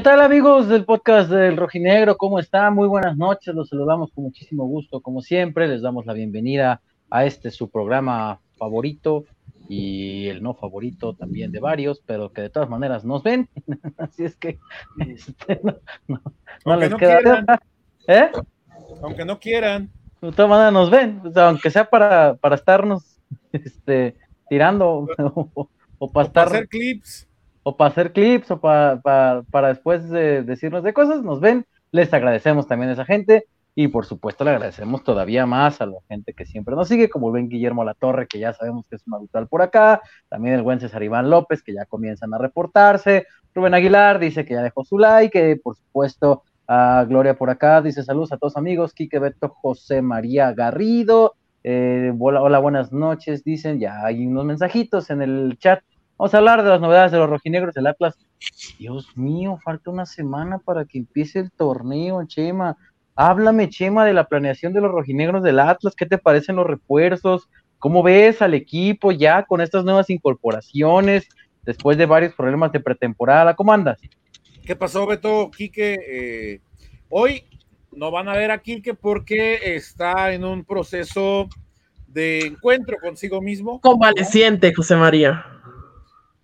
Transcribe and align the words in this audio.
¿Qué 0.00 0.04
tal 0.04 0.22
amigos 0.22 0.66
del 0.66 0.86
podcast 0.86 1.30
del 1.30 1.58
Rojinegro? 1.58 2.16
¿Cómo 2.16 2.38
están? 2.38 2.74
Muy 2.74 2.88
buenas 2.88 3.18
noches, 3.18 3.54
los 3.54 3.68
saludamos 3.68 4.10
con 4.14 4.24
muchísimo 4.24 4.64
gusto, 4.64 5.02
como 5.02 5.20
siempre, 5.20 5.68
les 5.68 5.82
damos 5.82 6.06
la 6.06 6.14
bienvenida 6.14 6.80
a 7.10 7.26
este 7.26 7.50
su 7.50 7.68
programa 7.68 8.40
favorito 8.56 9.26
y 9.68 10.28
el 10.28 10.42
no 10.42 10.54
favorito 10.54 11.12
también 11.12 11.52
de 11.52 11.60
varios, 11.60 12.00
pero 12.06 12.32
que 12.32 12.40
de 12.40 12.48
todas 12.48 12.70
maneras 12.70 13.04
nos 13.04 13.22
ven, 13.22 13.50
así 13.98 14.24
es 14.24 14.36
que 14.36 14.58
este, 15.06 15.60
no, 16.64 16.76
les 16.76 16.94
queda 16.94 17.44
¿Eh? 18.08 18.30
Aunque 19.02 19.26
no 19.26 19.38
quieran. 19.38 19.90
De 20.22 20.32
todas 20.32 20.48
maneras 20.48 20.72
nos 20.72 20.88
ven, 20.90 21.20
aunque 21.36 21.70
sea 21.70 21.90
para, 21.90 22.36
para 22.36 22.54
estarnos 22.54 23.20
este, 23.52 24.16
tirando 24.48 25.06
o, 25.98 26.08
para 26.10 26.26
estar... 26.26 26.46
hacer 26.46 26.68
clips 26.68 27.28
o 27.62 27.76
para 27.76 27.90
hacer 27.90 28.12
clips 28.12 28.50
o 28.50 28.60
para, 28.60 29.42
después 29.68 30.08
de 30.08 30.42
decirnos 30.42 30.82
de 30.82 30.92
cosas, 30.92 31.22
nos 31.22 31.40
ven. 31.40 31.66
Les 31.92 32.12
agradecemos 32.14 32.66
también 32.66 32.90
a 32.90 32.92
esa 32.94 33.04
gente 33.04 33.46
y 33.74 33.88
por 33.88 34.04
supuesto 34.06 34.44
le 34.44 34.50
agradecemos 34.50 35.04
todavía 35.04 35.46
más 35.46 35.80
a 35.80 35.86
la 35.86 35.98
gente 36.08 36.32
que 36.32 36.46
siempre 36.46 36.74
nos 36.74 36.88
sigue, 36.88 37.08
como 37.08 37.28
el 37.28 37.32
buen 37.32 37.48
Guillermo 37.48 37.84
La 37.84 37.94
Torre, 37.94 38.26
que 38.26 38.38
ya 38.38 38.52
sabemos 38.52 38.86
que 38.88 38.96
es 38.96 39.06
un 39.06 39.14
habitual 39.14 39.48
por 39.48 39.62
acá, 39.62 40.00
también 40.28 40.54
el 40.54 40.62
buen 40.62 40.80
César 40.80 41.02
Iván 41.02 41.30
López, 41.30 41.62
que 41.62 41.72
ya 41.72 41.84
comienzan 41.86 42.34
a 42.34 42.38
reportarse, 42.38 43.26
Rubén 43.54 43.74
Aguilar 43.74 44.18
dice 44.18 44.44
que 44.44 44.54
ya 44.54 44.62
dejó 44.62 44.84
su 44.84 44.98
like, 44.98 45.56
por 45.62 45.76
supuesto 45.76 46.42
a 46.66 47.04
Gloria 47.08 47.36
por 47.36 47.50
acá, 47.50 47.82
dice 47.82 48.02
saludos 48.02 48.32
a 48.32 48.38
todos 48.38 48.56
amigos, 48.56 48.94
Quique 48.94 49.18
Beto, 49.18 49.48
José 49.48 50.02
María 50.02 50.52
Garrido, 50.52 51.34
eh, 51.64 52.12
hola, 52.18 52.42
hola, 52.42 52.58
buenas 52.58 52.92
noches, 52.92 53.44
dicen, 53.44 53.80
ya 53.80 54.04
hay 54.04 54.26
unos 54.26 54.44
mensajitos 54.44 55.10
en 55.10 55.22
el 55.22 55.58
chat 55.58 55.82
Vamos 56.20 56.34
a 56.34 56.36
hablar 56.36 56.62
de 56.62 56.68
las 56.68 56.82
novedades 56.82 57.12
de 57.12 57.16
los 57.16 57.30
rojinegros 57.30 57.74
del 57.74 57.86
Atlas. 57.86 58.14
Dios 58.78 59.16
mío, 59.16 59.58
falta 59.64 59.90
una 59.90 60.04
semana 60.04 60.58
para 60.58 60.84
que 60.84 60.98
empiece 60.98 61.38
el 61.38 61.50
torneo, 61.50 62.22
Chema. 62.26 62.76
Háblame, 63.14 63.70
Chema, 63.70 64.04
de 64.04 64.12
la 64.12 64.24
planeación 64.24 64.74
de 64.74 64.82
los 64.82 64.90
rojinegros 64.90 65.42
del 65.42 65.58
Atlas. 65.58 65.94
¿Qué 65.96 66.04
te 66.04 66.18
parecen 66.18 66.56
los 66.56 66.66
refuerzos? 66.66 67.48
¿Cómo 67.78 68.02
ves 68.02 68.42
al 68.42 68.52
equipo 68.52 69.12
ya 69.12 69.44
con 69.44 69.62
estas 69.62 69.82
nuevas 69.82 70.10
incorporaciones 70.10 71.26
después 71.62 71.96
de 71.96 72.04
varios 72.04 72.34
problemas 72.34 72.70
de 72.72 72.80
pretemporada? 72.80 73.56
¿Cómo 73.56 73.72
andas? 73.72 73.98
¿Qué 74.62 74.76
pasó, 74.76 75.06
Beto? 75.06 75.50
Quique, 75.50 75.96
eh, 76.06 76.60
hoy 77.08 77.44
no 77.92 78.10
van 78.10 78.28
a 78.28 78.36
ver 78.36 78.50
a 78.50 78.58
Quique 78.58 78.92
porque 78.92 79.74
está 79.74 80.34
en 80.34 80.44
un 80.44 80.66
proceso 80.66 81.48
de 82.06 82.40
encuentro 82.40 82.98
consigo 83.00 83.40
mismo. 83.40 83.80
Convaleciente, 83.80 84.74
José 84.74 84.96
María. 84.96 85.59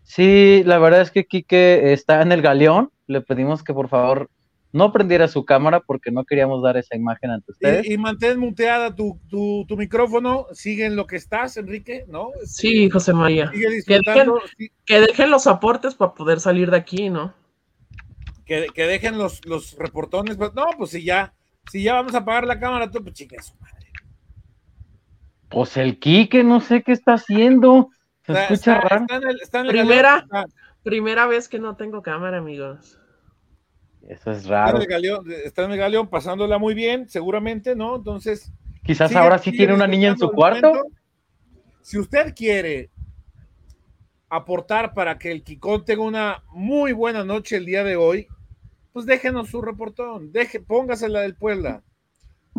Sí, 0.06 0.62
la 0.65 0.78
verdad 0.78 1.00
es 1.00 1.11
que 1.11 1.27
Quique 1.27 1.93
está 1.93 2.22
en 2.22 2.31
el 2.31 2.41
galeón. 2.41 2.93
Le 3.09 3.21
pedimos 3.22 3.65
que 3.65 3.75
por 3.75 3.89
favor 3.89 4.31
no 4.72 4.93
prendiera 4.93 5.27
su 5.27 5.44
cámara 5.44 5.81
porque 5.81 6.12
no 6.12 6.25
queríamos 6.25 6.62
dar 6.62 6.77
esa 6.77 6.94
imagen 6.94 7.33
ante 7.33 7.50
ustedes. 7.50 7.91
Y, 7.91 7.99
mantén 7.99 8.39
muteada 8.39 8.94
tu, 8.94 9.19
tu, 9.28 9.77
micrófono. 9.77 10.47
Sigue 10.53 10.87
en 10.87 10.94
lo 10.94 11.09
que 11.09 11.17
estás, 11.17 11.56
Enrique, 11.56 12.05
¿no? 12.09 12.31
Sí, 12.44 12.89
José 12.89 13.12
María. 13.15 13.50
Que 14.87 15.00
dejen, 15.00 15.28
los 15.28 15.49
aportes 15.49 15.97
para 15.97 16.15
poder 16.15 16.38
salir 16.38 16.71
de 16.71 16.77
aquí, 16.77 17.11
¿no? 17.11 17.34
Que, 18.44 18.71
dejen 18.77 19.19
los, 19.19 19.44
los 19.44 19.77
reportones. 19.77 20.37
Pues, 20.37 20.55
no, 20.55 20.67
pues 20.78 20.91
si 20.91 21.03
ya, 21.03 21.34
si 21.71 21.83
ya 21.83 21.94
vamos 21.94 22.15
a 22.15 22.19
apagar 22.19 22.47
la 22.47 22.61
cámara, 22.61 22.88
tú, 22.88 23.03
pues 23.03 23.15
chinga 23.17 23.43
su 23.43 23.56
madre. 23.56 23.87
Pues 25.49 25.77
el 25.77 25.99
Quique 25.99 26.44
no 26.44 26.61
sé 26.61 26.83
qué 26.84 26.93
está 26.93 27.15
haciendo 27.15 27.91
escucha 28.26 28.81
raro. 28.81 29.06
primera, 29.69 30.26
primera 30.82 31.26
vez 31.26 31.48
que 31.48 31.59
no 31.59 31.76
tengo 31.76 32.03
cámara, 32.03 32.38
amigos. 32.38 32.98
Eso 34.09 34.31
es 34.31 34.47
raro. 34.47 34.78
Está 35.44 35.64
en 35.64 35.72
el 35.72 35.78
galeón, 35.78 36.09
pasándola 36.09 36.59
muy 36.59 36.75
bien, 36.75 37.09
seguramente, 37.09 37.75
¿no? 37.75 37.97
Entonces. 37.97 38.53
Quizás 38.84 39.14
ahora 39.16 39.38
sí 39.38 39.50
tiene 39.50 39.75
una 39.75 39.87
niña 39.87 40.10
en 40.10 40.19
su 40.19 40.31
cuarto. 40.31 40.72
Si 41.82 41.98
usted 41.98 42.34
quiere 42.34 42.91
aportar 44.28 44.94
para 44.94 45.19
que 45.19 45.31
el 45.31 45.43
Kikón 45.43 45.84
tenga 45.84 46.03
una 46.03 46.43
muy 46.48 46.93
buena 46.93 47.25
noche 47.25 47.56
el 47.56 47.66
día 47.66 47.84
de 47.84 47.97
hoy, 47.97 48.28
pues 48.93 49.06
déjenos 49.06 49.50
su 49.50 49.60
reportón, 49.60 50.32
deje, 50.32 50.60
póngasela 50.60 51.20
del 51.20 51.34
Puebla. 51.37 51.82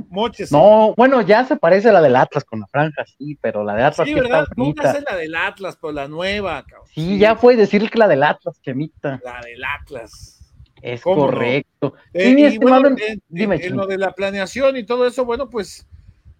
Moches. 0.09 0.51
No, 0.51 0.93
bueno, 0.95 1.21
ya 1.21 1.45
se 1.45 1.55
parece 1.55 1.89
a 1.89 1.93
la 1.93 2.01
del 2.01 2.15
Atlas 2.15 2.43
con 2.43 2.59
la 2.59 2.67
franja, 2.67 3.05
sí, 3.17 3.37
pero 3.41 3.63
la 3.63 3.75
de 3.75 3.83
Atlas. 3.83 4.07
Sí, 4.07 4.13
¿verdad? 4.13 4.45
Póngase 4.55 5.03
la 5.09 5.15
del 5.15 5.35
Atlas, 5.35 5.77
pues 5.79 5.95
la 5.95 6.07
nueva, 6.07 6.63
cabrón. 6.63 6.87
Sí, 6.93 7.17
ya 7.17 7.35
fue 7.35 7.55
decir 7.55 7.89
que 7.89 7.97
la 7.97 8.07
del 8.07 8.23
Atlas, 8.23 8.61
Chemita. 8.61 9.19
La 9.23 9.41
del 9.41 9.63
Atlas. 9.63 10.37
Es 10.81 11.01
correcto. 11.01 11.95
Eh, 12.13 12.57
bueno, 12.61 12.95
dime, 13.27 13.55
en, 13.61 13.75
lo 13.75 13.87
de 13.87 13.97
la 13.97 14.11
planeación 14.11 14.77
y 14.77 14.85
todo 14.85 15.07
eso, 15.07 15.25
bueno, 15.25 15.49
pues 15.49 15.87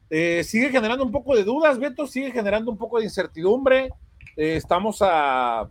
eh, 0.09 0.43
sigue 0.43 0.69
generando 0.69 1.03
un 1.03 1.11
poco 1.11 1.35
de 1.35 1.43
dudas, 1.43 1.79
Beto, 1.79 2.07
sigue 2.07 2.31
generando 2.31 2.71
un 2.71 2.77
poco 2.77 2.99
de 2.99 3.05
incertidumbre. 3.05 3.89
Eh, 4.35 4.55
estamos 4.55 4.99
a. 5.01 5.69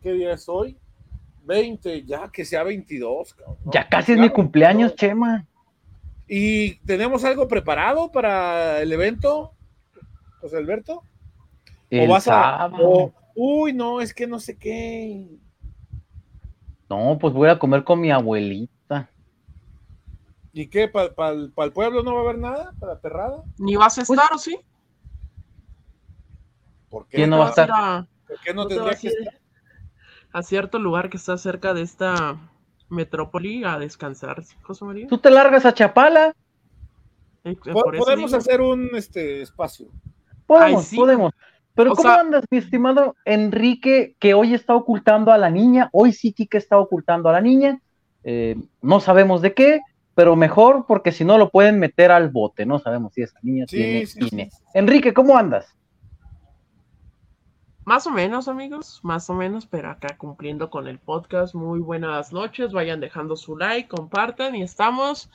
¿Qué 0.00 0.12
día 0.12 0.32
es 0.32 0.48
hoy? 0.48 0.76
20, 1.44 2.04
ya 2.04 2.28
que 2.30 2.44
sea 2.44 2.62
22, 2.62 3.34
cabrón. 3.34 3.56
Ya 3.72 3.88
casi 3.88 4.12
es 4.12 4.18
mi 4.18 4.30
cumpleaños, 4.30 4.94
Chema. 4.94 5.46
¿Y 6.26 6.76
tenemos 6.86 7.24
algo 7.24 7.48
preparado 7.48 8.10
para 8.10 8.80
el 8.80 8.92
evento, 8.92 9.52
José 10.40 10.56
Alberto? 10.56 11.02
¿O 11.90 12.08
vas 12.08 12.28
a.? 12.28 12.70
uy, 13.34 13.72
no, 13.72 14.00
es 14.00 14.14
que 14.14 14.26
no 14.26 14.38
sé 14.38 14.56
qué. 14.56 15.38
No, 16.88 17.18
pues 17.18 17.32
voy 17.34 17.48
a 17.48 17.58
comer 17.58 17.84
con 17.84 18.00
mi 18.00 18.10
abuelita. 18.10 19.10
¿Y 20.52 20.68
qué? 20.68 20.88
¿Para 20.88 21.30
el 21.30 21.72
pueblo 21.72 22.02
no 22.02 22.14
va 22.14 22.20
a 22.20 22.24
haber 22.24 22.38
nada? 22.38 22.72
¿Para 22.78 23.00
Terrada? 23.00 23.42
¿Ni 23.58 23.76
vas 23.76 23.98
a 23.98 24.04
pues 24.04 24.18
estar 24.18 24.34
o 24.34 24.38
sí? 24.38 24.58
¿Por 26.90 27.06
qué? 27.08 27.16
¿Quién 27.16 27.30
no 27.30 27.38
va 27.38 27.46
a 27.46 27.48
estar? 27.48 28.06
¿Por 28.26 28.40
qué 28.40 28.52
no, 28.52 28.66
tendría 28.66 28.94
que 28.94 29.08
estar? 29.08 29.40
A 30.32 30.42
cierto 30.42 30.78
lugar 30.78 31.08
que 31.08 31.16
está 31.16 31.38
cerca 31.38 31.72
de 31.72 31.82
esta 31.82 32.38
Metrópoli 32.92 33.64
a 33.64 33.78
descansar, 33.78 34.42
José 34.62 34.84
María. 34.84 35.06
Tú 35.08 35.18
te 35.18 35.30
largas 35.30 35.66
a 35.66 35.74
Chapala. 35.74 36.34
Podemos 37.96 38.32
hacer 38.34 38.60
un 38.60 38.90
este 38.94 39.42
espacio. 39.42 39.88
Podemos, 40.46 40.92
podemos. 40.94 41.32
Pero 41.74 41.94
¿cómo 41.94 42.10
andas, 42.10 42.44
mi 42.50 42.58
estimado 42.58 43.16
Enrique, 43.24 44.14
que 44.18 44.34
hoy 44.34 44.54
está 44.54 44.76
ocultando 44.76 45.32
a 45.32 45.38
la 45.38 45.50
niña? 45.50 45.88
Hoy 45.92 46.12
sí 46.12 46.32
que 46.34 46.58
está 46.58 46.78
ocultando 46.78 47.30
a 47.30 47.32
la 47.32 47.40
niña. 47.40 47.80
Eh, 48.24 48.56
no 48.82 49.00
sabemos 49.00 49.40
de 49.40 49.54
qué, 49.54 49.80
pero 50.14 50.36
mejor 50.36 50.84
porque 50.86 51.12
si 51.12 51.24
no 51.24 51.38
lo 51.38 51.50
pueden 51.50 51.78
meter 51.78 52.10
al 52.10 52.28
bote. 52.28 52.66
No 52.66 52.78
sabemos 52.78 53.14
si 53.14 53.22
esa 53.22 53.38
niña 53.42 53.64
tiene 53.66 54.06
cine. 54.06 54.50
Enrique, 54.74 55.14
¿cómo 55.14 55.36
andas? 55.36 55.74
Más 57.84 58.06
o 58.06 58.12
menos, 58.12 58.46
amigos, 58.46 59.00
más 59.02 59.28
o 59.28 59.34
menos, 59.34 59.66
pero 59.66 59.90
acá 59.90 60.16
cumpliendo 60.16 60.70
con 60.70 60.86
el 60.86 61.00
podcast. 61.00 61.52
Muy 61.52 61.80
buenas 61.80 62.32
noches, 62.32 62.72
vayan 62.72 63.00
dejando 63.00 63.34
su 63.34 63.56
like, 63.56 63.88
compartan 63.88 64.54
y 64.54 64.62
estamos 64.62 65.28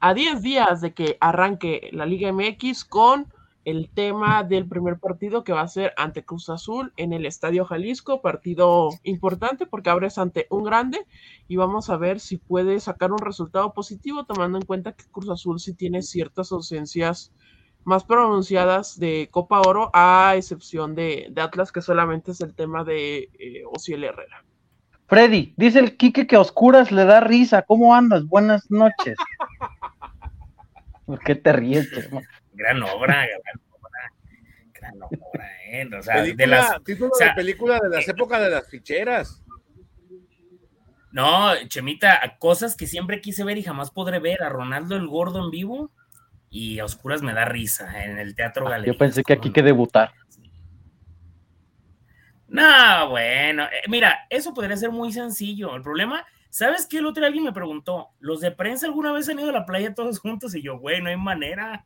a 0.00 0.12
10 0.12 0.42
días 0.42 0.82
de 0.82 0.92
que 0.92 1.16
arranque 1.22 1.88
la 1.92 2.04
Liga 2.04 2.30
MX 2.30 2.84
con 2.84 3.32
el 3.64 3.88
tema 3.88 4.44
del 4.44 4.68
primer 4.68 4.98
partido 4.98 5.42
que 5.42 5.54
va 5.54 5.62
a 5.62 5.68
ser 5.68 5.94
ante 5.96 6.22
Cruz 6.22 6.50
Azul 6.50 6.92
en 6.98 7.14
el 7.14 7.24
Estadio 7.24 7.64
Jalisco, 7.64 8.20
partido 8.20 8.90
importante 9.02 9.64
porque 9.64 9.88
abres 9.88 10.18
ante 10.18 10.46
un 10.50 10.64
grande 10.64 11.06
y 11.48 11.56
vamos 11.56 11.88
a 11.88 11.96
ver 11.96 12.20
si 12.20 12.36
puede 12.36 12.78
sacar 12.78 13.10
un 13.10 13.18
resultado 13.18 13.72
positivo 13.72 14.24
tomando 14.24 14.58
en 14.58 14.66
cuenta 14.66 14.92
que 14.92 15.10
Cruz 15.10 15.30
Azul 15.30 15.60
sí 15.60 15.72
tiene 15.72 16.02
ciertas 16.02 16.52
ausencias 16.52 17.32
más 17.86 18.02
pronunciadas 18.02 18.98
de 18.98 19.28
Copa 19.30 19.60
Oro, 19.60 19.90
a 19.94 20.34
excepción 20.36 20.96
de, 20.96 21.32
Atlas, 21.36 21.70
que 21.70 21.80
solamente 21.80 22.32
es 22.32 22.40
el 22.40 22.52
tema 22.52 22.82
de 22.82 23.30
eh, 23.38 23.62
Herrera. 23.88 24.44
Freddy, 25.06 25.54
dice 25.56 25.78
el 25.78 25.96
Quique 25.96 26.26
que 26.26 26.34
a 26.34 26.40
oscuras 26.40 26.90
le 26.90 27.04
da 27.04 27.20
risa. 27.20 27.62
¿Cómo 27.62 27.94
andas? 27.94 28.26
Buenas 28.26 28.68
noches. 28.72 29.16
¿Por 31.06 31.20
qué 31.20 31.36
te 31.36 31.52
ríes? 31.52 31.88
Gran 32.54 32.82
obra, 32.82 33.26
gran 33.26 33.60
obra. 33.70 34.12
Gran 34.72 35.02
obra, 35.02 35.50
¿eh? 35.66 35.88
O 35.96 36.02
sea, 36.02 36.22
de 36.22 36.46
las, 36.46 36.82
título 36.82 37.10
de 37.20 37.30
película 37.36 37.78
de 37.78 37.90
las 37.90 38.08
épocas 38.08 38.40
de 38.40 38.50
las 38.50 38.66
ficheras. 38.66 39.44
No, 41.12 41.54
Chemita, 41.68 42.36
cosas 42.38 42.74
que 42.74 42.86
siempre 42.86 43.20
quise 43.20 43.44
ver 43.44 43.58
y 43.58 43.62
jamás 43.62 43.90
podré 43.90 44.20
ver. 44.20 44.42
A 44.42 44.48
Ronaldo 44.48 44.96
el 44.96 45.06
Gordo 45.06 45.44
en 45.44 45.50
vivo 45.50 45.92
y 46.56 46.78
a 46.78 46.86
oscuras 46.86 47.20
me 47.20 47.34
da 47.34 47.44
risa 47.44 48.02
en 48.02 48.18
el 48.18 48.34
Teatro 48.34 48.66
ah, 48.66 48.70
Galería. 48.70 48.94
Yo 48.94 48.98
pensé 48.98 49.22
que 49.22 49.34
aquí 49.34 49.52
que 49.52 49.62
debutar. 49.62 50.14
No, 52.48 53.10
bueno, 53.10 53.64
eh, 53.64 53.82
mira, 53.88 54.26
eso 54.30 54.54
podría 54.54 54.76
ser 54.78 54.90
muy 54.90 55.12
sencillo. 55.12 55.76
El 55.76 55.82
problema, 55.82 56.24
¿sabes 56.48 56.86
qué? 56.86 56.98
El 56.98 57.06
otro 57.06 57.20
día 57.20 57.26
alguien 57.26 57.44
me 57.44 57.52
preguntó, 57.52 58.08
¿los 58.20 58.40
de 58.40 58.52
prensa 58.52 58.86
alguna 58.86 59.12
vez 59.12 59.28
han 59.28 59.38
ido 59.38 59.50
a 59.50 59.52
la 59.52 59.66
playa 59.66 59.94
todos 59.94 60.18
juntos? 60.18 60.54
Y 60.54 60.62
yo, 60.62 60.78
güey, 60.78 61.02
no 61.02 61.10
hay 61.10 61.18
manera, 61.18 61.84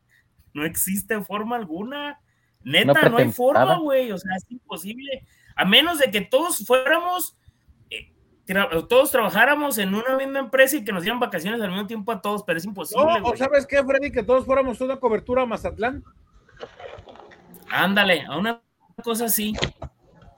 no 0.55 0.65
existe 0.65 1.21
forma 1.21 1.57
alguna. 1.57 2.21
Neta, 2.63 3.09
no, 3.09 3.17
hay 3.17 3.33
forma, 3.33 3.77
güey, 3.79 4.13
o 4.13 4.19
sea, 4.19 4.37
es 4.37 4.49
imposible. 4.51 5.27
A 5.57 5.65
menos 5.65 5.99
de 5.99 6.13
que 6.13 6.21
todos 6.21 6.65
fuéramos 6.65 7.37
todos 8.89 9.11
trabajáramos 9.11 9.79
en 9.79 9.95
una 9.95 10.17
misma 10.17 10.39
empresa 10.39 10.77
y 10.77 10.85
que 10.85 10.93
nos 10.93 11.03
dieran 11.03 11.21
vacaciones 11.21 11.61
al 11.61 11.71
mismo 11.71 11.87
tiempo 11.87 12.13
a 12.13 12.21
todos, 12.21 12.43
pero 12.43 12.59
es 12.59 12.65
imposible. 12.65 13.21
No, 13.21 13.29
¿o 13.29 13.37
sabes 13.37 13.67
qué, 13.67 13.83
Freddy? 13.85 14.11
Que 14.11 14.23
todos 14.23 14.45
fuéramos 14.45 14.81
una 14.81 14.97
cobertura 14.97 15.43
a 15.43 15.47
Mazatlán. 15.47 16.05
Ándale, 17.71 18.25
a 18.27 18.37
una 18.37 18.61
cosa 19.03 19.27
así. 19.27 19.55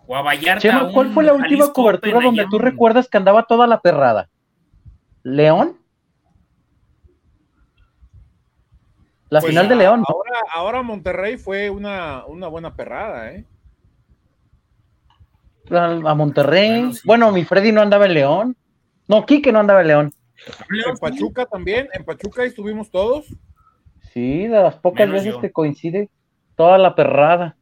O 0.07 0.17
a 0.17 0.23
Vallarta. 0.23 0.91
¿cuál 0.93 1.13
fue 1.13 1.25
la 1.25 1.33
última 1.33 1.73
cobertura 1.73 2.21
donde 2.21 2.47
tú 2.51 2.59
recuerdas 2.59 3.09
que 3.09 3.17
andaba 3.17 3.45
toda 3.45 3.67
la 3.67 3.81
perrada? 3.81 4.29
¿León? 5.23 5.79
La 9.31 9.41
pues 9.41 9.51
final 9.51 9.69
de 9.69 9.77
León. 9.77 10.05
Ahora, 10.07 10.41
ahora 10.55 10.83
Monterrey 10.83 11.39
fue 11.39 11.71
una, 11.71 12.27
una 12.27 12.49
buena 12.49 12.75
perrada, 12.75 13.33
¿eh? 13.33 13.47
A, 15.79 16.15
Monterrey. 16.15 16.91
Bueno, 17.05 17.33
mi 17.33 17.45
Freddy 17.45 17.73
no 17.73 17.81
andaba 17.81 18.07
en 18.07 18.15
León. 18.15 18.57
No, 19.09 19.27
Quique 19.27 19.53
no 19.53 19.61
andaba 19.61 19.81
en 19.81 19.87
León. 19.87 20.13
En 20.87 20.97
Pachuca 20.99 21.47
también, 21.47 21.89
en 21.93 22.05
Pachuca 22.05 22.45
estuvimos 22.45 22.91
todos. 22.91 23.27
Sí, 24.13 24.47
de 24.47 24.61
las 24.61 24.77
pocas 24.77 25.11
veces 25.11 25.37
que 25.37 25.53
coincide 25.53 26.11
toda 26.57 26.79
la 26.79 26.95
perrada. 26.95 27.57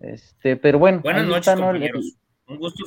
Este, 0.00 0.56
pero 0.56 0.78
bueno. 0.78 1.00
Buenas 1.02 1.26
noches, 1.26 1.54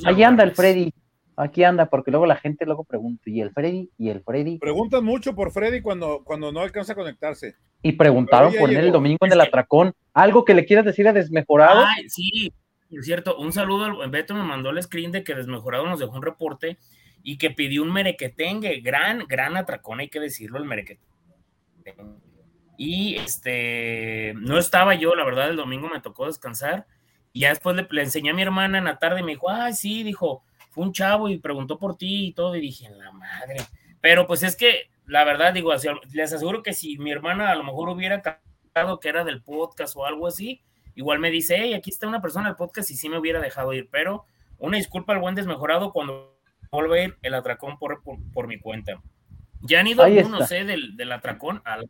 Ahí 0.04 0.22
anda 0.22 0.44
el 0.44 0.52
Freddy. 0.52 0.92
Aquí 1.36 1.64
anda, 1.64 1.86
porque 1.86 2.12
luego 2.12 2.26
la 2.26 2.36
gente 2.36 2.64
luego 2.64 2.84
pregunta, 2.84 3.22
¿y 3.26 3.40
el 3.40 3.50
Freddy? 3.50 3.90
¿Y 3.98 4.08
el 4.08 4.22
Freddy? 4.22 4.58
Preguntan 4.58 5.04
mucho 5.04 5.34
por 5.34 5.50
Freddy 5.50 5.80
cuando, 5.80 6.22
cuando 6.22 6.52
no 6.52 6.60
alcanza 6.60 6.92
a 6.92 6.96
conectarse. 6.96 7.56
Y 7.82 7.92
preguntaron 7.92 8.52
por 8.58 8.70
él 8.70 8.76
el 8.76 8.92
domingo 8.92 9.18
en 9.26 9.32
el 9.32 9.40
atracón. 9.40 9.92
¿Algo 10.12 10.44
que 10.44 10.54
le 10.54 10.64
quieras 10.64 10.84
decir 10.84 11.08
a 11.08 11.12
Desmejorado? 11.12 11.84
Ay, 11.84 12.08
sí, 12.08 12.52
es 12.98 13.06
cierto. 13.06 13.36
Un 13.36 13.52
saludo, 13.52 14.08
Beto 14.08 14.34
me 14.34 14.42
mandó 14.42 14.70
el 14.70 14.82
screen 14.82 15.12
de 15.12 15.24
que 15.24 15.34
Desmejorado 15.34 15.86
nos 15.86 16.00
dejó 16.00 16.12
un 16.12 16.22
reporte 16.22 16.78
y 17.22 17.38
que 17.38 17.50
pidió 17.50 17.82
un 17.82 17.92
merequetengue. 17.92 18.80
Gran, 18.80 19.26
gran 19.26 19.56
atracón, 19.56 20.00
hay 20.00 20.08
que 20.08 20.20
decirlo, 20.20 20.58
el 20.58 20.64
merequetengue. 20.64 21.14
Y 22.76 23.16
este, 23.16 24.34
no 24.36 24.58
estaba 24.58 24.94
yo, 24.94 25.14
la 25.14 25.24
verdad, 25.24 25.50
el 25.50 25.56
domingo 25.56 25.88
me 25.88 26.00
tocó 26.00 26.26
descansar. 26.26 26.86
Y 27.32 27.40
ya 27.40 27.48
después 27.48 27.76
le, 27.76 27.86
le 27.90 28.02
enseñé 28.02 28.30
a 28.30 28.34
mi 28.34 28.42
hermana 28.42 28.78
en 28.78 28.84
la 28.84 28.98
tarde 28.98 29.20
y 29.20 29.22
me 29.22 29.32
dijo, 29.32 29.50
ay, 29.50 29.72
sí, 29.74 30.02
dijo, 30.02 30.44
fue 30.70 30.84
un 30.84 30.92
chavo 30.92 31.28
y 31.28 31.38
preguntó 31.38 31.78
por 31.78 31.96
ti 31.96 32.26
y 32.26 32.32
todo, 32.32 32.56
y 32.56 32.60
dije, 32.60 32.90
la 32.90 33.12
madre. 33.12 33.58
Pero 34.00 34.26
pues 34.26 34.42
es 34.42 34.56
que, 34.56 34.90
la 35.06 35.24
verdad, 35.24 35.52
digo, 35.52 35.72
les 36.12 36.32
aseguro 36.32 36.62
que 36.62 36.72
si 36.72 36.98
mi 36.98 37.12
hermana 37.12 37.50
a 37.50 37.54
lo 37.54 37.64
mejor 37.64 37.88
hubiera 37.88 38.22
captado 38.22 38.98
que 38.98 39.08
era 39.08 39.24
del 39.24 39.42
podcast 39.42 39.96
o 39.96 40.04
algo 40.04 40.26
así, 40.26 40.62
igual 40.94 41.18
me 41.18 41.30
dice, 41.30 41.56
hey, 41.58 41.74
aquí 41.74 41.90
está 41.90 42.06
una 42.06 42.22
persona 42.22 42.48
del 42.48 42.56
podcast 42.56 42.90
y 42.90 42.96
sí 42.96 43.08
me 43.08 43.18
hubiera 43.18 43.40
dejado 43.40 43.72
ir, 43.72 43.88
pero 43.90 44.24
una 44.58 44.76
disculpa 44.76 45.12
al 45.12 45.20
buen 45.20 45.34
desmejorado 45.34 45.92
cuando 45.92 46.38
vuelve 46.70 47.00
a 47.00 47.04
ir 47.04 47.18
el 47.22 47.34
atracón 47.34 47.78
por, 47.78 48.02
por, 48.32 48.46
mi 48.48 48.58
cuenta. 48.58 49.00
Ya 49.60 49.80
han 49.80 49.86
ido 49.86 50.02
algunos, 50.02 50.48
sé, 50.48 50.64
del, 50.64 50.96
del 50.96 51.12
atracón 51.12 51.62
al 51.64 51.88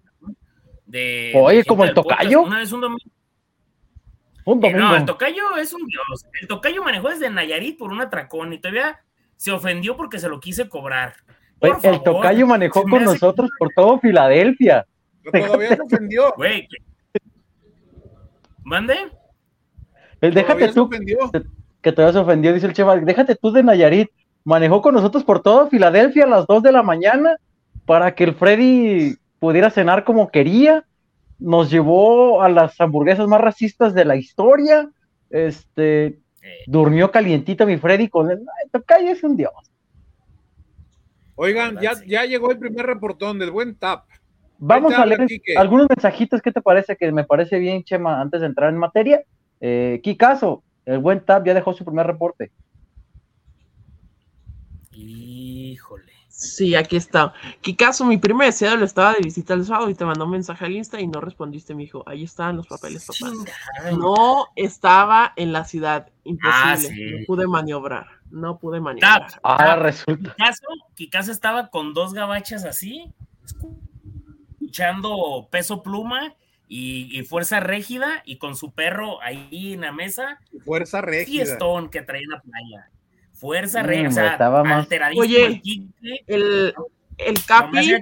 de. 0.86 1.32
Oye, 1.34 1.64
como 1.64 1.84
el 1.84 1.94
tocayo. 1.94 2.42
Una 2.42 2.58
vez 2.58 2.72
un 2.72 2.80
domingo 2.80 3.04
no, 4.46 4.96
el 4.96 5.04
tocayo 5.04 5.56
es 5.56 5.72
un 5.72 5.86
dios. 5.86 6.26
El 6.40 6.48
tocayo 6.48 6.82
manejó 6.82 7.08
desde 7.08 7.30
Nayarit 7.30 7.78
por 7.78 7.92
un 7.92 8.00
atracón 8.00 8.52
y 8.52 8.58
todavía 8.58 9.00
se 9.36 9.52
ofendió 9.52 9.96
porque 9.96 10.18
se 10.18 10.28
lo 10.28 10.40
quise 10.40 10.68
cobrar. 10.68 11.14
el 11.60 12.02
tocayo 12.02 12.46
manejó 12.46 12.82
con 12.82 13.04
nosotros 13.04 13.50
por 13.58 13.70
todo 13.74 13.98
Filadelfia. 14.00 14.86
todavía 15.24 15.76
se 15.76 15.82
ofendió. 15.82 16.34
Güey. 16.36 16.68
¿Mande? 18.64 18.94
Déjate 20.20 20.72
tú. 20.72 20.90
Que 21.80 21.92
todavía 21.92 22.14
se 22.14 22.18
ofendió, 22.18 22.52
dice 22.52 22.66
el 22.66 22.72
Cheva. 22.72 22.96
Déjate 22.96 23.36
tú 23.36 23.52
de 23.52 23.62
Nayarit. 23.62 24.10
Manejó 24.44 24.82
con 24.82 24.94
nosotros 24.94 25.24
por 25.24 25.42
todo 25.42 25.68
Filadelfia 25.68 26.24
a 26.24 26.28
las 26.28 26.46
2 26.46 26.62
de 26.62 26.72
la 26.72 26.82
mañana 26.82 27.36
para 27.86 28.14
que 28.14 28.24
el 28.24 28.34
Freddy 28.34 29.16
pudiera 29.38 29.70
cenar 29.70 30.04
como 30.04 30.30
quería 30.30 30.84
nos 31.38 31.70
llevó 31.70 32.42
a 32.42 32.48
las 32.48 32.80
hamburguesas 32.80 33.26
más 33.28 33.40
racistas 33.40 33.94
de 33.94 34.04
la 34.04 34.16
historia. 34.16 34.90
Este, 35.30 36.18
durmió 36.66 37.10
calientita 37.10 37.66
mi 37.66 37.76
Freddy 37.76 38.08
con 38.08 38.30
el 38.30 38.40
tocayo 38.70 39.10
es 39.10 39.22
un 39.22 39.36
dios. 39.36 39.52
Oigan, 41.36 41.78
ya, 41.80 41.92
ya 42.06 42.24
llegó 42.24 42.50
el 42.50 42.58
primer 42.58 42.86
reportón 42.86 43.38
del 43.38 43.50
buen 43.50 43.74
tap. 43.74 44.04
Vamos 44.58 44.94
a 44.94 45.04
leer 45.06 45.26
algunos 45.56 45.86
mensajitos. 45.88 46.40
¿Qué 46.40 46.52
te 46.52 46.62
parece? 46.62 46.96
Que 46.96 47.10
me 47.12 47.24
parece 47.24 47.58
bien, 47.58 47.84
Chema, 47.84 48.20
antes 48.20 48.40
de 48.40 48.46
entrar 48.46 48.70
en 48.70 48.78
materia. 48.78 49.22
Eh, 49.60 50.00
Kikazo, 50.02 50.62
el 50.84 50.98
buen 50.98 51.24
tap 51.24 51.46
ya 51.46 51.54
dejó 51.54 51.72
su 51.72 51.84
primer 51.84 52.06
reporte. 52.06 52.50
Híjole. 54.92 56.12
Sí, 56.28 56.74
aquí 56.74 56.96
está. 56.96 57.32
caso 57.78 58.04
mi 58.04 58.18
primer 58.18 58.48
deseo 58.48 58.76
lo 58.76 58.84
estaba 58.84 59.12
de 59.12 59.20
visita 59.20 59.54
el 59.54 59.64
sábado 59.64 59.88
y 59.88 59.94
te 59.94 60.04
mandó 60.04 60.24
un 60.24 60.32
mensaje 60.32 60.64
al 60.64 60.72
Insta 60.72 61.00
y 61.00 61.06
no 61.06 61.20
respondiste, 61.20 61.74
mi 61.74 61.84
hijo. 61.84 62.02
Ahí 62.06 62.24
están 62.24 62.56
los 62.56 62.66
papeles, 62.66 63.06
papá. 63.06 63.32
No 63.92 64.48
estaba 64.56 65.32
en 65.36 65.52
la 65.52 65.64
ciudad. 65.64 66.10
Imposible. 66.24 66.52
Ah, 66.52 66.76
no 66.76 67.26
pude 67.26 67.46
maniobrar. 67.46 68.06
No 68.30 68.58
pude 68.58 68.80
maniobrar. 68.80 69.26
Ahora 69.42 69.76
resulta. 69.76 70.34
Kikazo, 70.94 71.30
estaba 71.30 71.68
con 71.68 71.94
dos 71.94 72.12
gabachas 72.12 72.64
así, 72.64 73.12
escuchando 74.74 75.48
peso 75.52 75.82
pluma 75.82 76.34
y, 76.66 77.22
fuerza 77.28 77.60
rígida 77.60 78.22
y 78.24 78.38
con 78.38 78.56
su 78.56 78.72
perro 78.72 79.22
ahí 79.22 79.74
en 79.74 79.82
la 79.82 79.92
mesa. 79.92 80.40
Fuerza 80.64 81.00
rígida. 81.00 81.44
Stone 81.44 81.90
que 81.90 82.02
traía 82.02 82.24
en 82.24 82.30
la 82.30 82.40
playa. 82.40 82.90
Fuerza 83.32 83.84
mm, 83.84 84.06
o 84.06 84.10
sea, 84.10 84.32
estaba 84.32 84.64
más... 84.64 84.88
Oye, 85.16 85.62
el, 86.26 86.74
el 87.18 87.44
Capi, 87.46 87.94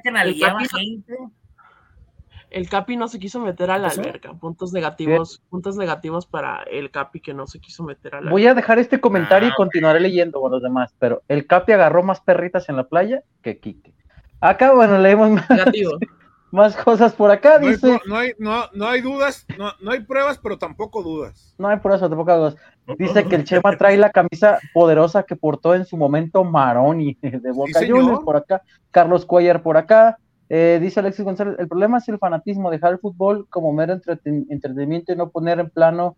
el 2.51 2.69
Capi, 2.69 2.97
no 2.97 3.09
se 3.09 3.19
quiso 3.19 3.41
meter 3.41 3.71
a 3.71 3.77
la 3.77 3.89
alberca. 3.89 4.33
Puntos 4.33 4.73
negativos, 4.73 5.43
puntos 5.51 5.77
negativos 5.77 6.27
para 6.27 6.63
el 6.63 6.91
Capi 6.91 7.21
que 7.21 7.35
no 7.35 7.47
se 7.47 7.61
quiso 7.61 7.83
meter 7.83 8.15
a 8.15 8.21
la 8.23 8.31
Voy 8.31 8.47
a 8.47 8.55
dejar 8.55 8.79
este 8.79 8.99
comentario 8.99 9.49
y 9.49 9.53
ah, 9.53 9.57
continuaré 9.57 10.01
leyendo 10.01 10.41
con 10.41 10.53
los 10.53 10.63
demás, 10.63 10.95
pero 10.99 11.23
el 11.29 11.47
Capi 11.47 11.73
agarró 11.73 12.03
más 12.03 12.21
perritas 12.21 12.71
en 12.71 12.77
la 12.77 12.85
playa 12.85 13.23
que 13.43 13.59
Quique. 13.59 13.93
Acá, 14.41 14.73
bueno, 14.73 14.99
leemos 14.99 15.31
más. 15.31 15.51
Negativo. 15.51 15.99
más 16.53 16.77
cosas 16.77 17.15
por 17.15 17.31
acá, 17.31 17.59
no 17.59 17.69
dice. 17.69 17.93
Hay, 17.93 17.99
no, 18.07 18.17
hay, 18.17 18.33
no, 18.39 18.65
no 18.75 18.87
hay 18.87 19.01
dudas, 19.01 19.47
no, 19.59 19.73
no, 19.81 19.91
hay 19.91 20.01
pruebas, 20.01 20.39
pero 20.39 20.59
tampoco 20.59 21.03
dudas. 21.03 21.55
No 21.59 21.69
hay 21.69 21.79
pruebas, 21.79 22.01
pero 22.01 22.11
tampoco 22.11 22.37
dudas. 22.37 22.57
Dice 22.99 23.25
que 23.25 23.37
el 23.37 23.45
Chema 23.45 23.77
trae 23.79 23.97
la 23.97 24.11
camisa 24.11 24.59
poderosa 24.75 25.23
que 25.23 25.35
portó 25.35 25.75
en 25.75 25.87
su 25.87 25.97
momento 25.97 26.45
Maroni 26.45 27.17
de 27.23 27.53
Boca 27.53 27.81
Juniors 27.81 28.21
por 28.23 28.37
acá, 28.37 28.63
Carlos 28.91 29.25
Cuellar 29.25 29.63
por 29.63 29.77
acá. 29.77 30.19
Eh, 30.51 30.79
dice 30.83 31.01
Alexis 31.01 31.25
González, 31.25 31.57
el 31.59 31.67
problema 31.67 31.99
es 31.99 32.09
el 32.09 32.19
fanatismo, 32.19 32.71
dejar 32.71 32.93
el 32.93 32.99
fútbol 32.99 33.47
como 33.49 33.73
mero 33.73 33.99
entretenimiento 34.25 35.13
y 35.13 35.17
no 35.17 35.31
poner 35.31 35.59
en 35.59 35.71
plano 35.71 36.17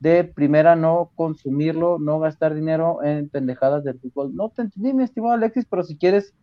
de 0.00 0.24
primera, 0.24 0.74
no 0.74 1.12
consumirlo, 1.14 1.98
no 2.00 2.18
gastar 2.18 2.54
dinero 2.54 3.04
en 3.04 3.28
pendejadas 3.28 3.84
del 3.84 4.00
fútbol. 4.00 4.34
No 4.34 4.48
te 4.48 4.62
entendí, 4.62 4.92
mi 4.92 5.04
estimado 5.04 5.34
Alexis, 5.34 5.66
pero 5.70 5.84
si 5.84 5.96
quieres 5.96 6.34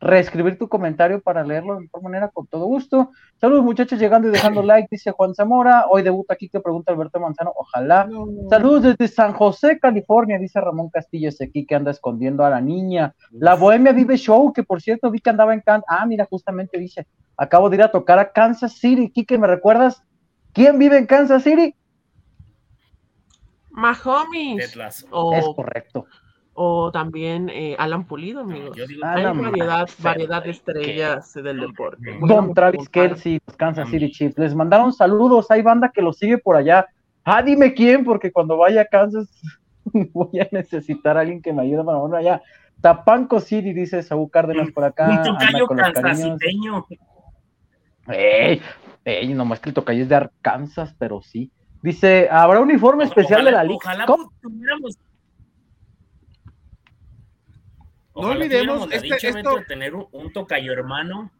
reescribir 0.00 0.58
tu 0.58 0.68
comentario 0.68 1.20
para 1.20 1.44
leerlo 1.44 1.74
de 1.74 1.80
mejor 1.82 2.02
manera, 2.02 2.28
con 2.28 2.46
todo 2.46 2.66
gusto. 2.66 3.10
Saludos 3.40 3.64
muchachos, 3.64 3.98
llegando 3.98 4.28
y 4.28 4.30
dejando 4.30 4.62
like, 4.62 4.88
dice 4.90 5.10
Juan 5.10 5.34
Zamora. 5.34 5.86
Hoy 5.88 6.02
debuta 6.02 6.34
aquí 6.34 6.48
que 6.48 6.60
pregunta 6.60 6.92
Alberto 6.92 7.20
Manzano, 7.20 7.52
ojalá. 7.56 8.08
Saludos 8.48 8.82
desde 8.82 9.08
San 9.08 9.32
José, 9.32 9.78
California, 9.78 10.38
dice 10.38 10.60
Ramón 10.60 10.90
Castillo, 10.90 11.28
ese 11.28 11.44
aquí 11.44 11.66
que 11.66 11.74
anda 11.74 11.90
escondiendo 11.90 12.44
a 12.44 12.50
la 12.50 12.60
niña. 12.60 13.14
La 13.32 13.54
Bohemia 13.54 13.92
Vive 13.92 14.16
Show, 14.16 14.52
que 14.52 14.62
por 14.62 14.80
cierto 14.80 15.10
vi 15.10 15.20
que 15.20 15.30
andaba 15.30 15.54
en 15.54 15.60
Kansas. 15.60 15.86
Ah, 15.88 16.06
mira, 16.06 16.26
justamente 16.26 16.78
dice, 16.78 17.06
acabo 17.36 17.68
de 17.68 17.76
ir 17.76 17.82
a 17.82 17.90
tocar 17.90 18.18
a 18.18 18.32
Kansas 18.32 18.74
City. 18.74 19.10
Kike, 19.10 19.38
¿me 19.38 19.46
recuerdas? 19.46 20.02
¿Quién 20.52 20.78
vive 20.78 20.98
en 20.98 21.06
Kansas 21.06 21.42
City? 21.42 21.74
Mahomes. 23.70 24.74
Es 24.74 25.44
correcto 25.54 26.06
o 26.60 26.90
también 26.90 27.48
eh, 27.50 27.76
Alan 27.78 28.04
Pulido, 28.04 28.40
amigos. 28.40 28.76
Hay 28.76 29.24
variedad, 29.24 29.88
variedad 30.00 30.42
de 30.42 30.50
estrellas 30.50 31.32
del 31.32 31.60
deporte. 31.60 32.18
Don 32.20 32.52
Travis 32.52 32.88
Kelsey, 32.88 33.40
Kansas 33.56 33.88
City 33.88 34.10
Chiefs. 34.10 34.36
Les 34.36 34.54
mandaron 34.56 34.92
saludos, 34.92 35.48
hay 35.52 35.62
banda 35.62 35.92
que 35.94 36.02
lo 36.02 36.12
sigue 36.12 36.36
por 36.36 36.56
allá. 36.56 36.84
Ah, 37.24 37.42
dime 37.42 37.74
quién, 37.74 38.04
porque 38.04 38.32
cuando 38.32 38.56
vaya 38.56 38.82
a 38.82 38.84
Kansas 38.86 39.28
voy 40.12 40.40
a 40.40 40.48
necesitar 40.50 41.16
a 41.16 41.20
alguien 41.20 41.40
que 41.40 41.52
me 41.52 41.62
ayude 41.62 41.84
para 41.84 41.98
bueno, 41.98 42.16
allá. 42.16 42.42
Tapanco 42.80 43.38
City, 43.38 43.72
dice 43.72 44.02
Saúl 44.02 44.28
Cárdenas 44.28 44.72
por 44.72 44.82
acá. 44.82 45.08
Un 45.08 45.22
tocayo 45.22 45.66
cansasiteño. 45.68 46.86
Ey, 48.08 48.60
ey, 49.04 49.32
nomás 49.32 49.60
que 49.60 49.68
el 49.68 49.74
tocayo 49.74 50.02
es 50.02 50.08
de 50.08 50.16
Arkansas, 50.16 50.92
pero 50.98 51.22
sí. 51.22 51.52
Dice, 51.82 52.28
¿habrá 52.28 52.58
un 52.58 52.68
uniforme 52.68 53.04
especial 53.04 53.44
de 53.44 53.52
la 53.52 53.62
liga? 53.62 53.76
Ojalá 53.76 54.06
tuviéramos 54.40 54.98
no 58.20 58.28
olvidemos 58.28 58.88
este, 58.90 59.28
esto... 59.28 59.62
tener 59.66 59.94
un, 59.94 60.32
tocayo 60.32 60.72
hermano. 60.72 61.30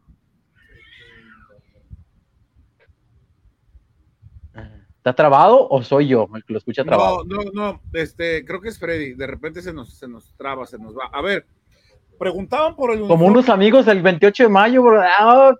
¿Está 4.96 5.14
trabado 5.14 5.68
o 5.68 5.82
soy 5.82 6.08
yo 6.08 6.28
el 6.34 6.44
que 6.44 6.52
lo 6.52 6.58
escucha 6.58 6.84
trabado? 6.84 7.24
No, 7.24 7.42
no, 7.42 7.50
no, 7.52 7.82
este, 7.94 8.44
creo 8.44 8.60
que 8.60 8.68
es 8.68 8.78
Freddy. 8.78 9.14
De 9.14 9.26
repente 9.26 9.62
se 9.62 9.72
nos, 9.72 9.96
se 9.96 10.08
nos 10.08 10.34
traba, 10.36 10.66
se 10.66 10.78
nos 10.78 10.94
va. 10.96 11.08
A 11.12 11.22
ver, 11.22 11.46
Preguntaban 12.18 12.74
por 12.74 12.90
el 12.92 13.06
Como 13.06 13.26
unos 13.26 13.48
amigos 13.48 13.86
el 13.86 14.02
28 14.02 14.44
de 14.44 14.48
mayo, 14.48 14.82
bro. 14.82 15.02
Oh, 15.20 15.54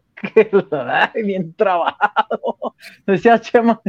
bien 1.15 1.55
trabajado. 1.55 2.75
Decía 3.07 3.41
Chema. 3.41 3.81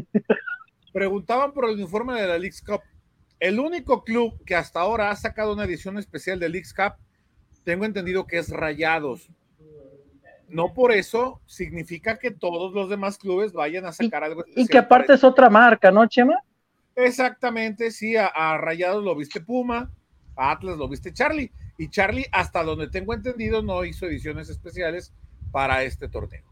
Preguntaban 0.93 1.51
por 1.51 1.65
el 1.65 1.75
uniforme 1.75 2.21
de 2.21 2.27
la 2.27 2.37
League's 2.37 2.61
Cup. 2.61 2.81
El 3.39 3.59
único 3.59 4.03
club 4.03 4.33
que 4.45 4.55
hasta 4.55 4.81
ahora 4.81 5.09
ha 5.09 5.15
sacado 5.15 5.53
una 5.53 5.63
edición 5.63 5.97
especial 5.97 6.39
de 6.39 6.49
League's 6.49 6.73
Cup, 6.73 6.93
tengo 7.63 7.85
entendido 7.85 8.27
que 8.27 8.37
es 8.37 8.49
Rayados. 8.49 9.29
No 10.47 10.73
por 10.73 10.91
eso 10.91 11.41
significa 11.45 12.17
que 12.17 12.31
todos 12.31 12.73
los 12.73 12.89
demás 12.89 13.17
clubes 13.17 13.53
vayan 13.53 13.85
a 13.85 13.91
sacar 13.91 14.23
algo 14.23 14.41
especial. 14.41 14.65
Y 14.65 14.67
que 14.67 14.77
aparte 14.77 15.13
es 15.13 15.23
otra 15.23 15.49
marca, 15.49 15.91
¿no, 15.91 16.07
Chema? 16.07 16.35
Exactamente, 16.95 17.91
sí, 17.91 18.17
a, 18.17 18.27
a 18.27 18.57
Rayados 18.57 19.03
lo 19.03 19.15
viste 19.15 19.41
Puma, 19.41 19.91
a 20.35 20.51
Atlas 20.51 20.77
lo 20.77 20.87
viste 20.87 21.13
Charlie. 21.13 21.51
Y 21.77 21.89
Charlie, 21.89 22.25
hasta 22.31 22.63
donde 22.63 22.89
tengo 22.89 23.13
entendido, 23.13 23.61
no 23.61 23.85
hizo 23.85 24.07
ediciones 24.07 24.49
especiales 24.49 25.13
para 25.51 25.83
este 25.83 26.09
torneo. 26.09 26.43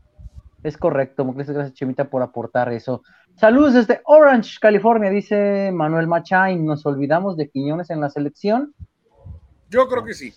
Es 0.63 0.77
correcto, 0.77 1.23
muchas 1.23 1.49
gracias 1.49 1.73
Chemita 1.73 2.09
por 2.09 2.21
aportar 2.21 2.71
eso. 2.73 3.03
Saludos 3.35 3.73
desde 3.73 4.01
Orange, 4.05 4.57
California, 4.59 5.09
dice 5.09 5.71
Manuel 5.71 6.07
Machain. 6.07 6.65
¿Nos 6.65 6.85
olvidamos 6.85 7.37
de 7.37 7.49
Quiñones 7.49 7.89
en 7.89 8.01
la 8.01 8.09
selección? 8.09 8.73
Yo 9.69 9.87
creo 9.87 10.03
que 10.03 10.13
sí. 10.13 10.33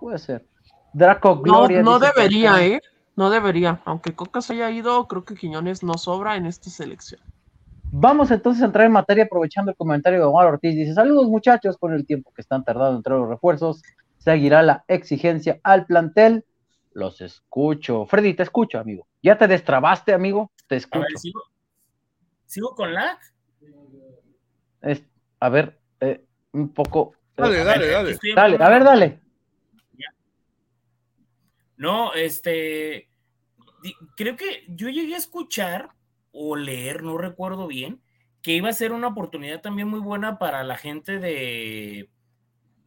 Puede 0.00 0.18
ser. 0.18 0.46
Draco 0.92 1.38
Gloria. 1.40 1.82
No, 1.82 1.98
debería, 1.98 2.64
¿eh? 2.64 2.80
No 3.16 3.30
debería. 3.30 3.80
Aunque 3.84 4.14
Coca 4.14 4.40
se 4.40 4.54
haya 4.54 4.70
ido, 4.70 5.06
creo 5.08 5.24
que 5.24 5.34
Quiñones 5.34 5.82
no 5.82 5.94
sobra 5.94 6.36
en 6.36 6.46
esta 6.46 6.70
selección. 6.70 7.20
Vamos 7.90 8.30
entonces 8.30 8.62
a 8.62 8.66
entrar 8.66 8.86
en 8.86 8.92
materia 8.92 9.24
aprovechando 9.24 9.70
el 9.70 9.76
comentario 9.76 10.18
de 10.18 10.24
Omar 10.24 10.46
Ortiz. 10.46 10.74
Dice, 10.74 10.94
saludos 10.94 11.26
muchachos, 11.26 11.76
con 11.78 11.94
el 11.94 12.06
tiempo 12.06 12.32
que 12.34 12.42
están 12.42 12.64
tardando 12.64 12.96
entre 12.96 13.14
los 13.14 13.28
refuerzos, 13.28 13.82
seguirá 14.18 14.62
la 14.62 14.84
exigencia 14.88 15.58
al 15.62 15.86
plantel. 15.86 16.44
Los 16.92 17.20
escucho. 17.20 18.06
Freddy, 18.06 18.34
te 18.34 18.42
escucho, 18.42 18.78
amigo. 18.78 19.06
¿Ya 19.22 19.38
te 19.38 19.48
destrabaste, 19.48 20.12
amigo? 20.12 20.52
Te 20.66 20.76
escucho. 20.76 21.06
¿sigo, 22.46 22.74
con 22.74 22.92
la? 22.92 23.18
a 25.40 25.48
ver, 25.48 25.78
eh, 26.00 26.24
un 26.52 26.72
poco. 26.72 27.14
Eh, 27.36 27.42
dale, 27.42 27.64
dale, 27.64 27.86
dale. 27.88 28.18
Dale, 28.34 28.56
a 28.60 28.68
ver, 28.68 28.84
dale. 28.84 29.27
No, 31.78 32.12
este, 32.12 33.08
creo 34.16 34.36
que 34.36 34.64
yo 34.68 34.88
llegué 34.88 35.14
a 35.14 35.18
escuchar 35.18 35.90
o 36.32 36.56
leer, 36.56 37.02
no 37.02 37.16
recuerdo 37.16 37.68
bien, 37.68 38.02
que 38.42 38.52
iba 38.52 38.68
a 38.68 38.72
ser 38.72 38.92
una 38.92 39.08
oportunidad 39.08 39.60
también 39.60 39.88
muy 39.88 40.00
buena 40.00 40.38
para 40.38 40.64
la 40.64 40.76
gente 40.76 41.18
de, 41.18 42.10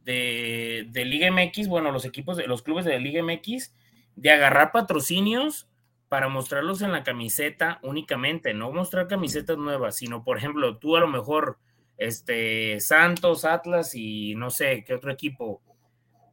de, 0.04 1.06
Liga 1.06 1.32
MX, 1.32 1.68
bueno, 1.68 1.92
los 1.92 2.06
equipos 2.06 2.36
de 2.36 2.48
los 2.48 2.62
clubes 2.62 2.86
de 2.86 3.00
Liga 3.00 3.24
MX, 3.24 3.74
de 4.16 4.32
agarrar 4.32 4.72
patrocinios 4.74 5.70
para 6.10 6.28
mostrarlos 6.28 6.82
en 6.82 6.92
la 6.92 7.04
camiseta 7.04 7.80
únicamente, 7.84 8.54
no 8.54 8.72
mostrar 8.74 9.08
camisetas 9.08 9.58
nuevas, 9.58 9.96
sino 9.96 10.24
por 10.26 10.38
ejemplo, 10.38 10.78
tú 10.78 10.98
a 10.98 11.00
lo 11.00 11.08
mejor, 11.08 11.60
este, 11.98 12.80
Santos, 12.82 13.46
Atlas 13.46 13.96
y 13.96 14.36
no 14.36 14.50
sé 14.50 14.84
qué 14.86 14.94
otro 14.94 15.12
equipo, 15.12 15.62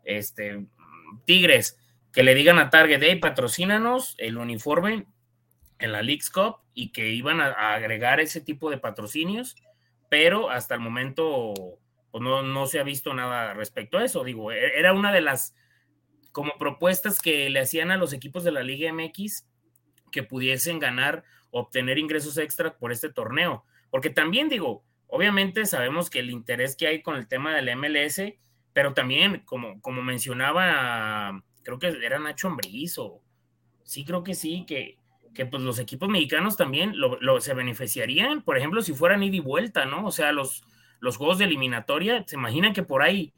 este, 0.05 0.67
Tigres, 1.25 1.79
que 2.19 2.25
le 2.25 2.35
digan 2.35 2.59
a 2.59 2.69
Target, 2.69 3.01
hey, 3.01 3.15
patrocínanos 3.21 4.17
el 4.19 4.39
uniforme 4.39 5.07
en 5.79 5.93
la 5.93 6.03
League's 6.03 6.31
Cup 6.31 6.57
y 6.75 6.91
que 6.91 7.13
iban 7.13 7.41
a, 7.41 7.75
agregar 7.75 8.19
ese 8.19 8.41
tipo 8.41 8.71
de 8.71 8.79
patrocinios, 8.79 9.55
pero 10.09 10.51
hasta 10.51 10.75
el 10.75 10.81
momento 10.81 11.55
pues 12.11 12.21
no, 12.21 12.43
no 12.43 12.67
se 12.67 12.81
ha 12.81 12.83
visto 12.83 13.15
nada 13.15 13.55
respecto 13.55 13.99
a 13.99 14.05
eso. 14.05 14.25
Digo, 14.25 14.51
e, 14.51 14.77
era 14.77 14.95
una 14.95 15.13
de 15.13 15.21
las 15.21 15.55
como 16.33 16.59
propuestas 16.59 17.21
que 17.21 17.49
le 17.51 17.61
hacían 17.61 17.93
a 17.93 17.97
los 17.97 18.13
equipos 18.13 18.43
de 18.43 18.51
la 18.51 18.65
Liga 18.65 18.93
MX 18.93 19.47
que 20.11 20.25
pudiesen 20.25 20.81
ganar, 20.81 21.23
obtener 21.53 21.99
ingresos 21.99 22.37
extra 22.37 22.79
por 22.79 22.91
este 22.91 23.13
torneo. 23.13 23.65
Porque 23.91 24.11
también 24.11 24.49
digo, 24.49 24.85
obviamente 25.07 25.67
sabemos 25.67 26.11
que 26.11 26.19
el 26.19 26.31
interés 26.31 26.75
que 26.75 26.89
hay 26.89 27.01
con 27.01 27.15
el 27.15 27.29
tema 27.29 27.55
del 27.55 27.77
MLS, 27.77 28.21
pero 28.73 28.93
también, 28.93 29.43
como, 29.45 29.81
como 29.81 30.03
mencionaba, 30.03 31.45
creo 31.77 31.79
que 31.79 32.05
era 32.05 32.19
Nacho 32.19 32.49
Ambriz 32.49 32.99
o 32.99 33.21
sí 33.85 34.05
creo 34.05 34.23
que 34.23 34.35
sí, 34.35 34.65
que 34.67 34.99
que 35.39 35.47
pues 35.47 35.63
los 35.63 35.79
equipos 35.79 36.09
mexicanos 36.09 36.57
también 36.57 36.95
lo, 36.97 37.41
se 37.41 37.55
beneficiarían, 37.55 38.43
por 38.43 38.59
ejemplo, 38.59 38.83
si 38.83 38.93
fueran 38.93 39.23
ida 39.23 39.37
y 39.37 39.41
vuelta, 39.41 39.85
¿no? 39.85 40.05
O 40.05 40.11
sea, 40.11 40.33
los, 40.33 40.65
los 40.99 41.17
juegos 41.17 41.39
de 41.39 41.45
eliminatoria, 41.45 42.25
se 42.27 42.35
imaginan 42.35 42.73
que 42.73 42.83
por 42.83 43.03
ahí 43.03 43.33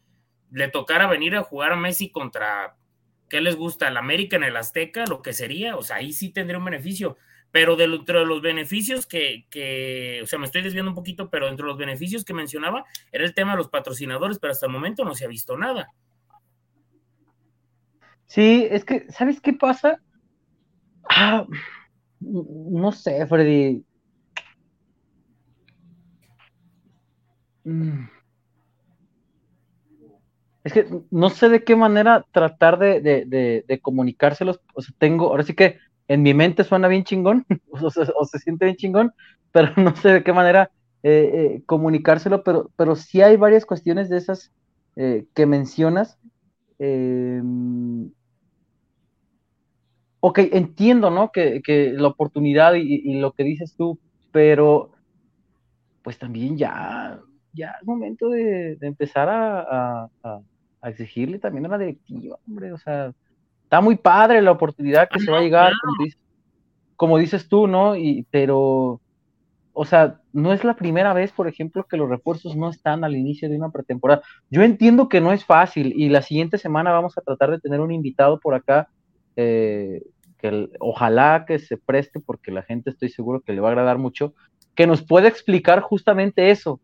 le 0.51 0.69
tocara 0.69 1.07
venir 1.07 1.37
a 1.37 1.43
jugar 1.43 1.73
a 1.73 1.77
Messi 1.77 2.11
contra, 2.11 2.77
¿qué 3.29 3.43
les 3.43 3.55
gusta? 3.55 3.89
El 3.89 3.99
América 3.99 4.37
en 4.37 4.45
el 4.45 4.57
Azteca, 4.57 5.05
lo 5.07 5.21
que 5.21 5.35
sería, 5.35 5.77
o 5.77 5.83
sea, 5.83 5.97
ahí 5.97 6.15
sí 6.15 6.31
tendría 6.31 6.59
un 6.59 6.65
beneficio. 6.65 7.19
Pero 7.53 7.77
de, 7.77 7.87
de 7.87 8.25
los 8.25 8.41
beneficios 8.41 9.07
que, 9.07 9.45
que, 9.51 10.21
o 10.23 10.27
sea, 10.27 10.39
me 10.39 10.47
estoy 10.47 10.63
desviando 10.63 10.93
un 10.93 10.95
poquito, 10.95 11.29
pero 11.29 11.49
entre 11.49 11.67
los 11.67 11.77
beneficios 11.77 12.25
que 12.25 12.33
mencionaba 12.33 12.87
era 13.13 13.25
el 13.25 13.35
tema 13.35 13.51
de 13.53 13.59
los 13.59 13.69
patrocinadores, 13.69 14.39
pero 14.39 14.53
hasta 14.53 14.65
el 14.65 14.73
momento 14.73 15.05
no 15.05 15.15
se 15.15 15.27
ha 15.27 15.29
visto 15.29 15.59
nada. 15.59 15.93
Sí, 18.31 18.69
es 18.71 18.85
que, 18.85 19.11
¿sabes 19.11 19.41
qué 19.41 19.53
pasa? 19.53 20.01
Ah, 21.09 21.45
no 22.21 22.93
sé, 22.93 23.27
Freddy. 23.27 23.85
Mm. 27.67 28.09
Es 30.63 30.73
que 30.73 30.87
no 31.11 31.31
sé 31.31 31.49
de 31.49 31.65
qué 31.65 31.75
manera 31.75 32.25
tratar 32.31 32.79
de, 32.79 33.81
comunicárselos. 33.83 34.61
O 34.75 34.81
sea, 34.81 34.95
tengo, 34.99 35.27
ahora 35.27 35.43
sí 35.43 35.55
que 35.55 35.79
en 36.07 36.23
mi 36.23 36.33
mente 36.33 36.63
suena 36.63 36.87
bien 36.87 37.03
chingón, 37.03 37.45
o, 37.73 37.91
se, 37.91 38.39
siente 38.39 38.67
bien 38.67 38.77
chingón, 38.77 39.13
pero 39.53 39.73
no 39.77 39.97
sé 39.97 40.11
de 40.11 40.23
qué 40.23 40.33
manera 40.33 40.71
eh, 41.03 41.57
eh, 41.57 41.63
comunicárselo, 41.67 42.45
pero, 42.45 42.71
pero 42.77 42.95
sí 42.95 43.23
hay 43.23 43.37
varias 43.37 43.67
cuestiones 43.67 44.09
de 44.09 44.19
esas 44.19 44.53
eh, 44.95 45.27
que 45.35 45.47
mencionas. 45.47 46.17
Ok, 50.21 50.39
entiendo, 50.53 51.11
¿no? 51.11 51.33
Que, 51.33 51.63
la 51.97 52.09
oportunidad 52.09 52.75
y, 52.75 53.19
lo 53.19 53.33
que 53.33 53.43
dices 53.43 53.75
tú, 53.75 53.99
pero 54.33 54.93
pues 56.03 56.19
también 56.19 56.57
ya, 56.57 57.21
ya 57.53 57.77
es 57.81 57.87
momento 57.87 58.29
de, 58.29 58.77
empezar 58.83 59.29
a, 59.31 60.09
exigirle 60.83 61.39
también 61.39 61.67
a 61.67 61.69
la 61.69 61.79
directiva, 61.79 62.39
hombre, 62.47 62.73
o 62.73 62.79
sea, 62.79 63.13
está 63.65 63.83
muy 63.83 63.97
padre 63.97 64.41
la 64.41 64.51
oportunidad 64.51 65.09
que 65.11 65.21
se 65.21 65.31
va 65.31 65.39
a 65.39 65.43
llegar, 65.43 65.73
como 66.97 67.19
dices, 67.19 67.49
tú, 67.49 67.67
¿no? 67.67 67.97
Y, 67.97 68.27
pero, 68.31 69.01
o 69.73 69.85
sea, 69.85 70.21
no 70.33 70.53
es 70.53 70.65
la 70.65 70.77
primera 70.77 71.15
vez, 71.15 71.33
por 71.33 71.49
ejemplo, 71.49 71.85
que 71.85 71.97
los 71.97 72.11
refuerzos 72.11 72.57
no 72.57 72.69
están 72.69 73.05
al 73.05 73.17
inicio 73.17 73.49
de 73.49 73.57
una 73.57 73.71
pretemporada. 73.71 74.23
Yo 74.51 74.63
entiendo 74.63 75.09
que 75.09 75.21
no 75.21 75.33
es 75.33 75.45
fácil 75.45 75.95
y 75.97 76.11
la 76.11 76.21
siguiente 76.21 76.59
semana 76.59 76.93
vamos 76.93 77.17
a 77.17 77.23
tratar 77.23 77.51
de 77.51 77.61
tener 77.61 77.81
un 77.81 77.93
invitado 77.93 78.39
por 78.39 78.55
acá 78.55 78.89
eh, 79.37 80.03
que 80.39 80.69
ojalá 80.81 81.45
que 81.47 81.59
se 81.59 81.77
preste, 81.77 82.21
porque 82.21 82.51
la 82.51 82.63
gente 82.63 82.91
estoy 82.91 83.11
seguro 83.11 83.41
que 83.41 83.53
le 83.53 83.61
va 83.61 83.69
a 83.69 83.73
agradar 83.73 83.99
mucho, 83.99 84.35
que 84.75 84.87
nos 84.87 85.03
pueda 85.03 85.29
explicar 85.29 85.81
justamente 85.81 86.51
eso, 86.51 86.81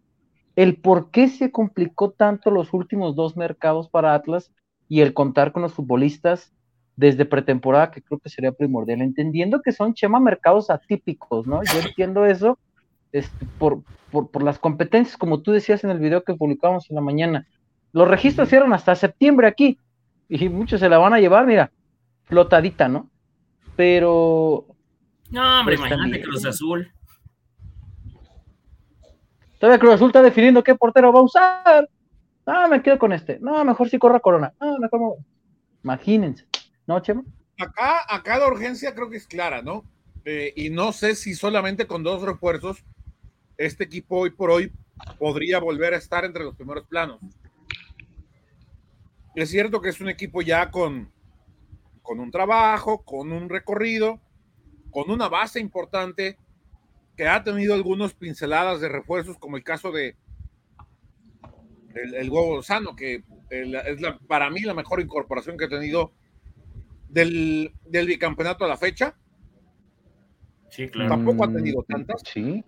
el 0.57 0.77
por 0.77 1.11
qué 1.11 1.29
se 1.29 1.51
complicó 1.51 2.11
tanto 2.11 2.51
los 2.51 2.73
últimos 2.73 3.15
dos 3.15 3.37
mercados 3.37 3.89
para 3.89 4.15
Atlas 4.15 4.53
y 4.89 5.01
el 5.01 5.15
contar 5.15 5.53
con 5.53 5.63
los 5.63 5.75
futbolistas 5.75 6.53
desde 6.97 7.27
pretemporada, 7.27 7.91
que 7.91 8.01
creo 8.03 8.19
que 8.19 8.31
sería 8.31 8.53
primordial, 8.53 9.03
entendiendo 9.03 9.61
que 9.61 9.73
son 9.73 9.93
chema 9.93 10.19
mercados 10.19 10.71
atípicos, 10.71 11.47
¿no? 11.47 11.63
Yo 11.63 11.81
entiendo 11.87 12.25
eso 12.25 12.59
este, 13.13 13.47
por, 13.59 13.83
por, 14.11 14.31
por, 14.31 14.43
las 14.43 14.59
competencias, 14.59 15.17
como 15.19 15.43
tú 15.43 15.53
decías 15.53 15.85
en 15.85 15.91
el 15.91 15.99
video 15.99 16.25
que 16.25 16.35
publicamos 16.35 16.89
en 16.89 16.97
la 16.97 17.03
mañana. 17.03 17.47
Los 17.93 18.09
registros 18.09 18.49
cierran 18.49 18.73
hasta 18.73 18.95
septiembre 18.95 19.47
aquí 19.47 19.79
y 20.29 20.49
muchos 20.49 20.81
se 20.81 20.89
la 20.89 20.99
van 20.99 21.13
a 21.13 21.21
llevar, 21.21 21.47
mira, 21.47 21.71
flotadita, 22.27 22.89
¿no? 22.89 23.11
Pero. 23.75 24.67
No, 25.31 25.61
hombre, 25.61 25.77
pues, 25.77 25.91
imagínate 25.91 26.23
Cruz 26.23 26.45
Azul. 26.45 26.93
Todavía 29.59 29.79
Cruz 29.79 29.95
Azul 29.95 30.09
está 30.09 30.23
definiendo 30.23 30.63
qué 30.63 30.75
portero 30.75 31.13
va 31.13 31.21
a 31.21 31.23
usar. 31.23 31.89
No, 32.47 32.69
me 32.69 32.83
quedo 32.83 32.99
con 32.99 33.13
este. 33.13 33.39
No, 33.41 33.65
mejor 33.65 33.89
si 33.89 33.99
corra 33.99 34.21
Corona. 34.21 34.53
No, 34.61 34.79
mejor. 34.79 35.17
Imagínense. 35.83 36.47
¿No, 36.87 37.01
Chema? 37.01 37.25
Acá, 37.59 38.03
acá 38.09 38.39
la 38.39 38.49
urgencia 38.49 38.95
creo 38.95 39.09
que 39.09 39.17
es 39.17 39.27
clara, 39.27 39.63
¿no? 39.63 39.85
Eh, 40.25 40.53
y 40.57 40.71
no 40.71 40.93
sé 40.93 41.15
si 41.15 41.35
solamente 41.35 41.87
con 41.87 42.03
dos 42.03 42.23
refuerzos 42.23 42.85
este 43.57 43.85
equipo 43.85 44.19
hoy 44.19 44.31
por 44.31 44.51
hoy 44.51 44.73
podría 45.19 45.59
volver 45.59 45.95
a 45.95 45.99
estar 45.99 46.25
entre 46.25 46.45
los 46.45 46.55
primeros 46.55 46.87
planos. 46.87 47.19
Es 49.35 49.51
cierto 49.51 49.81
que 49.81 49.91
es 49.91 50.01
un 50.01 50.09
equipo 50.09 50.43
ya 50.43 50.71
con, 50.71 51.13
con 52.07 52.21
un 52.21 52.31
trabajo, 52.31 53.03
con 53.03 53.33
un 53.33 53.49
recorrido, 53.49 54.21
con 54.91 55.11
una 55.11 55.29
base 55.29 55.59
importante 55.59 56.39
que 57.17 57.27
ha 57.27 57.43
tenido 57.43 57.75
algunos 57.75 58.15
pinceladas 58.15 58.81
de 58.81 58.89
refuerzos, 58.89 59.39
como 59.39 59.57
el 59.57 59.65
caso 59.65 59.91
de 59.91 60.17
el, 61.95 62.15
el 62.15 62.31
Huevo 62.31 62.57
Lozano, 62.57 62.95
que 62.95 63.25
es 63.51 64.01
la, 64.01 64.19
para 64.29 64.51
mí 64.51 64.61
la 64.61 64.75
mejor 64.75 65.01
incorporación 65.01 65.57
que 65.57 65.65
ha 65.65 65.69
tenido 65.69 66.13
del, 67.09 67.73
del 67.85 68.07
bicampeonato 68.07 68.65
a 68.65 68.69
la 68.69 68.77
fecha. 68.77 69.17
Sí, 70.71 70.89
claro. 70.89 71.11
Tampoco 71.11 71.45
ha 71.45 71.53
tenido 71.53 71.83
tantas. 71.89 72.23
Sí. 72.33 72.65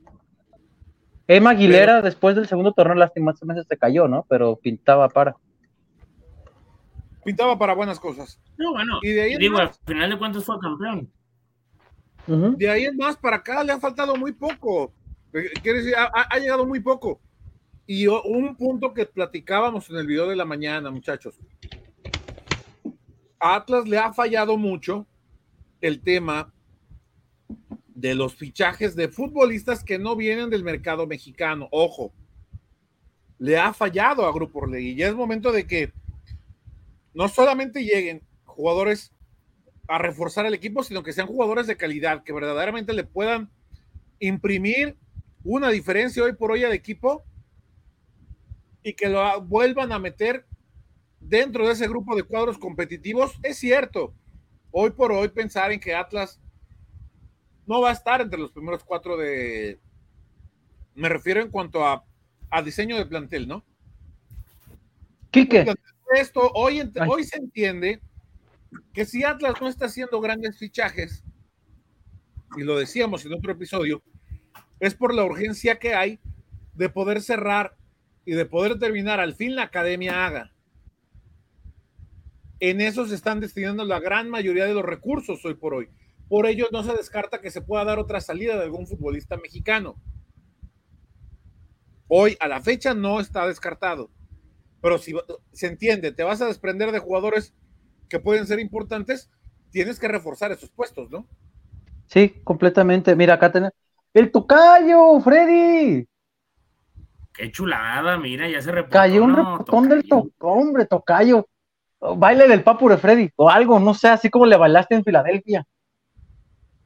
Emma 1.27 1.51
Aguilera, 1.51 2.01
después 2.01 2.35
del 2.35 2.49
segundo 2.49 2.73
torneo, 2.73 2.95
lastimosamente 2.97 3.65
se 3.69 3.77
cayó, 3.77 4.09
¿no? 4.09 4.25
Pero 4.29 4.57
pintaba 4.57 5.09
para. 5.09 5.37
Pintaba 7.29 7.59
para 7.59 7.75
buenas 7.75 8.01
cosas. 8.01 8.41
No, 8.57 8.73
bueno, 8.73 9.01
y 9.03 9.11
de 9.11 9.21
ahí 9.21 9.37
digo, 9.37 9.59
al 9.59 9.71
final 9.87 10.09
de 10.09 10.17
cuentas 10.17 10.45
fue 10.47 10.59
campeón. 10.59 11.13
De 12.57 12.71
ahí 12.71 12.87
es 12.87 12.95
más, 12.95 13.19
para 13.19 13.37
acá 13.37 13.63
le 13.63 13.71
ha 13.71 13.79
faltado 13.79 14.17
muy 14.17 14.33
poco. 14.33 14.95
Eh, 15.35 15.51
quiere 15.63 15.81
decir, 15.81 15.95
ha, 15.95 16.39
llegado 16.39 16.65
muy 16.65 16.81
poco. 16.81 17.21
Y 17.87 18.07
un 18.07 18.57
punto 18.57 18.95
que 18.95 19.05
platicábamos 19.05 19.91
en 19.91 19.97
el 19.97 20.07
video 20.07 20.27
de 20.27 20.37
la 20.37 20.47
mañana, 20.47 20.91
muchachos. 20.91 21.39
Atlas 23.39 23.87
le 23.87 23.99
ha 23.99 24.11
fallado 24.15 24.57
mucho 24.57 25.07
el 25.83 26.01
tema 26.01 26.51
de 27.89 28.15
los 28.15 28.37
fichajes 28.37 28.97
de 28.97 29.11
futbolistas 29.11 29.85
que 29.85 29.99
no 29.99 30.17
vienen 30.17 30.49
del 30.49 30.65
mercado 30.65 31.07
mexicano. 31.07 31.69
Ojo, 31.73 32.11
le 33.39 33.59
ha 33.59 33.75
fallado 33.75 34.25
a 34.25 34.33
Grupo 34.33 34.61
Orlegui. 34.61 34.93
Y 34.93 34.95
ya 34.95 35.09
es 35.09 35.15
momento 35.15 35.53
de 35.53 35.67
que 35.67 35.93
no 37.15 37.29
solamente 37.29 37.85
lleguen 37.85 38.23
jugadores 38.45 39.13
a 39.89 39.99
reforzar 39.99 40.47
el 40.47 40.55
equipo, 40.55 40.83
sino 40.83 41.03
que 41.03 41.13
sean 41.13 41.27
jugadores 41.27 41.67
de 41.67 41.77
calidad, 41.77 42.23
que 42.23 42.33
verdaderamente 42.33 42.93
le 42.93 43.05
puedan 43.05 43.51
imprimir 44.21 44.97
una 45.45 45.71
diferencia 45.71 46.23
hoy 46.23 46.35
por 46.35 46.53
hoy 46.53 46.65
al 46.65 46.73
equipo 46.73 47.25
y 48.83 48.93
que 48.95 49.09
lo 49.09 49.41
vuelvan 49.43 49.93
a 49.93 49.99
meter 49.99 50.47
dentro 51.21 51.67
de 51.67 51.73
ese 51.73 51.89
grupo 51.89 52.15
de 52.17 52.23
cuadros 52.23 52.59
competitivos. 52.59 53.39
Es 53.43 53.59
cierto, 53.59 54.15
hoy 54.71 54.91
por 54.91 55.13
hoy 55.13 55.29
pensar 55.29 55.73
en 55.73 55.81
que 55.81 55.95
Atlas 55.95 56.41
no 57.67 57.81
va 57.81 57.91
a 57.91 57.93
estar 57.93 58.21
entre 58.21 58.39
los 58.39 58.51
primeros 58.53 58.85
cuatro 58.85 59.17
de. 59.17 59.79
Me 60.95 61.09
refiero 61.09 61.41
en 61.41 61.51
cuanto 61.51 61.85
a, 61.87 62.05
diseño 62.65 62.97
de 62.97 63.07
plantel, 63.07 63.47
¿no? 63.47 63.65
Quique. 65.31 65.67
Esto, 66.15 66.51
hoy, 66.55 66.91
hoy 67.09 67.25
se 67.25 67.37
entiende 67.37 68.01
que 68.93 69.05
si 69.05 69.25
Atlas 69.25 69.55
no 69.61 69.69
está 69.69 69.87
haciendo 69.87 70.21
grandes 70.21 70.59
fichajes, 70.59 71.25
y 72.57 72.63
lo 72.63 72.79
decíamos 72.79 73.25
en 73.27 73.35
otro 73.35 73.53
episodio, 73.53 74.03
es 74.81 74.95
por 74.95 75.15
la 75.15 75.25
urgencia 75.25 75.79
que 75.79 75.95
hay 75.95 76.19
de 76.75 76.89
poder 76.89 77.21
cerrar 77.21 77.77
y 78.25 78.33
de 78.33 78.47
poder 78.47 78.79
terminar 78.79 79.21
al 79.21 79.35
fin 79.35 79.55
la 79.55 79.65
academia 79.65 80.27
haga. 80.27 80.53
En 82.61 82.81
eso 82.81 83.07
se 83.07 83.15
están 83.15 83.41
destinando 83.41 83.85
la 83.85 84.01
gran 84.01 84.31
mayoría 84.31 84.65
de 84.65 84.75
los 84.75 84.85
recursos 84.85 85.45
hoy 85.45 85.55
por 85.55 85.75
hoy. 85.75 85.89
Por 86.29 86.47
ello 86.47 86.69
no 86.73 86.83
se 86.83 86.93
descarta 86.93 87.41
que 87.41 87.51
se 87.51 87.63
pueda 87.63 87.85
dar 87.85 87.99
otra 87.99 88.21
salida 88.21 88.57
de 88.57 88.65
algún 88.65 88.87
futbolista 88.87 89.37
mexicano. 89.37 89.97
Hoy 92.09 92.37
a 92.41 92.49
la 92.49 92.61
fecha 92.61 92.95
no 92.95 93.21
está 93.21 93.47
descartado. 93.47 94.11
Pero 94.81 94.99
si 94.99 95.15
se 95.53 95.67
entiende, 95.67 96.13
te 96.13 96.23
vas 96.23 96.41
a 96.41 96.47
desprender 96.47 96.93
de 96.93 96.99
jugadores 96.99 97.55
que 98.09 98.21
pueden 98.21 98.47
ser 98.47 98.61
importantes, 98.61 99.31
tienes 99.71 99.99
que 99.99 100.09
reforzar 100.09 100.53
esos 100.53 100.71
puestos, 100.71 101.11
¿no? 101.11 101.27
Sí, 102.07 102.41
completamente. 102.45 103.15
Mira, 103.15 103.35
acá 103.35 103.53
tenemos 103.53 103.75
el 104.15 104.31
tocayo, 104.31 105.21
Freddy. 105.21 106.07
Qué 107.35 107.53
chulada, 107.53 108.19
mira, 108.19 108.49
ya 108.49 108.61
se 108.61 108.73
reportó. 108.73 108.99
Cayó 108.99 109.25
un 109.25 109.37
repotón 109.37 109.89
del 109.89 110.09
tocayo, 110.09 110.33
hombre, 110.39 110.87
tocayo. 110.87 111.49
Baile 112.01 112.49
del 112.49 112.63
papu 112.63 112.89
de 112.89 112.97
Freddy, 112.97 113.31
o 113.37 113.51
algo, 113.51 113.81
no 113.81 113.93
sé, 113.93 114.09
así 114.09 114.31
como 114.31 114.47
le 114.47 114.57
bailaste 114.57 114.95
en 114.95 115.05
Filadelfia. 115.05 115.67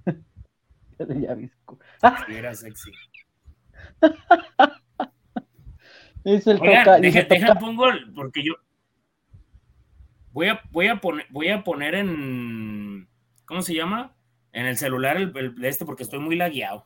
Era 2.28 2.54
sexy. 2.54 2.90
es 6.24 6.46
el 6.46 6.58
deja, 6.58 7.54
pongo 7.56 7.84
porque 8.14 8.42
yo 8.44 8.54
voy 10.32 10.48
a, 10.48 10.60
voy 10.70 10.88
a 10.88 11.00
poner 11.00 11.26
voy 11.30 11.48
a 11.48 11.64
poner 11.64 11.94
en 11.94 13.08
¿cómo 13.44 13.62
se 13.62 13.74
llama? 13.74 14.14
En 14.52 14.66
el 14.66 14.76
celular 14.76 15.16
el, 15.16 15.32
de 15.32 15.68
este 15.68 15.84
porque 15.84 16.02
estoy 16.02 16.18
muy 16.18 16.36
lagueado. 16.36 16.84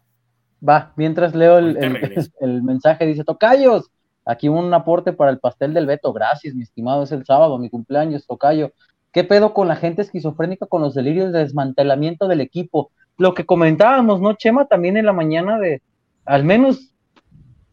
Va, 0.66 0.92
mientras 0.96 1.35
leo 1.35 1.59
el, 1.59 1.77
el, 2.40 2.62
mensaje, 2.62 3.07
dice 3.07 3.25
Tocayos, 3.25 3.90
aquí 4.25 4.49
un 4.49 4.72
aporte 4.72 5.12
para 5.12 5.31
el 5.31 5.38
pastel 5.38 5.75
del 5.75 5.87
Beto, 5.87 6.12
gracias, 6.12 6.55
mi 6.55 6.62
estimado, 6.62 7.03
es 7.03 7.12
el 7.12 7.25
sábado, 7.25 7.59
mi 7.59 7.68
cumpleaños, 7.68 8.27
Tocayo. 8.27 8.72
¿Qué 9.12 9.25
pedo 9.25 9.55
con 9.55 9.68
la 9.68 9.77
gente 9.77 10.03
esquizofrénica 10.03 10.66
con 10.66 10.83
los 10.83 10.94
delirios 10.94 11.33
de 11.33 11.40
desmantelamiento 11.40 12.29
del 12.29 12.40
equipo? 12.40 12.90
lo 13.18 13.35
que 13.35 13.46
comentábamos, 13.46 14.20
¿no, 14.20 14.35
Chema? 14.35 14.66
También 14.66 14.96
en 14.96 15.07
la 15.07 15.12
mañana 15.12 15.59
de 15.59 15.83
al 16.25 16.44
menos 16.44 16.92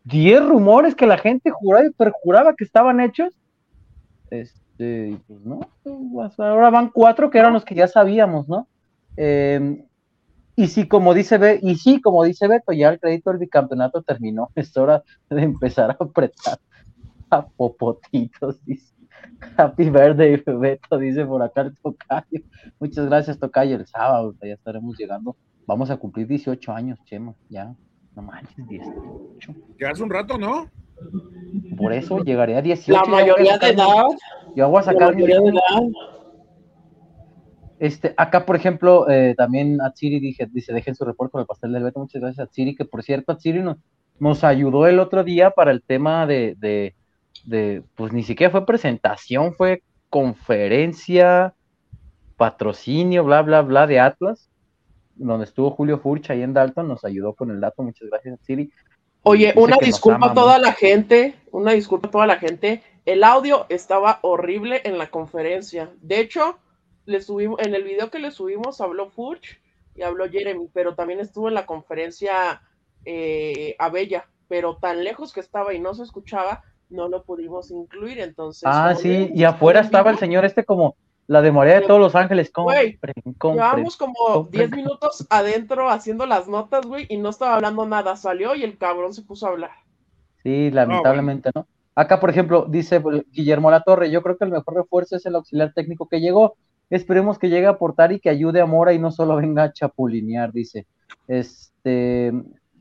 10 0.06 0.46
rumores 0.46 0.96
que 0.96 1.08
la 1.08 1.18
gente 1.18 1.52
juraba 1.52 1.88
y 1.88 1.92
perjuraba 1.92 2.56
que 2.56 2.63
estaban 2.63 3.00
hechos. 3.00 3.34
Este, 4.30 5.18
pues 5.28 5.42
no, 5.42 5.62
pues, 5.84 6.39
ahora 6.39 6.70
van 6.70 6.89
cuatro 6.89 7.30
que 7.30 7.38
eran 7.38 7.54
los 7.54 7.63
que 7.63 7.76
ya 7.76 7.88
sabíamos, 7.88 8.48
¿no? 8.50 8.68
Em, 9.16 9.86
y 10.56 10.68
sí, 10.68 10.88
como 10.88 11.13
dice 11.13 11.38
Be 11.38 11.60
y 11.62 11.76
sí, 11.76 12.02
como 12.02 12.24
dice 12.24 12.48
Beto, 12.48 12.74
ya 12.74 12.89
el 12.89 13.00
crédito 13.00 13.32
del 13.32 13.39
bicampeonato 13.39 14.02
terminó. 14.02 14.50
Es 14.56 14.76
hora 14.78 15.04
de 15.30 15.42
empezar 15.42 15.92
a 15.92 15.98
apretar 16.00 16.60
a 17.30 17.46
popotitos, 17.46 18.63
dice. 18.66 18.94
Happy 19.58 19.89
birthday, 19.89 20.42
Beto, 20.46 20.98
dice 20.98 21.26
por 21.26 21.42
acá 21.42 21.62
el 21.62 21.76
Tocayo. 21.78 22.44
Muchas 22.80 23.06
gracias, 23.06 23.39
Tocayo. 23.39 23.76
El 23.76 23.88
sábado 23.88 24.36
ya 24.42 24.54
estaremos 24.54 24.98
llegando. 24.98 25.36
Vamos 25.66 25.89
a 25.89 25.98
cumplir 25.98 26.28
18 26.28 26.72
años, 26.72 27.00
Chema. 27.06 27.34
Ya, 27.50 27.74
no 28.15 28.21
manches, 28.21 28.67
18. 28.67 29.54
Ya 29.80 29.89
hace 29.89 30.04
un 30.04 30.10
rato, 30.10 30.38
¿no? 30.38 30.69
Por 31.78 31.93
eso 31.93 32.19
llegaré 32.19 32.56
a 32.56 32.62
18. 32.62 32.91
La 32.91 33.10
mayoría 33.10 33.58
de 33.58 33.69
edad. 33.69 34.06
Yo 34.56 34.69
voy 34.69 34.80
a 34.80 34.84
sacar. 34.84 35.15
La 35.15 35.26
de 35.26 35.34
edad. 35.34 35.84
Este, 37.80 38.13
acá, 38.15 38.45
por 38.45 38.56
ejemplo, 38.56 39.10
eh, 39.10 39.34
también 39.36 39.82
Atsiri 39.82 40.19
dije, 40.19 40.47
dice, 40.52 40.71
dejen 40.71 40.95
su 40.95 41.04
reporte 41.04 41.32
con 41.32 41.41
el 41.41 41.47
pastel 41.47 41.73
del 41.73 41.84
Beto. 41.84 41.99
Muchas 41.99 42.21
gracias, 42.21 42.39
a 42.39 42.43
Atsiri, 42.43 42.76
que 42.76 42.86
por 42.86 43.04
cierto, 43.04 43.34
Atsiri 43.34 43.60
nos, 43.60 43.78
nos 44.19 44.43
ayudó 44.43 44.88
el 44.88 44.99
otro 44.99 45.23
día 45.23 45.52
para 45.52 45.71
el 45.71 45.84
tema 45.84 46.26
de, 46.26 46.56
de 46.60 46.95
de, 47.45 47.84
pues 47.95 48.13
ni 48.13 48.23
siquiera 48.23 48.52
fue 48.52 48.65
presentación, 48.65 49.54
fue 49.56 49.84
conferencia, 50.10 51.54
patrocinio, 52.38 53.23
bla, 53.23 53.41
bla, 53.41 53.62
bla 53.62 53.88
de 53.88 53.99
Atlas, 53.99 54.49
donde 55.15 55.45
estuvo 55.45 55.71
Julio 55.71 55.99
Furcha 55.99 56.34
ahí 56.34 56.41
en 56.41 56.54
Dalton, 56.54 56.88
nos 56.88 57.04
ayudó 57.06 57.34
con 57.34 57.52
el 57.52 57.60
dato, 57.60 57.84
muchas 57.84 58.10
gracias, 58.10 58.39
Siri. 58.41 58.71
Oye, 59.23 59.54
una 59.56 59.78
disculpa 59.80 60.32
a 60.32 60.34
toda 60.34 60.60
la 60.60 60.73
gente, 60.73 61.36
una 61.52 61.71
disculpa 61.71 62.10
a 62.10 62.12
toda 62.12 62.28
la 62.28 62.38
gente, 62.38 62.84
el 63.06 63.23
audio 63.23 63.65
estaba 63.69 64.19
horrible 64.21 64.82
en 64.84 64.97
la 64.97 65.10
conferencia, 65.10 65.91
de 66.02 66.19
hecho, 66.19 66.58
le 67.06 67.21
subimos, 67.21 67.60
en 67.60 67.76
el 67.76 67.84
video 67.84 68.10
que 68.10 68.19
le 68.19 68.32
subimos 68.32 68.82
habló 68.82 69.10
Furch 69.10 69.62
y 69.95 70.02
habló 70.02 70.30
Jeremy, 70.30 70.69
pero 70.73 70.95
también 70.95 71.19
estuvo 71.19 71.47
en 71.47 71.54
la 71.54 71.65
conferencia 71.65 72.62
eh, 73.06 73.76
Abella, 73.80 74.28
pero 74.47 74.78
tan 74.78 75.04
lejos 75.04 75.34
que 75.34 75.39
estaba 75.39 75.73
y 75.73 75.80
no 75.80 75.93
se 75.93 76.04
escuchaba 76.04 76.63
no 76.93 77.10
lo 77.10 77.23
pudimos 77.23 77.71
incluir, 77.71 78.19
entonces. 78.19 78.63
Ah, 78.65 78.93
sí, 78.95 79.32
y 79.34 79.43
afuera 79.43 79.82
estaba 79.82 80.12
el 80.12 80.17
señor 80.17 80.45
este 80.45 80.63
como 80.63 80.95
la 81.28 81.42
de 81.42 81.52
María 81.52 81.80
de 81.80 81.88
todos 81.88 82.00
los 82.00 82.16
ángeles. 82.16 82.52
Güey, 82.54 83.00
llevamos 83.42 83.98
como 83.98 84.48
10 84.52 84.72
minutos 84.72 85.26
adentro 85.30 85.90
haciendo 85.90 86.26
las 86.26 86.48
notas, 86.48 86.86
güey, 86.86 87.06
y 87.10 87.18
no 87.18 87.30
estaba 87.30 87.56
hablando 87.56 87.86
nada. 87.86 88.16
Salió 88.16 88.56
y 88.56 88.64
el 88.64 88.78
cabrón 88.78 89.14
se 89.14 89.22
puso 89.22 89.48
a 89.48 89.50
hablar. 89.50 89.72
Sí, 90.44 90.72
lamentablemente, 90.72 91.50
¿no? 91.56 91.68
Acá, 91.96 92.20
por 92.20 92.30
ejemplo, 92.30 92.66
dice 92.68 93.02
Guillermo 93.32 93.70
Latorre, 93.70 94.10
yo 94.10 94.22
creo 94.24 94.38
que 94.38 94.46
el 94.46 94.52
mejor 94.52 94.76
refuerzo 94.76 95.16
es 95.16 95.26
el 95.26 95.36
auxiliar 95.36 95.74
técnico 95.74 96.08
que 96.08 96.20
llegó. 96.20 96.56
Esperemos 96.90 97.38
que 97.38 97.50
llegue 97.50 97.68
a 97.68 97.72
aportar 97.72 98.12
y 98.12 98.20
que 98.20 98.30
ayude 98.30 98.60
a 98.60 98.66
Mora 98.66 98.94
y 98.94 99.00
no 99.00 99.12
solo 99.12 99.36
venga 99.36 99.64
a 99.64 99.74
chapulinear, 99.74 100.52
dice. 100.52 100.88
Este, 101.28 102.34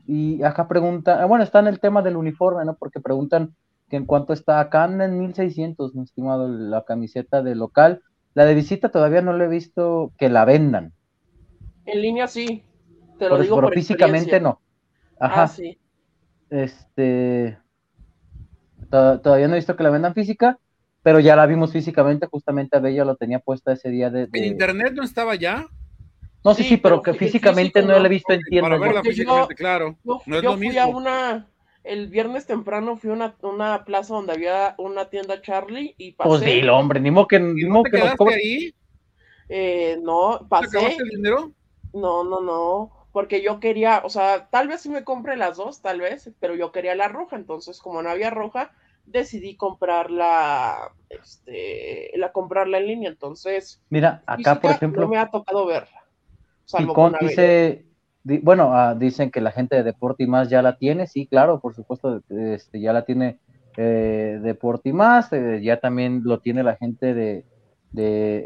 y 0.07 0.41
acá 0.43 0.67
pregunta, 0.67 1.21
ah, 1.21 1.25
bueno, 1.25 1.43
está 1.43 1.59
en 1.59 1.67
el 1.67 1.79
tema 1.79 2.01
del 2.01 2.17
uniforme, 2.17 2.65
¿no? 2.65 2.75
Porque 2.75 2.99
preguntan 2.99 3.53
en 3.95 4.05
cuanto 4.05 4.33
está 4.33 4.59
acá 4.59 4.83
anda 4.83 5.05
en 5.05 5.19
1600, 5.19 5.95
mi 5.95 6.03
estimado, 6.03 6.47
la 6.47 6.83
camiseta 6.83 7.41
de 7.43 7.55
local. 7.55 8.01
La 8.33 8.45
de 8.45 8.55
visita 8.55 8.89
todavía 8.89 9.21
no 9.21 9.33
le 9.33 9.45
he 9.45 9.49
visto 9.49 10.11
que 10.17 10.29
la 10.29 10.45
vendan. 10.45 10.93
En 11.85 12.01
línea 12.01 12.27
sí, 12.27 12.63
te 13.19 13.29
lo 13.29 13.37
digo 13.39 13.55
pero 13.57 13.69
físicamente 13.69 14.39
no. 14.39 14.59
Ajá. 15.19 15.43
Ah, 15.43 15.47
sí. 15.47 15.77
Este, 16.49 17.57
todavía 18.89 19.47
no 19.47 19.53
he 19.53 19.57
visto 19.57 19.75
que 19.75 19.83
la 19.83 19.89
vendan 19.89 20.13
física, 20.13 20.59
pero 21.01 21.19
ya 21.19 21.35
la 21.35 21.45
vimos 21.45 21.71
físicamente, 21.71 22.27
justamente 22.27 22.77
a 22.77 22.79
Bella 22.79 23.05
lo 23.05 23.15
tenía 23.15 23.39
puesta 23.39 23.73
ese 23.73 23.89
día 23.89 24.09
de... 24.09 24.29
¿En 24.31 24.45
internet 24.45 24.93
no 24.93 25.03
estaba 25.03 25.35
ya? 25.35 25.67
No, 26.43 26.53
sí, 26.53 26.63
sí, 26.63 26.77
pero, 26.77 27.01
que 27.01 27.13
físicamente 27.13 27.81
no 27.81 27.97
la 27.97 28.05
he 28.05 28.09
visto 28.09 28.33
en 28.33 28.41
tiendas. 28.41 28.69
Para 28.69 28.81
verla 28.81 29.01
físicamente, 29.01 29.55
claro. 29.55 29.97
Yo, 30.03 30.21
no 30.25 30.37
es 30.37 30.57
fui 30.57 30.77
a 30.77 30.87
una 30.87 31.47
el 31.83 32.07
viernes 32.07 32.45
temprano 32.45 32.97
fui 32.97 33.09
a 33.09 33.13
una, 33.13 33.35
una, 33.41 33.83
plaza 33.85 34.13
donde 34.13 34.33
había 34.33 34.75
una 34.77 35.09
tienda 35.09 35.41
Charlie 35.41 35.95
y 35.97 36.13
pasé. 36.13 36.29
Pues 36.29 36.41
dilo, 36.41 36.77
hombre, 36.77 36.99
ni 36.99 37.11
modo 37.11 37.27
que, 37.27 37.39
ni 37.39 37.65
modo 37.65 37.83
que 37.83 37.99
nos 37.99 38.15
ahí? 38.33 38.73
Eh, 39.49 39.99
no, 40.01 40.45
pasé. 40.49 40.95
el 40.97 41.09
dinero? 41.09 41.51
No, 41.93 42.23
no, 42.23 42.41
no, 42.41 43.07
porque 43.11 43.41
yo 43.43 43.59
quería, 43.59 44.01
o 44.03 44.09
sea, 44.09 44.47
tal 44.49 44.67
vez 44.67 44.81
si 44.81 44.89
me 44.89 45.03
compre 45.03 45.37
las 45.37 45.57
dos, 45.57 45.81
tal 45.81 45.99
vez, 45.99 46.31
pero 46.39 46.55
yo 46.55 46.71
quería 46.71 46.95
la 46.95 47.07
roja, 47.07 47.35
entonces 47.35 47.79
como 47.79 48.01
no 48.01 48.09
había 48.09 48.29
roja, 48.29 48.71
decidí 49.05 49.55
comprarla, 49.55 50.93
este, 51.09 52.11
la 52.15 52.31
comprarla 52.31 52.79
en 52.79 52.87
línea, 52.87 53.09
entonces. 53.09 53.81
Mira, 53.89 54.23
acá 54.25 54.59
por 54.59 54.71
ejemplo. 54.71 55.03
No 55.03 55.09
me 55.09 55.17
ha 55.17 55.29
tocado 55.29 55.65
verla. 55.65 56.03
Salvo 56.65 56.93
con 56.93 57.15
dice, 57.19 57.85
bueno, 58.23 58.73
ah, 58.73 58.95
dicen 58.95 59.31
que 59.31 59.41
la 59.41 59.51
gente 59.51 59.75
de 59.75 59.83
Deporte 59.83 60.23
y 60.23 60.27
más 60.27 60.49
ya 60.49 60.61
la 60.61 60.77
tiene, 60.77 61.07
sí, 61.07 61.27
claro, 61.27 61.59
por 61.59 61.73
supuesto, 61.73 62.21
este, 62.29 62.79
ya 62.79 62.93
la 62.93 63.03
tiene 63.03 63.39
eh, 63.77 64.57
y 64.83 64.93
más, 64.93 65.33
eh, 65.33 65.61
ya 65.63 65.79
también 65.79 66.21
lo 66.23 66.39
tiene 66.39 66.63
la 66.63 66.75
gente 66.75 67.13
de, 67.13 67.45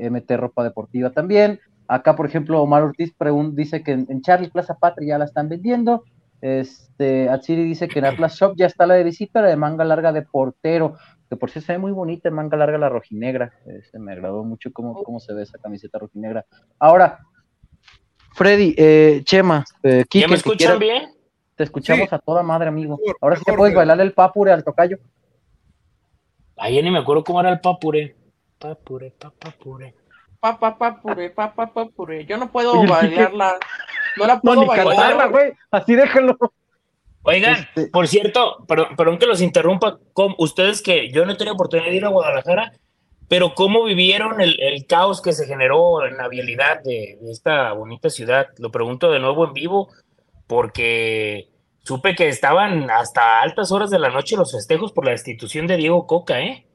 MT 0.09 0.31
Ropa 0.37 0.63
Deportiva 0.63 1.11
también. 1.11 1.59
Acá, 1.87 2.15
por 2.15 2.25
ejemplo, 2.25 2.61
Omar 2.61 2.83
Ortiz 2.83 3.15
dice 3.53 3.81
que 3.83 3.91
en, 3.91 4.21
Charlie 4.21 4.49
Plaza 4.49 4.75
Patria 4.75 5.09
ya 5.09 5.17
la 5.17 5.25
están 5.25 5.47
vendiendo. 5.47 6.03
Este, 6.41 7.29
Atsiri 7.29 7.63
dice 7.63 7.87
que 7.87 7.99
en 7.99 8.05
Atlas 8.05 8.35
Shop 8.35 8.55
ya 8.57 8.65
está 8.65 8.85
la 8.85 8.95
de 8.95 9.03
visita, 9.03 9.41
la 9.41 9.47
de 9.47 9.55
manga 9.55 9.85
larga 9.85 10.11
de 10.11 10.21
portero, 10.21 10.95
que 11.29 11.35
por 11.35 11.49
sí 11.49 11.61
se 11.61 11.73
ve 11.73 11.79
muy 11.79 11.91
bonita, 11.91 12.29
manga 12.29 12.57
larga 12.57 12.77
la 12.77 12.89
rojinegra. 12.89 13.53
Este, 13.65 13.99
me 13.99 14.11
agradó 14.11 14.43
mucho 14.43 14.71
cómo, 14.73 15.01
cómo 15.03 15.19
se 15.19 15.33
ve 15.33 15.43
esa 15.43 15.57
camiseta 15.59 15.97
rojinegra. 15.97 16.45
Ahora, 16.77 17.19
Freddy, 18.37 18.75
eh, 18.77 19.21
Chema, 19.23 19.65
eh, 19.81 20.05
¿ya 20.11 20.27
me 20.27 20.35
escuchan 20.35 20.77
bien? 20.77 21.11
Te 21.55 21.63
escuchamos 21.63 22.13
a 22.13 22.19
toda 22.19 22.43
madre, 22.43 22.67
amigo. 22.67 22.99
Ahora 23.19 23.35
sí 23.35 23.43
te 23.43 23.51
puedes 23.53 23.73
bailar 23.73 23.99
el 23.99 24.13
papure 24.13 24.51
al 24.51 24.63
tocayo. 24.63 24.99
Ahí 26.55 26.79
ni 26.83 26.91
me 26.91 26.99
acuerdo 26.99 27.23
cómo 27.23 27.39
era 27.39 27.49
el 27.49 27.59
papure. 27.59 28.15
Papure, 28.59 29.11
papure. 29.11 29.95
Papá, 30.39 30.77
papure, 30.77 31.31
papá, 31.31 31.73
papure. 31.73 32.25
Yo 32.25 32.37
no 32.37 32.51
puedo 32.51 32.85
bailarla. 32.85 33.55
No 34.17 34.27
la 34.27 34.39
puedo 34.39 34.67
bailarla, 34.67 35.25
güey. 35.25 35.53
Así 35.71 35.95
déjalo. 35.95 36.37
Oigan, 37.23 37.55
este 37.55 37.87
por 37.87 38.07
cierto, 38.07 38.63
perdón, 38.67 39.17
que 39.17 39.25
los 39.25 39.41
interrumpa, 39.41 39.97
ustedes 40.37 40.83
que 40.83 41.11
yo 41.11 41.25
no 41.25 41.31
he 41.31 41.35
tenido 41.37 41.55
oportunidad 41.55 41.89
de 41.89 41.95
ir 41.95 42.05
a 42.05 42.09
Guadalajara, 42.09 42.71
pero 43.27 43.55
¿cómo 43.55 43.83
vivieron 43.83 44.39
el, 44.39 44.85
caos 44.87 45.21
que 45.21 45.33
se 45.33 45.45
generó 45.45 46.05
en 46.05 46.17
la 46.17 46.29
vialidad 46.29 46.81
de, 46.83 47.17
esta 47.29 47.73
bonita 47.73 48.09
ciudad? 48.09 48.47
Lo 48.57 48.71
pregunto 48.71 49.11
de 49.11 49.19
nuevo 49.19 49.45
en 49.45 49.53
vivo, 49.53 49.89
porque 50.47 51.49
supe 51.83 52.15
que 52.15 52.29
estaban 52.29 52.89
hasta 52.89 53.41
altas 53.41 53.71
horas 53.71 53.89
de 53.89 53.99
la 53.99 54.09
noche 54.09 54.37
los 54.37 54.53
festejos 54.53 54.93
por 54.93 55.05
la 55.05 55.11
destitución 55.11 55.67
de 55.67 55.77
Diego 55.77 56.07
Coca, 56.07 56.39
¿eh? 56.41 56.65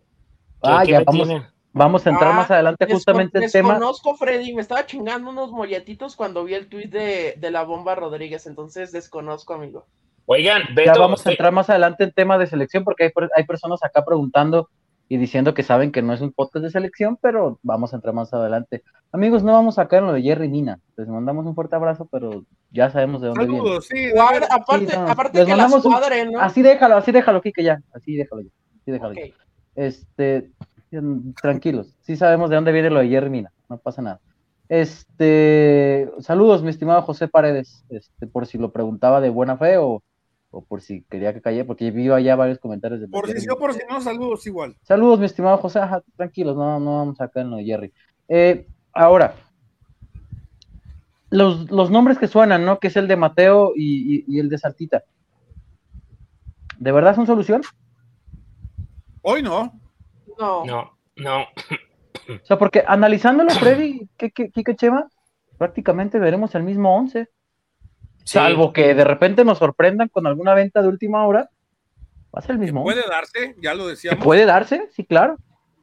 Ah, 0.62 0.84
ya 0.84 1.02
vamos, 1.04 1.28
vamos, 1.72 2.06
a 2.06 2.10
entrar 2.10 2.34
más 2.34 2.50
ah, 2.50 2.54
adelante 2.54 2.86
justamente 2.86 3.44
el 3.44 3.50
tema. 3.50 3.70
Desconozco, 3.70 4.14
Freddy, 4.14 4.54
me 4.54 4.60
estaba 4.60 4.86
chingando 4.86 5.30
unos 5.30 5.50
molletitos 5.50 6.16
cuando 6.16 6.44
vi 6.44 6.54
el 6.54 6.68
tuit 6.68 6.90
de, 6.90 7.34
de 7.36 7.50
la 7.50 7.64
bomba 7.64 7.94
Rodríguez, 7.94 8.46
entonces 8.46 8.92
desconozco, 8.92 9.54
amigo. 9.54 9.86
Oigan, 10.26 10.62
ya 10.76 10.92
vamos 10.92 11.26
a 11.26 11.30
entrar 11.30 11.50
más 11.50 11.68
adelante 11.68 12.04
en 12.04 12.12
tema 12.12 12.38
de 12.38 12.46
selección 12.46 12.84
porque 12.84 13.04
hay, 13.04 13.10
hay 13.34 13.44
personas 13.44 13.82
acá 13.82 14.04
preguntando 14.04 14.68
y 15.12 15.18
diciendo 15.18 15.52
que 15.52 15.62
saben 15.62 15.92
que 15.92 16.00
no 16.00 16.14
es 16.14 16.22
un 16.22 16.32
podcast 16.32 16.64
de 16.64 16.70
selección, 16.70 17.18
pero 17.20 17.58
vamos 17.62 17.92
a 17.92 17.96
entrar 17.96 18.14
más 18.14 18.32
adelante. 18.32 18.82
Amigos, 19.12 19.42
no 19.42 19.52
vamos 19.52 19.78
a 19.78 19.86
caer 19.86 20.00
en 20.00 20.06
lo 20.06 20.14
de 20.14 20.22
Jerry 20.22 20.48
Nina. 20.48 20.80
Les 20.96 21.06
mandamos 21.06 21.44
un 21.44 21.54
fuerte 21.54 21.76
abrazo, 21.76 22.08
pero 22.10 22.46
ya 22.70 22.88
sabemos 22.88 23.20
de 23.20 23.28
dónde 23.28 23.44
Saludos, 23.44 23.88
viene. 23.90 24.10
Sí, 24.10 24.18
aparte, 24.18 24.96
aparte 24.96 25.44
que 25.44 25.54
las 25.54 25.70
¿no? 25.84 26.40
Así 26.40 26.62
déjalo, 26.62 26.96
así 26.96 27.12
déjalo, 27.12 27.42
Kike, 27.42 27.62
ya. 27.62 27.82
Así 27.92 28.16
déjalo 28.16 28.40
ya. 28.40 28.48
Así 28.80 28.90
déjalo 28.90 29.12
ya. 29.12 29.22
Este, 29.74 30.50
tranquilos. 31.42 31.94
Sí 32.00 32.16
sabemos 32.16 32.48
de 32.48 32.56
dónde 32.56 32.72
viene 32.72 32.88
lo 32.88 33.00
de 33.00 33.08
Jerry 33.10 33.28
Nina. 33.28 33.52
No 33.68 33.76
pasa 33.76 34.00
nada. 34.00 34.20
Este, 34.70 36.10
saludos, 36.20 36.62
mi 36.62 36.70
estimado 36.70 37.02
José 37.02 37.28
Paredes. 37.28 37.84
Este, 37.90 38.26
por 38.26 38.46
si 38.46 38.56
lo 38.56 38.72
preguntaba 38.72 39.20
de 39.20 39.28
buena 39.28 39.58
fe 39.58 39.76
o 39.76 40.02
o 40.52 40.62
por 40.62 40.82
si 40.82 41.02
quería 41.04 41.32
que 41.32 41.40
calle, 41.40 41.64
porque 41.64 41.90
vi 41.90 42.08
allá 42.10 42.36
varios 42.36 42.58
comentarios 42.58 43.00
de... 43.00 43.08
Por 43.08 43.26
si 43.26 43.40
sí 43.40 43.48
o 43.50 43.56
por 43.56 43.72
si 43.72 43.80
no, 43.88 44.00
saludos 44.00 44.46
igual. 44.46 44.76
Saludos, 44.82 45.18
mi 45.18 45.24
estimado 45.24 45.56
José, 45.56 45.80
tranquilos, 46.14 46.56
no, 46.56 46.78
no 46.78 46.98
vamos 46.98 47.20
acá 47.20 47.40
en 47.40 47.50
lo 47.50 47.56
de 47.56 47.64
Jerry. 47.64 47.92
Eh, 48.28 48.66
ahora, 48.92 49.34
los, 51.30 51.70
los, 51.70 51.90
nombres 51.90 52.18
que 52.18 52.28
suenan, 52.28 52.66
¿no? 52.66 52.78
Que 52.78 52.88
es 52.88 52.96
el 52.96 53.08
de 53.08 53.16
Mateo 53.16 53.72
y, 53.74 54.38
el 54.38 54.50
de 54.50 54.58
Saltita. 54.58 55.04
¿De 56.78 56.92
verdad 56.92 57.14
son 57.14 57.26
solución? 57.26 57.62
Hoy 59.22 59.42
no. 59.42 59.72
No. 60.38 60.64
No, 60.66 60.98
no. 61.16 61.40
O 61.42 62.44
sea, 62.44 62.58
porque 62.58 62.84
analizándolo, 62.86 63.50
Freddy, 63.50 64.06
¿qué, 64.18 64.30
qué, 64.30 64.50
qué, 64.52 64.76
Chema? 64.76 65.08
Prácticamente 65.56 66.18
veremos 66.18 66.54
el 66.54 66.62
mismo 66.62 66.94
11. 66.94 67.28
Salvo 68.24 68.72
que 68.72 68.94
de 68.94 69.04
repente 69.04 69.44
nos 69.44 69.58
sorprendan 69.58 70.08
con 70.08 70.26
alguna 70.26 70.54
venta 70.54 70.82
de 70.82 70.88
última 70.88 71.26
hora, 71.26 71.50
va 72.34 72.38
a 72.38 72.42
ser 72.42 72.52
el 72.52 72.58
mismo. 72.58 72.82
Puede 72.82 73.02
darse, 73.08 73.56
ya 73.60 73.74
lo 73.74 73.86
decíamos. 73.86 74.24
Puede 74.24 74.44
darse, 74.44 74.88
sí, 74.92 75.04
claro. 75.04 75.36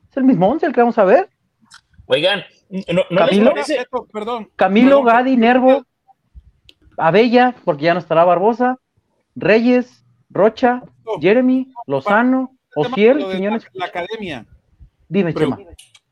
Es 0.09 0.17
el 0.17 0.23
mismo 0.23 0.49
once 0.49 0.65
el 0.65 0.73
que 0.73 0.81
vamos 0.81 0.97
a 0.97 1.05
ver. 1.05 1.29
Oigan, 2.07 2.43
no, 2.69 3.03
Camilo, 3.15 3.53
perdón, 4.11 4.49
Camilo, 4.55 5.03
Gadi, 5.03 5.37
Nervo, 5.37 5.85
Abella, 6.97 7.55
porque 7.63 7.85
ya 7.85 7.93
no 7.93 7.99
estará 7.99 8.23
Barbosa, 8.23 8.79
Reyes, 9.35 10.03
Rocha, 10.29 10.81
Jeremy, 11.21 11.71
Lozano, 11.85 12.57
Ociel, 12.75 13.25
Quiñones. 13.31 13.67
La, 13.73 13.85
academia. 13.85 14.45
Dime, 15.07 15.33
Chema. 15.33 15.57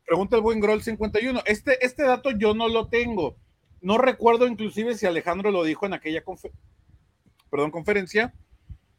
Pregunta 0.06 0.36
el 0.36 0.42
buen 0.42 0.60
Grol 0.60 0.82
51. 0.82 1.40
Este, 1.44 1.84
este 1.84 2.04
dato 2.04 2.30
yo 2.30 2.54
no 2.54 2.68
lo 2.68 2.88
tengo 2.88 3.36
no 3.80 3.98
recuerdo 3.98 4.46
inclusive 4.46 4.94
si 4.94 5.06
Alejandro 5.06 5.50
lo 5.50 5.64
dijo 5.64 5.86
en 5.86 5.94
aquella 5.94 6.22
conferencia. 7.70 8.34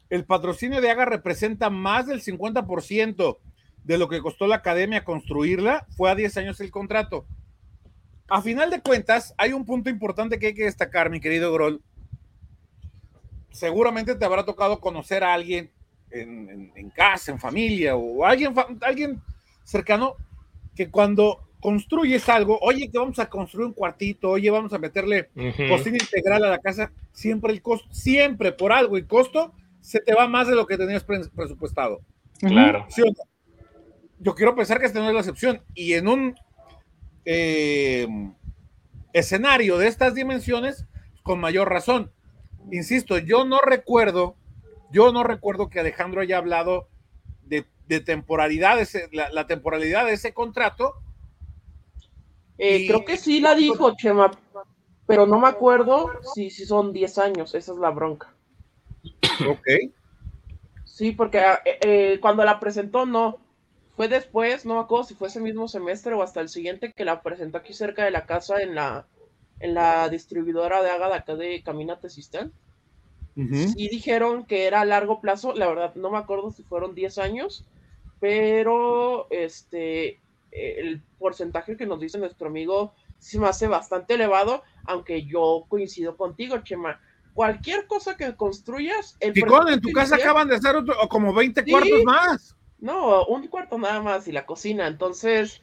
El 0.08 0.24
patrocinio 0.24 0.80
de 0.80 0.90
Haga 0.90 1.04
representa 1.04 1.70
más 1.70 2.06
del 2.06 2.22
50% 2.22 3.38
de 3.84 3.98
lo 3.98 4.08
que 4.08 4.20
costó 4.20 4.46
la 4.46 4.56
academia 4.56 5.04
construirla. 5.04 5.86
Fue 5.96 6.10
a 6.10 6.14
10 6.14 6.36
años 6.38 6.60
el 6.60 6.70
contrato. 6.70 7.26
A 8.28 8.42
final 8.42 8.70
de 8.70 8.80
cuentas, 8.80 9.34
hay 9.38 9.52
un 9.52 9.64
punto 9.64 9.90
importante 9.90 10.38
que 10.38 10.48
hay 10.48 10.54
que 10.54 10.64
destacar, 10.64 11.10
mi 11.10 11.20
querido 11.20 11.52
Grol. 11.52 11.82
Seguramente 13.50 14.14
te 14.14 14.24
habrá 14.24 14.44
tocado 14.44 14.80
conocer 14.80 15.24
a 15.24 15.34
alguien 15.34 15.70
en, 16.10 16.90
casa, 16.90 17.32
en 17.32 17.38
familia, 17.38 17.96
o 17.96 18.24
alguien, 18.24 18.54
alguien 18.80 19.20
cercano, 19.64 20.14
que 20.74 20.90
cuando 20.90 21.49
construyes 21.60 22.28
algo, 22.28 22.58
oye, 22.60 22.90
que 22.90 22.98
vamos 22.98 23.18
a 23.18 23.28
construir 23.28 23.66
un 23.66 23.72
cuartito, 23.72 24.30
oye, 24.30 24.50
vamos 24.50 24.72
a 24.72 24.78
meterle 24.78 25.28
cocina 25.68 25.98
integral 26.00 26.44
a 26.44 26.50
la 26.50 26.58
casa, 26.58 26.92
siempre 27.12 27.52
el 27.52 27.62
costo, 27.62 27.88
siempre 27.92 28.52
por 28.52 28.72
algo 28.72 28.98
y 28.98 29.04
costo, 29.04 29.52
se 29.80 30.00
te 30.00 30.14
va 30.14 30.26
más 30.26 30.48
de 30.48 30.54
lo 30.54 30.66
que 30.66 30.76
tenías 30.76 31.04
presupuestado. 31.04 32.00
Claro. 32.38 32.86
Yo 34.18 34.34
quiero 34.34 34.54
pensar 34.54 34.78
que 34.78 34.86
esta 34.86 35.00
no 35.00 35.08
es 35.08 35.14
la 35.14 35.20
excepción. 35.20 35.62
Y 35.74 35.94
en 35.94 36.06
un 36.06 36.34
eh, 37.24 38.06
escenario 39.12 39.78
de 39.78 39.88
estas 39.88 40.14
dimensiones, 40.14 40.86
con 41.22 41.40
mayor 41.40 41.68
razón. 41.68 42.12
Insisto, 42.70 43.18
yo 43.18 43.44
no 43.44 43.58
recuerdo, 43.58 44.36
yo 44.92 45.12
no 45.12 45.24
recuerdo 45.24 45.70
que 45.70 45.80
Alejandro 45.80 46.20
haya 46.20 46.38
hablado 46.38 46.88
de, 47.44 47.64
temporalidad, 48.00 48.78
la, 49.10 49.30
la 49.30 49.46
temporalidad 49.48 50.06
de 50.06 50.12
ese 50.12 50.32
contrato, 50.32 50.94
eh, 52.60 52.86
creo 52.86 53.04
que 53.04 53.16
sí 53.16 53.40
la 53.40 53.54
dijo 53.54 53.96
Chema, 53.96 54.30
pero 55.06 55.26
no 55.26 55.40
me 55.40 55.48
acuerdo 55.48 56.10
si, 56.34 56.50
si 56.50 56.66
son 56.66 56.92
10 56.92 57.18
años, 57.18 57.54
esa 57.54 57.72
es 57.72 57.78
la 57.78 57.90
bronca. 57.90 58.34
Ok. 59.48 59.66
Sí, 60.84 61.12
porque 61.12 61.38
eh, 61.38 61.78
eh, 61.80 62.18
cuando 62.20 62.44
la 62.44 62.60
presentó, 62.60 63.06
no. 63.06 63.38
Fue 63.96 64.08
después, 64.08 64.66
no 64.66 64.74
me 64.74 64.80
acuerdo 64.80 65.04
si 65.04 65.14
fue 65.14 65.28
ese 65.28 65.40
mismo 65.40 65.68
semestre 65.68 66.14
o 66.14 66.22
hasta 66.22 66.40
el 66.40 66.48
siguiente 66.48 66.92
que 66.92 67.04
la 67.04 67.22
presentó 67.22 67.58
aquí 67.58 67.72
cerca 67.72 68.04
de 68.04 68.10
la 68.10 68.26
casa 68.26 68.62
en 68.62 68.74
la, 68.74 69.06
en 69.60 69.74
la 69.74 70.08
distribuidora 70.10 70.82
de 70.82 70.90
Aga 70.90 71.14
acá 71.14 71.36
de 71.36 71.62
Caminate 71.62 72.10
System. 72.10 72.52
Y 73.36 73.88
dijeron 73.88 74.44
que 74.44 74.66
era 74.66 74.82
a 74.82 74.84
largo 74.84 75.22
plazo, 75.22 75.54
la 75.54 75.66
verdad 75.66 75.94
no 75.94 76.10
me 76.10 76.18
acuerdo 76.18 76.50
si 76.50 76.62
fueron 76.62 76.94
10 76.94 77.16
años, 77.16 77.64
pero 78.20 79.26
este 79.30 80.20
el 80.52 81.02
porcentaje 81.18 81.76
que 81.76 81.86
nos 81.86 82.00
dice 82.00 82.18
nuestro 82.18 82.48
amigo 82.48 82.94
se 83.18 83.38
me 83.38 83.48
hace 83.48 83.66
bastante 83.66 84.14
elevado, 84.14 84.62
aunque 84.84 85.24
yo 85.24 85.66
coincido 85.68 86.16
contigo, 86.16 86.58
Chema. 86.58 87.00
Cualquier 87.34 87.86
cosa 87.86 88.16
que 88.16 88.34
construyas. 88.34 89.16
El 89.20 89.32
en 89.36 89.80
tu 89.80 89.92
casa 89.92 90.16
acaban 90.16 90.48
de 90.48 90.56
hacer 90.56 90.76
como 91.08 91.32
20 91.32 91.64
cuartos 91.64 92.02
más. 92.04 92.56
No, 92.78 93.24
un 93.26 93.46
cuarto 93.46 93.78
nada 93.78 94.00
más 94.00 94.26
y 94.26 94.32
la 94.32 94.46
cocina. 94.46 94.86
Entonces, 94.86 95.62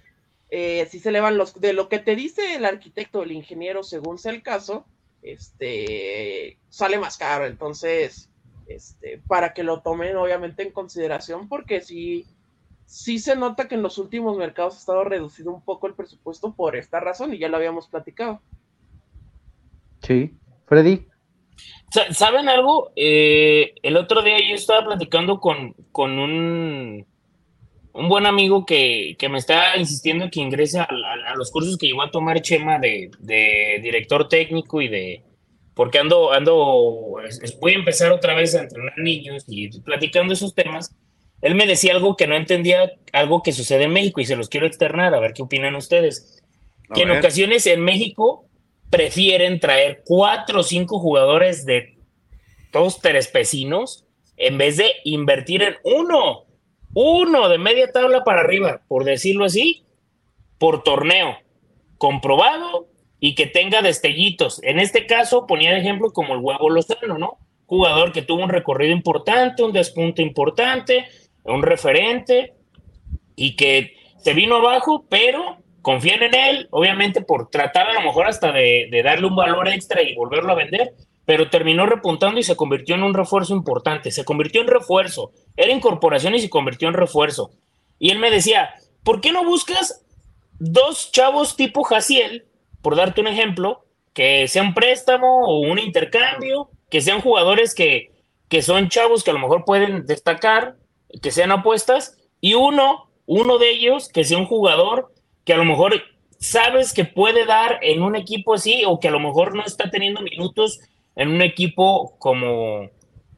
eh, 0.49 0.87
si 0.89 0.99
se 0.99 1.09
elevan 1.09 1.37
los. 1.37 1.59
De 1.59 1.73
lo 1.73 1.89
que 1.89 1.99
te 1.99 2.15
dice 2.15 2.55
el 2.55 2.63
arquitecto 2.63 3.19
o 3.19 3.23
el 3.23 3.31
ingeniero, 3.31 3.83
según 3.83 4.17
sea 4.17 4.31
el 4.31 4.43
caso, 4.43 4.85
este 5.21 6.57
sale 6.69 6.97
más 6.99 7.17
caro. 7.17 7.45
Entonces, 7.45 8.29
este, 8.67 9.21
para 9.27 9.53
que 9.53 9.63
lo 9.63 9.81
tomen 9.81 10.15
obviamente 10.15 10.63
en 10.63 10.71
consideración, 10.71 11.49
porque 11.49 11.81
sí, 11.81 12.25
sí 12.87 13.19
se 13.19 13.35
nota 13.35 13.67
que 13.67 13.75
en 13.75 13.83
los 13.83 13.99
últimos 13.99 14.37
mercados 14.37 14.75
ha 14.75 14.79
estado 14.79 15.03
reducido 15.03 15.51
un 15.51 15.61
poco 15.61 15.87
el 15.87 15.93
presupuesto 15.93 16.55
por 16.55 16.75
esta 16.75 16.99
razón 16.99 17.33
y 17.33 17.37
ya 17.37 17.49
lo 17.49 17.57
habíamos 17.57 17.87
platicado. 17.87 18.41
Sí, 20.01 20.33
Freddy. 20.65 21.05
¿Saben 22.11 22.49
algo? 22.49 22.91
Eh, 22.95 23.75
el 23.83 23.97
otro 23.97 24.21
día 24.21 24.37
yo 24.39 24.55
estaba 24.55 24.85
platicando 24.85 25.39
con, 25.39 25.73
con 25.91 26.17
un, 26.17 27.05
un 27.93 28.09
buen 28.09 28.25
amigo 28.25 28.65
que, 28.65 29.17
me 29.29 29.37
está 29.37 29.75
insistiendo 29.77 30.29
que 30.29 30.39
ingrese 30.39 30.79
a, 30.79 30.87
los 31.35 31.51
cursos 31.51 31.77
que 31.77 31.87
llegó 31.87 32.03
a 32.03 32.11
tomar 32.11 32.41
Chema 32.41 32.79
de, 32.79 33.11
de, 33.19 33.79
director 33.81 34.27
técnico 34.29 34.81
y 34.81 34.87
de... 34.87 35.23
Porque 35.73 35.99
ando, 35.99 36.31
ando, 36.31 36.55
voy 37.59 37.73
a 37.73 37.75
empezar 37.75 38.11
otra 38.11 38.33
vez 38.33 38.55
a 38.55 38.61
entrenar 38.61 38.97
niños 38.97 39.45
y 39.47 39.69
platicando 39.81 40.33
esos 40.33 40.55
temas. 40.55 40.95
Él 41.41 41.55
me 41.55 41.67
decía 41.67 41.93
algo 41.93 42.15
que 42.15 42.27
no 42.27 42.35
entendía, 42.35 42.93
algo 43.13 43.43
que 43.43 43.51
sucede 43.51 43.83
en 43.83 43.93
México 43.93 44.21
y 44.21 44.25
se 44.25 44.35
los 44.35 44.49
quiero 44.49 44.65
externar, 44.65 45.13
a 45.13 45.19
ver 45.19 45.33
qué 45.33 45.43
opinan 45.43 45.75
ustedes. 45.75 46.41
que 46.93 47.03
en 47.03 47.11
ocasiones 47.11 47.67
en 47.67 47.81
México 47.81 48.45
prefieren 48.89 49.59
traer 49.59 50.03
cuatro 50.05 50.61
o 50.61 50.63
cinco 50.63 50.99
jugadores 50.99 51.65
de 51.65 51.97
todos 52.71 53.01
terespecinos 53.01 54.05
en 54.37 54.57
vez 54.57 54.77
de 54.77 54.91
invertir 55.03 55.63
en 55.63 55.75
uno, 55.83 56.45
uno 56.93 57.49
de 57.49 57.57
media 57.57 57.91
tabla 57.91 58.23
para 58.23 58.41
arriba, 58.41 58.81
por 58.87 59.03
decirlo 59.03 59.45
así, 59.45 59.83
por 60.57 60.83
torneo, 60.83 61.37
comprobado 61.97 62.87
y 63.19 63.35
que 63.35 63.47
tenga 63.47 63.81
destellitos. 63.81 64.61
En 64.63 64.79
este 64.79 65.05
caso 65.05 65.47
ponía 65.47 65.71
de 65.71 65.79
ejemplo 65.79 66.11
como 66.11 66.35
el 66.35 66.39
huevo 66.39 66.69
Lozano, 66.69 67.17
¿no? 67.17 67.37
Jugador 67.65 68.13
que 68.13 68.21
tuvo 68.21 68.43
un 68.43 68.49
recorrido 68.49 68.93
importante, 68.93 69.63
un 69.63 69.73
despunte 69.73 70.21
importante, 70.21 71.07
un 71.51 71.63
referente 71.63 72.53
y 73.35 73.55
que 73.55 73.93
se 74.17 74.33
vino 74.33 74.57
abajo, 74.57 75.05
pero 75.09 75.57
confían 75.81 76.21
en 76.23 76.35
él, 76.35 76.67
obviamente 76.71 77.21
por 77.21 77.49
tratar 77.49 77.87
a 77.87 77.93
lo 77.93 78.01
mejor 78.01 78.27
hasta 78.27 78.51
de, 78.51 78.89
darle 79.03 79.27
un 79.27 79.35
valor 79.35 79.69
extra 79.69 80.01
y 80.01 80.15
volverlo 80.15 80.51
a 80.51 80.55
vender, 80.55 80.93
pero 81.23 81.49
terminó 81.49 81.85
repuntando 81.85 82.39
y 82.39 82.43
se 82.43 82.55
convirtió 82.55 82.95
en 82.95 83.03
un 83.03 83.13
refuerzo 83.13 83.55
importante, 83.55 84.11
se 84.11 84.25
convirtió 84.25 84.59
en 84.61 84.67
refuerzo, 84.67 85.31
era 85.55 85.71
incorporación 85.71 86.35
y 86.35 86.39
se 86.39 86.49
convirtió 86.49 86.89
en 86.89 86.93
refuerzo. 86.93 87.51
Y 87.99 88.11
él 88.11 88.19
me 88.19 88.31
decía, 88.31 88.73
¿por 89.03 89.21
qué 89.21 89.31
no 89.31 89.45
buscas 89.45 90.05
dos 90.59 91.11
chavos 91.11 91.55
tipo 91.55 91.83
Jaciel, 91.83 92.45
por 92.81 92.95
darte 92.95 93.21
un 93.21 93.27
ejemplo, 93.27 93.85
que 94.13 94.47
sean 94.47 94.73
préstamo 94.73 95.45
o 95.45 95.59
un 95.59 95.79
intercambio, 95.79 96.69
que 96.89 97.01
sean 97.01 97.21
jugadores 97.21 97.75
que, 97.75 98.11
que 98.49 98.61
son 98.61 98.89
chavos 98.89 99.23
que 99.23 99.31
a 99.31 99.33
lo 99.33 99.39
mejor 99.39 99.63
pueden 99.63 100.05
destacar, 100.05 100.75
que 101.21 101.31
sean 101.31 101.51
apuestas, 101.51 102.17
y 102.41 102.53
uno, 102.53 103.09
uno 103.25 103.57
de 103.57 103.71
ellos 103.71 104.09
que 104.09 104.23
sea 104.23 104.37
un 104.37 104.45
jugador 104.45 105.13
que 105.43 105.53
a 105.53 105.57
lo 105.57 105.65
mejor 105.65 106.01
sabes 106.39 106.93
que 106.93 107.05
puede 107.05 107.45
dar 107.45 107.79
en 107.81 108.03
un 108.03 108.15
equipo 108.15 108.53
así 108.53 108.83
o 108.85 108.99
que 108.99 109.07
a 109.07 109.11
lo 109.11 109.19
mejor 109.19 109.55
no 109.55 109.63
está 109.63 109.89
teniendo 109.89 110.21
minutos 110.21 110.79
en 111.15 111.29
un 111.29 111.41
equipo 111.41 112.15
como, 112.19 112.89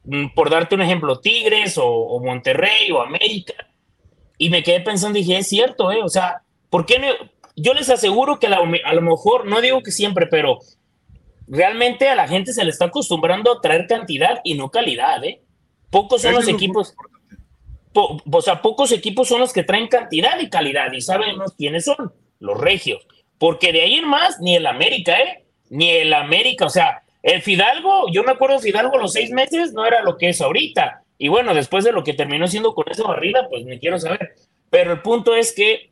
mm, 0.03 0.27
por 0.35 0.49
darte 0.49 0.75
un 0.75 0.81
ejemplo, 0.81 1.19
Tigres 1.19 1.77
o, 1.77 2.19
Monterrey 2.19 2.91
o 2.91 3.01
América. 3.01 3.53
Y 4.37 4.49
me 4.49 4.63
quedé 4.63 4.81
pensando 4.81 5.17
y 5.17 5.23
dije, 5.23 5.37
es 5.37 5.47
cierto, 5.47 5.91
¿eh? 5.91 6.01
O 6.03 6.09
sea, 6.09 6.41
¿por 6.69 6.85
qué 6.85 6.99
no? 6.99 7.07
Yo 7.55 7.73
les 7.73 7.89
aseguro 7.89 8.39
que 8.39 8.47
a 8.47 8.93
lo 8.93 9.01
mejor, 9.01 9.45
no 9.45 9.59
digo 9.59 9.81
que 9.81 9.91
siempre, 9.91 10.27
pero 10.27 10.59
realmente 11.47 12.07
a 12.07 12.15
la 12.15 12.27
gente 12.27 12.53
se 12.53 12.63
le 12.63 12.69
está 12.69 12.85
acostumbrando 12.85 13.51
a 13.51 13.61
traer 13.61 13.87
cantidad 13.87 14.39
y 14.43 14.53
no 14.53 14.69
calidad, 14.69 15.23
¿eh? 15.23 15.41
Pocos 15.89 16.21
son 16.21 16.35
los 16.35 16.47
equipos 16.47 16.95
o 17.99 18.41
sea, 18.41 18.61
pocos 18.61 18.91
equipos 18.91 19.27
son 19.27 19.39
los 19.39 19.53
que 19.53 19.63
traen 19.63 19.87
cantidad 19.87 20.39
y 20.39 20.49
calidad 20.49 20.91
y 20.91 21.01
sabemos 21.01 21.53
quiénes 21.57 21.85
son, 21.85 22.13
los 22.39 22.59
regios. 22.59 23.05
Porque 23.37 23.71
de 23.71 23.81
ahí 23.81 23.95
en 23.95 24.07
más, 24.07 24.39
ni 24.39 24.55
el 24.55 24.65
América, 24.65 25.17
¿eh? 25.19 25.45
Ni 25.69 25.89
el 25.89 26.13
América, 26.13 26.65
o 26.65 26.69
sea, 26.69 27.03
el 27.21 27.41
Fidalgo, 27.41 28.05
yo 28.11 28.23
me 28.23 28.31
acuerdo 28.31 28.59
Fidalgo 28.59 28.97
los 28.97 29.13
seis 29.13 29.31
meses 29.31 29.73
no 29.73 29.85
era 29.85 30.01
lo 30.01 30.17
que 30.17 30.29
es 30.29 30.41
ahorita. 30.41 31.03
Y 31.17 31.27
bueno, 31.27 31.53
después 31.53 31.83
de 31.83 31.91
lo 31.91 32.03
que 32.03 32.13
terminó 32.13 32.47
siendo 32.47 32.73
con 32.73 32.89
esa 32.89 33.03
barrida, 33.03 33.47
pues 33.49 33.65
me 33.65 33.79
quiero 33.79 33.99
saber. 33.99 34.35
Pero 34.69 34.93
el 34.93 35.01
punto 35.01 35.35
es 35.35 35.53
que 35.53 35.89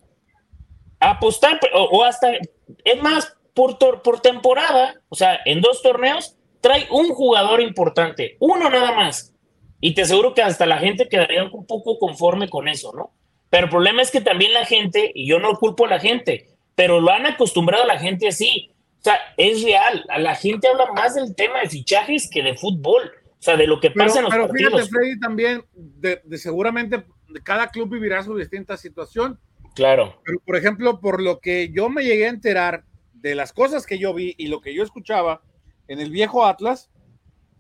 apostar, 1.00 1.60
o, 1.74 2.04
hasta, 2.04 2.34
es 2.84 3.02
más, 3.02 3.36
por, 3.54 3.78
por 3.78 4.20
temporada, 4.22 5.02
o 5.10 5.16
sea, 5.16 5.40
en 5.46 5.62
dos 5.62 5.82
torneos, 5.82 6.36
trae 6.62 6.88
un 6.92 7.10
jugador 7.10 7.62
importante, 7.62 8.38
uno 8.40 8.70
nada 8.70 8.94
más 8.94 9.34
y 9.80 9.94
te 9.94 10.02
aseguro 10.02 10.34
que 10.34 10.42
hasta 10.42 10.66
la 10.66 10.80
gente 10.80 11.08
quedaría 11.08 11.44
un 11.44 11.66
poco 11.66 12.00
conforme 12.00 12.50
con 12.50 12.68
eso, 12.68 12.94
¿no? 12.96 13.12
Pero 13.50 13.66
el 13.66 13.70
problema 13.70 14.02
es 14.02 14.12
que 14.12 14.22
también 14.22 14.54
la 14.54 14.66
gente, 14.66 15.12
y 15.14 15.28
yo 15.28 15.40
no 15.40 15.56
culpo 15.56 15.86
a 15.86 15.90
la 15.90 16.00
gente, 16.00 16.48
pero 16.76 17.00
lo 17.00 17.12
han 17.12 17.26
acostumbrado 17.26 17.84
a 17.84 17.88
la 17.88 18.00
gente 18.00 18.28
así. 18.28 18.72
O 19.00 19.04
sea, 19.04 19.18
es 19.38 19.64
real. 19.64 20.06
A 20.10 20.20
la 20.20 20.36
gente 20.36 20.68
habla 20.68 20.92
más 20.94 21.16
del 21.16 21.36
tema 21.36 21.62
de 21.62 21.70
fichajes 21.70 22.30
que 22.30 22.44
de 22.44 22.56
fútbol. 22.56 23.12
O 23.40 23.42
sea, 23.42 23.56
de 23.56 23.68
lo 23.68 23.80
que 23.80 23.92
pasa 23.92 24.20
en 24.20 24.26
los 24.26 24.34
pero 24.34 24.48
partidos. 24.48 24.72
Pero 24.72 24.84
fíjate, 24.84 24.96
Freddy, 24.96 25.20
también, 25.20 25.66
de, 25.74 26.22
seguramente 26.38 27.04
cada 27.44 27.70
club 27.70 27.90
vivirá 27.90 28.24
su 28.24 28.36
distinta 28.36 28.76
situación. 28.76 29.40
Claro. 29.76 30.22
Pero, 30.26 30.40
por 30.40 30.56
ejemplo, 30.56 31.00
por 31.00 31.22
lo 31.22 31.40
que 31.40 31.72
yo 31.72 31.88
me 31.90 32.04
llegué 32.04 32.26
a 32.26 32.30
enterar 32.30 32.84
de 33.14 33.36
las 33.36 33.54
cosas 33.54 33.86
que 33.86 34.00
yo 34.00 34.14
vi 34.14 34.34
y 34.38 34.48
lo 34.48 34.60
que 34.60 34.74
yo 34.74 34.84
escuchaba 34.84 35.42
en 35.88 36.00
el 36.00 36.10
viejo 36.10 36.46
Atlas, 36.46 36.90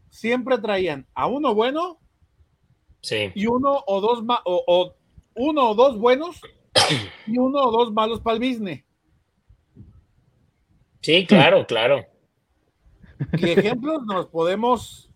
siempre 0.09 0.57
traían 0.57 1.07
a 1.13 1.27
uno 1.27 1.53
bueno 1.53 1.99
y 3.33 3.47
uno 3.47 3.83
o 3.85 4.01
dos 4.01 4.23
o, 4.45 4.93
uno 5.35 5.69
o 5.69 5.75
dos 5.75 5.97
buenos 5.97 6.41
y 7.27 7.37
uno 7.37 7.59
o 7.59 7.71
dos 7.71 7.93
malos 7.93 8.21
para 8.21 8.37
el 8.37 8.39
business. 8.39 8.83
Sí, 11.01 11.25
claro, 11.25 11.65
claro. 11.65 12.05
¿Qué 13.37 13.53
ejemplos 13.53 14.03
nos 14.05 14.27
podemos? 14.27 15.09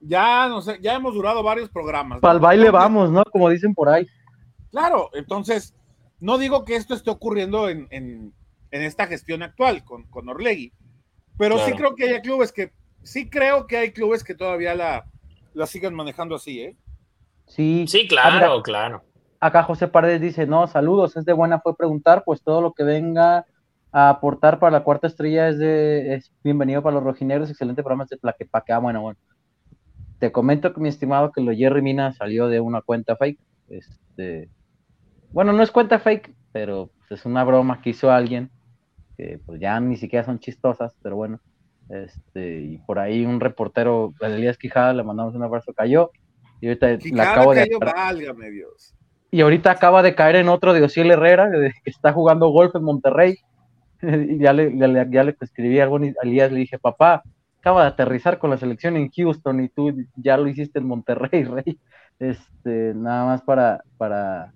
Ya, 0.00 0.48
no 0.48 0.62
sé, 0.62 0.78
ya 0.80 0.94
hemos 0.94 1.14
durado 1.14 1.42
varios 1.42 1.68
programas. 1.68 2.20
Para 2.20 2.34
el 2.34 2.40
baile 2.40 2.70
vamos, 2.70 3.10
¿no? 3.10 3.24
Como 3.24 3.48
dicen 3.48 3.74
por 3.74 3.88
ahí. 3.88 4.06
Claro, 4.70 5.10
entonces, 5.14 5.74
no 6.20 6.38
digo 6.38 6.64
que 6.64 6.76
esto 6.76 6.94
esté 6.94 7.10
ocurriendo 7.10 7.68
en, 7.68 8.32
esta 8.70 9.06
gestión 9.06 9.42
actual 9.42 9.84
con, 9.84 10.04
con 10.04 10.28
Orlegui, 10.28 10.72
pero 11.38 11.58
sí 11.64 11.72
creo 11.72 11.94
que 11.94 12.10
hay 12.10 12.20
clubes 12.20 12.52
que, 12.52 12.72
sí 13.02 13.30
creo 13.30 13.66
que 13.66 13.78
hay 13.78 13.92
clubes 13.92 14.22
que 14.22 14.34
todavía 14.34 14.74
la, 14.74 15.06
la 15.56 15.66
sigan 15.66 15.94
manejando 15.94 16.34
así, 16.34 16.60
¿eh? 16.60 16.76
Sí. 17.46 17.86
Sí, 17.88 18.06
claro, 18.06 18.62
claro. 18.62 19.02
Acá 19.40 19.62
José 19.62 19.88
Paredes 19.88 20.20
dice, 20.20 20.46
no, 20.46 20.66
saludos, 20.66 21.16
es 21.16 21.24
de 21.24 21.32
buena 21.32 21.60
fue 21.60 21.76
preguntar, 21.76 22.24
pues 22.24 22.42
todo 22.42 22.60
lo 22.60 22.72
que 22.72 22.84
venga 22.84 23.46
a 23.90 24.10
aportar 24.10 24.58
para 24.58 24.72
la 24.72 24.84
cuarta 24.84 25.06
estrella 25.06 25.48
es 25.48 25.58
de 25.58 26.14
es 26.14 26.32
bienvenido 26.44 26.82
para 26.82 26.96
los 26.96 27.04
rojinegros, 27.04 27.48
excelente 27.48 27.82
programa 27.82 28.06
de 28.08 28.18
Tlaquepaque. 28.18 28.72
Ah, 28.72 28.78
bueno, 28.78 29.00
bueno. 29.00 29.18
Te 30.18 30.30
comento 30.30 30.74
que 30.74 30.80
mi 30.80 30.88
estimado 30.88 31.32
que 31.32 31.40
lo 31.40 31.52
Jerry 31.52 31.80
Mina 31.80 32.12
salió 32.12 32.48
de 32.48 32.60
una 32.60 32.82
cuenta 32.82 33.16
fake. 33.16 33.40
Este, 33.68 34.50
bueno, 35.30 35.52
no 35.52 35.62
es 35.62 35.70
cuenta 35.70 35.98
fake, 35.98 36.34
pero 36.52 36.90
es 37.08 37.24
una 37.24 37.44
broma 37.44 37.80
que 37.80 37.90
hizo 37.90 38.10
alguien, 38.10 38.50
que 39.16 39.40
pues 39.46 39.60
ya 39.60 39.80
ni 39.80 39.96
siquiera 39.96 40.24
son 40.24 40.38
chistosas, 40.38 40.96
pero 41.02 41.16
bueno. 41.16 41.40
Este, 41.88 42.60
y 42.60 42.78
por 42.78 42.98
ahí 42.98 43.24
un 43.24 43.40
reportero, 43.40 44.12
Elías 44.20 44.58
Quijada, 44.58 44.92
le 44.92 45.04
mandamos 45.04 45.34
un 45.34 45.42
abrazo, 45.42 45.72
cayó. 45.72 46.10
Y 46.60 46.68
ahorita 46.68 46.98
la 47.12 47.32
acabo 47.32 47.54
de. 47.54 47.68
Y 49.30 49.40
ahorita 49.40 49.70
acaba 49.70 50.02
de 50.02 50.14
caer 50.14 50.36
en 50.36 50.48
otro 50.48 50.72
de 50.72 50.82
Osiel 50.82 51.10
Herrera, 51.10 51.50
que 51.50 51.90
está 51.90 52.12
jugando 52.12 52.48
golf 52.48 52.74
en 52.74 52.84
Monterrey. 52.84 53.36
y 54.02 54.38
ya 54.38 54.52
le, 54.52 54.76
ya 54.76 55.24
le 55.24 55.36
escribí 55.40 55.80
algo 55.80 55.96
a 55.96 56.22
Elías, 56.22 56.52
le 56.52 56.60
dije, 56.60 56.78
papá, 56.78 57.22
acaba 57.60 57.82
de 57.82 57.88
aterrizar 57.88 58.38
con 58.38 58.50
la 58.50 58.58
selección 58.58 58.96
en 58.96 59.10
Houston 59.10 59.64
y 59.64 59.68
tú 59.68 59.92
ya 60.14 60.36
lo 60.36 60.46
hiciste 60.48 60.78
en 60.78 60.86
Monterrey, 60.86 61.44
Rey. 61.44 61.78
Este, 62.18 62.92
nada 62.94 63.26
más 63.26 63.42
para, 63.42 63.82
para, 63.98 64.52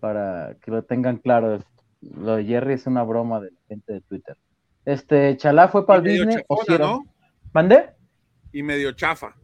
para 0.00 0.54
que 0.62 0.70
lo 0.70 0.82
tengan 0.82 1.16
claro. 1.16 1.58
Lo 2.00 2.36
de 2.36 2.44
Jerry 2.44 2.74
es 2.74 2.86
una 2.86 3.04
broma 3.04 3.40
de 3.40 3.50
la 3.50 3.58
gente 3.68 3.92
de 3.94 4.00
Twitter. 4.02 4.36
Este, 4.84 5.36
Chalá 5.36 5.68
fue 5.68 5.86
para 5.86 6.00
el 6.00 6.04
Disney. 6.04 6.36
¿no? 6.78 7.04
¿Mandé? 7.52 7.90
Y 8.52 8.62
medio 8.62 8.92
chafa. 8.92 9.34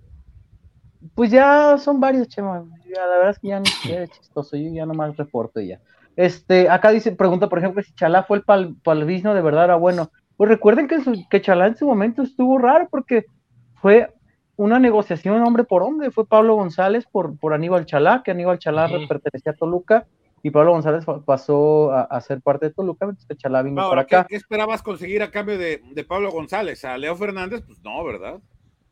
Pues 1.14 1.30
ya 1.30 1.78
son 1.78 2.00
varios, 2.00 2.28
Chema. 2.28 2.64
la 2.86 3.06
verdad 3.06 3.30
es 3.30 3.38
que 3.38 3.48
ya 3.48 3.60
no 3.60 3.64
es 3.64 4.10
chistoso. 4.10 4.56
Yo 4.56 4.70
ya 4.72 4.86
nomás 4.86 5.16
reporto 5.16 5.60
y 5.60 5.68
ya. 5.68 5.80
Este, 6.16 6.68
acá 6.68 6.90
dice, 6.90 7.12
pregunta, 7.12 7.48
por 7.48 7.60
ejemplo, 7.60 7.82
si 7.82 7.94
Chalá 7.94 8.24
fue 8.24 8.38
el 8.38 8.42
pal, 8.42 8.74
palvisno 8.82 9.34
de 9.34 9.42
verdad 9.42 9.64
era 9.64 9.76
bueno. 9.76 10.10
Pues 10.36 10.50
recuerden 10.50 10.88
que, 10.88 10.98
que 11.30 11.40
Chalá 11.40 11.68
en 11.68 11.76
su 11.76 11.86
momento 11.86 12.22
estuvo 12.22 12.58
raro 12.58 12.88
porque 12.90 13.26
fue 13.74 14.12
una 14.56 14.80
negociación 14.80 15.40
hombre 15.42 15.62
por 15.62 15.84
hombre. 15.84 16.10
Fue 16.10 16.26
Pablo 16.26 16.56
González 16.56 17.06
por, 17.06 17.38
por 17.38 17.54
Aníbal 17.54 17.86
Chalá, 17.86 18.22
que 18.24 18.32
Aníbal 18.32 18.58
Chalá 18.58 18.88
pertenecía 19.08 19.52
a 19.52 19.56
Toluca 19.56 20.06
y 20.42 20.50
Pablo 20.50 20.72
González 20.72 21.04
pasó 21.24 21.92
a, 21.92 22.20
ser 22.20 22.40
parte 22.40 22.66
de 22.66 22.74
Toluca, 22.74 23.06
entonces 23.06 23.36
Chalá 23.38 23.62
vino 23.62 23.88
para 23.88 24.02
acá. 24.02 24.26
¿qué, 24.28 24.36
esperabas 24.36 24.82
conseguir 24.82 25.22
a 25.22 25.30
cambio 25.30 25.58
de, 25.58 25.80
Pablo 26.06 26.30
González? 26.30 26.84
¿A 26.84 26.96
Leo 26.96 27.16
Fernández? 27.16 27.62
Pues 27.66 27.80
no, 27.82 28.04
¿verdad? 28.04 28.40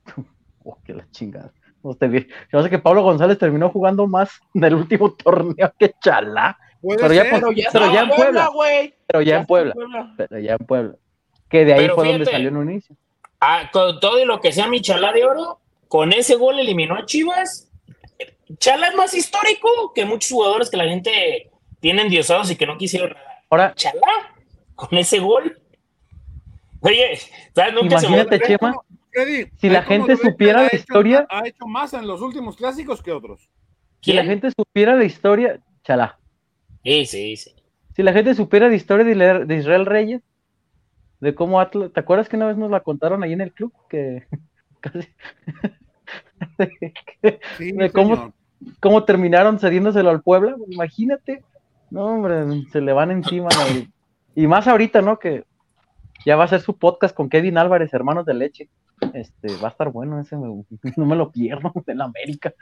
oh, 0.65 0.79
que 0.85 0.95
la 0.95 1.09
chingada. 1.11 1.53
Yo 2.53 2.63
sé 2.63 2.71
que 2.71 2.79
Pablo 2.79 3.03
González 3.03 3.39
terminó 3.39 3.71
jugando 3.71 4.07
más 4.07 4.41
del 4.53 4.75
último 4.75 5.13
torneo 5.25 5.73
que 5.79 5.95
Chalá. 6.03 6.59
Pero 6.83 7.13
ya, 7.13 7.25
pero 7.31 7.53
ya, 7.53 8.03
en 8.03 8.11
Puebla, 8.11 8.49
Pero 9.07 9.23
ya, 9.23 9.39
en 9.39 9.47
Puebla. 9.47 9.75
Pero 10.17 10.39
ya 10.39 10.53
en 10.53 10.67
Puebla. 10.67 10.97
Que 11.49 11.65
de 11.65 11.75
ahí 11.75 11.89
fue 11.89 12.09
donde 12.09 12.27
salió 12.27 12.49
en 12.49 12.57
un 12.57 12.71
inicio. 12.71 12.97
Ah, 13.41 13.71
con 13.73 14.01
todo 14.01 14.25
lo 14.25 14.41
que 14.41 14.53
sea 14.53 14.69
mi 14.69 14.81
Chalá 14.81 15.13
de 15.13 15.25
oro, 15.25 15.61
con 15.89 16.13
ese 16.13 16.37
gol 16.37 16.59
eliminó 16.59 16.95
a 16.95 17.05
Chivas. 17.05 17.66
Chalá 18.59 18.89
es 18.89 18.95
más 18.95 19.15
histórico 19.15 19.93
que 19.95 20.05
muchos 20.05 20.31
jugadores 20.31 20.71
que 20.71 20.77
la 20.77 20.85
gente 20.85 21.51
tiene 21.81 22.03
endiosados 22.03 22.51
y 22.51 22.57
que 22.57 22.67
no 22.67 22.79
quisieron. 22.79 23.15
Ahora, 23.51 23.75
Chalá, 23.75 24.35
con 24.75 24.97
ese 24.99 25.19
gol. 25.19 25.61
Oye, 26.81 27.19
¿sabes? 27.55 27.75
Nunca 27.75 27.99
imagínate, 27.99 28.41
Chema, 28.41 28.75
si 29.59 29.69
la 29.69 29.83
gente 29.83 30.17
supiera 30.17 30.63
la 30.63 30.77
historia. 30.77 31.27
Ha 31.31 31.47
hecho 31.47 31.67
más 31.67 31.95
en 31.95 32.07
los 32.07 32.21
últimos 32.21 32.57
clásicos 32.57 33.03
que 33.03 33.13
otros. 33.13 33.49
Si 34.03 34.13
la 34.13 34.25
gente 34.25 34.51
supiera 34.51 34.95
la 34.95 35.05
historia, 35.05 35.59
chalá. 35.83 36.19
Sí, 36.85 37.07
sí, 37.07 37.37
sí. 37.37 37.51
Si 37.97 38.03
la 38.03 38.13
gente 38.13 38.35
supiera 38.35 38.69
la 38.69 38.75
historia 38.75 39.05
de, 39.05 39.57
Israel 39.57 39.87
Reyes, 39.87 40.23
de 41.21 41.35
cómo 41.35 41.61
Atlas. 41.61 41.91
¿Te 41.93 42.01
acuerdas 42.01 42.29
que 42.29 42.37
una 42.37 42.47
vez 42.47 42.57
nos 42.57 42.71
la 42.71 42.81
contaron 42.81 43.23
ahí 43.23 43.33
en 43.33 43.41
el 43.41 43.53
club? 43.53 43.73
Que 43.89 44.27
casi. 44.81 45.09
de, 47.59 47.91
cómo, 47.93 48.33
cómo, 48.81 49.05
terminaron 49.05 49.59
cediéndoselo 49.59 50.11
al 50.11 50.23
Puebla. 50.23 50.55
Imagínate. 50.69 51.43
No, 51.91 52.07
hombre, 52.07 52.65
se 52.73 52.81
le 52.81 52.93
van 52.93 53.11
encima. 53.11 53.49
y 54.35 54.47
más 54.47 54.67
ahorita, 54.67 55.03
¿no? 55.03 55.19
Que 55.19 55.45
ya 56.25 56.37
va 56.37 56.45
a 56.45 56.49
ser 56.49 56.61
su 56.61 56.77
podcast 56.77 57.15
con 57.15 57.29
Kevin 57.29 57.59
Álvarez, 57.59 57.93
hermanos 57.95 58.27
de 58.27 58.35
leche. 58.35 58.69
Este, 59.13 59.49
va 59.63 59.69
a 59.69 59.71
estar 59.71 59.91
bueno 59.91 60.19
ese, 60.21 60.37
no 60.97 61.07
me 61.07 61.17
lo 61.17 61.31
pierdo 61.31 61.73
en 61.87 62.01
América. 62.01 62.55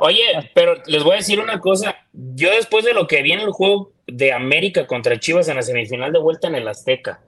Oye, 0.00 0.50
pero 0.54 0.74
les 0.86 1.02
voy 1.02 1.14
a 1.14 1.16
decir 1.16 1.40
una 1.40 1.60
cosa. 1.60 1.94
Yo 2.12 2.50
después 2.50 2.84
de 2.84 2.94
lo 2.94 3.06
que 3.06 3.22
vi 3.22 3.32
en 3.32 3.40
el 3.40 3.52
juego 3.52 3.92
de 4.06 4.32
América 4.32 4.86
contra 4.86 5.18
Chivas 5.18 5.48
en 5.48 5.56
la 5.56 5.62
semifinal 5.62 6.12
de 6.12 6.18
vuelta 6.18 6.48
en 6.48 6.54
el 6.54 6.68
Azteca 6.68 7.20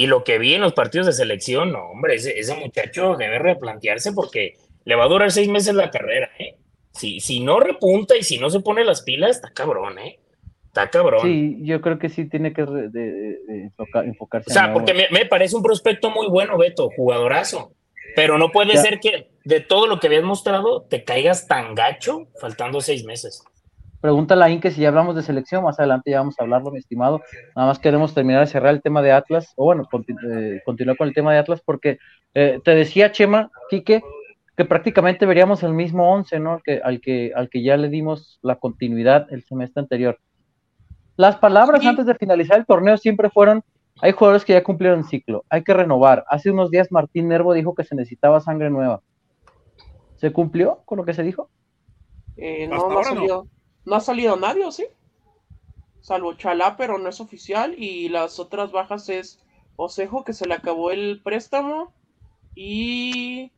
y 0.00 0.06
lo 0.06 0.24
que 0.24 0.38
vi 0.38 0.54
en 0.54 0.62
los 0.62 0.72
partidos 0.72 1.08
de 1.08 1.12
selección, 1.12 1.72
no, 1.72 1.90
hombre, 1.90 2.14
ese, 2.14 2.38
ese 2.38 2.54
muchacho 2.54 3.16
debe 3.16 3.38
replantearse 3.38 4.14
porque 4.14 4.56
le 4.86 4.94
va 4.94 5.04
a 5.04 5.08
durar 5.08 5.30
seis 5.30 5.46
meses 5.46 5.74
la 5.74 5.90
carrera, 5.90 6.30
¿eh? 6.38 6.56
Si, 6.90 7.20
si 7.20 7.40
no 7.40 7.60
repunta 7.60 8.16
y 8.16 8.22
si 8.22 8.38
no 8.38 8.48
se 8.48 8.60
pone 8.60 8.82
las 8.82 9.02
pilas, 9.02 9.36
está 9.36 9.52
cabrón, 9.52 9.98
¿eh? 9.98 10.18
Está 10.68 10.88
cabrón. 10.88 11.20
Sí, 11.20 11.58
yo 11.60 11.82
creo 11.82 11.98
que 11.98 12.08
sí 12.08 12.24
tiene 12.30 12.54
que 12.54 12.62
enfocarse. 12.62 14.50
O 14.50 14.54
sea, 14.54 14.72
porque 14.72 14.94
me, 14.94 15.26
parece 15.26 15.54
un 15.54 15.62
prospecto 15.62 16.10
muy 16.10 16.28
bueno, 16.28 16.56
Beto, 16.56 16.88
jugadorazo. 16.96 17.74
Pero 18.16 18.38
no 18.38 18.50
puede 18.52 18.78
ser 18.78 19.00
que 19.00 19.28
de 19.44 19.60
todo 19.60 19.86
lo 19.86 20.00
que 20.00 20.06
habías 20.06 20.24
mostrado 20.24 20.86
te 20.88 21.04
caigas 21.04 21.46
tan 21.46 21.74
gacho 21.74 22.28
faltando 22.40 22.80
seis 22.80 23.04
meses. 23.04 23.44
Pregunta 24.00 24.34
la 24.34 24.48
Inque 24.48 24.70
si 24.70 24.80
ya 24.80 24.88
hablamos 24.88 25.14
de 25.14 25.22
selección, 25.22 25.62
más 25.62 25.78
adelante 25.78 26.10
ya 26.10 26.18
vamos 26.18 26.34
a 26.38 26.42
hablarlo, 26.42 26.70
mi 26.70 26.78
estimado. 26.78 27.20
Nada 27.54 27.68
más 27.68 27.78
queremos 27.78 28.14
terminar 28.14 28.40
de 28.40 28.50
cerrar 28.50 28.74
el 28.74 28.80
tema 28.80 29.02
de 29.02 29.12
Atlas, 29.12 29.52
o 29.56 29.64
bueno, 29.64 29.86
eh, 30.32 30.60
continuar 30.64 30.96
con 30.96 31.08
el 31.08 31.14
tema 31.14 31.32
de 31.32 31.38
Atlas, 31.38 31.60
porque 31.62 31.98
eh, 32.32 32.60
te 32.64 32.74
decía 32.74 33.12
Chema, 33.12 33.50
Quique, 33.68 34.02
que 34.56 34.64
prácticamente 34.64 35.26
veríamos 35.26 35.62
el 35.62 35.74
mismo 35.74 36.12
once, 36.12 36.40
¿no? 36.40 36.60
Que, 36.64 36.80
al, 36.82 37.00
que, 37.00 37.32
al 37.34 37.50
que 37.50 37.62
ya 37.62 37.76
le 37.76 37.90
dimos 37.90 38.38
la 38.42 38.56
continuidad 38.56 39.26
el 39.30 39.44
semestre 39.44 39.82
anterior. 39.82 40.18
Las 41.16 41.36
palabras 41.36 41.84
antes 41.84 42.06
de 42.06 42.14
finalizar 42.14 42.58
el 42.58 42.64
torneo 42.64 42.96
siempre 42.96 43.28
fueron, 43.28 43.62
hay 44.00 44.12
jugadores 44.12 44.46
que 44.46 44.54
ya 44.54 44.64
cumplieron 44.64 45.04
ciclo, 45.04 45.44
hay 45.50 45.62
que 45.62 45.74
renovar. 45.74 46.24
Hace 46.28 46.50
unos 46.50 46.70
días 46.70 46.90
Martín 46.90 47.28
Nervo 47.28 47.52
dijo 47.52 47.74
que 47.74 47.84
se 47.84 47.94
necesitaba 47.94 48.40
sangre 48.40 48.70
nueva. 48.70 49.02
¿Se 50.16 50.32
cumplió 50.32 50.80
con 50.86 50.96
lo 50.96 51.04
que 51.04 51.12
se 51.12 51.22
dijo? 51.22 51.50
Eh, 52.36 52.66
no, 52.66 52.88
no 52.88 53.00
ha, 53.00 53.04
salido, 53.04 53.46
no. 53.90 53.96
ha 53.96 54.00
salido 54.00 54.36
nadie, 54.36 54.64
¿o 54.64 54.72
sí? 54.72 54.86
Salvo 56.00 56.34
Chalá, 56.34 56.76
pero 56.76 56.98
no 56.98 57.08
es 57.08 57.20
oficial. 57.20 57.74
Y 57.76 58.08
las 58.08 58.38
otras 58.38 58.72
bajas 58.72 59.08
es 59.08 59.40
Osejo, 59.76 60.24
que 60.24 60.32
se 60.32 60.46
le 60.46 60.54
acabó 60.54 60.90
el 60.90 61.20
préstamo. 61.22 61.92
Y 62.54 63.52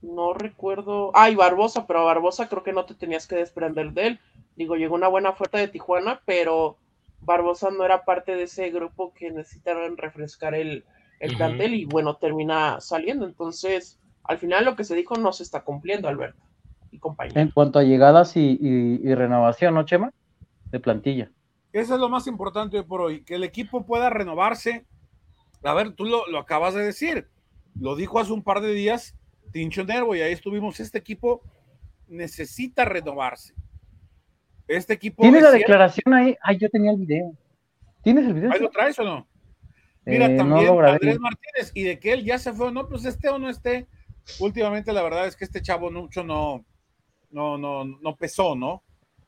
no 0.00 0.34
recuerdo. 0.34 1.12
Ah, 1.14 1.30
y 1.30 1.34
Barbosa, 1.34 1.86
pero 1.86 2.04
Barbosa 2.04 2.48
creo 2.48 2.62
que 2.62 2.72
no 2.72 2.84
te 2.84 2.94
tenías 2.94 3.26
que 3.26 3.36
desprender 3.36 3.92
de 3.92 4.06
él. 4.08 4.20
Digo, 4.56 4.76
llegó 4.76 4.94
una 4.94 5.08
buena 5.08 5.30
oferta 5.30 5.58
de 5.58 5.68
Tijuana, 5.68 6.20
pero 6.26 6.76
Barbosa 7.20 7.70
no 7.70 7.84
era 7.84 8.04
parte 8.04 8.34
de 8.34 8.44
ese 8.44 8.70
grupo 8.70 9.14
que 9.14 9.30
necesitaron 9.30 9.96
refrescar 9.96 10.54
el, 10.54 10.84
el 11.20 11.36
plantel 11.36 11.74
y 11.74 11.84
bueno, 11.84 12.16
termina 12.16 12.80
saliendo. 12.80 13.24
Entonces, 13.24 13.98
al 14.24 14.38
final 14.38 14.64
lo 14.64 14.76
que 14.76 14.84
se 14.84 14.94
dijo 14.94 15.16
no 15.16 15.32
se 15.32 15.42
está 15.42 15.62
cumpliendo, 15.62 16.08
Alberto 16.08 16.42
y 16.92 16.98
compañía. 16.98 17.40
En 17.40 17.50
cuanto 17.50 17.80
a 17.80 17.82
llegadas 17.82 18.36
y, 18.36 19.14
renovación, 19.14 19.74
¿no, 19.74 19.84
Chema? 19.84 20.12
De 20.70 20.78
plantilla. 20.78 21.30
Eso 21.72 21.94
es 21.94 22.00
lo 22.00 22.08
más 22.08 22.26
importante 22.26 22.82
por 22.84 23.00
hoy, 23.00 23.24
que 23.24 23.34
el 23.34 23.44
equipo 23.44 23.84
pueda 23.84 24.10
renovarse. 24.10 24.86
A 25.64 25.74
ver, 25.74 25.92
tú 25.92 26.04
lo, 26.04 26.26
lo 26.28 26.38
acabas 26.38 26.74
de 26.74 26.84
decir, 26.84 27.28
lo 27.74 27.96
dijo 27.96 28.20
hace 28.20 28.32
un 28.32 28.42
par 28.42 28.60
de 28.60 28.72
días 28.72 29.16
Tincho 29.52 29.84
Nervo 29.84 30.14
y 30.14 30.20
ahí 30.20 30.32
estuvimos, 30.32 30.80
este 30.80 30.98
equipo 30.98 31.42
necesita 32.08 32.84
renovarse 32.84 33.54
este 34.68 34.94
equipo. 34.94 35.22
¿Tienes 35.22 35.42
la 35.42 35.50
declaración 35.50 36.14
ahí? 36.14 36.36
Ay, 36.42 36.58
yo 36.58 36.68
tenía 36.70 36.92
el 36.92 36.98
video. 36.98 37.32
¿Tienes 38.02 38.26
el 38.26 38.34
video? 38.34 38.52
¿Ahí 38.52 38.60
lo 38.60 38.70
traes 38.70 38.98
o 38.98 39.04
no? 39.04 39.28
Mira, 40.04 40.26
eh, 40.26 40.36
también 40.36 40.68
Andrés 40.84 41.20
Martínez, 41.20 41.70
y 41.74 41.84
de 41.84 41.98
que 41.98 42.12
él 42.12 42.24
ya 42.24 42.38
se 42.38 42.52
fue, 42.52 42.72
no, 42.72 42.88
pues 42.88 43.04
esté 43.04 43.28
o 43.28 43.38
no 43.38 43.48
esté. 43.48 43.86
Últimamente 44.40 44.92
la 44.92 45.02
verdad 45.02 45.26
es 45.26 45.36
que 45.36 45.44
este 45.44 45.62
chavo 45.62 45.90
mucho 45.90 46.24
no, 46.24 46.64
no, 47.32 47.58
no, 47.58 47.84
no 47.84 48.16
pesó, 48.16 48.54
¿no? 48.54 48.82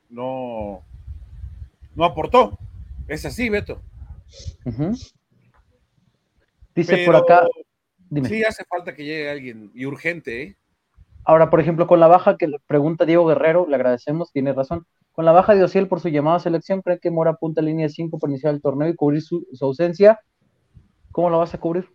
No, 0.09 0.83
no 1.95 2.05
aportó. 2.05 2.59
Es 3.09 3.25
así, 3.27 3.49
Beto. 3.49 3.81
Dice 6.75 7.05
por 7.05 7.17
acá. 7.17 7.47
Dime. 8.11 8.29
Sí, 8.29 8.45
hace 8.45 8.65
falta 8.65 8.95
que 8.95 9.05
llegue 9.05 9.31
alguien 9.31 9.71
y 9.75 9.87
urgente, 9.87 10.43
¿eh? 10.43 10.57
Ahora, 11.25 11.49
por 11.49 11.59
ejemplo, 11.61 11.87
con 11.87 12.01
la 12.01 12.07
baja 12.07 12.37
que 12.37 12.47
le 12.47 12.59
pregunta 12.67 13.07
Diego 13.07 13.27
Guerrero, 13.27 13.67
le 13.67 13.77
agradecemos, 13.77 14.31
tiene 14.31 14.53
razón. 14.53 14.87
Con 15.13 15.25
la 15.25 15.33
baja 15.33 15.55
de 15.55 15.65
Ociel 15.65 15.89
por 15.89 16.01
su 16.01 16.09
llamada 16.09 16.37
a 16.37 16.41
selección, 16.41 16.83
¿cree 16.83 16.99
que 16.99 17.11
Mora 17.11 17.33
apunta 17.33 17.61
a 17.61 17.65
línea 17.65 17.89
5 17.89 18.19
para 18.19 18.31
iniciar 18.31 18.53
el 18.53 18.61
torneo 18.61 18.89
y 18.89 18.95
cubrir 18.95 19.23
su, 19.23 19.47
ausencia? 19.61 20.21
¿Cómo 21.13 21.31
lo 21.31 21.39
vas 21.39 21.55
a 21.55 21.59
cubrir? 21.59 21.89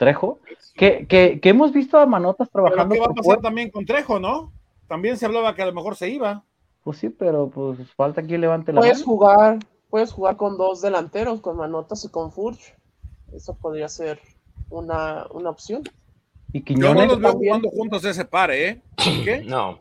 Trejo, 0.00 0.38
que, 0.76 1.06
que, 1.06 1.38
hemos 1.42 1.74
visto 1.74 1.98
a 1.98 2.06
Manotas 2.06 2.48
trabajando. 2.50 2.94
¿Qué 2.94 3.00
va 3.00 3.08
a 3.08 3.14
pasar 3.14 3.42
también 3.42 3.70
con 3.70 3.84
Trejo, 3.84 4.18
no? 4.18 4.50
También 4.88 5.18
se 5.18 5.26
hablaba 5.26 5.54
que 5.54 5.60
a 5.60 5.66
lo 5.66 5.74
mejor 5.74 5.94
se 5.94 6.08
iba. 6.08 6.42
Pues 6.82 6.96
sí, 6.96 7.10
pero 7.10 7.50
pues 7.50 7.78
falta 7.96 8.22
que 8.22 8.38
levante 8.38 8.72
la 8.72 8.80
Puedes 8.80 9.02
jugar, 9.02 9.58
puedes 9.90 10.10
jugar 10.10 10.38
con 10.38 10.56
dos 10.56 10.80
delanteros, 10.80 11.42
con 11.42 11.58
Manotas 11.58 12.02
y 12.06 12.08
con 12.08 12.32
Furch. 12.32 12.74
Eso 13.34 13.54
podría 13.58 13.90
ser 13.90 14.18
una, 14.70 15.26
opción. 15.26 15.82
¿Y 16.50 16.62
Quiñones? 16.62 16.94
Yo 16.94 17.06
no 17.06 17.06
los 17.06 17.20
veo 17.20 17.32
jugando 17.32 17.68
juntos 17.68 18.02
ese 18.06 18.24
par, 18.24 18.50
¿eh? 18.52 18.80
¿Qué? 18.96 19.42
No. 19.46 19.80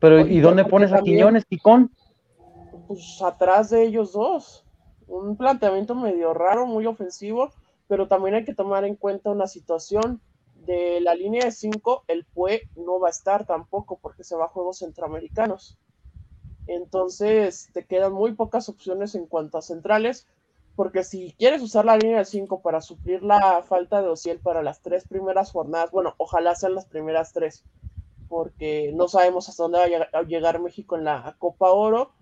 Pero 0.00 0.26
¿y 0.26 0.40
dónde 0.40 0.64
pones 0.64 0.92
a 0.92 1.00
Quiñones, 1.00 1.46
Ticón? 1.46 1.92
Pues 2.88 3.22
atrás 3.22 3.70
de 3.70 3.84
ellos 3.84 4.12
dos. 4.12 4.64
Un 5.06 5.36
planteamiento 5.36 5.94
medio 5.94 6.34
raro, 6.34 6.66
muy 6.66 6.86
ofensivo, 6.86 7.52
pero 7.88 8.08
también 8.08 8.34
hay 8.34 8.44
que 8.44 8.54
tomar 8.54 8.84
en 8.84 8.96
cuenta 8.96 9.30
una 9.30 9.46
situación. 9.46 10.20
De 10.54 11.00
la 11.00 11.14
línea 11.14 11.44
de 11.44 11.52
5, 11.52 12.04
el 12.08 12.24
PUE 12.24 12.68
no 12.74 12.98
va 12.98 13.08
a 13.08 13.10
estar 13.10 13.46
tampoco 13.46 13.98
porque 14.02 14.24
se 14.24 14.34
va 14.34 14.46
a 14.46 14.48
Juegos 14.48 14.78
Centroamericanos. 14.78 15.78
Entonces 16.66 17.68
te 17.72 17.84
quedan 17.84 18.12
muy 18.12 18.34
pocas 18.34 18.68
opciones 18.68 19.14
en 19.14 19.26
cuanto 19.26 19.58
a 19.58 19.62
centrales, 19.62 20.26
porque 20.74 21.04
si 21.04 21.34
quieres 21.38 21.62
usar 21.62 21.84
la 21.84 21.96
línea 21.96 22.18
de 22.18 22.24
5 22.24 22.60
para 22.60 22.80
suplir 22.80 23.22
la 23.22 23.62
falta 23.62 24.02
de 24.02 24.08
Ociel 24.08 24.40
para 24.40 24.62
las 24.62 24.80
tres 24.80 25.06
primeras 25.06 25.52
jornadas, 25.52 25.90
bueno, 25.90 26.14
ojalá 26.18 26.54
sean 26.54 26.74
las 26.74 26.86
primeras 26.86 27.32
tres, 27.32 27.64
porque 28.28 28.92
no 28.94 29.08
sabemos 29.08 29.48
hasta 29.48 29.62
dónde 29.62 29.78
va 29.78 30.18
a 30.18 30.22
llegar, 30.22 30.60
México 30.60 30.96
en 30.96 31.04
la 31.04 31.36
Copa 31.38 31.70
Oro. 31.70 32.12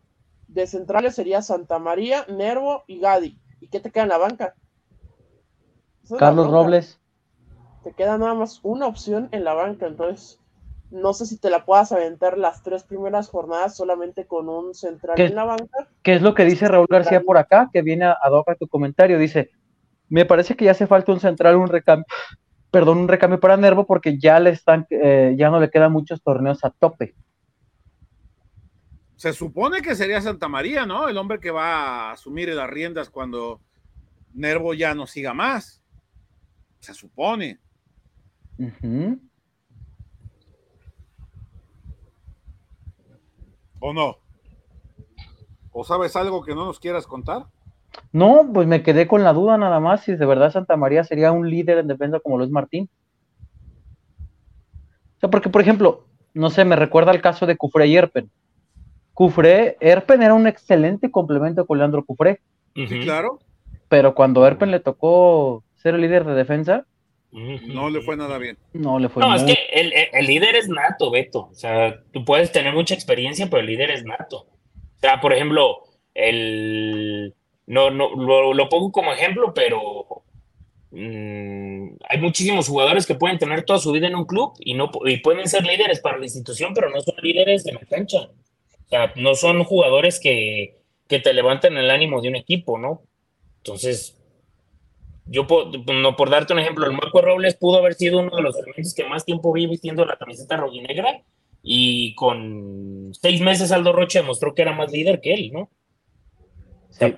De 0.46 0.66
centrales 0.66 1.14
sería 1.14 1.40
Santa 1.40 1.78
María, 1.78 2.26
Nervo 2.28 2.84
y 2.86 3.00
Gadi. 3.00 3.38
¿Y 3.60 3.68
qué 3.68 3.80
te 3.80 3.90
queda 3.90 4.02
en 4.04 4.10
la 4.10 4.18
banca? 4.18 4.54
Carlos 6.18 6.50
Robles. 6.50 7.00
Te 7.82 7.92
queda 7.92 8.18
nada 8.18 8.34
más 8.34 8.60
una 8.62 8.86
opción 8.86 9.28
en 9.32 9.44
la 9.44 9.54
banca, 9.54 9.86
entonces 9.86 10.40
no 10.90 11.12
sé 11.12 11.26
si 11.26 11.38
te 11.38 11.50
la 11.50 11.64
puedas 11.64 11.92
aventar 11.92 12.38
las 12.38 12.62
tres 12.62 12.84
primeras 12.84 13.28
jornadas 13.28 13.76
solamente 13.76 14.26
con 14.26 14.48
un 14.48 14.74
central 14.74 15.20
en 15.20 15.34
la 15.34 15.44
banca. 15.44 15.88
¿Qué 16.02 16.14
es 16.14 16.22
lo 16.22 16.34
que 16.34 16.44
dice 16.44 16.68
Raúl 16.68 16.86
García 16.88 17.22
por 17.22 17.36
acá? 17.36 17.68
Que 17.72 17.82
viene 17.82 18.04
a, 18.04 18.12
a 18.12 18.54
tu 18.54 18.68
comentario. 18.68 19.18
Dice, 19.18 19.50
me 20.08 20.24
parece 20.24 20.56
que 20.56 20.64
ya 20.64 20.70
hace 20.70 20.86
falta 20.86 21.12
un 21.12 21.20
central, 21.20 21.56
un 21.56 21.68
recambio 21.68 22.06
perdón, 22.74 22.98
un 22.98 23.06
recambio 23.06 23.38
para 23.38 23.56
Nervo 23.56 23.86
porque 23.86 24.18
ya 24.18 24.40
le 24.40 24.50
están, 24.50 24.84
eh, 24.90 25.36
ya 25.38 25.48
no 25.48 25.60
le 25.60 25.70
quedan 25.70 25.92
muchos 25.92 26.20
torneos 26.20 26.64
a 26.64 26.70
tope. 26.70 27.14
Se 29.14 29.32
supone 29.32 29.80
que 29.80 29.94
sería 29.94 30.20
Santa 30.20 30.48
María, 30.48 30.84
¿no? 30.84 31.08
El 31.08 31.16
hombre 31.16 31.38
que 31.38 31.52
va 31.52 32.08
a 32.08 32.12
asumir 32.14 32.48
las 32.48 32.68
riendas 32.68 33.10
cuando 33.10 33.60
Nervo 34.32 34.74
ya 34.74 34.92
no 34.92 35.06
siga 35.06 35.32
más. 35.34 35.83
Se 36.84 36.92
supone. 36.92 37.58
¿O 43.80 43.94
no? 43.94 44.18
¿O 45.72 45.82
sabes 45.82 46.14
algo 46.14 46.44
que 46.44 46.54
no 46.54 46.66
nos 46.66 46.78
quieras 46.78 47.06
contar? 47.06 47.46
No, 48.12 48.50
pues 48.52 48.66
me 48.66 48.82
quedé 48.82 49.06
con 49.06 49.24
la 49.24 49.32
duda 49.32 49.56
nada 49.56 49.80
más 49.80 50.02
si 50.02 50.14
de 50.14 50.26
verdad 50.26 50.52
Santa 50.52 50.76
María 50.76 51.04
sería 51.04 51.32
un 51.32 51.48
líder 51.48 51.78
en 51.78 51.88
defensa 51.88 52.20
como 52.20 52.36
lo 52.36 52.44
es 52.44 52.50
Martín. 52.50 52.90
O 55.16 55.20
sea, 55.20 55.30
porque 55.30 55.48
por 55.48 55.62
ejemplo, 55.62 56.06
no 56.34 56.50
sé, 56.50 56.66
me 56.66 56.76
recuerda 56.76 57.12
el 57.12 57.22
caso 57.22 57.46
de 57.46 57.56
Cufré 57.56 57.86
y 57.86 57.96
Erpen. 57.96 58.30
Cufré, 59.14 59.78
Erpen 59.80 60.22
era 60.22 60.34
un 60.34 60.46
excelente 60.46 61.10
complemento 61.10 61.66
con 61.66 61.78
Leandro 61.78 62.04
Cufré. 62.04 62.42
Sí, 62.74 63.00
claro. 63.00 63.38
Pero 63.88 64.14
cuando 64.14 64.46
Erpen 64.46 64.70
le 64.70 64.80
tocó 64.80 65.64
ser 65.84 65.94
el 65.94 66.00
líder 66.00 66.24
de 66.24 66.34
defensa, 66.34 66.86
no 67.34 67.90
le 67.90 68.00
fue 68.00 68.16
nada 68.16 68.38
bien. 68.38 68.56
No 68.72 68.98
le 68.98 69.08
fue 69.08 69.20
No, 69.20 69.34
es 69.34 69.42
que 69.42 69.58
el, 69.72 69.92
el, 70.12 70.26
líder 70.26 70.54
es 70.54 70.68
nato, 70.68 71.10
Beto. 71.10 71.48
O 71.50 71.54
sea, 71.54 72.00
tú 72.12 72.24
puedes 72.24 72.52
tener 72.52 72.72
mucha 72.72 72.94
experiencia, 72.94 73.48
pero 73.50 73.60
el 73.60 73.66
líder 73.66 73.90
es 73.90 74.04
nato. 74.04 74.46
O 74.76 75.00
sea, 75.00 75.20
por 75.20 75.32
ejemplo, 75.32 75.78
el. 76.14 77.34
No, 77.66 77.90
no, 77.90 78.14
lo, 78.54 78.68
pongo 78.68 78.92
como 78.92 79.12
ejemplo, 79.12 79.52
pero 79.52 80.22
mm, 80.92 81.96
hay 82.08 82.20
muchísimos 82.20 82.68
jugadores 82.68 83.04
que 83.04 83.16
pueden 83.16 83.38
tener 83.38 83.64
toda 83.64 83.80
su 83.80 83.90
vida 83.90 84.06
en 84.06 84.14
un 84.14 84.26
club 84.26 84.52
y, 84.60 84.74
no, 84.74 84.90
y 85.04 85.16
pueden 85.16 85.48
ser 85.48 85.64
líderes 85.64 86.00
para 86.00 86.18
la 86.18 86.24
institución, 86.24 86.72
pero 86.72 86.88
no 86.88 87.00
son 87.00 87.16
líderes 87.20 87.64
de 87.64 87.72
la 87.72 87.80
cancha. 87.80 88.30
O 88.84 88.88
sea, 88.88 89.12
no 89.16 89.34
son 89.34 89.64
jugadores 89.64 90.20
que, 90.20 90.78
que 91.08 91.18
te 91.18 91.32
levanten 91.32 91.76
el 91.76 91.90
ánimo 91.90 92.20
de 92.20 92.28
un 92.28 92.36
equipo, 92.36 92.78
¿no? 92.78 93.02
Entonces, 93.56 94.23
yo 95.26 95.46
no 95.92 96.16
por 96.16 96.30
darte 96.30 96.52
un 96.52 96.58
ejemplo, 96.58 96.86
el 96.86 96.92
Marco 96.92 97.20
Robles 97.22 97.54
pudo 97.56 97.78
haber 97.78 97.94
sido 97.94 98.20
uno 98.20 98.36
de 98.36 98.42
los 98.42 98.56
elementos 98.56 98.94
que 98.94 99.08
más 99.08 99.24
tiempo 99.24 99.52
vi 99.52 99.66
vistiendo 99.66 100.04
la 100.04 100.16
camiseta 100.16 100.56
rojinegra 100.56 101.22
y 101.62 102.14
con 102.14 103.12
seis 103.14 103.40
meses 103.40 103.72
Aldo 103.72 103.92
Rocha 103.92 104.20
demostró 104.20 104.54
que 104.54 104.62
era 104.62 104.74
más 104.74 104.92
líder 104.92 105.20
que 105.20 105.34
él, 105.34 105.50
¿no? 105.52 105.70
Sí. 106.90 107.16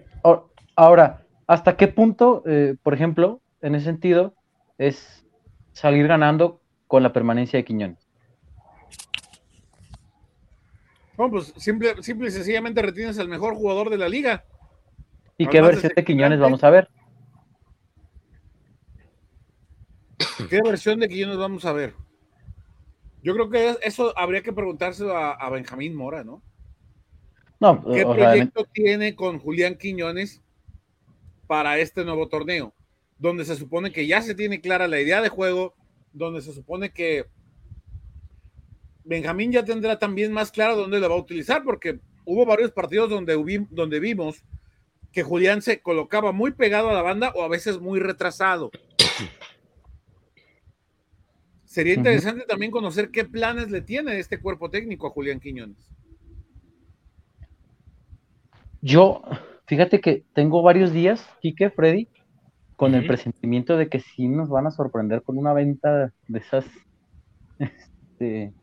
Ahora, 0.77 1.27
¿hasta 1.47 1.77
qué 1.77 1.89
punto, 1.89 2.43
eh, 2.47 2.77
por 2.83 2.93
ejemplo, 2.93 3.41
en 3.63 3.75
ese 3.75 3.87
sentido, 3.87 4.35
es 4.79 5.27
salir 5.73 6.07
ganando 6.07 6.61
con 6.87 7.03
la 7.03 7.13
permanencia 7.13 7.59
de 7.59 7.65
Quiñones? 7.65 8.07
Bueno, 11.17 11.33
pues 11.33 11.55
simple, 11.57 12.03
simple 12.03 12.29
y 12.29 12.31
sencillamente 12.31 12.83
retienes 12.83 13.19
al 13.19 13.29
mejor 13.29 13.55
jugador 13.55 13.89
de 13.89 13.97
la 13.97 14.09
liga. 14.09 14.45
¿Y 15.39 15.47
qué 15.47 15.63
versión 15.63 15.93
de 15.97 16.05
Quiñones 16.05 16.39
vamos 16.39 16.63
a 16.63 16.71
ver? 16.71 16.89
¿Qué 20.51 20.61
versión 20.63 21.01
de 21.01 21.09
Quiñones 21.09 21.37
vamos 21.37 21.65
a 21.65 21.73
ver? 21.73 21.95
Yo 23.23 23.35
creo 23.35 23.51
que 23.51 23.77
eso 23.83 24.17
habría 24.17 24.43
que 24.43 24.53
preguntárselo 24.53 25.17
a, 25.17 25.51
Benjamín 25.51 25.95
Mora, 25.95 26.23
¿no? 26.23 26.43
No, 27.59 27.83
¿Qué 27.93 28.05
proyecto 28.05 28.65
tiene 28.73 29.17
con 29.17 29.39
Julián 29.39 29.77
Quiñones 29.77 30.43
para 31.47 31.79
este 31.79 32.05
nuevo 32.05 32.29
torneo? 32.29 32.75
Donde 33.19 33.45
se 33.45 33.57
supone 33.57 33.91
que 33.93 34.07
ya 34.07 34.23
se 34.23 34.35
tiene 34.35 34.61
clara 34.61 34.87
la 34.87 35.01
idea 35.01 35.23
de 35.23 35.29
juego, 35.29 35.75
donde 36.13 36.43
se 36.43 36.53
supone 36.53 36.93
que 36.93 37.27
Benjamín 39.05 39.53
ya 39.53 39.65
tendrá 39.65 39.99
también 39.99 40.33
más 40.33 40.53
claro 40.53 40.77
dónde 40.77 41.01
la 41.01 41.09
va 41.09 41.15
a 41.15 41.19
utilizar, 41.19 41.65
porque 41.65 41.99
hubo 42.25 42.45
varios 42.45 42.73
partidos 42.73 43.09
donde, 43.09 43.67
donde 43.71 44.01
vimos 44.01 44.45
que 45.13 45.23
Julián 45.23 45.63
se 45.63 45.81
colocaba 45.81 46.33
muy 46.33 46.53
pegado 46.53 46.91
a 46.91 46.93
la 46.93 47.03
banda 47.03 47.33
o 47.35 47.43
a 47.43 47.49
veces 47.49 47.81
muy 47.81 48.01
retrasado. 48.01 48.71
Sería 51.77 51.93
interesante 51.93 52.47
también 52.47 52.71
conocer 52.71 53.11
qué 53.11 53.27
planes 53.27 53.71
le 53.71 53.83
tiene 53.83 54.19
este 54.19 54.41
cuerpo 54.41 54.71
técnico 54.71 55.09
a 55.09 55.11
Julián 55.11 55.41
Quiñones. 55.41 55.77
Yo, 58.81 59.21
fíjate 59.67 60.01
que 60.01 60.25
tengo 60.33 60.63
varios 60.63 60.91
días, 60.95 61.29
Quique, 61.43 61.69
Freddy, 61.69 62.09
con 62.77 62.95
el 62.95 63.07
presentimiento 63.07 63.77
de 63.77 63.91
que 63.91 64.01
sí 64.01 64.27
nos 64.27 64.49
van 64.49 64.67
a 64.67 64.71
sorprender 64.71 65.21
con 65.21 65.37
una 65.37 65.53
venta 65.53 66.15
de 66.29 66.39
esas. 66.39 66.65
Este, 67.59 68.55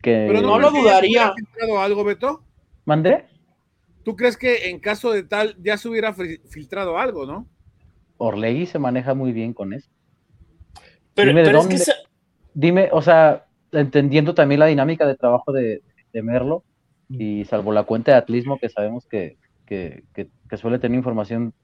que... 0.00 0.26
Pero 0.28 0.42
no, 0.42 0.60
lo 0.60 0.70
dudaría. 0.70 1.32
filtrado 1.34 1.80
algo, 1.80 2.04
Beto? 2.04 2.44
¿Mandé? 2.84 3.26
¿Tú 4.04 4.14
crees 4.14 4.36
que 4.36 4.70
en 4.70 4.78
caso 4.78 5.10
de 5.10 5.24
tal 5.24 5.56
ya 5.60 5.76
se 5.76 5.88
hubiera 5.88 6.14
filtrado 6.14 6.98
algo, 6.98 7.26
no? 7.26 7.48
Orlegui 8.18 8.66
se 8.66 8.78
maneja 8.78 9.14
muy 9.14 9.32
bien 9.32 9.52
con 9.52 9.72
eso. 9.72 9.90
Pero, 11.18 11.68
dime, 12.54 12.88
o 12.92 13.02
sea, 13.02 13.46
entendiendo 13.72 14.34
también 14.34 14.60
la 14.60 14.66
dinámica 14.66 15.06
de 15.06 15.16
trabajo 15.16 15.52
de, 15.52 15.82
Merlo, 16.12 16.64
y 17.08 17.44
salvo 17.44 17.72
la 17.72 17.84
cuenta 17.84 18.12
de 18.12 18.18
atlismo 18.18 18.58
que 18.58 18.68
sabemos 18.68 19.06
que, 19.06 19.36
suele 20.56 20.78
tener 20.78 20.96
información 20.96 21.54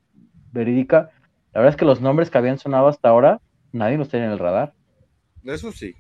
verídica, 0.53 1.11
la 1.53 1.61
verdad 1.61 1.75
es 1.75 1.77
que 1.77 1.85
los 1.85 2.01
nombres 2.01 2.31
que 2.31 2.39
habían 2.39 2.59
sonado 2.59 2.89
hasta 2.89 3.09
ahora, 3.09 3.41
nadie 3.73 3.97
los 3.97 4.09
tiene 4.09 4.27
en 4.27 4.33
el 4.33 4.39
radar. 4.39 4.75
Eso 5.45 5.73
sí. 5.73 5.95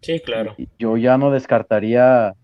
Sí, 0.00 0.20
claro. 0.20 0.54
yo 0.78 0.96
ya 0.96 1.18
no 1.18 1.30
descartaría 1.30 2.34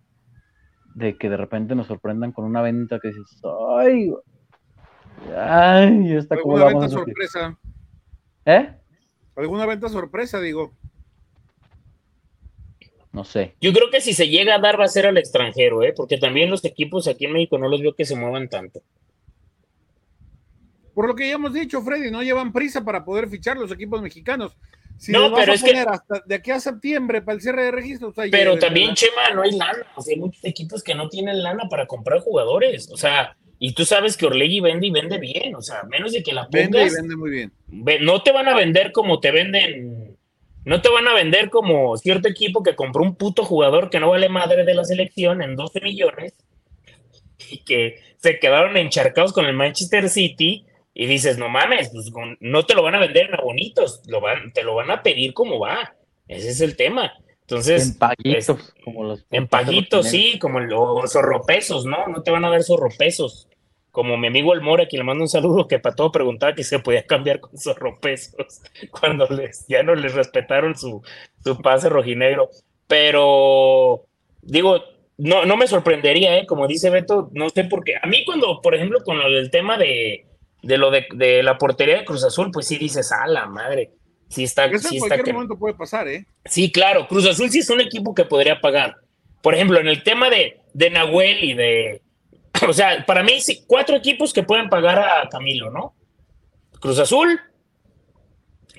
de 0.94 1.16
que 1.16 1.28
de 1.28 1.36
repente 1.36 1.74
nos 1.74 1.86
sorprendan 1.86 2.32
con 2.32 2.44
una 2.44 2.62
venta 2.62 2.98
que 2.98 3.08
dices, 3.08 3.40
ay, 3.78 4.12
ay, 5.36 6.16
esta 6.16 6.36
como 6.36 6.56
venta 6.56 6.88
sorpresa. 6.88 7.58
¿Eh? 8.44 8.74
¿Alguna 9.36 9.66
venta 9.66 9.88
sorpresa, 9.88 10.40
digo? 10.40 10.72
No 13.12 13.24
sé. 13.24 13.54
Yo 13.60 13.72
creo 13.72 13.90
que 13.90 14.00
si 14.00 14.12
se 14.12 14.28
llega 14.28 14.56
a 14.56 14.58
dar 14.58 14.78
va 14.78 14.84
a 14.84 14.88
ser 14.88 15.06
al 15.06 15.18
extranjero, 15.18 15.82
¿eh? 15.82 15.92
porque 15.96 16.18
también 16.18 16.50
los 16.50 16.64
equipos 16.64 17.06
aquí 17.06 17.26
en 17.26 17.32
México 17.32 17.58
no 17.58 17.68
los 17.68 17.80
veo 17.80 17.94
que 17.94 18.04
se 18.04 18.16
muevan 18.16 18.48
tanto. 18.48 18.82
Por 20.94 21.08
lo 21.08 21.14
que 21.14 21.28
ya 21.28 21.34
hemos 21.34 21.52
dicho, 21.52 21.82
Freddy, 21.82 22.10
no 22.10 22.22
llevan 22.22 22.52
prisa 22.52 22.84
para 22.84 23.04
poder 23.04 23.28
fichar 23.28 23.56
los 23.56 23.70
equipos 23.70 24.02
mexicanos. 24.02 24.56
Si 24.96 25.10
no, 25.10 25.34
pero 25.34 25.52
es 25.52 25.62
que 25.62 25.76
hasta 25.76 26.22
de 26.24 26.36
aquí 26.36 26.52
a 26.52 26.60
septiembre 26.60 27.20
para 27.20 27.34
el 27.34 27.42
cierre 27.42 27.64
de 27.64 27.70
registros. 27.72 28.14
pero 28.30 28.58
también, 28.58 28.94
Chema, 28.94 29.30
no 29.34 29.42
hay 29.42 29.50
lana. 29.52 29.86
hay 29.96 30.16
muchos 30.16 30.44
equipos 30.44 30.82
que 30.82 30.94
no 30.94 31.08
tienen 31.08 31.42
lana 31.42 31.68
para 31.68 31.86
comprar 31.86 32.20
jugadores. 32.20 32.88
O 32.90 32.96
sea, 32.96 33.36
y 33.66 33.72
tú 33.72 33.86
sabes 33.86 34.18
que 34.18 34.26
Orlegui 34.26 34.60
vende 34.60 34.88
y 34.88 34.90
vende 34.90 35.16
bien, 35.16 35.54
o 35.54 35.62
sea, 35.62 35.84
menos 35.84 36.12
de 36.12 36.22
que 36.22 36.34
la 36.34 36.42
pongas. 36.48 36.70
Vende 36.70 36.82
y 36.82 36.90
vende 36.90 37.16
muy 37.16 37.30
bien. 37.30 37.52
No 38.04 38.22
te 38.22 38.30
van 38.30 38.46
a 38.46 38.54
vender 38.54 38.92
como 38.92 39.20
te 39.20 39.30
venden. 39.30 40.18
No 40.66 40.82
te 40.82 40.90
van 40.90 41.08
a 41.08 41.14
vender 41.14 41.48
como 41.48 41.96
cierto 41.96 42.28
equipo 42.28 42.62
que 42.62 42.76
compró 42.76 43.02
un 43.02 43.16
puto 43.16 43.42
jugador 43.42 43.88
que 43.88 44.00
no 44.00 44.10
vale 44.10 44.28
madre 44.28 44.66
de 44.66 44.74
la 44.74 44.84
selección 44.84 45.40
en 45.40 45.56
12 45.56 45.80
millones 45.80 46.34
y 47.48 47.64
que 47.64 48.00
se 48.18 48.38
quedaron 48.38 48.76
encharcados 48.76 49.32
con 49.32 49.46
el 49.46 49.54
Manchester 49.54 50.10
City 50.10 50.66
y 50.92 51.06
dices, 51.06 51.38
no 51.38 51.48
mames, 51.48 51.88
pues 51.88 52.12
no 52.40 52.66
te 52.66 52.74
lo 52.74 52.82
van 52.82 52.96
a 52.96 53.00
vender 53.00 53.30
en 53.30 53.42
bonitos, 53.42 54.02
lo 54.08 54.20
van, 54.20 54.52
te 54.52 54.62
lo 54.62 54.74
van 54.74 54.90
a 54.90 55.02
pedir 55.02 55.32
como 55.32 55.58
va. 55.58 55.94
Ese 56.28 56.50
es 56.50 56.60
el 56.60 56.76
tema. 56.76 57.14
Entonces, 57.40 57.92
en 57.92 57.98
paguitos, 57.98 58.74
como 58.84 59.04
los 59.04 59.24
en 59.30 59.48
paguitos, 59.48 60.06
sí, 60.06 60.38
como 60.38 60.60
los 60.60 61.12
zorropesos, 61.12 61.86
¿no? 61.86 62.08
No 62.08 62.22
te 62.22 62.30
van 62.30 62.44
a 62.44 62.50
dar 62.50 62.62
zorropesos 62.62 63.48
como 63.94 64.16
mi 64.16 64.26
amigo 64.26 64.52
El 64.52 64.60
Mora, 64.60 64.88
que 64.88 64.96
le 64.96 65.04
mando 65.04 65.22
un 65.22 65.28
saludo, 65.28 65.68
que 65.68 65.78
para 65.78 65.94
todo 65.94 66.10
preguntaba 66.10 66.52
que 66.52 66.64
se 66.64 66.80
podía 66.80 67.06
cambiar 67.06 67.38
con 67.38 67.56
zorropesos 67.56 68.60
cuando 68.90 69.24
les, 69.28 69.64
ya 69.68 69.84
no 69.84 69.94
les 69.94 70.14
respetaron 70.14 70.76
su, 70.76 71.00
su 71.44 71.58
pase 71.58 71.88
rojinegro. 71.88 72.50
Pero 72.88 74.06
digo, 74.42 74.82
no, 75.16 75.46
no 75.46 75.56
me 75.56 75.68
sorprendería, 75.68 76.36
¿eh? 76.36 76.44
como 76.44 76.66
dice 76.66 76.90
Beto, 76.90 77.30
no 77.34 77.48
sé 77.50 77.64
por 77.64 77.84
qué. 77.84 77.94
A 78.02 78.08
mí 78.08 78.24
cuando, 78.24 78.60
por 78.60 78.74
ejemplo, 78.74 78.98
con 79.04 79.20
el 79.20 79.48
tema 79.52 79.78
de, 79.78 80.26
de 80.64 80.76
lo 80.76 80.90
de, 80.90 81.42
la 81.44 81.56
portería 81.56 81.98
de 81.98 82.04
Cruz 82.04 82.24
Azul, 82.24 82.50
pues 82.52 82.66
sí 82.66 82.76
dices, 82.78 83.12
a 83.12 83.28
la 83.28 83.46
madre. 83.46 83.92
Sí 84.28 84.42
está, 84.42 84.64
Eso 84.64 84.88
sí 84.88 84.96
en 84.96 85.06
cualquier 85.06 85.34
momento 85.34 85.56
puede 85.56 85.74
pasar, 85.74 86.08
¿eh? 86.08 86.26
Sí, 86.46 86.72
claro, 86.72 87.06
Cruz 87.06 87.28
Azul 87.28 87.48
sí 87.48 87.60
es 87.60 87.70
un 87.70 87.80
equipo 87.80 88.12
que 88.12 88.24
podría 88.24 88.60
pagar. 88.60 88.96
Por 89.40 89.54
ejemplo, 89.54 89.78
en 89.78 89.86
el 89.86 90.02
tema 90.02 90.30
de, 90.30 90.58
de 90.72 90.90
Nahuel 90.90 91.44
y 91.44 91.54
de, 91.54 92.02
o 92.68 92.72
sea, 92.72 93.04
para 93.04 93.22
mí, 93.22 93.40
sí, 93.40 93.64
cuatro 93.66 93.96
equipos 93.96 94.32
que 94.32 94.42
pueden 94.42 94.68
pagar 94.68 94.98
a 94.98 95.28
Camilo, 95.28 95.70
¿no? 95.70 95.94
Cruz 96.80 96.98
Azul, 96.98 97.40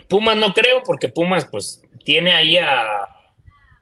Pumas 0.08 0.38
no 0.38 0.54
creo, 0.54 0.84
porque 0.84 1.10
Pumas, 1.10 1.46
pues, 1.46 1.82
tiene 2.04 2.34
ahí 2.34 2.58
a, 2.58 2.82
a 2.82 3.08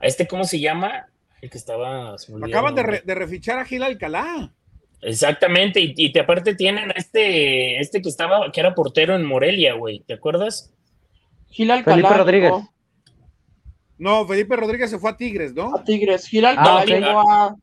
este, 0.02 0.28
¿cómo 0.28 0.46
se 0.46 0.60
llama? 0.60 1.08
El 1.42 1.50
que 1.50 1.58
estaba. 1.58 2.16
Acaban 2.42 2.76
de, 2.76 3.16
refichar 3.16 3.60
a 3.60 3.66
Gil 3.66 3.84
Alcalá. 3.84 4.54
Exactamente, 5.02 5.82
y, 5.82 6.14
te 6.14 6.22
aparte 6.22 6.56
tienen 6.56 6.90
a 6.92 6.94
este, 6.94 7.82
este 7.82 8.02
que 8.02 8.08
estaba, 8.08 8.50
que 8.54 8.62
era 8.62 8.74
portero 8.74 9.16
en 9.16 9.26
Morelia, 9.26 9.74
güey, 9.74 10.00
¿te 10.00 10.14
acuerdas? 10.14 10.74
Gil 11.50 11.72
Alcalá. 11.72 11.98
Felipe 11.98 12.18
Rodríguez. 12.18 12.54
No. 13.98 14.26
Felipe 14.26 14.56
Rodríguez 14.56 14.90
se 14.90 15.00
fue 15.00 15.12
a 15.12 15.18
Tigres, 15.18 15.54
¿no? 15.54 15.76
A 15.76 15.84
Tigres. 15.84 16.26
Gil 16.28 16.46
Alcalá 16.46 16.80
ah, 16.80 16.86
llegó 16.86 17.30
a, 17.30 17.56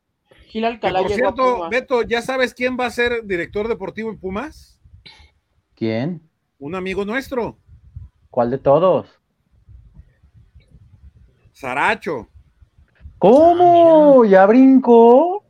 Gil 0.51 0.65
Alcalá. 0.65 1.03
por 1.03 1.13
cierto, 1.13 1.69
Beto, 1.71 2.03
¿ya 2.03 2.23
sabes 2.23 2.55
quién 2.55 2.77
va 2.79 2.87
a 2.87 2.91
ser 2.91 3.25
director 3.25 3.69
deportivo 3.69 4.11
en 4.11 4.19
Pumas? 4.19 4.81
¿Quién? 5.77 6.29
Un 6.59 6.75
amigo 6.75 7.05
nuestro. 7.05 7.57
¿Cuál 8.31 8.51
de 8.51 8.59
todos? 8.59 9.07
Saracho. 11.53 12.29
¿Cómo? 13.19 14.25
¿Ya 14.25 14.45
brincó? 14.47 15.45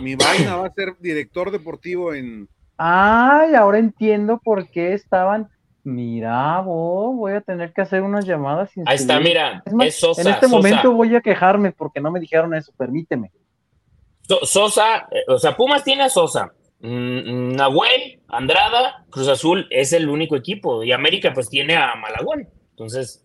Mi 0.00 0.14
vaina 0.14 0.56
va 0.56 0.66
a 0.68 0.72
ser 0.72 0.96
director 1.00 1.50
deportivo 1.50 2.14
en. 2.14 2.48
Ay, 2.76 3.56
ahora 3.56 3.78
entiendo 3.78 4.38
por 4.38 4.68
qué 4.68 4.92
estaban. 4.92 5.48
Mira, 5.82 6.60
vos, 6.60 7.16
voy 7.16 7.32
a 7.32 7.40
tener 7.40 7.72
que 7.72 7.80
hacer 7.80 8.02
unas 8.02 8.24
llamadas. 8.24 8.70
Ahí 8.86 8.94
está, 8.94 9.18
mira, 9.18 9.64
es, 9.80 9.98
Sosa. 9.98 10.22
En 10.22 10.28
este 10.28 10.46
momento 10.46 10.92
voy 10.92 11.16
a 11.16 11.20
quejarme 11.20 11.72
porque 11.72 12.00
no 12.00 12.12
me 12.12 12.20
dijeron 12.20 12.54
eso, 12.54 12.72
permíteme. 12.76 13.32
Sosa, 14.42 15.08
eh, 15.10 15.24
o 15.28 15.38
sea, 15.38 15.56
Pumas 15.56 15.84
tiene 15.84 16.04
a 16.04 16.08
Sosa, 16.08 16.52
mm, 16.80 17.52
Nahuel, 17.56 18.20
Andrada, 18.28 19.06
Cruz 19.10 19.28
Azul 19.28 19.66
es 19.70 19.92
el 19.92 20.08
único 20.08 20.36
equipo 20.36 20.82
y 20.82 20.92
América 20.92 21.32
pues 21.32 21.48
tiene 21.48 21.76
a 21.76 21.94
Malagón. 21.96 22.48
Entonces, 22.70 23.24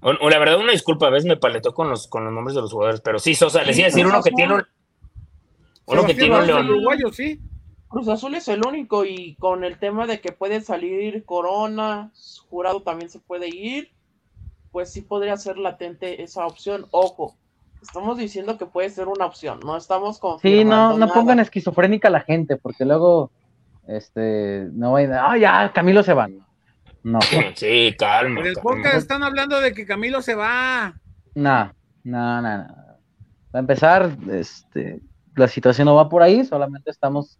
o, 0.00 0.30
la 0.30 0.38
verdad, 0.38 0.60
una 0.60 0.72
disculpa, 0.72 1.08
a 1.08 1.10
veces 1.10 1.26
me 1.26 1.36
paletó 1.36 1.74
con 1.74 1.88
los, 1.88 2.06
con 2.06 2.24
los 2.24 2.32
nombres 2.32 2.54
de 2.54 2.60
los 2.60 2.72
jugadores, 2.72 3.00
pero 3.00 3.18
sí, 3.18 3.34
Sosa, 3.34 3.64
les 3.64 3.76
iba 3.76 3.86
a 3.86 3.90
decir 3.90 4.06
uno 4.06 4.22
que 4.22 4.30
tiene 4.30 4.54
un. 4.54 4.62
Uno 5.86 6.04
que 6.04 6.14
tiene 6.14 6.38
un 6.38 6.46
león. 6.46 6.68
Uruguayo, 6.68 7.12
sí. 7.12 7.40
Cruz 7.88 8.08
Azul 8.08 8.34
es 8.34 8.46
el 8.48 8.64
único 8.64 9.04
y 9.04 9.36
con 9.36 9.64
el 9.64 9.78
tema 9.78 10.06
de 10.06 10.20
que 10.20 10.32
puede 10.32 10.60
salir 10.60 11.24
Corona, 11.24 12.12
jurado 12.48 12.82
también 12.82 13.10
se 13.10 13.20
puede 13.20 13.48
ir, 13.48 13.90
pues 14.70 14.92
sí 14.92 15.02
podría 15.02 15.36
ser 15.36 15.58
latente 15.58 16.22
esa 16.22 16.46
opción. 16.46 16.86
Ojo, 16.90 17.36
estamos 17.82 18.18
diciendo 18.18 18.58
que 18.58 18.66
puede 18.66 18.90
ser 18.90 19.08
una 19.08 19.26
opción, 19.26 19.60
no 19.64 19.76
estamos 19.76 20.18
con. 20.18 20.38
Sí, 20.40 20.64
no, 20.64 20.96
no 20.96 21.08
pongan 21.08 21.40
esquizofrénica 21.40 22.08
a 22.08 22.12
la 22.12 22.20
gente, 22.20 22.56
porque 22.56 22.84
luego, 22.84 23.30
este, 23.86 24.68
no 24.72 24.92
vayan, 24.92 25.12
ah, 25.14 25.36
ya, 25.38 25.72
Camilo 25.72 26.02
se 26.02 26.14
va. 26.14 26.28
No. 27.02 27.20
Sí, 27.54 27.94
calma. 27.98 28.40
En 28.40 28.46
el 28.46 28.56
podcast 28.56 28.96
están 28.96 29.22
hablando 29.22 29.60
de 29.60 29.72
que 29.72 29.86
Camilo 29.86 30.22
se 30.22 30.34
va. 30.34 31.00
No, 31.34 31.72
no, 32.02 32.42
no, 32.42 32.58
no. 32.58 32.66
Para 33.50 33.60
empezar, 33.60 34.16
este, 34.30 35.00
la 35.36 35.48
situación 35.48 35.86
no 35.86 35.94
va 35.94 36.08
por 36.08 36.22
ahí, 36.22 36.44
solamente 36.44 36.90
estamos 36.90 37.38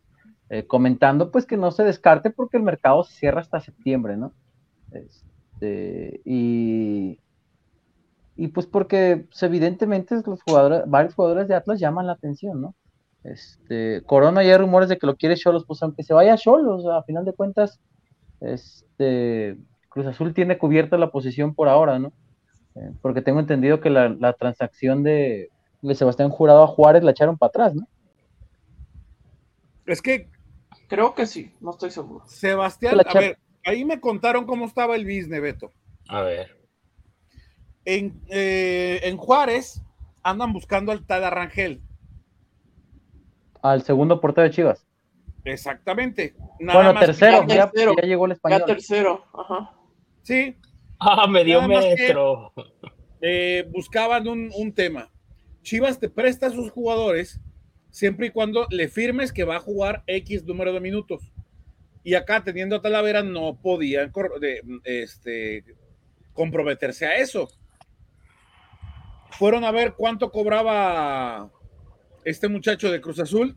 eh, 0.48 0.64
comentando 0.64 1.32
pues 1.32 1.44
que 1.44 1.56
no 1.56 1.72
se 1.72 1.82
descarte 1.82 2.30
porque 2.30 2.56
el 2.56 2.62
mercado 2.62 3.02
se 3.02 3.14
cierra 3.14 3.40
hasta 3.40 3.60
septiembre, 3.60 4.16
¿no? 4.16 4.32
Este, 4.92 6.20
y, 6.24 7.18
y 8.36 8.48
pues 8.48 8.66
porque 8.66 9.24
pues, 9.28 9.42
evidentemente 9.42 10.14
los 10.24 10.42
jugadores, 10.42 10.82
varios 10.86 11.14
jugadores 11.14 11.48
de 11.48 11.54
Atlas 11.54 11.80
llaman 11.80 12.06
la 12.06 12.12
atención, 12.12 12.60
¿no? 12.60 12.74
Este, 13.24 14.02
Corona 14.06 14.44
ya 14.44 14.52
hay 14.52 14.58
rumores 14.58 14.88
de 14.88 14.98
que 14.98 15.06
lo 15.06 15.16
quiere 15.16 15.36
Cholos, 15.36 15.64
pues 15.66 15.82
aunque 15.82 16.02
se 16.04 16.14
vaya 16.14 16.36
Cholos, 16.36 16.86
a 16.86 17.02
final 17.02 17.24
de 17.24 17.32
cuentas, 17.32 17.80
este, 18.40 19.56
Cruz 19.88 20.06
Azul 20.06 20.34
tiene 20.34 20.58
cubierta 20.58 20.98
la 20.98 21.10
posición 21.10 21.54
por 21.54 21.68
ahora, 21.68 21.98
¿no? 21.98 22.12
Eh, 22.76 22.92
porque 23.00 23.22
tengo 23.22 23.40
entendido 23.40 23.80
que 23.80 23.90
la, 23.90 24.32
transacción 24.34 25.02
de, 25.02 25.50
Sebastián 25.94 26.28
Jurado 26.28 26.62
a 26.62 26.66
Juárez 26.66 27.02
la 27.02 27.12
echaron 27.12 27.38
para 27.38 27.48
atrás, 27.48 27.74
¿no? 27.74 27.88
Es 29.86 30.02
que. 30.02 30.28
Creo 30.88 31.14
que 31.14 31.26
sí, 31.26 31.52
no 31.60 31.70
estoy 31.70 31.90
seguro. 31.90 32.24
Sebastián, 32.26 33.00
a 33.04 33.12
ver, 33.14 33.38
ahí 33.64 33.84
me 33.84 34.00
contaron 34.00 34.44
cómo 34.46 34.66
estaba 34.66 34.94
el 34.94 35.04
business, 35.04 35.40
Beto. 35.40 35.72
A 36.08 36.20
ver. 36.20 36.55
En, 37.86 38.20
eh, 38.28 39.00
en 39.04 39.16
Juárez 39.16 39.82
andan 40.22 40.52
buscando 40.52 40.92
al 40.92 41.06
tal 41.06 41.24
Arrangel. 41.24 41.80
Al 43.62 43.82
segundo 43.82 44.20
portero 44.20 44.46
de 44.46 44.54
Chivas. 44.54 44.86
Exactamente. 45.44 46.34
bueno, 46.60 46.92
tercero, 46.98 47.46
ya, 47.46 47.70
llegó 48.02 48.26
el 48.26 48.32
español. 48.32 48.60
Ya 48.60 48.66
tercero, 48.66 49.24
ajá. 49.32 49.72
Sí. 50.22 50.56
Ah, 50.98 51.26
medio 51.26 51.62
metro. 51.66 52.52
Eh, 53.20 53.66
buscaban 53.72 54.28
un, 54.28 54.50
un, 54.54 54.74
tema. 54.74 55.10
Chivas 55.62 55.98
te 55.98 56.10
presta 56.10 56.48
a 56.48 56.50
sus 56.50 56.70
jugadores 56.70 57.40
siempre 57.90 58.26
y 58.26 58.30
cuando 58.30 58.66
le 58.70 58.88
firmes 58.88 59.32
que 59.32 59.44
va 59.44 59.56
a 59.56 59.60
jugar 59.60 60.02
X 60.06 60.44
número 60.44 60.72
de 60.72 60.80
minutos. 60.80 61.32
Y 62.06 62.14
acá, 62.14 62.44
teniendo 62.44 62.76
a 62.76 62.82
Talavera, 62.82 63.22
no 63.22 63.58
podían 63.60 64.12
este, 64.84 65.64
comprometerse 66.34 67.06
a 67.06 67.16
eso. 67.16 67.48
Fueron 69.38 69.64
a 69.64 69.70
ver 69.70 69.94
cuánto 69.94 70.30
cobraba 70.30 71.50
este 72.24 72.48
muchacho 72.48 72.90
de 72.90 73.00
Cruz 73.00 73.20
Azul 73.20 73.56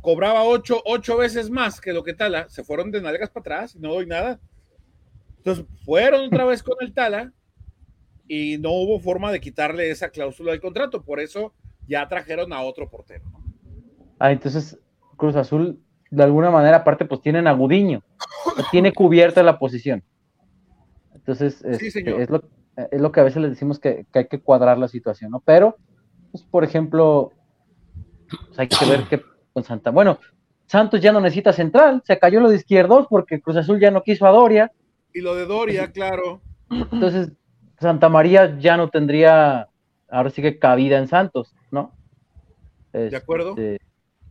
cobraba 0.00 0.44
ocho, 0.44 0.80
ocho 0.84 1.16
veces 1.16 1.50
más 1.50 1.80
que 1.80 1.92
lo 1.92 2.02
que 2.02 2.14
Tala, 2.14 2.48
se 2.48 2.64
fueron 2.64 2.90
de 2.90 3.00
nalgas 3.00 3.30
para 3.30 3.40
atrás, 3.42 3.76
no 3.76 3.92
doy 3.94 4.06
nada. 4.06 4.40
Entonces 5.38 5.64
fueron 5.84 6.26
otra 6.26 6.44
vez 6.44 6.62
con 6.62 6.76
el 6.80 6.92
Tala 6.92 7.32
y 8.26 8.58
no 8.58 8.70
hubo 8.72 9.00
forma 9.00 9.32
de 9.32 9.40
quitarle 9.40 9.90
esa 9.90 10.10
cláusula 10.10 10.52
del 10.52 10.60
contrato, 10.60 11.02
por 11.02 11.20
eso 11.20 11.54
ya 11.86 12.06
trajeron 12.08 12.52
a 12.52 12.62
otro 12.62 12.88
portero. 12.88 13.24
Ah, 14.18 14.32
entonces 14.32 14.78
Cruz 15.16 15.36
Azul, 15.36 15.80
de 16.10 16.22
alguna 16.22 16.50
manera, 16.50 16.78
aparte, 16.78 17.04
pues 17.04 17.20
tienen 17.20 17.46
a 17.46 17.52
Gudiño, 17.52 18.02
tiene 18.70 18.92
cubierta 18.92 19.42
la 19.42 19.58
posición. 19.58 20.02
Entonces, 21.14 21.62
este, 21.64 22.22
es, 22.22 22.30
lo, 22.30 22.42
es, 22.76 23.00
lo, 23.00 23.12
que 23.12 23.20
a 23.20 23.24
veces 23.24 23.42
les 23.42 23.50
decimos 23.50 23.78
que, 23.78 24.06
hay 24.12 24.26
que 24.26 24.40
cuadrar 24.40 24.78
la 24.78 24.88
situación, 24.88 25.30
¿no? 25.30 25.40
Pero, 25.40 25.76
pues, 26.30 26.44
por 26.44 26.64
ejemplo, 26.64 27.32
pues, 28.28 28.58
hay 28.58 28.68
que 28.68 28.84
ver 28.86 29.04
qué 29.08 29.22
con 29.52 29.64
Santa. 29.64 29.90
Bueno, 29.90 30.18
Santos 30.66 31.00
ya 31.00 31.12
no 31.12 31.20
necesita 31.20 31.52
central, 31.52 32.02
se 32.04 32.18
cayó 32.18 32.40
lo 32.40 32.48
de 32.48 32.56
izquierdos 32.56 33.06
porque 33.10 33.40
Cruz 33.40 33.56
Azul 33.56 33.80
ya 33.80 33.90
no 33.90 34.02
quiso 34.02 34.26
a 34.26 34.30
Doria. 34.30 34.70
Y 35.12 35.20
lo 35.20 35.34
de 35.34 35.46
Doria, 35.46 35.90
claro. 35.90 36.40
Entonces, 36.70 37.32
Santa 37.80 38.08
María 38.08 38.56
ya 38.58 38.76
no 38.76 38.88
tendría, 38.88 39.68
ahora 40.08 40.30
sí 40.30 40.42
que 40.42 40.58
cabida 40.58 40.98
en 40.98 41.08
Santos, 41.08 41.54
¿no? 41.70 41.92
de 42.92 43.16
acuerdo. 43.16 43.50
Este, 43.50 43.80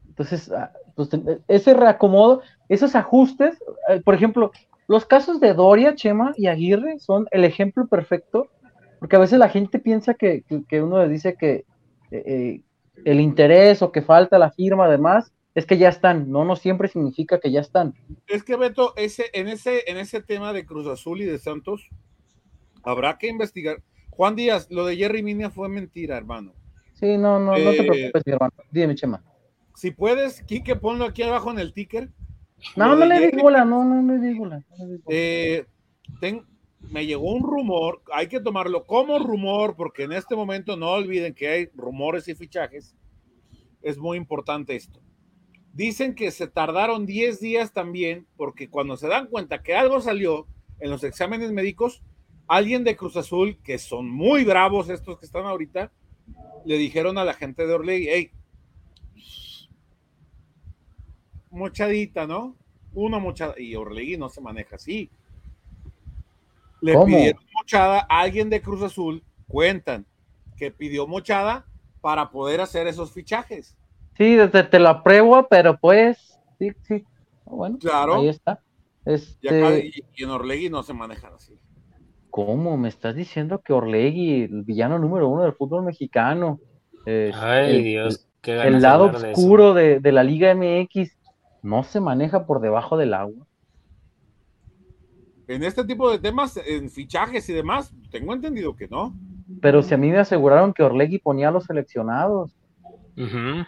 entonces, 0.08 0.52
ah, 0.52 0.72
pues, 0.96 1.10
ese 1.48 1.74
reacomodo, 1.74 2.42
esos 2.68 2.96
ajustes, 2.96 3.58
eh, 3.88 4.02
por 4.04 4.16
ejemplo, 4.16 4.52
los 4.90 5.06
casos 5.06 5.40
de 5.40 5.54
Doria, 5.54 5.94
Chema 5.94 6.34
y 6.36 6.48
Aguirre 6.48 6.98
son 6.98 7.28
el 7.30 7.46
ejemplo 7.46 7.86
perfecto, 7.86 8.50
porque 8.98 9.18
a 9.18 9.20
veces 9.20 9.38
la 9.38 9.48
gente 9.48 9.78
piensa 9.78 10.16
que, 10.16 10.44
uno 10.82 10.98
le 10.98 11.08
dice 11.08 11.36
que, 11.36 11.66
eh, 12.10 12.24
eh, 12.26 12.62
el 13.06 13.22
interés 13.22 13.84
o 13.84 13.92
que 13.92 14.02
falta 14.02 14.40
la 14.40 14.50
firma, 14.50 14.86
además, 14.86 15.32
es 15.54 15.68
que 15.68 15.78
ya 15.78 15.90
están, 15.90 16.32
no, 16.32 16.44
no 16.44 16.56
siempre 16.56 16.88
significa 16.88 17.40
que 17.40 17.52
ya 17.52 17.62
están. 17.62 17.94
Es 18.26 18.44
que 18.44 18.56
Beto, 18.56 18.96
ese, 18.98 19.26
en, 19.34 19.48
ese, 19.48 19.84
en 19.86 19.98
ese 19.98 20.24
tema 20.24 20.54
de 20.54 20.66
Cruz 20.66 20.88
Azul 20.88 21.22
y 21.22 21.26
de 21.26 21.38
Santos, 21.38 21.88
habrá 22.82 23.20
que 23.20 23.28
investigar. 23.28 23.84
Juan 24.10 24.36
Díaz, 24.36 24.72
lo 24.72 24.88
de 24.88 24.98
Jerry 24.98 25.22
Minia 25.22 25.52
fue 25.52 25.70
mentira, 25.70 26.18
hermano. 26.18 26.56
Sí, 26.96 27.16
no, 27.16 27.40
no, 27.40 27.52
no 27.52 27.72
te 27.72 27.82
eh, 27.82 27.88
preocupes, 27.88 28.24
mi 28.26 28.34
hermano. 28.34 28.54
Dime, 28.72 28.96
Chema. 28.96 29.24
Si 29.76 29.92
puedes, 29.92 30.42
Quique, 30.42 30.76
ponlo 30.76 31.06
aquí 31.06 31.22
abajo 31.22 31.52
en 31.52 31.60
el 31.60 31.74
ticker. 31.74 32.10
No, 32.76 32.96
no 32.96 33.06
le 33.06 33.32
digo 33.32 33.50
la, 33.50 33.66
no, 33.66 33.84
no 33.84 34.18
le 34.18 34.34
la. 34.46 34.64
Eh, 35.10 35.66
me 36.82 37.06
llegó 37.06 37.32
un 37.32 37.44
rumor, 37.44 38.02
hay 38.12 38.28
que 38.28 38.40
tomarlo 38.40 38.86
como 38.86 39.20
rumor, 39.20 39.76
porque 39.76 40.04
en 40.04 40.14
este 40.14 40.36
momento 40.36 40.76
no 40.78 40.92
olviden 40.92 41.34
que 41.34 41.48
hay 41.48 41.70
rumores 41.76 42.28
y 42.28 42.36
fichajes. 42.36 42.96
Es 43.82 43.98
muy 43.98 44.18
importante 44.18 44.76
esto. 44.76 45.02
Dicen 45.74 46.16
que 46.16 46.32
se 46.32 46.48
tardaron 46.48 47.06
10 47.06 47.40
días 47.40 47.74
también, 47.74 48.28
porque 48.36 48.70
cuando 48.70 48.98
se 48.98 49.08
dan 49.08 49.28
cuenta 49.28 49.62
que 49.62 49.76
algo 49.76 50.02
salió 50.02 50.48
en 50.80 50.90
los 50.90 51.04
exámenes 51.04 51.52
médicos, 51.52 52.02
alguien 52.48 52.84
de 52.84 52.96
Cruz 52.96 53.16
Azul, 53.16 53.60
que 53.64 53.78
son 53.78 54.10
muy 54.10 54.44
bravos 54.44 54.90
estos 54.90 55.20
que 55.20 55.26
están 55.26 55.46
ahorita, 55.46 55.92
le 56.66 56.78
dijeron 56.78 57.18
a 57.18 57.26
la 57.26 57.34
gente 57.34 57.68
de 57.68 57.74
Orlegui, 57.74 58.08
hey, 58.10 58.32
mochadita, 61.52 62.28
¿no? 62.28 62.56
Una 62.94 63.20
mochada, 63.20 63.54
y 63.58 63.76
Orlegui 63.76 64.18
no 64.18 64.30
se 64.30 64.42
maneja 64.42 64.76
así 64.76 65.10
le 66.82 66.98
pidieron 67.06 67.44
mochada 67.56 68.06
a 68.10 68.22
alguien 68.22 68.50
de 68.50 68.62
Cruz 68.62 68.82
Azul, 68.82 69.24
cuentan 69.48 70.06
que 70.58 70.72
pidió 70.72 71.08
mochada 71.08 71.66
para 72.02 72.32
poder 72.32 72.62
hacer 72.62 72.88
esos 72.88 73.12
fichajes. 73.12 73.76
Sí, 74.18 74.36
desde 74.36 74.64
te 74.64 74.80
lo 74.80 74.90
apruebo, 74.90 75.48
pero 75.50 75.78
pues, 75.78 76.38
sí, 76.58 76.72
sí. 76.84 77.06
Bueno, 77.46 77.78
claro. 77.80 78.16
Ahí 78.16 78.30
está. 78.30 78.62
Este... 79.06 79.92
Y, 80.16 80.24
en 80.24 80.30
Orlegui 80.30 80.70
no 80.70 80.84
se 80.84 80.94
manejan 80.94 81.34
así. 81.34 81.58
¿Cómo? 82.30 82.78
¿Me 82.78 82.90
estás 82.90 83.16
diciendo 83.16 83.62
que 83.62 83.74
Orlegui, 83.74 84.44
el 84.44 84.64
villano 84.64 85.00
número 85.00 85.28
uno 85.28 85.44
del 85.44 85.54
fútbol 85.54 85.84
mexicano, 85.84 86.60
Ay, 87.06 87.76
el, 87.76 87.84
Dios, 87.84 88.28
el 88.44 88.82
lado 88.82 89.06
oscuro 89.06 89.74
de, 89.74 90.00
de, 90.00 90.12
la 90.12 90.24
Liga 90.24 90.54
MX, 90.54 91.18
no 91.62 91.84
se 91.84 92.00
maneja 92.00 92.46
por 92.46 92.62
debajo 92.62 92.98
del 92.98 93.14
agua? 93.14 93.46
En 95.48 95.64
este 95.64 95.84
tipo 95.84 96.12
de 96.12 96.20
temas, 96.20 96.58
en 96.58 96.92
fichajes 96.92 97.50
y 97.50 97.54
demás, 97.54 97.92
tengo 98.12 98.34
entendido 98.34 98.76
que 98.76 98.88
no. 98.88 99.16
Pero 99.62 99.82
si 99.82 99.96
a 99.96 99.98
mí 99.98 100.12
me 100.12 100.20
aseguraron 100.20 100.74
que 100.74 100.84
Orlegui 100.84 101.18
ponía 101.18 101.48
a 101.48 101.52
los 101.52 101.66
seleccionados. 101.66 102.56
Eh, 103.18 103.66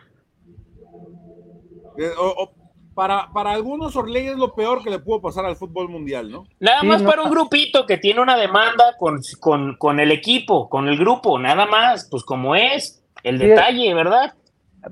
para, 2.93 3.31
para 3.33 3.53
algunos 3.53 3.95
Orlegui 3.95 4.27
es 4.27 4.37
lo 4.37 4.53
peor 4.53 4.83
que 4.83 4.91
le 4.91 4.99
pudo 4.99 5.21
pasar 5.21 5.45
al 5.45 5.55
fútbol 5.55 5.89
mundial, 5.89 6.31
¿no? 6.31 6.45
Nada 6.59 6.83
más 6.83 7.01
para 7.01 7.23
un 7.23 7.31
grupito 7.31 7.87
que 7.87 7.97
tiene 7.97 8.21
una 8.21 8.37
demanda 8.37 8.95
con, 8.99 9.19
con, 9.39 9.75
con, 9.77 9.99
el 9.99 10.11
equipo, 10.11 10.69
con 10.69 10.87
el 10.87 10.99
grupo, 10.99 11.39
nada 11.39 11.65
más, 11.65 12.07
pues 12.11 12.23
como 12.23 12.55
es, 12.55 13.03
el 13.23 13.39
detalle, 13.39 13.91
¿verdad? 13.95 14.35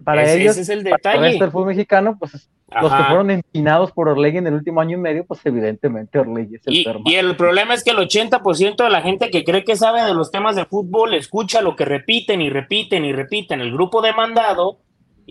Para 0.03 0.31
ellos, 0.31 0.53
ese 0.53 0.61
es 0.61 0.69
el 0.69 0.83
detalle. 0.83 1.17
Para 1.17 1.45
el 1.45 1.51
fútbol 1.51 1.67
mexicano, 1.67 2.17
pues 2.17 2.49
los 2.81 2.93
que 2.93 3.03
fueron 3.03 3.31
empinados 3.31 3.91
por 3.91 4.09
Orlegui 4.09 4.37
en 4.37 4.47
el 4.47 4.53
último 4.53 4.81
año 4.81 4.97
y 4.97 5.01
medio, 5.01 5.25
pues 5.25 5.45
evidentemente 5.45 6.19
Orlegui 6.19 6.55
es 6.55 6.67
el 6.67 6.73
y, 6.73 6.85
y 7.05 7.15
el 7.15 7.35
problema 7.35 7.73
es 7.73 7.83
que 7.83 7.91
el 7.91 7.97
80% 7.97 8.83
de 8.83 8.89
la 8.89 9.01
gente 9.01 9.29
que 9.29 9.43
cree 9.43 9.63
que 9.63 9.75
sabe 9.75 10.03
de 10.03 10.13
los 10.13 10.31
temas 10.31 10.55
de 10.55 10.65
fútbol 10.65 11.13
escucha 11.13 11.61
lo 11.61 11.75
que 11.75 11.85
repiten 11.85 12.41
y 12.41 12.49
repiten 12.49 13.05
y 13.05 13.13
repiten 13.13 13.61
el 13.61 13.71
grupo 13.71 14.01
demandado 14.01 14.79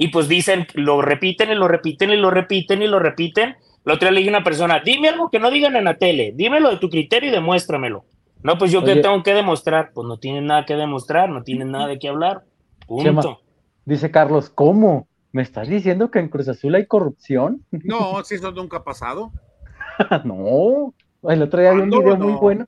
y 0.00 0.08
pues 0.08 0.28
dicen, 0.28 0.66
lo 0.74 1.02
repiten 1.02 1.50
y 1.50 1.56
lo 1.56 1.66
repiten 1.66 2.10
y 2.10 2.16
lo 2.16 2.30
repiten 2.30 2.82
y 2.82 2.86
lo 2.86 3.00
repiten. 3.00 3.56
La 3.84 3.94
otra 3.94 4.12
le 4.12 4.20
dije 4.20 4.30
a 4.30 4.36
una 4.36 4.44
persona, 4.44 4.80
dime 4.84 5.08
algo 5.08 5.28
que 5.28 5.40
no 5.40 5.50
digan 5.50 5.74
en 5.74 5.84
la 5.84 5.94
tele, 5.94 6.32
dímelo 6.36 6.70
de 6.70 6.76
tu 6.76 6.88
criterio 6.88 7.30
y 7.30 7.32
demuéstramelo. 7.32 8.04
No, 8.44 8.58
pues 8.58 8.70
yo 8.70 8.84
qué 8.84 8.96
tengo 8.96 9.22
que 9.24 9.34
demostrar. 9.34 9.90
Pues 9.92 10.06
no 10.06 10.18
tienen 10.18 10.46
nada 10.46 10.64
que 10.64 10.76
demostrar, 10.76 11.28
no 11.28 11.42
tienen 11.42 11.72
nada 11.72 11.88
de 11.88 11.98
qué 11.98 12.08
hablar. 12.08 12.42
Punto. 12.86 13.40
dice 13.84 14.10
Carlos, 14.12 14.50
¿cómo? 14.50 15.07
¿Me 15.32 15.42
estás 15.42 15.68
diciendo 15.68 16.10
que 16.10 16.18
en 16.18 16.28
Cruz 16.28 16.48
Azul 16.48 16.74
hay 16.74 16.86
corrupción? 16.86 17.64
No, 17.70 18.22
si 18.24 18.36
eso 18.36 18.50
nunca 18.52 18.78
ha 18.78 18.84
pasado. 18.84 19.30
no, 20.24 20.94
el 21.24 21.42
otro 21.42 21.60
día 21.60 21.72
vi 21.72 21.80
un 21.80 21.90
video 21.90 22.16
muy 22.16 22.32
bueno. 22.32 22.66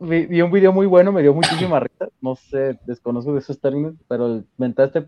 Vi, 0.00 0.42
un 0.42 0.50
video 0.50 0.72
muy 0.72 0.86
bueno, 0.86 1.12
me 1.12 1.22
dio 1.22 1.32
muchísima 1.32 1.80
risa. 1.80 2.08
No 2.20 2.34
sé, 2.34 2.78
desconozco 2.86 3.32
de 3.32 3.38
esos 3.38 3.60
términos, 3.60 3.94
pero 4.08 4.42
mentaste 4.58 5.06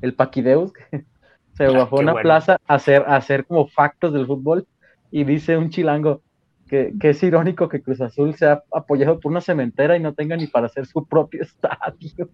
el 0.00 0.14
Paquideus, 0.14 0.72
que 0.72 1.04
se 1.52 1.66
ah, 1.66 1.70
bajó 1.70 1.98
a 1.98 2.00
una 2.00 2.14
plaza 2.14 2.58
a 2.66 2.74
hacer, 2.74 3.04
hacer 3.06 3.44
como 3.44 3.66
factos 3.66 4.12
del 4.12 4.26
fútbol 4.26 4.66
y 5.10 5.24
dice 5.24 5.56
un 5.56 5.70
chilango 5.70 6.22
que, 6.70 6.94
es 7.02 7.22
irónico 7.22 7.68
que 7.68 7.82
Cruz 7.82 8.00
Azul 8.00 8.36
sea 8.36 8.62
apoyado 8.72 9.18
por 9.18 9.32
una 9.32 9.40
cementera 9.40 9.96
y 9.96 10.00
no 10.00 10.14
tenga 10.14 10.36
ni 10.36 10.46
para 10.46 10.66
hacer 10.66 10.86
su 10.86 11.04
propio 11.04 11.42
estadio. 11.42 12.28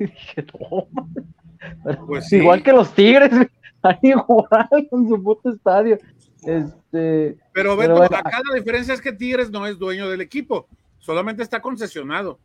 Y 0.00 0.04
dije, 0.04 0.44
pues 2.06 2.32
Igual 2.32 2.62
que 2.62 2.72
los 2.72 2.92
Tigres, 2.92 3.30
están 3.74 3.98
igual 4.02 4.88
con 4.90 5.08
su 5.08 5.22
puto 5.22 5.50
estadio. 5.50 5.98
Este, 6.44 7.36
pero, 7.52 7.76
pero 7.76 8.02
acá 8.02 8.40
la 8.48 8.54
diferencia 8.56 8.94
es 8.94 9.00
que 9.00 9.12
Tigres 9.12 9.50
no 9.50 9.66
es 9.66 9.78
dueño 9.78 10.08
del 10.08 10.20
equipo, 10.20 10.68
solamente 10.98 11.42
está 11.42 11.60
concesionado. 11.60 12.38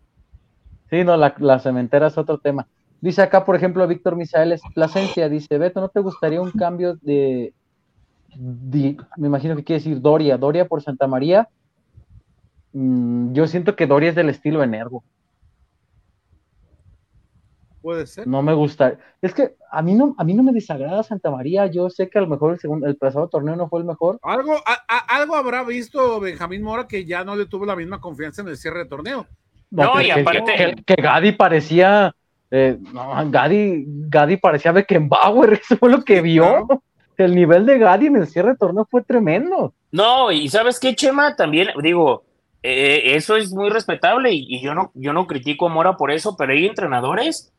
Sí, 0.89 1.03
no, 1.03 1.15
la, 1.15 1.35
la 1.37 1.59
cementera 1.59 2.07
es 2.07 2.17
otro 2.17 2.37
tema. 2.37 2.67
Dice 2.99 3.21
acá, 3.21 3.45
por 3.45 3.55
ejemplo, 3.55 3.87
Víctor 3.87 4.15
Misaeles 4.15 4.61
Plasencia, 4.75 5.27
dice, 5.29 5.57
Beto, 5.57 5.81
¿no 5.81 5.89
te 5.89 5.99
gustaría 5.99 6.41
un 6.41 6.51
cambio 6.51 6.95
de, 7.01 7.53
me 8.37 9.27
imagino 9.27 9.55
que 9.55 9.63
quiere 9.63 9.79
decir 9.79 9.99
Doria, 10.01 10.37
Doria 10.37 10.67
por 10.67 10.81
Santa 10.81 11.07
María? 11.07 11.49
Mm, 12.73 13.33
yo 13.33 13.47
siento 13.47 13.75
que 13.75 13.87
Doria 13.87 14.09
es 14.09 14.15
del 14.15 14.29
estilo 14.29 14.63
Energo. 14.63 15.03
Puede 17.81 18.05
ser. 18.07 18.27
No 18.27 18.41
me 18.41 18.53
gusta. 18.53 18.97
Es 19.21 19.33
que 19.33 19.55
a 19.71 19.81
mí 19.81 19.93
no, 19.93 20.15
a 20.17 20.23
mí 20.23 20.33
no 20.33 20.43
me 20.43 20.51
desagrada 20.51 21.03
Santa 21.03 21.31
María. 21.31 21.65
Yo 21.65 21.89
sé 21.89 22.09
que 22.09 22.19
a 22.19 22.21
lo 22.21 22.27
mejor 22.27 22.53
el, 22.53 22.59
segundo, 22.59 22.87
el 22.87 22.95
pasado 22.95 23.27
torneo 23.27 23.55
no 23.55 23.67
fue 23.69 23.79
el 23.79 23.85
mejor. 23.85 24.19
Algo, 24.21 24.55
algo 25.07 25.35
habrá 25.35 25.63
visto 25.63 26.19
Benjamín 26.19 26.61
Mora 26.61 26.87
que 26.87 27.05
ya 27.05 27.23
no 27.23 27.35
le 27.35 27.47
tuvo 27.47 27.65
la 27.65 27.75
misma 27.75 27.99
confianza 27.99 28.41
en 28.41 28.49
el 28.49 28.57
cierre 28.57 28.79
de 28.79 28.85
torneo. 28.85 29.25
No, 29.71 29.99
y 30.01 30.11
aparte. 30.11 30.55
Que, 30.55 30.95
que, 30.95 31.01
Gadi 31.01 31.31
parecía 31.31 32.13
eh, 32.51 32.77
no, 32.93 33.13
Gadi, 33.31 34.37
parecía 34.37 34.73
Beckenbauer, 34.73 35.53
eso 35.63 35.77
fue 35.77 35.89
lo 35.89 36.03
que 36.03 36.21
vio. 36.21 36.67
El 37.17 37.35
nivel 37.35 37.65
de 37.65 37.77
Gadi 37.77 38.07
en 38.07 38.17
el 38.17 38.27
cierre 38.27 38.51
de 38.51 38.57
torneo 38.57 38.85
fue 38.89 39.03
tremendo. 39.03 39.73
No, 39.91 40.31
y 40.31 40.49
sabes 40.49 40.79
qué, 40.79 40.95
Chema, 40.95 41.35
también 41.35 41.69
digo, 41.81 42.23
eh, 42.61 43.15
eso 43.15 43.37
es 43.37 43.51
muy 43.51 43.69
respetable 43.69 44.31
y, 44.33 44.61
yo, 44.61 44.73
no, 44.73 44.91
yo 44.95 45.13
no 45.13 45.27
critico 45.27 45.67
a 45.67 45.69
Mora 45.69 45.97
por 45.97 46.11
eso, 46.11 46.35
pero 46.37 46.51
hay 46.51 46.65
entrenadores 46.65 47.53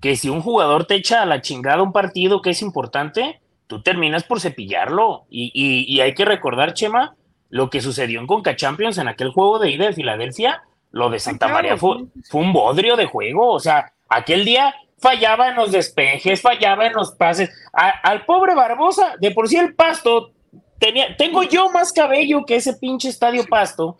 que 0.00 0.16
si 0.16 0.28
un 0.28 0.42
jugador 0.42 0.86
te 0.86 0.94
echa 0.94 1.22
a 1.22 1.26
la 1.26 1.40
chingada 1.40 1.82
un 1.82 1.92
partido 1.92 2.42
que 2.42 2.50
es 2.50 2.62
importante, 2.62 3.40
tú 3.66 3.82
terminas 3.82 4.24
por 4.24 4.40
cepillarlo. 4.40 5.26
Y, 5.30 5.52
y 5.54 6.00
hay 6.00 6.14
que 6.14 6.24
recordar, 6.24 6.74
Chema, 6.74 7.16
lo 7.48 7.70
que 7.70 7.80
sucedió 7.80 8.20
en 8.20 8.26
Conca 8.26 8.56
Champions 8.56 8.98
en 8.98 9.08
aquel 9.08 9.30
juego 9.30 9.58
de 9.58 9.70
ida 9.70 9.86
de 9.86 9.92
Filadelfia, 9.92 10.62
lo 10.90 11.10
de 11.10 11.18
Santa 11.18 11.48
María 11.48 11.76
fue, 11.76 12.04
fue 12.28 12.40
un 12.40 12.52
bodrio 12.52 12.96
de 12.96 13.06
juego, 13.06 13.52
o 13.52 13.60
sea, 13.60 13.92
Aquel 14.08 14.44
día 14.44 14.74
fallaba 14.98 15.48
en 15.48 15.56
los 15.56 15.72
despejes, 15.72 16.40
fallaba 16.40 16.86
en 16.86 16.94
los 16.94 17.12
pases. 17.12 17.50
al 17.72 18.24
pobre 18.24 18.54
Barbosa, 18.54 19.16
de 19.20 19.30
por 19.30 19.48
sí 19.48 19.56
el 19.56 19.74
pasto, 19.74 20.32
tenía, 20.78 21.16
tengo 21.16 21.42
yo 21.42 21.70
más 21.70 21.92
cabello 21.92 22.44
que 22.46 22.56
ese 22.56 22.74
pinche 22.74 23.08
estadio 23.08 23.44
pasto, 23.46 23.98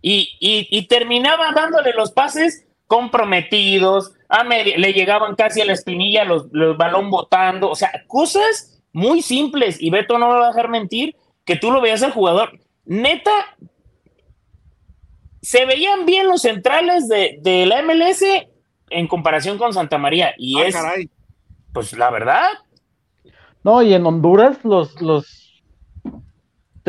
y, 0.00 0.86
terminaba 0.88 1.52
dándole 1.52 1.92
los 1.92 2.12
pases 2.12 2.64
comprometidos, 2.88 4.14
a 4.28 4.42
le 4.42 4.92
llegaban 4.92 5.36
casi 5.36 5.60
a 5.60 5.64
la 5.64 5.74
espinilla 5.74 6.24
los, 6.24 6.46
los 6.50 6.76
balón 6.76 7.10
botando, 7.10 7.70
o 7.70 7.76
sea, 7.76 7.92
cosas 8.08 8.82
muy 8.92 9.22
simples, 9.22 9.80
y 9.80 9.90
Beto 9.90 10.18
no 10.18 10.28
me 10.28 10.38
va 10.38 10.46
a 10.46 10.48
dejar 10.48 10.68
mentir, 10.68 11.14
que 11.44 11.54
tú 11.54 11.70
lo 11.70 11.80
veías 11.80 12.02
al 12.02 12.12
jugador. 12.12 12.58
Neta, 12.84 13.30
se 15.40 15.64
veían 15.66 16.04
bien 16.04 16.26
los 16.26 16.42
centrales 16.42 17.08
de, 17.08 17.38
de 17.42 17.66
la 17.66 17.82
MLS 17.82 18.24
en 18.90 19.06
comparación 19.06 19.58
con 19.58 19.72
Santa 19.72 19.98
María. 19.98 20.34
Y 20.36 20.58
ah, 20.58 20.66
es, 20.66 20.76
pues 21.72 21.92
la 21.96 22.10
verdad. 22.10 22.48
No, 23.62 23.82
y 23.82 23.94
en 23.94 24.06
Honduras 24.06 24.58
los, 24.64 25.00
los 25.00 25.47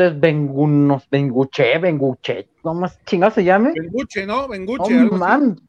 Bengunos, 0.08 1.06
Benguche, 1.10 1.78
Benguche, 1.78 2.48
no 2.64 2.74
más 2.74 2.98
chingado 3.04 3.32
se 3.32 3.44
llame. 3.44 3.72
Benguche, 3.74 4.26
¿no? 4.26 4.48
Benguche. 4.48 4.94
No, 4.94 5.10
man, 5.10 5.60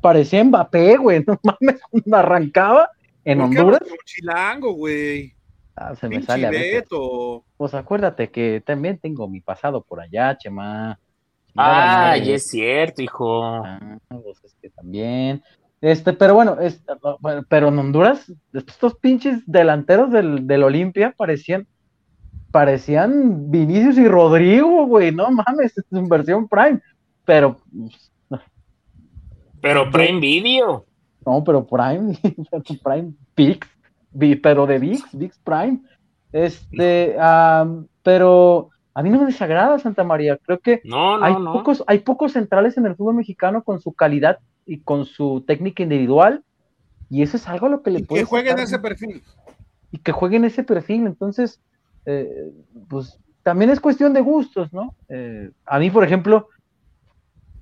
parecía 0.00 0.44
Mbappé, 0.44 0.96
güey, 0.96 1.24
no 1.26 1.40
mames, 1.42 1.80
me 2.04 2.16
arrancaba 2.16 2.90
en 3.24 3.40
Honduras. 3.40 3.80
chilango, 4.04 4.72
güey. 4.72 5.34
Ah, 5.74 5.94
se 5.94 6.08
me 6.08 6.22
sale 6.22 6.46
a 6.46 6.50
veces. 6.50 6.84
Pues 7.56 7.74
acuérdate 7.74 8.30
que 8.30 8.62
también 8.64 8.98
tengo 8.98 9.28
mi 9.28 9.40
pasado 9.40 9.82
por 9.82 10.00
allá, 10.00 10.36
chema. 10.36 10.98
Ah, 11.56 12.16
y 12.16 12.32
es 12.32 12.48
cierto, 12.48 13.02
hijo. 13.02 13.44
Ah, 13.44 13.98
pues 14.08 14.42
es 14.44 14.54
que 14.60 14.70
también. 14.70 15.42
Este, 15.80 16.12
pero 16.12 16.34
bueno, 16.34 16.56
pero 17.48 17.68
en 17.68 17.78
Honduras, 17.78 18.32
estos 18.52 18.96
pinches 18.96 19.42
delanteros 19.46 20.10
del, 20.10 20.46
del 20.46 20.64
Olimpia 20.64 21.14
parecían, 21.16 21.66
parecían 22.50 23.50
Vinicius 23.50 23.98
y 23.98 24.08
Rodrigo, 24.08 24.86
güey, 24.86 25.12
no 25.12 25.30
mames, 25.30 25.76
es 25.76 25.84
en 25.92 26.08
versión 26.08 26.48
Prime, 26.48 26.80
pero... 27.24 27.58
Pero 29.60 29.90
Prime 29.90 30.20
Video. 30.20 30.86
No, 31.26 31.42
pero 31.44 31.66
Prime, 31.66 32.16
Prime 32.84 33.12
Pix, 33.34 33.68
pero 34.42 34.66
de 34.66 34.78
VIX, 34.78 35.02
VIX 35.12 35.38
Prime. 35.38 35.80
Este, 36.32 37.16
pero 38.02 38.70
a 38.94 39.02
mí 39.02 39.10
no 39.10 39.20
me 39.20 39.26
desagrada 39.26 39.78
Santa 39.78 40.04
María, 40.04 40.38
creo 40.38 40.58
que 40.58 40.82
hay, 41.22 41.34
Pocos, 41.34 41.84
hay 41.86 41.98
pocos 42.00 42.32
centrales 42.32 42.76
en 42.78 42.86
el 42.86 42.96
fútbol 42.96 43.14
mexicano 43.14 43.62
con 43.62 43.80
su 43.80 43.92
calidad 43.92 44.38
y 44.66 44.80
con 44.80 45.06
su 45.06 45.44
técnica 45.46 45.82
individual, 45.82 46.42
y 47.10 47.22
eso 47.22 47.36
es 47.36 47.48
algo 47.48 47.66
a 47.66 47.70
lo 47.70 47.82
que 47.82 47.90
le 47.90 48.00
puede. 48.04 48.22
Que 48.22 48.26
jueguen 48.26 48.58
ese 48.58 48.78
perfil. 48.78 49.22
Y 49.90 49.98
que 49.98 50.12
jueguen 50.12 50.44
ese 50.44 50.62
perfil, 50.62 51.06
entonces, 51.06 51.60
eh, 52.08 52.52
pues 52.88 53.18
también 53.42 53.70
es 53.70 53.80
cuestión 53.80 54.12
de 54.12 54.20
gustos, 54.20 54.72
¿no? 54.72 54.94
Eh, 55.08 55.50
a 55.66 55.78
mí, 55.78 55.90
por 55.90 56.04
ejemplo, 56.04 56.48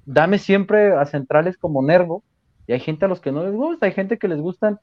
dame 0.05 0.39
siempre 0.39 0.93
a 0.95 1.05
centrales 1.07 1.59
como 1.59 1.83
Nervo, 1.83 2.23
y 2.67 2.73
hay 2.73 2.81
gente 2.81 3.05
a 3.05 3.09
los 3.09 3.21
que 3.21 3.33
no 3.33 3.45
les 3.45 3.55
gusta, 3.55 3.87
hay 3.87 3.93
gente 3.93 4.19
que 4.19 4.29
les 4.29 4.41
gustan. 4.41 4.79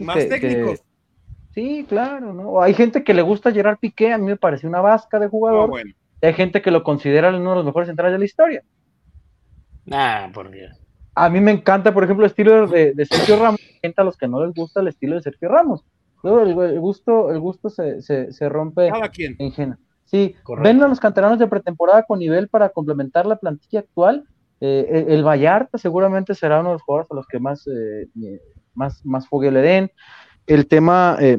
Más 0.00 0.28
técnicos. 0.28 0.82
sí, 1.54 1.86
claro, 1.88 2.32
¿no? 2.32 2.60
Hay 2.60 2.74
gente 2.74 3.04
que 3.04 3.14
le 3.14 3.22
gusta 3.22 3.52
Gerard 3.52 3.78
Piqué, 3.78 4.12
a 4.12 4.18
mí 4.18 4.26
me 4.26 4.36
parece 4.36 4.66
una 4.66 4.80
vasca 4.80 5.18
de 5.18 5.28
jugador. 5.28 5.70
Ah, 5.74 6.26
hay 6.26 6.34
gente 6.34 6.62
que 6.62 6.70
lo 6.70 6.82
considera 6.82 7.28
uno 7.28 7.50
de 7.50 7.56
los 7.56 7.64
mejores 7.64 7.86
centrales 7.86 8.12
de 8.12 8.18
la 8.18 8.24
historia. 8.24 8.62
Ah, 9.90 10.30
por 10.34 10.50
Dios 10.50 10.78
a 11.18 11.28
mí 11.28 11.40
me 11.40 11.50
encanta, 11.50 11.92
por 11.92 12.04
ejemplo, 12.04 12.24
el 12.24 12.30
estilo 12.30 12.68
de, 12.68 12.94
Sergio 13.06 13.38
Ramos. 13.40 13.60
Gente 13.82 14.00
a 14.00 14.04
los 14.04 14.16
que 14.16 14.28
no 14.28 14.44
les 14.44 14.54
gusta 14.54 14.80
el 14.80 14.88
estilo 14.88 15.16
de 15.16 15.22
Sergio 15.22 15.48
Ramos. 15.48 15.84
El, 16.22 16.80
gusto, 16.80 17.30
el 17.30 17.40
gusto 17.40 17.70
se, 17.70 18.02
se, 18.02 18.48
rompe 18.48 18.88
Cada 18.90 19.08
quien. 19.08 19.36
en 19.38 19.52
general. 19.52 19.78
Sí, 20.04 20.34
ven 20.62 20.82
a 20.82 20.88
los 20.88 21.00
canteranos 21.00 21.38
de 21.38 21.46
pretemporada 21.46 22.02
con 22.04 22.18
nivel 22.18 22.48
para 22.48 22.70
complementar 22.70 23.26
la 23.26 23.36
plantilla 23.36 23.80
actual. 23.80 24.24
Eh, 24.60 25.06
el 25.08 25.22
Vallarta 25.22 25.78
seguramente 25.78 26.34
será 26.34 26.60
uno 26.60 26.70
de 26.70 26.74
los 26.76 26.82
jugadores 26.82 27.10
a 27.10 27.14
los 27.14 27.26
que 27.26 27.38
más, 27.38 27.66
eh, 27.66 28.08
más, 28.74 29.04
más 29.04 29.28
fogueo 29.28 29.50
le 29.50 29.60
den. 29.60 29.90
El 30.46 30.66
tema, 30.66 31.16
eh, 31.20 31.38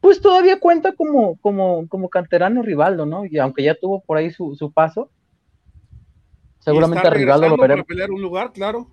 pues 0.00 0.20
todavía 0.20 0.60
cuenta 0.60 0.92
como, 0.94 1.36
como, 1.38 1.88
como 1.88 2.08
canterano 2.08 2.62
Rivaldo, 2.62 3.06
¿no? 3.06 3.24
Y 3.26 3.38
aunque 3.38 3.64
ya 3.64 3.74
tuvo 3.74 4.00
por 4.02 4.16
ahí 4.18 4.30
su, 4.30 4.54
su 4.54 4.72
paso, 4.72 5.10
Seguramente 6.60 7.06
a 7.06 7.10
Rivaldo 7.10 7.48
lo 7.48 7.56
veremos. 7.56 7.86
pelear 7.86 8.10
un 8.10 8.20
lugar, 8.20 8.52
claro. 8.52 8.88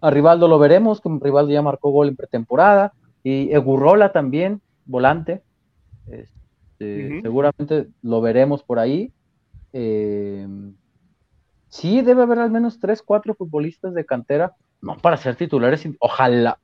A 0.00 0.10
Rivaldo 0.10 0.48
lo 0.48 0.58
veremos, 0.58 1.00
como 1.00 1.20
Rivaldo 1.20 1.52
ya 1.52 1.62
marcó 1.62 1.90
gol 1.90 2.08
en 2.08 2.16
pretemporada. 2.16 2.92
Y 3.22 3.52
Egurrola 3.52 4.12
también, 4.12 4.60
volante. 4.84 5.42
Este, 6.08 7.20
Seguramente 7.22 7.88
lo 8.02 8.20
veremos 8.20 8.62
por 8.62 8.78
ahí. 8.78 9.12
Eh, 9.72 10.46
sí, 11.68 12.02
debe 12.02 12.22
haber 12.22 12.40
al 12.40 12.50
menos 12.50 12.80
tres, 12.80 13.02
cuatro 13.02 13.34
futbolistas 13.34 13.94
de 13.94 14.04
cantera, 14.04 14.54
no 14.80 14.96
para 14.98 15.16
ser 15.16 15.36
titulares, 15.36 15.88
ojalá, 16.00 16.58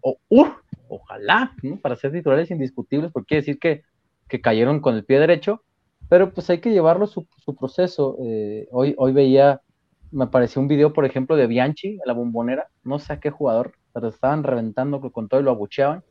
ojalá, 0.89 1.55
para 1.81 1.97
ser 1.97 2.13
titulares 2.13 2.51
indiscutibles, 2.51 3.13
porque 3.13 3.29
quiere 3.29 3.43
decir 3.43 3.59
que, 3.59 3.83
que, 4.29 4.41
cayeron 4.41 4.81
con 4.81 4.97
el 4.97 5.05
pie 5.05 5.21
derecho, 5.21 5.63
pero 6.09 6.33
pues 6.33 6.51
hay 6.51 6.59
que 6.59 6.73
llevarlo 6.73 7.07
su, 7.07 7.27
su 7.39 7.55
proceso. 7.55 8.17
Eh, 8.21 8.69
hoy, 8.73 8.95
hoy 8.99 9.13
veía, 9.13 9.63
me 10.11 10.25
apareció 10.25 10.61
un 10.61 10.69
video, 10.69 10.93
por 10.93 11.05
ejemplo, 11.05 11.37
de 11.37 11.47
Bianchi, 11.47 11.99
la 12.05 12.13
bombonera, 12.13 12.69
no 12.83 12.99
sé 12.99 13.13
a 13.13 13.21
qué 13.21 13.31
jugador, 13.31 13.73
pero 13.93 14.09
estaban 14.09 14.43
reventando 14.43 15.01
con 15.13 15.29
todo 15.29 15.41
y 15.41 15.45
lo 15.45 15.53
abucheaban. 15.53 16.03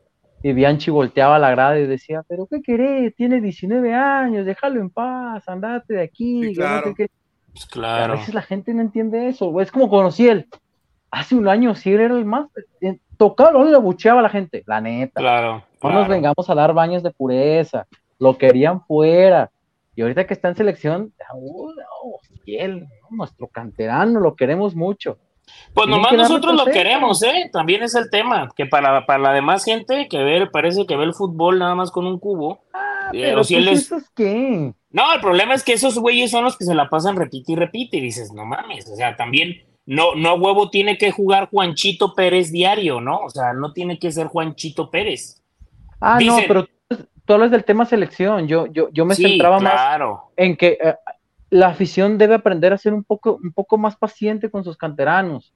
Y 0.44 0.54
Bianchi 0.54 0.92
volteaba 0.92 1.38
a 1.38 1.40
la 1.40 1.52
grada 1.52 1.80
y 1.80 1.88
decía, 1.88 2.24
pero 2.28 2.48
¿qué 2.48 2.62
querés? 2.62 3.16
Tiene 3.16 3.42
19 3.42 3.94
años, 3.94 4.46
déjalo 4.46 4.80
en 4.80 4.90
paz, 4.90 5.48
andate 5.50 5.96
de 5.96 6.04
aquí. 6.04 6.54
claro. 6.56 6.94
Pues 6.94 7.66
claro. 7.66 8.14
A 8.14 8.16
veces 8.18 8.36
la 8.36 8.44
gente 8.44 8.72
no 8.74 8.82
entiende 8.82 9.28
eso, 9.28 9.60
es 9.62 9.72
como 9.72 9.90
conocí 9.90 10.28
él. 10.28 10.48
Hace 11.10 11.36
un 11.36 11.48
año 11.48 11.74
sí 11.74 11.92
era 11.92 12.06
el 12.06 12.24
más 12.24 12.48
eh, 12.82 13.00
tocado, 13.18 13.64
lo 13.64 13.78
abucheaba 13.78 14.20
a 14.20 14.24
la 14.24 14.30
gente, 14.30 14.64
la 14.68 14.80
neta. 14.80 15.20
Claro. 15.20 15.64
No 15.82 15.92
nos 15.92 16.08
vengamos 16.08 16.50
a 16.50 16.56
dar 16.56 16.74
baños 16.74 17.02
de 17.02 17.12
pureza, 17.12 17.88
lo 18.20 18.38
querían 18.38 18.82
fuera. 18.86 19.50
Y 19.96 20.04
ahorita 20.04 20.28
que 20.28 20.36
está 20.36 20.50
en 20.50 20.56
selección, 20.56 21.14
uh, 21.34 21.72
él, 22.46 22.88
nuestro 23.10 23.48
canterano, 23.48 24.20
lo 24.20 24.36
queremos 24.36 24.76
mucho. 24.76 25.18
Pues 25.74 25.88
nomás 25.88 26.14
nosotros 26.14 26.56
lo 26.56 26.66
queremos, 26.66 27.22
¿eh? 27.24 27.50
También 27.52 27.84
es 27.84 27.94
el 27.96 28.10
tema, 28.10 28.50
que 28.56 28.66
para, 28.66 29.06
para 29.06 29.20
la 29.20 29.34
demás 29.34 29.64
gente 29.64 30.08
que 30.08 30.24
ve, 30.24 30.48
parece 30.48 30.86
que 30.86 30.96
ve 30.96 31.04
el 31.04 31.14
fútbol 31.14 31.60
nada 31.60 31.76
más 31.76 31.92
con 31.92 32.08
un 32.08 32.20
cubo. 32.20 32.62
Ah, 32.74 33.12
eh, 33.14 33.22
pero 33.26 33.44
si 33.44 33.56
él 33.56 33.68
es... 33.68 33.94
qué? 34.16 34.74
No, 34.90 35.14
el 35.14 35.22
problema 35.22 35.54
es 35.54 35.64
que 35.64 35.74
esos 35.74 36.00
güeyes 36.00 36.32
son 36.32 36.44
los 36.44 36.58
que 36.58 36.66
se 36.66 36.74
la 36.74 36.90
pasan 36.90 37.16
repite 37.16 37.52
y 37.52 37.56
repite 37.56 37.98
y 37.98 38.02
dices, 38.02 38.32
no 38.34 38.46
mames, 38.46 38.90
o 38.90 38.96
sea, 38.96 39.16
también 39.16 39.64
no, 39.86 40.16
no 40.16 40.36
huevo 40.36 40.70
tiene 40.70 40.98
que 40.98 41.12
jugar 41.12 41.50
Juanchito 41.50 42.14
Pérez 42.14 42.52
diario, 42.52 43.00
¿no? 43.00 43.20
O 43.20 43.30
sea, 43.30 43.54
no 43.54 43.74
tiene 43.74 44.00
que 44.00 44.12
ser 44.12 44.28
Juanchito 44.28 44.90
Pérez. 44.90 45.44
Ah, 46.02 46.20
no, 46.24 46.40
pero 46.48 46.68
tú 47.26 47.34
hablas 47.34 47.52
del 47.52 47.66
tema 47.66 47.86
selección, 47.86 48.48
yo, 48.48 48.68
yo, 48.68 48.90
yo 48.92 49.06
me 49.06 49.16
centraba 49.16 49.60
más 49.60 50.00
en 50.36 50.56
que 50.56 50.78
eh, 50.82 50.96
la 51.50 51.68
afición 51.68 52.18
debe 52.18 52.36
aprender 52.36 52.74
a 52.74 52.78
ser 52.78 52.94
un 52.94 53.04
poco, 53.04 53.40
un 53.42 53.52
poco 53.52 53.78
más 53.78 53.96
paciente 53.96 54.50
con 54.50 54.64
sus 54.64 54.78
canteranos. 54.78 55.54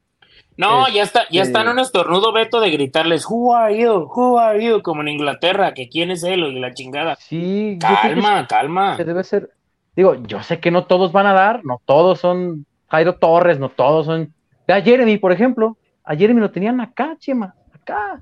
No, 0.57 0.87
ya 0.89 1.03
está, 1.03 1.23
ya 1.29 1.41
está 1.41 1.61
en 1.61 1.69
un 1.69 1.79
estornudo 1.79 2.31
Beto 2.31 2.61
de 2.61 2.69
gritarles 2.71 3.25
Who 3.29 3.53
are 3.53 3.77
you? 3.77 4.09
Who 4.13 4.39
are 4.39 4.63
you? 4.63 4.81
como 4.81 5.01
en 5.01 5.09
Inglaterra, 5.09 5.73
que 5.73 5.89
quién 5.89 6.11
es 6.11 6.23
él 6.23 6.43
y 6.43 6.59
la 6.59 6.73
chingada. 6.73 7.15
Sí, 7.15 7.77
calma, 7.79 8.47
calma. 8.47 8.95
Se 8.97 9.03
debe 9.03 9.23
ser, 9.23 9.49
digo, 9.95 10.15
yo 10.23 10.41
sé 10.43 10.59
que 10.59 10.71
no 10.71 10.85
todos 10.85 11.11
van 11.11 11.27
a 11.27 11.33
dar, 11.33 11.65
no 11.65 11.81
todos 11.85 12.19
son 12.19 12.65
Jairo 12.87 13.15
Torres, 13.15 13.59
no 13.59 13.69
todos 13.69 14.05
son. 14.05 14.33
A 14.67 14.81
Jeremy, 14.81 15.17
por 15.17 15.31
ejemplo, 15.31 15.77
a 16.03 16.15
Jeremy 16.15 16.39
lo 16.39 16.51
tenían 16.51 16.79
acá, 16.79 17.17
Chema, 17.19 17.55
acá. 17.73 18.21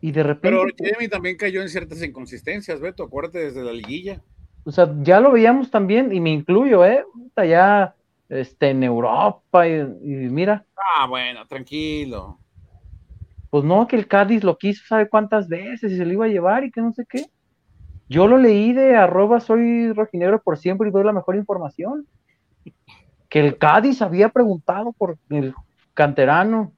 Y 0.00 0.12
de 0.12 0.22
repente. 0.22 0.56
Pero 0.56 0.66
Jeremy 0.76 1.08
también 1.08 1.36
cayó 1.36 1.62
en 1.62 1.68
ciertas 1.68 2.02
inconsistencias, 2.02 2.80
Beto, 2.80 3.04
acuérdate 3.04 3.38
desde 3.38 3.64
la 3.64 3.72
liguilla 3.72 4.22
o 4.66 4.72
sea, 4.72 4.92
ya 5.02 5.20
lo 5.20 5.30
veíamos 5.30 5.70
también, 5.70 6.12
y 6.12 6.20
me 6.20 6.30
incluyo, 6.30 6.84
¿eh? 6.84 7.04
Ya 7.36 7.94
este, 8.28 8.70
en 8.70 8.82
Europa, 8.82 9.68
y, 9.68 9.84
mira. 10.02 10.66
Ah, 10.76 11.06
bueno, 11.06 11.46
tranquilo. 11.46 12.40
Pues 13.48 13.62
no, 13.62 13.86
que 13.86 13.94
el 13.94 14.08
Cádiz 14.08 14.42
lo 14.42 14.58
quiso, 14.58 14.82
¿sabe 14.88 15.08
cuántas 15.08 15.48
veces? 15.48 15.92
Y 15.92 15.96
se 15.96 16.04
lo 16.04 16.12
iba 16.12 16.24
a 16.24 16.28
llevar 16.28 16.64
y 16.64 16.72
que 16.72 16.80
no 16.80 16.92
sé 16.92 17.06
qué. 17.08 17.26
Yo 18.08 18.26
lo 18.26 18.38
leí 18.38 18.72
de 18.72 18.96
arroba 18.96 19.38
soy 19.38 19.92
rojinegro 19.92 20.42
por 20.42 20.58
siempre 20.58 20.88
y 20.88 20.92
doy 20.92 21.04
la 21.04 21.12
mejor 21.12 21.36
información. 21.36 22.04
Que 23.28 23.38
el 23.38 23.58
Cádiz 23.58 24.02
había 24.02 24.30
preguntado 24.30 24.92
por 24.92 25.16
el 25.30 25.54
canterano. 25.94 26.72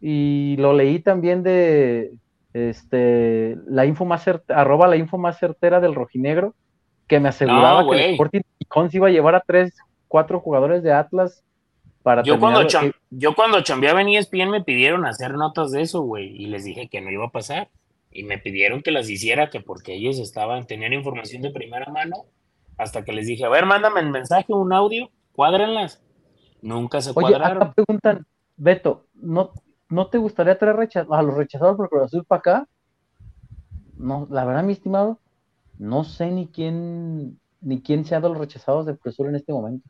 Y 0.00 0.54
lo 0.58 0.72
leí 0.72 1.00
también 1.00 1.42
de 1.42 2.12
este 2.52 3.56
la 3.66 3.84
info 3.86 4.04
más 4.04 4.24
arroba 4.48 4.86
la 4.86 4.96
info 4.96 5.18
más 5.18 5.38
certera 5.38 5.80
del 5.80 5.94
rojinegro 5.94 6.54
que 7.08 7.18
me 7.18 7.30
aseguraba 7.30 7.88
que 7.90 8.04
el 8.04 8.10
Sporting 8.12 8.90
se 8.90 8.96
iba 8.96 9.08
a 9.08 9.10
llevar 9.10 9.34
a 9.34 9.40
tres, 9.40 9.74
cuatro 10.06 10.40
jugadores 10.40 10.82
de 10.82 10.92
Atlas 10.92 11.42
para 12.02 12.22
yo 12.22 12.38
cuando 12.38 12.66
yo 13.10 13.34
cuando 13.34 13.60
chambeaba 13.62 14.00
en 14.02 14.10
ESPN 14.10 14.50
me 14.50 14.62
pidieron 14.62 15.04
hacer 15.04 15.34
notas 15.34 15.72
de 15.72 15.82
eso, 15.82 16.02
güey, 16.02 16.28
y 16.28 16.46
les 16.46 16.64
dije 16.64 16.88
que 16.88 17.00
no 17.00 17.10
iba 17.10 17.26
a 17.26 17.30
pasar. 17.30 17.68
Y 18.10 18.22
me 18.22 18.38
pidieron 18.38 18.82
que 18.82 18.90
las 18.90 19.10
hiciera, 19.10 19.50
que 19.50 19.60
porque 19.60 19.94
ellos 19.94 20.18
estaban, 20.18 20.66
tenían 20.66 20.92
información 20.92 21.42
de 21.42 21.50
primera 21.50 21.90
mano, 21.92 22.24
hasta 22.78 23.04
que 23.04 23.12
les 23.12 23.26
dije, 23.26 23.44
a 23.44 23.50
ver, 23.50 23.66
mándame 23.66 24.00
un 24.00 24.10
mensaje, 24.10 24.52
un 24.52 24.72
audio, 24.72 25.10
cuádrenlas. 25.32 26.02
Nunca 26.62 27.00
se 27.00 27.12
Oye, 27.14 27.36
Acá 27.36 27.72
preguntan, 27.74 28.26
Beto, 28.56 29.06
¿no, 29.14 29.52
¿no 29.88 30.08
te 30.08 30.18
gustaría 30.18 30.58
traer 30.58 30.88
a 31.10 31.22
los 31.22 31.34
rechazados 31.34 31.76
por 31.76 31.90
Cruz 31.90 32.04
Azul 32.04 32.24
para 32.24 32.38
acá? 32.38 32.68
No, 33.96 34.26
la 34.30 34.44
verdad, 34.44 34.64
mi 34.64 34.72
estimado, 34.72 35.18
no 35.78 36.04
sé 36.04 36.30
ni 36.30 36.48
quién 36.48 37.38
ni 37.60 37.80
quién 37.80 38.04
se 38.04 38.14
ha 38.14 38.20
dado 38.20 38.34
los 38.34 38.40
rechazados 38.40 38.86
de 38.86 38.94
profesor 38.94 39.28
en 39.28 39.36
este 39.36 39.52
momento. 39.52 39.88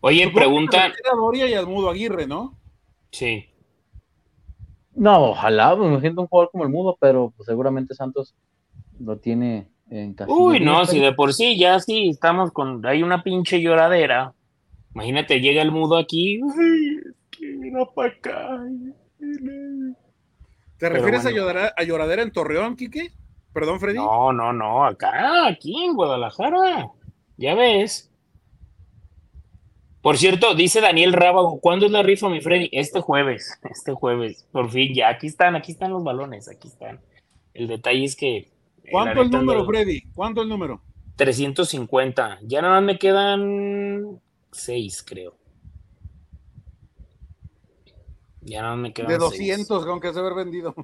Oye, 0.00 0.30
pregunta. 0.30 0.92
Doria 1.14 1.60
y 1.60 1.66
Mudo 1.66 1.90
Aguirre, 1.90 2.26
¿no? 2.26 2.58
Sí. 3.10 3.46
No, 4.94 5.30
ojalá, 5.30 5.76
me 5.76 5.86
imagino 5.86 6.22
un 6.22 6.28
jugador 6.28 6.50
como 6.50 6.64
el 6.64 6.70
Mudo, 6.70 6.96
pero 7.00 7.32
pues, 7.36 7.46
seguramente 7.46 7.94
Santos 7.94 8.34
lo 8.98 9.18
tiene 9.18 9.68
en 9.90 10.14
casa. 10.14 10.32
Uy, 10.32 10.60
no, 10.60 10.84
si 10.86 11.00
de 11.00 11.12
por 11.12 11.34
sí 11.34 11.58
ya 11.58 11.78
sí 11.80 12.10
estamos 12.10 12.52
con. 12.52 12.84
Hay 12.86 13.02
una 13.02 13.22
pinche 13.22 13.60
lloradera. 13.60 14.34
Imagínate, 14.94 15.40
llega 15.40 15.62
el 15.62 15.70
Mudo 15.70 15.96
aquí. 15.96 16.40
para 17.94 18.08
acá. 18.08 18.64
¿Te 20.78 20.88
refieres 20.88 21.26
a, 21.26 21.30
lloradera, 21.30 21.74
a 21.76 21.84
lloradera 21.84 22.22
en 22.22 22.32
Torreón, 22.32 22.74
Quique? 22.74 23.12
Perdón, 23.52 23.80
Freddy. 23.80 23.96
No, 23.96 24.32
no, 24.32 24.52
no, 24.52 24.84
acá, 24.84 25.46
aquí 25.48 25.84
en 25.84 25.94
Guadalajara. 25.94 26.90
Ya 27.36 27.54
ves. 27.54 28.10
Por 30.02 30.16
cierto, 30.16 30.54
dice 30.54 30.80
Daniel 30.80 31.12
Rábago, 31.12 31.60
¿cuándo 31.60 31.86
es 31.86 31.92
la 31.92 32.02
rifa, 32.02 32.28
mi 32.28 32.40
Freddy? 32.40 32.70
Este 32.72 33.00
jueves, 33.00 33.58
este 33.70 33.92
jueves. 33.92 34.46
Por 34.50 34.70
fin, 34.70 34.94
ya, 34.94 35.08
aquí 35.08 35.26
están, 35.26 35.56
aquí 35.56 35.72
están 35.72 35.90
los 35.90 36.02
balones, 36.02 36.48
aquí 36.48 36.68
están. 36.68 37.00
El 37.52 37.68
detalle 37.68 38.04
es 38.04 38.16
que... 38.16 38.50
¿Cuánto 38.90 39.22
el 39.22 39.30
número, 39.30 39.66
Freddy? 39.66 40.02
¿Cuánto 40.14 40.42
el 40.42 40.48
número? 40.48 40.80
350. 41.16 42.38
Ya 42.44 42.62
nada 42.62 42.76
más 42.76 42.84
me 42.84 42.98
quedan 42.98 44.20
seis, 44.52 45.04
creo. 45.06 45.36
Ya 48.40 48.62
nada 48.62 48.74
más 48.74 48.82
me 48.82 48.92
quedan 48.94 49.10
De 49.10 49.18
200, 49.18 49.86
aunque 49.86 50.12
se 50.14 50.18
haber 50.18 50.34
vendido. 50.34 50.74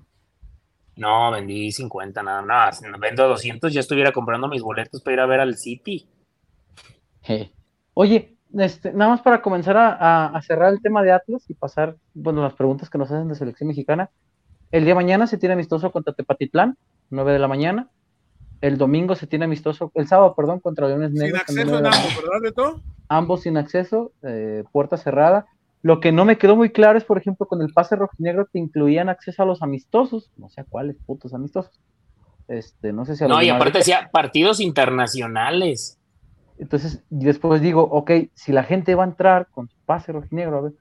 No, 0.96 1.30
vendí 1.30 1.70
50 1.70 2.22
nada 2.22 2.42
más. 2.42 2.80
Vendo 2.98 3.28
200, 3.28 3.72
ya 3.72 3.80
estuviera 3.80 4.12
comprando 4.12 4.48
mis 4.48 4.62
boletos 4.62 5.02
para 5.02 5.14
ir 5.14 5.20
a 5.20 5.26
ver 5.26 5.40
al 5.40 5.56
City. 5.56 6.08
Oye, 7.94 8.36
este, 8.56 8.92
nada 8.92 9.10
más 9.10 9.20
para 9.20 9.42
comenzar 9.42 9.76
a, 9.78 10.40
cerrar 10.42 10.72
el 10.72 10.80
tema 10.80 11.02
de 11.02 11.12
Atlas 11.12 11.44
y 11.48 11.54
pasar, 11.54 11.96
bueno, 12.14 12.42
las 12.42 12.54
preguntas 12.54 12.88
que 12.88 12.98
nos 12.98 13.10
hacen 13.10 13.28
de 13.28 13.34
selección 13.34 13.68
mexicana. 13.68 14.10
El 14.70 14.84
día 14.84 14.92
de 14.92 14.96
mañana 14.96 15.26
se 15.26 15.38
tiene 15.38 15.52
amistoso 15.52 15.92
contra 15.92 16.14
Tepatitlán, 16.14 16.76
9 17.10 17.32
de 17.32 17.38
la 17.38 17.48
mañana. 17.48 17.90
El 18.62 18.78
domingo 18.78 19.14
se 19.14 19.26
tiene 19.26 19.44
amistoso, 19.44 19.92
el 19.94 20.08
sábado, 20.08 20.34
perdón, 20.34 20.60
contra 20.60 20.88
Leones 20.88 21.12
Negros. 21.12 21.42
Sin 21.46 21.58
acceso 21.58 21.78
en 21.78 21.86
ambos, 21.86 22.16
¿verdad, 22.16 22.40
Beto? 22.42 22.82
Ambos 23.08 23.42
sin 23.42 23.58
acceso, 23.58 24.12
eh, 24.22 24.64
puerta 24.72 24.96
cerrada. 24.96 25.46
Lo 25.86 26.00
que 26.00 26.10
no 26.10 26.24
me 26.24 26.36
quedó 26.36 26.56
muy 26.56 26.70
claro 26.70 26.98
es, 26.98 27.04
por 27.04 27.16
ejemplo, 27.16 27.46
con 27.46 27.62
el 27.62 27.72
pase 27.72 27.94
rojinegro 27.94 28.46
te 28.46 28.58
incluían 28.58 29.08
acceso 29.08 29.44
a 29.44 29.46
los 29.46 29.62
amistosos, 29.62 30.32
no 30.36 30.48
sé 30.48 30.62
a 30.62 30.64
cuáles 30.64 30.96
putos 31.06 31.32
amistosos. 31.32 31.80
Este, 32.48 32.92
no 32.92 33.04
sé 33.04 33.14
si 33.14 33.22
a 33.22 33.28
No, 33.28 33.40
y 33.40 33.50
aparte 33.50 33.78
decía 33.78 34.10
partidos 34.12 34.58
internacionales. 34.58 36.00
Entonces, 36.58 37.04
después 37.08 37.60
digo, 37.60 37.84
ok, 37.84 38.10
si 38.34 38.50
la 38.50 38.64
gente 38.64 38.96
va 38.96 39.04
a 39.04 39.06
entrar 39.06 39.46
con 39.52 39.68
su 39.68 39.76
pase 39.86 40.10
rojinegro 40.10 40.58
a 40.58 40.60
ver 40.62 40.72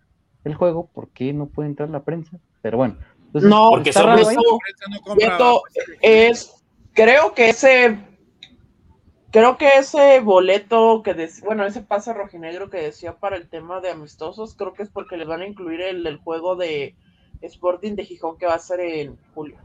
el 0.44 0.56
juego, 0.56 0.90
¿por 0.92 1.10
qué 1.10 1.34
no 1.34 1.50
puede 1.50 1.70
entrar 1.70 1.92
la 1.92 2.02
prensa? 2.02 2.40
Pero 2.64 2.78
bueno. 2.78 2.98
no, 3.32 3.70
porque 3.70 3.92
eso, 3.92 5.62
es, 6.02 6.66
creo 6.94 7.36
que 7.36 7.50
ese 7.50 8.00
Creo 9.36 9.58
que 9.58 9.68
ese 9.78 10.22
boleto 10.22 11.04
que 11.04 11.14
decía, 11.14 11.44
bueno, 11.46 11.66
ese 11.66 11.82
pase 11.82 12.14
rojinegro 12.14 12.70
que 12.70 12.78
decía 12.78 13.18
para 13.18 13.36
el 13.36 13.50
tema 13.50 13.82
de 13.82 13.90
amistosos, 13.90 14.56
creo 14.56 14.72
que 14.72 14.84
es 14.84 14.90
porque 14.90 15.18
les 15.18 15.28
van 15.28 15.42
a 15.42 15.46
incluir 15.46 15.82
el, 15.82 16.16
juego 16.20 16.56
de 16.56 16.96
Sporting 17.42 17.96
de 17.96 18.06
Gijón 18.06 18.38
que 18.38 18.46
va 18.46 18.54
a 18.54 18.60
ser 18.60 18.80
en 18.80 19.18
julio. 19.34 19.58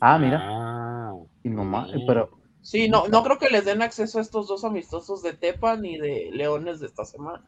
Ah, 0.00 0.18
mira. 0.18 0.40
Ah, 0.42 1.14
y 1.42 1.50
nomás, 1.50 1.90
pero. 2.06 2.30
Sí, 2.62 2.88
no, 2.88 3.08
no 3.08 3.22
creo 3.24 3.36
que 3.36 3.50
les 3.50 3.66
den 3.66 3.82
acceso 3.82 4.20
a 4.20 4.22
estos 4.22 4.48
dos 4.48 4.64
amistosos 4.64 5.22
de 5.22 5.34
Tepa 5.34 5.76
ni 5.76 5.98
de 5.98 6.30
Leones 6.32 6.80
de 6.80 6.86
esta 6.86 7.04
semana. 7.04 7.44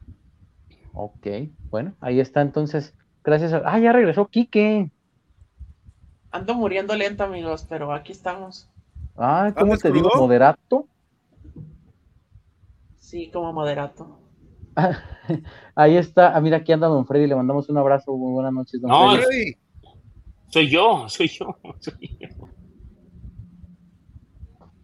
Ok, 0.93 1.27
bueno, 1.71 1.95
ahí 2.03 2.21
está 2.21 2.43
entonces. 2.43 2.95
Gracias 3.25 3.55
a... 3.55 3.63
Ah, 3.65 3.79
ya 3.79 3.93
regresó 3.93 4.27
Quique. 4.27 4.91
Ando 6.33 6.53
muriendo 6.53 6.95
lento, 6.95 7.25
amigos, 7.25 7.65
pero 7.67 7.95
aquí 7.95 8.13
estamos. 8.13 8.69
Ah, 9.17 9.55
¿cómo 9.57 9.79
te 9.79 9.91
digo? 9.91 10.11
¿Moderato? 10.15 10.87
Sí, 13.09 13.31
como 13.31 13.55
moderato. 13.55 14.21
Ahí 15.75 15.97
está. 15.97 16.37
Ah, 16.37 16.43
mira, 16.43 16.59
aquí 16.59 16.73
anda 16.73 16.89
Don 16.89 17.07
Freddy. 17.07 17.27
Le 17.27 17.37
mandamos 17.37 17.67
un 17.71 17.79
abrazo. 17.79 18.13
buenas 18.13 18.53
noches, 18.53 18.83
Don 18.83 18.91
no, 18.91 19.17
Freddy. 19.17 19.57
Soy 20.49 20.69
yo, 20.69 21.09
soy 21.09 21.29
yo, 21.29 21.57
soy 21.79 22.19
yo. 22.21 22.29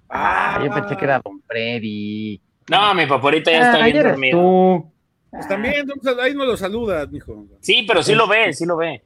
Ah, 0.08 0.58
yo 0.64 0.72
pensé 0.72 0.96
que 0.96 1.04
era 1.04 1.20
Don 1.22 1.42
Freddy. 1.42 2.40
No, 2.70 2.94
mi 2.94 3.04
paporita 3.04 3.50
ya 3.50 3.58
está 3.58 3.84
ah, 3.84 3.88
bien 3.88 4.02
dormido. 4.02 4.90
Pues 5.28 5.46
también, 5.46 5.86
ahí 6.22 6.34
no 6.34 6.46
lo 6.46 6.56
saludas, 6.56 7.10
mijo. 7.10 7.44
Sí, 7.60 7.84
pero 7.86 8.02
sí 8.02 8.14
lo 8.14 8.26
ve, 8.26 8.54
sí 8.54 8.64
lo 8.64 8.78
ve. 8.78 9.04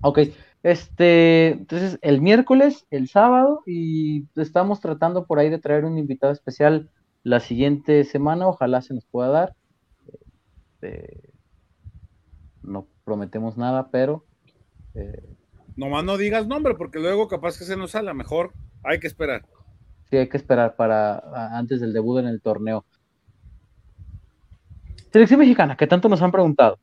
Ok, 0.00 0.18
este, 0.64 1.50
entonces 1.50 2.00
el 2.02 2.20
miércoles, 2.20 2.84
el 2.90 3.08
sábado, 3.08 3.62
y 3.64 4.24
estamos 4.34 4.80
tratando 4.80 5.24
por 5.24 5.38
ahí 5.38 5.50
de 5.50 5.60
traer 5.60 5.84
un 5.84 5.98
invitado 5.98 6.32
especial 6.32 6.90
la 7.26 7.40
siguiente 7.40 8.04
semana, 8.04 8.46
ojalá 8.46 8.82
se 8.82 8.94
nos 8.94 9.04
pueda 9.04 9.28
dar. 9.30 9.56
Este, 10.74 11.32
no 12.62 12.86
prometemos 13.02 13.56
nada, 13.56 13.90
pero... 13.90 14.24
Eh, 14.94 15.34
Nomás 15.74 16.04
no 16.04 16.18
digas 16.18 16.46
nombre, 16.46 16.76
porque 16.76 17.00
luego 17.00 17.26
capaz 17.26 17.58
que 17.58 17.64
se 17.64 17.76
nos 17.76 17.90
sale, 17.90 18.14
mejor 18.14 18.52
hay 18.84 19.00
que 19.00 19.08
esperar. 19.08 19.44
Sí, 20.08 20.18
hay 20.18 20.28
que 20.28 20.36
esperar 20.36 20.76
para 20.76 21.18
antes 21.58 21.80
del 21.80 21.92
debut 21.92 22.20
en 22.20 22.28
el 22.28 22.40
torneo. 22.40 22.84
Selección 25.12 25.40
mexicana, 25.40 25.76
que 25.76 25.88
tanto 25.88 26.08
nos 26.08 26.22
han 26.22 26.30
preguntado. 26.30 26.78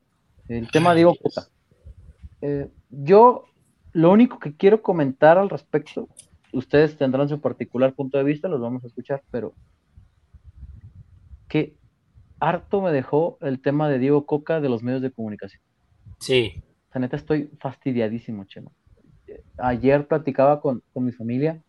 El 0.46 0.70
tema 0.70 0.94
Diego 0.94 1.14
Cota. 1.22 1.48
Eh, 2.42 2.68
yo 2.90 3.46
lo 3.92 4.10
único 4.10 4.38
que 4.38 4.54
quiero 4.54 4.82
comentar 4.82 5.38
al 5.38 5.48
respecto, 5.48 6.06
ustedes 6.52 6.98
tendrán 6.98 7.30
su 7.30 7.40
particular 7.40 7.94
punto 7.94 8.18
de 8.18 8.24
vista, 8.24 8.46
los 8.46 8.60
vamos 8.60 8.84
a 8.84 8.88
escuchar, 8.88 9.22
pero 9.30 9.54
que 11.54 11.76
harto 12.40 12.82
me 12.82 12.90
dejó 12.90 13.38
el 13.40 13.60
tema 13.60 13.88
de 13.88 14.00
Diego 14.00 14.26
Coca 14.26 14.60
de 14.60 14.68
los 14.68 14.82
medios 14.82 15.02
de 15.02 15.12
comunicación. 15.12 15.62
Sí. 16.18 16.64
O 16.88 16.92
sea, 16.92 17.00
neta, 17.00 17.14
estoy 17.14 17.48
fastidiadísimo, 17.60 18.44
Chema. 18.46 18.72
Ayer 19.58 20.08
platicaba 20.08 20.60
con, 20.60 20.82
con 20.92 21.04
mi 21.04 21.12
familia, 21.12 21.62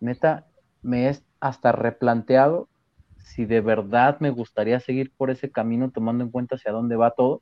neta, 0.00 0.48
me 0.82 1.08
es 1.08 1.24
hasta 1.40 1.72
replanteado 1.72 2.68
si 3.16 3.46
de 3.46 3.62
verdad 3.62 4.20
me 4.20 4.28
gustaría 4.28 4.80
seguir 4.80 5.10
por 5.16 5.30
ese 5.30 5.50
camino 5.50 5.90
tomando 5.90 6.22
en 6.22 6.30
cuenta 6.30 6.56
hacia 6.56 6.72
dónde 6.72 6.96
va 6.96 7.12
todo. 7.12 7.40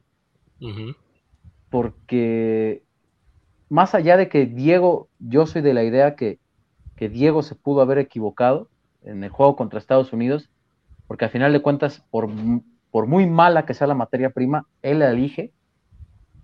Porque 1.71 2.85
más 3.69 3.97
allá 3.97 4.17
de 4.17 4.29
que 4.29 4.47
Diego, 4.47 5.09
yo 5.19 5.49
soy 5.49 5.61
de 5.61 5.75
la 5.75 5.83
idea 5.83 6.15
que, 6.15 6.39
que, 6.95 7.09
Diego 7.09 7.43
se 7.43 7.57
pudo 7.57 7.81
haber 7.81 7.99
equivocado 7.99 8.69
en 9.03 9.25
el 9.25 9.31
juego 9.31 9.57
contra 9.57 9.81
Estados 9.81 10.13
Unidos, 10.13 10.51
porque 11.07 11.25
al 11.25 11.31
final 11.31 11.53
de 11.53 11.63
cuentas, 11.63 12.05
por, 12.11 12.29
por 12.91 13.07
muy 13.07 13.27
mala 13.27 13.67
que 13.67 13.75
sea 13.75 13.87
la 13.87 13.95
materia 13.95 14.31
prima, 14.31 14.67
él 14.83 15.01
la 15.01 15.11
elige. 15.11 15.53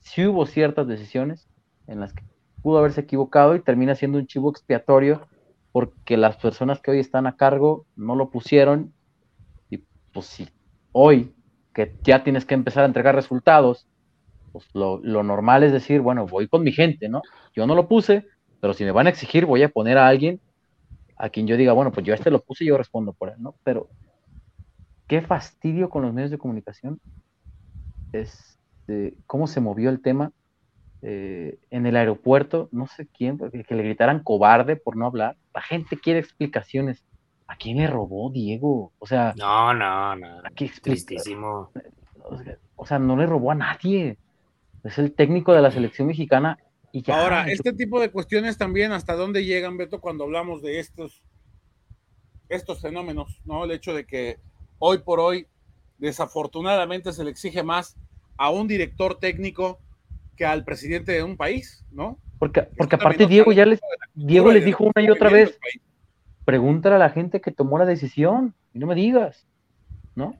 Si 0.01 0.27
hubo 0.27 0.47
ciertas 0.47 0.87
decisiones 0.87 1.49
en 1.87 2.01
las 2.01 2.13
que 2.13 2.23
pudo 2.63 2.79
haberse 2.79 3.03
equivocado 3.03 3.55
y 3.55 3.61
termina 3.61 3.95
siendo 3.95 4.19
un 4.19 4.27
chivo 4.27 4.51
expiatorio 4.51 5.27
porque 5.73 6.17
las 6.17 6.37
personas 6.37 6.81
que 6.81 6.91
hoy 6.91 6.99
están 6.99 7.27
a 7.27 7.37
cargo 7.37 7.87
no 7.97 8.17
lo 8.17 8.31
pusieron 8.31 8.93
y 9.71 9.79
pues 10.13 10.27
sí, 10.27 10.49
hoy 10.93 11.33
que 11.73 11.95
ya 12.03 12.25
tienes 12.25 12.45
que 12.45 12.55
empezar 12.55 12.83
a 12.83 12.87
entregar 12.87 13.15
resultados, 13.15 13.87
pues 14.53 14.67
lo, 14.75 14.99
normal 15.23 15.63
es 15.63 15.73
decir, 15.73 16.01
bueno, 16.01 16.27
voy 16.27 16.49
con 16.49 16.65
mi 16.65 16.73
gente, 16.73 17.09
¿no? 17.09 17.23
Yo 17.55 17.67
no 17.67 17.75
lo 17.75 17.87
puse, 17.87 18.27
pero 18.61 18.75
si 18.75 18.85
me 18.85 18.91
van 18.91 19.07
a 19.07 19.11
exigir, 19.11 19.47
voy 19.47 19.63
a 19.63 19.69
poner 19.69 19.97
a 19.99 20.09
alguien 20.09 20.41
a 21.17 21.29
quien 21.29 21.47
yo 21.47 21.57
diga, 21.57 21.73
bueno, 21.73 21.93
pues 21.93 22.05
yo 22.05 22.15
este 22.15 22.31
lo 22.31 22.41
puse 22.41 22.65
y 22.65 22.69
yo 22.69 22.79
respondo 22.79 23.13
por 23.13 23.29
él, 23.29 23.37
¿no? 23.39 23.55
Pero 23.63 23.89
qué 25.11 25.23
fastidio 25.23 25.91
con 25.91 26.03
los 26.03 26.15
medios 26.15 26.31
de 26.31 26.39
comunicación. 26.39 27.01
Es, 28.13 28.61
este, 28.91 29.17
cómo 29.27 29.49
se 29.49 29.61
movió 29.61 29.91
el 29.91 30.01
tema 30.01 30.31
eh, 31.03 31.59
en 31.71 31.85
el 31.85 31.97
aeropuerto, 31.97 32.69
no 32.71 32.87
sé 32.87 33.09
quién, 33.09 33.37
que 33.39 33.75
le 33.75 33.83
gritaran 33.83 34.23
cobarde 34.23 34.77
por 34.77 34.97
no 34.97 35.07
hablar. 35.07 35.37
La 35.53 35.63
gente 35.63 35.99
quiere 35.99 36.21
explicaciones. 36.21 37.03
¿A 37.49 37.57
quién 37.57 37.79
le 37.79 37.89
robó 37.89 38.31
Diego? 38.31 38.93
O 39.01 39.07
sea, 39.09 39.35
no, 39.37 39.75
no, 39.75 40.15
no. 40.15 40.39
¿a 40.45 40.51
qué 40.55 40.71
O 42.77 42.87
sea, 42.87 43.01
no 43.01 43.17
le 43.17 43.27
robó 43.27 43.51
a 43.51 43.57
nadie. 43.57 44.17
Es 44.85 44.97
el 44.99 45.13
técnico 45.13 45.53
de 45.53 45.63
la 45.63 45.73
selección 45.73 46.07
mexicana. 46.07 46.57
Y 46.93 47.03
ya, 47.03 47.21
Ahora, 47.21 47.51
este 47.51 47.73
tipo 47.73 47.99
de 47.99 48.13
cuestiones 48.13 48.57
también, 48.59 48.93
¿hasta 48.93 49.17
dónde 49.17 49.45
llegan, 49.45 49.77
Beto, 49.77 50.01
cuando 50.01 50.23
hablamos 50.23 50.63
de 50.63 50.79
estos, 50.79 51.25
estos 52.49 52.81
fenómenos? 52.81 53.41
¿no? 53.45 53.65
El 53.65 53.73
hecho 53.73 53.93
de 53.93 54.07
que 54.07 54.39
hoy 54.81 54.99
por 54.99 55.21
hoy, 55.21 55.47
desafortunadamente, 55.99 57.13
se 57.13 57.23
le 57.23 57.31
exige 57.31 57.63
más 57.63 57.97
a 58.37 58.51
un 58.51 58.67
director 58.67 59.21
técnico 59.21 59.79
al 60.45 60.65
presidente 60.65 61.13
de 61.13 61.23
un 61.23 61.37
país, 61.37 61.85
¿no? 61.91 62.19
Porque, 62.39 62.63
porque 62.77 62.97
aparte 62.97 63.27
Diego 63.27 63.53
ya 63.53 63.67
les, 63.67 63.81
Diego 64.15 64.51
les 64.53 64.65
dijo 64.65 64.85
una 64.85 65.05
y 65.05 65.11
otra 65.11 65.31
vez, 65.31 65.59
pregúntale 66.45 66.97
a 66.97 66.99
la 66.99 67.11
gente 67.11 67.41
que 67.41 67.51
tomó 67.51 67.79
la 67.79 67.85
decisión 67.85 68.55
y 68.73 68.79
no 68.79 68.87
me 68.87 68.95
digas, 68.95 69.47
¿no? 70.15 70.37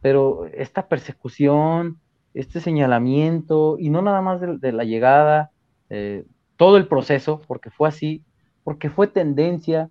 Pero 0.00 0.46
esta 0.46 0.88
persecución, 0.88 2.00
este 2.34 2.60
señalamiento, 2.60 3.76
y 3.78 3.90
no 3.90 4.02
nada 4.02 4.22
más 4.22 4.40
de, 4.40 4.72
la 4.72 4.84
llegada, 4.84 5.50
eh, 5.88 6.24
todo 6.56 6.76
el 6.76 6.88
proceso, 6.88 7.40
porque 7.46 7.70
fue 7.70 7.88
así, 7.88 8.24
porque 8.64 8.90
fue 8.90 9.06
tendencia, 9.06 9.90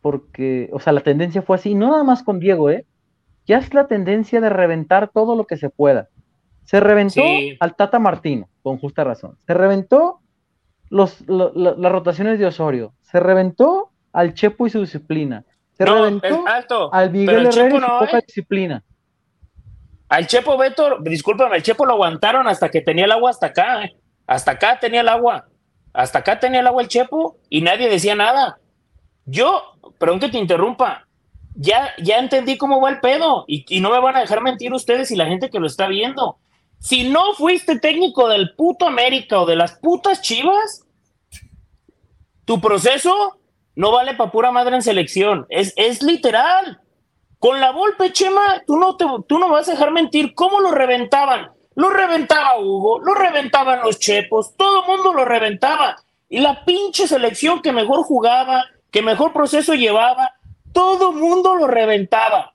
porque, 0.00 0.70
o 0.72 0.80
sea, 0.80 0.92
la 0.92 1.02
tendencia 1.02 1.42
fue 1.42 1.56
así, 1.56 1.74
no 1.74 1.90
nada 1.90 2.04
más 2.04 2.22
con 2.22 2.40
Diego, 2.40 2.70
¿eh? 2.70 2.86
Ya 3.50 3.58
es 3.58 3.74
la 3.74 3.88
tendencia 3.88 4.40
de 4.40 4.48
reventar 4.48 5.08
todo 5.08 5.34
lo 5.34 5.44
que 5.44 5.56
se 5.56 5.70
pueda. 5.70 6.08
Se 6.66 6.78
reventó 6.78 7.20
al 7.58 7.74
Tata 7.74 7.98
Martino, 7.98 8.48
con 8.62 8.78
justa 8.78 9.02
razón. 9.02 9.38
Se 9.44 9.54
reventó 9.54 10.20
los, 10.88 11.24
las 11.26 11.90
rotaciones 11.90 12.38
de 12.38 12.46
Osorio. 12.46 12.94
Se 13.02 13.18
reventó 13.18 13.90
al 14.12 14.34
Chepo 14.34 14.68
y 14.68 14.70
su 14.70 14.82
disciplina. 14.82 15.44
Se 15.72 15.84
reventó 15.84 16.44
al 16.92 17.10
Miguel 17.10 17.46
Herrera 17.46 17.76
y 17.76 17.80
su 17.80 17.86
poca 17.86 18.18
¿eh? 18.18 18.24
disciplina. 18.24 18.84
Al 20.08 20.28
Chepo 20.28 20.56
Beto, 20.56 21.00
discúlpame, 21.00 21.56
al 21.56 21.62
Chepo 21.64 21.84
lo 21.84 21.94
aguantaron 21.94 22.46
hasta 22.46 22.68
que 22.68 22.82
tenía 22.82 23.06
el 23.06 23.10
agua 23.10 23.30
hasta 23.30 23.46
acá. 23.46 23.82
¿eh? 23.82 23.96
Hasta 24.28 24.52
acá 24.52 24.78
tenía 24.78 25.00
el 25.00 25.08
agua. 25.08 25.48
Hasta 25.92 26.20
acá 26.20 26.38
tenía 26.38 26.60
el 26.60 26.68
agua 26.68 26.82
el 26.82 26.88
Chepo 26.88 27.38
y 27.48 27.62
nadie 27.62 27.88
decía 27.88 28.14
nada. 28.14 28.60
Yo, 29.24 29.72
perdón 29.98 30.20
que 30.20 30.28
te 30.28 30.38
interrumpa, 30.38 31.08
ya, 31.62 31.90
ya 31.98 32.18
entendí 32.18 32.56
cómo 32.56 32.80
va 32.80 32.88
el 32.88 33.00
pedo 33.00 33.44
y, 33.46 33.80
no 33.80 33.90
me 33.90 34.00
van 34.00 34.16
a 34.16 34.20
dejar 34.20 34.40
mentir 34.40 34.72
ustedes 34.72 35.10
y 35.10 35.16
la 35.16 35.26
gente 35.26 35.50
que 35.50 35.60
lo 35.60 35.66
está 35.66 35.88
viendo. 35.88 36.38
Si 36.78 37.06
no 37.06 37.34
fuiste 37.34 37.78
técnico 37.78 38.28
del 38.28 38.54
puto 38.54 38.86
América 38.86 39.38
o 39.38 39.44
de 39.44 39.56
las 39.56 39.72
putas 39.72 40.22
Chivas, 40.22 40.86
tu 42.46 42.62
proceso 42.62 43.38
no 43.74 43.92
vale 43.92 44.14
para 44.14 44.30
pura 44.30 44.50
madre 44.50 44.76
en 44.76 44.82
selección. 44.82 45.46
Es, 45.50 45.74
es 45.76 46.02
literal. 46.02 46.80
Con 47.38 47.60
la 47.60 47.72
Volpe, 47.72 48.10
Chema, 48.10 48.62
tú 48.66 48.78
no, 48.78 48.96
te, 48.96 49.04
tú 49.28 49.38
no 49.38 49.50
vas 49.50 49.68
a 49.68 49.72
dejar 49.72 49.90
mentir. 49.90 50.34
¿Cómo 50.34 50.60
lo 50.60 50.70
reventaban? 50.70 51.50
Lo 51.74 51.90
reventaba 51.90 52.58
Hugo, 52.58 53.00
lo 53.00 53.12
reventaban 53.12 53.80
los 53.82 53.98
Chepos, 53.98 54.56
todo 54.56 54.80
el 54.80 54.88
mundo 54.88 55.12
lo 55.12 55.26
reventaba. 55.26 55.96
Y 56.30 56.40
la 56.40 56.64
pinche 56.64 57.06
selección 57.06 57.60
que 57.60 57.72
mejor 57.72 58.02
jugaba, 58.02 58.64
que 58.90 59.02
mejor 59.02 59.34
proceso 59.34 59.74
llevaba, 59.74 60.39
todo 60.72 61.10
el 61.10 61.16
mundo 61.16 61.56
lo 61.56 61.66
reventaba. 61.66 62.54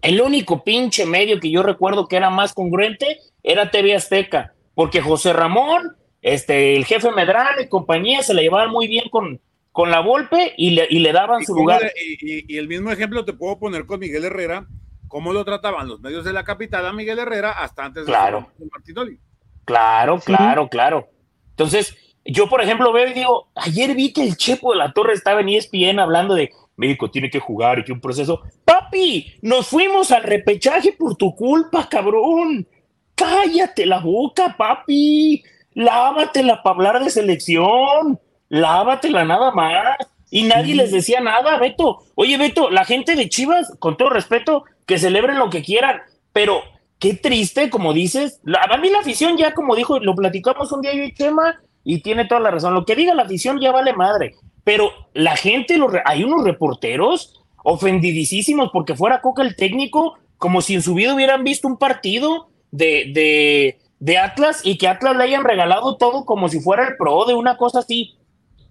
El 0.00 0.20
único 0.20 0.64
pinche 0.64 1.06
medio 1.06 1.38
que 1.38 1.50
yo 1.50 1.62
recuerdo 1.62 2.08
que 2.08 2.16
era 2.16 2.30
más 2.30 2.54
congruente 2.54 3.20
era 3.42 3.70
TV 3.70 3.94
Azteca, 3.94 4.54
porque 4.74 5.00
José 5.00 5.32
Ramón, 5.32 5.96
este, 6.22 6.76
el 6.76 6.84
jefe 6.84 7.10
Medrano 7.12 7.60
y 7.60 7.68
compañía 7.68 8.22
se 8.22 8.34
la 8.34 8.42
llevaban 8.42 8.70
muy 8.70 8.88
bien 8.88 9.08
con, 9.10 9.40
con 9.70 9.90
la 9.90 10.00
Volpe 10.00 10.54
y 10.56 10.70
le, 10.70 10.86
y 10.90 10.98
le 10.98 11.12
daban 11.12 11.44
su 11.44 11.54
lugar. 11.54 11.82
y, 12.20 12.56
el 12.56 12.68
mismo 12.68 12.90
ejemplo 12.90 13.24
te 13.24 13.32
puedo 13.32 13.58
poner 13.58 13.86
con 13.86 14.00
Miguel 14.00 14.24
Herrera, 14.24 14.66
cómo 15.08 15.32
lo 15.32 15.44
trataban 15.44 15.88
los 15.88 16.00
medios 16.00 16.24
de 16.24 16.32
la 16.32 16.42
capital 16.42 16.86
a 16.86 16.92
Miguel 16.92 17.18
Herrera 17.18 17.52
hasta 17.52 17.84
antes 17.84 18.04
claro. 18.04 18.50
de 18.58 18.66
Martinoli. 18.72 19.18
Claro, 19.64 20.18
claro, 20.18 20.68
claro. 20.68 21.08
Entonces, 21.50 21.96
yo 22.24 22.48
por 22.48 22.62
ejemplo 22.62 22.92
veo 22.92 23.08
y 23.08 23.12
digo, 23.12 23.48
ayer 23.54 23.94
vi 23.94 24.12
que 24.12 24.22
el 24.22 24.36
Chepo 24.36 24.72
de 24.72 24.78
la 24.78 24.92
Torre 24.92 25.12
estaba 25.12 25.40
en 25.40 25.50
ESPN 25.50 26.00
hablando 26.00 26.34
de 26.34 26.50
México 26.76 27.10
tiene 27.10 27.30
que 27.30 27.40
jugar 27.40 27.78
y 27.78 27.84
que 27.84 27.92
un 27.92 28.00
proceso. 28.00 28.42
Papi, 28.64 29.34
nos 29.42 29.66
fuimos 29.66 30.10
al 30.10 30.22
repechaje 30.22 30.92
por 30.92 31.16
tu 31.16 31.34
culpa, 31.34 31.88
cabrón. 31.88 32.66
Cállate 33.14 33.86
la 33.86 34.00
boca, 34.00 34.56
papi. 34.56 35.42
Lávatela 35.74 36.62
para 36.62 36.74
hablar 36.74 37.04
de 37.04 37.10
selección. 37.10 38.18
Lávatela 38.48 39.24
nada 39.24 39.50
más. 39.52 39.96
Y 40.30 40.44
nadie 40.44 40.74
les 40.74 40.90
decía 40.90 41.20
nada, 41.20 41.58
Beto. 41.58 42.04
Oye, 42.14 42.38
Beto, 42.38 42.70
la 42.70 42.86
gente 42.86 43.16
de 43.16 43.28
Chivas, 43.28 43.76
con 43.78 43.98
todo 43.98 44.08
respeto, 44.08 44.64
que 44.86 44.98
celebren 44.98 45.38
lo 45.38 45.50
que 45.50 45.62
quieran, 45.62 46.00
pero 46.32 46.62
qué 46.98 47.14
triste, 47.14 47.68
como 47.68 47.92
dices. 47.92 48.40
a 48.46 48.76
mí 48.78 48.88
la 48.88 49.00
afición 49.00 49.36
ya, 49.36 49.52
como 49.52 49.76
dijo, 49.76 49.98
lo 50.00 50.14
platicamos 50.14 50.72
un 50.72 50.80
día 50.80 50.94
yo 50.94 51.02
y 51.02 51.12
Chema, 51.12 51.60
y 51.84 52.00
tiene 52.00 52.24
toda 52.24 52.40
la 52.40 52.50
razón. 52.50 52.72
Lo 52.72 52.86
que 52.86 52.96
diga 52.96 53.14
la 53.14 53.24
afición 53.24 53.60
ya 53.60 53.72
vale 53.72 53.92
madre. 53.92 54.34
Pero 54.64 54.90
la 55.14 55.36
gente, 55.36 55.78
hay 56.04 56.24
unos 56.24 56.44
reporteros 56.44 57.42
ofendidísimos 57.64 58.70
porque 58.72 58.96
fuera 58.96 59.20
Coca 59.20 59.42
el 59.42 59.56
técnico, 59.56 60.18
como 60.38 60.60
si 60.60 60.74
en 60.74 60.82
su 60.82 60.94
vida 60.94 61.14
hubieran 61.14 61.44
visto 61.44 61.68
un 61.68 61.76
partido 61.76 62.48
de, 62.70 63.76
de, 63.98 64.18
Atlas 64.18 64.62
y 64.64 64.78
que 64.78 64.88
Atlas 64.88 65.16
le 65.16 65.24
hayan 65.24 65.44
regalado 65.44 65.96
todo 65.96 66.24
como 66.24 66.48
si 66.48 66.60
fuera 66.60 66.88
el 66.88 66.96
pro 66.96 67.24
de 67.24 67.34
una 67.34 67.56
cosa 67.56 67.80
así. 67.80 68.16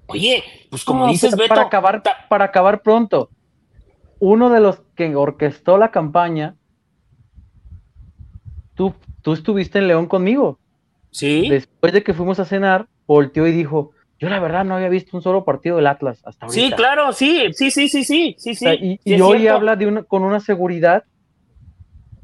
Oye, 0.07 0.43
pues 0.69 0.83
como 0.83 1.07
dices, 1.07 1.35
Beto, 1.35 1.49
para 1.49 1.61
acabar, 1.63 2.03
para 2.29 2.45
acabar 2.45 2.81
pronto, 2.81 3.29
uno 4.19 4.49
de 4.49 4.59
los 4.59 4.81
que 4.95 5.15
orquestó 5.15 5.77
la 5.77 5.91
campaña, 5.91 6.55
tú, 8.75 8.93
tú 9.21 9.33
estuviste 9.33 9.79
en 9.79 9.87
León 9.87 10.07
conmigo. 10.07 10.59
Sí. 11.11 11.49
Después 11.49 11.93
de 11.93 12.03
que 12.03 12.13
fuimos 12.13 12.39
a 12.39 12.45
cenar, 12.45 12.87
volteó 13.07 13.47
y 13.47 13.51
dijo, 13.51 13.91
yo 14.21 14.29
la 14.29 14.39
verdad 14.39 14.63
no 14.63 14.75
había 14.75 14.87
visto 14.87 15.17
un 15.17 15.23
solo 15.23 15.43
partido 15.43 15.77
del 15.77 15.87
Atlas 15.87 16.21
hasta 16.23 16.45
ahorita. 16.45 16.67
Sí, 16.67 16.71
claro, 16.75 17.11
sí, 17.11 17.47
sí, 17.53 17.71
sí, 17.71 17.89
sí, 17.89 18.03
sí, 18.03 18.35
sí, 18.37 18.53
sí. 18.53 18.99
y, 19.03 19.19
hoy 19.19 19.47
habla 19.47 19.75
de 19.75 20.05
con 20.05 20.21
una 20.21 20.39
seguridad 20.39 21.05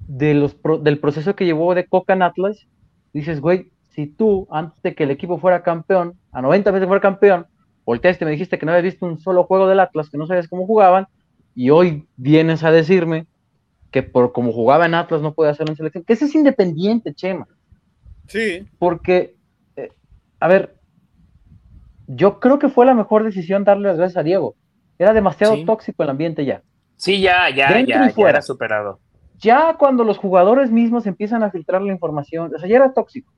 de 0.07 0.35
los 0.35 0.55
del 0.83 0.99
proceso 0.99 1.35
que 1.35 1.45
llevó 1.45 1.73
de 1.73 1.87
Coca 1.87 2.13
en 2.13 2.21
Atlas. 2.21 2.67
Dices, 3.13 3.41
güey, 3.41 3.71
si 3.89 4.05
tú, 4.05 4.47
antes 4.51 4.79
de 4.83 4.93
que 4.93 5.05
el 5.05 5.11
equipo 5.11 5.39
fuera 5.39 5.63
campeón, 5.63 6.19
a 6.31 6.43
90 6.43 6.69
veces 6.69 6.87
fuera 6.87 7.01
campeón, 7.01 7.47
volteaste 7.83 8.25
y 8.25 8.27
me 8.27 8.31
dijiste 8.31 8.59
que 8.59 8.67
no 8.67 8.73
habías 8.73 8.93
visto 8.93 9.07
un 9.07 9.17
solo 9.17 9.45
juego 9.45 9.67
del 9.67 9.79
Atlas, 9.79 10.11
que 10.11 10.19
no 10.19 10.27
sabías 10.27 10.47
cómo 10.47 10.67
jugaban, 10.67 11.07
y 11.55 11.71
hoy 11.71 12.07
vienes 12.15 12.63
a 12.63 12.69
decirme 12.69 13.25
que 13.89 14.03
por 14.03 14.33
como 14.33 14.51
jugaba 14.51 14.85
en 14.85 14.93
Atlas 14.93 15.23
no 15.23 15.33
puede 15.33 15.49
hacerlo 15.49 15.71
en 15.71 15.77
selección, 15.77 16.03
que 16.03 16.13
ese 16.13 16.25
es 16.25 16.35
independiente, 16.35 17.15
Chema. 17.15 17.47
Sí. 18.27 18.67
Porque, 18.77 19.35
eh, 19.75 19.89
a 20.39 20.47
ver, 20.47 20.76
yo 22.07 22.39
creo 22.39 22.57
que 22.57 22.69
fue 22.69 22.85
la 22.85 22.93
mejor 22.93 23.23
decisión 23.23 23.63
darle 23.63 23.89
las 23.89 23.97
gracias 23.97 24.17
a 24.17 24.23
Diego. 24.23 24.55
Era 24.97 25.13
demasiado 25.13 25.63
tóxico 25.65 26.03
el 26.03 26.09
ambiente 26.09 26.45
ya. 26.45 26.63
Sí, 26.95 27.21
ya, 27.21 27.49
ya, 27.49 27.79
ya, 27.81 28.09
ya 28.09 28.29
era 28.29 28.41
superado. 28.41 28.99
Ya 29.37 29.75
cuando 29.77 30.03
los 30.03 30.17
jugadores 30.17 30.71
mismos 30.71 31.05
empiezan 31.05 31.43
a 31.43 31.51
filtrar 31.51 31.81
la 31.81 31.93
información, 31.93 32.55
o 32.55 32.57
sea, 32.57 32.67
ya 32.67 32.77
era 32.77 32.93
tóxico. 32.93 33.31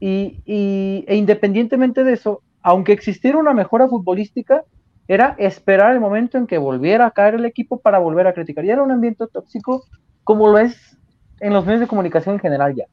Y, 0.00 0.40
e 0.46 1.16
independientemente 1.16 2.04
de 2.04 2.12
eso, 2.14 2.42
aunque 2.62 2.92
existiera 2.92 3.36
una 3.36 3.52
mejora 3.52 3.88
futbolística, 3.88 4.62
era 5.08 5.34
esperar 5.38 5.92
el 5.92 6.00
momento 6.00 6.38
en 6.38 6.46
que 6.46 6.56
volviera 6.56 7.06
a 7.06 7.10
caer 7.10 7.34
el 7.34 7.44
equipo 7.44 7.80
para 7.80 7.98
volver 7.98 8.26
a 8.26 8.32
criticar. 8.32 8.64
Y 8.64 8.70
era 8.70 8.82
un 8.82 8.92
ambiente 8.92 9.26
tóxico 9.26 9.84
como 10.24 10.48
lo 10.48 10.58
es 10.58 10.96
en 11.40 11.52
los 11.52 11.66
medios 11.66 11.80
de 11.80 11.86
comunicación 11.86 12.36
en 12.36 12.40
general 12.40 12.74
ya. 12.74 12.86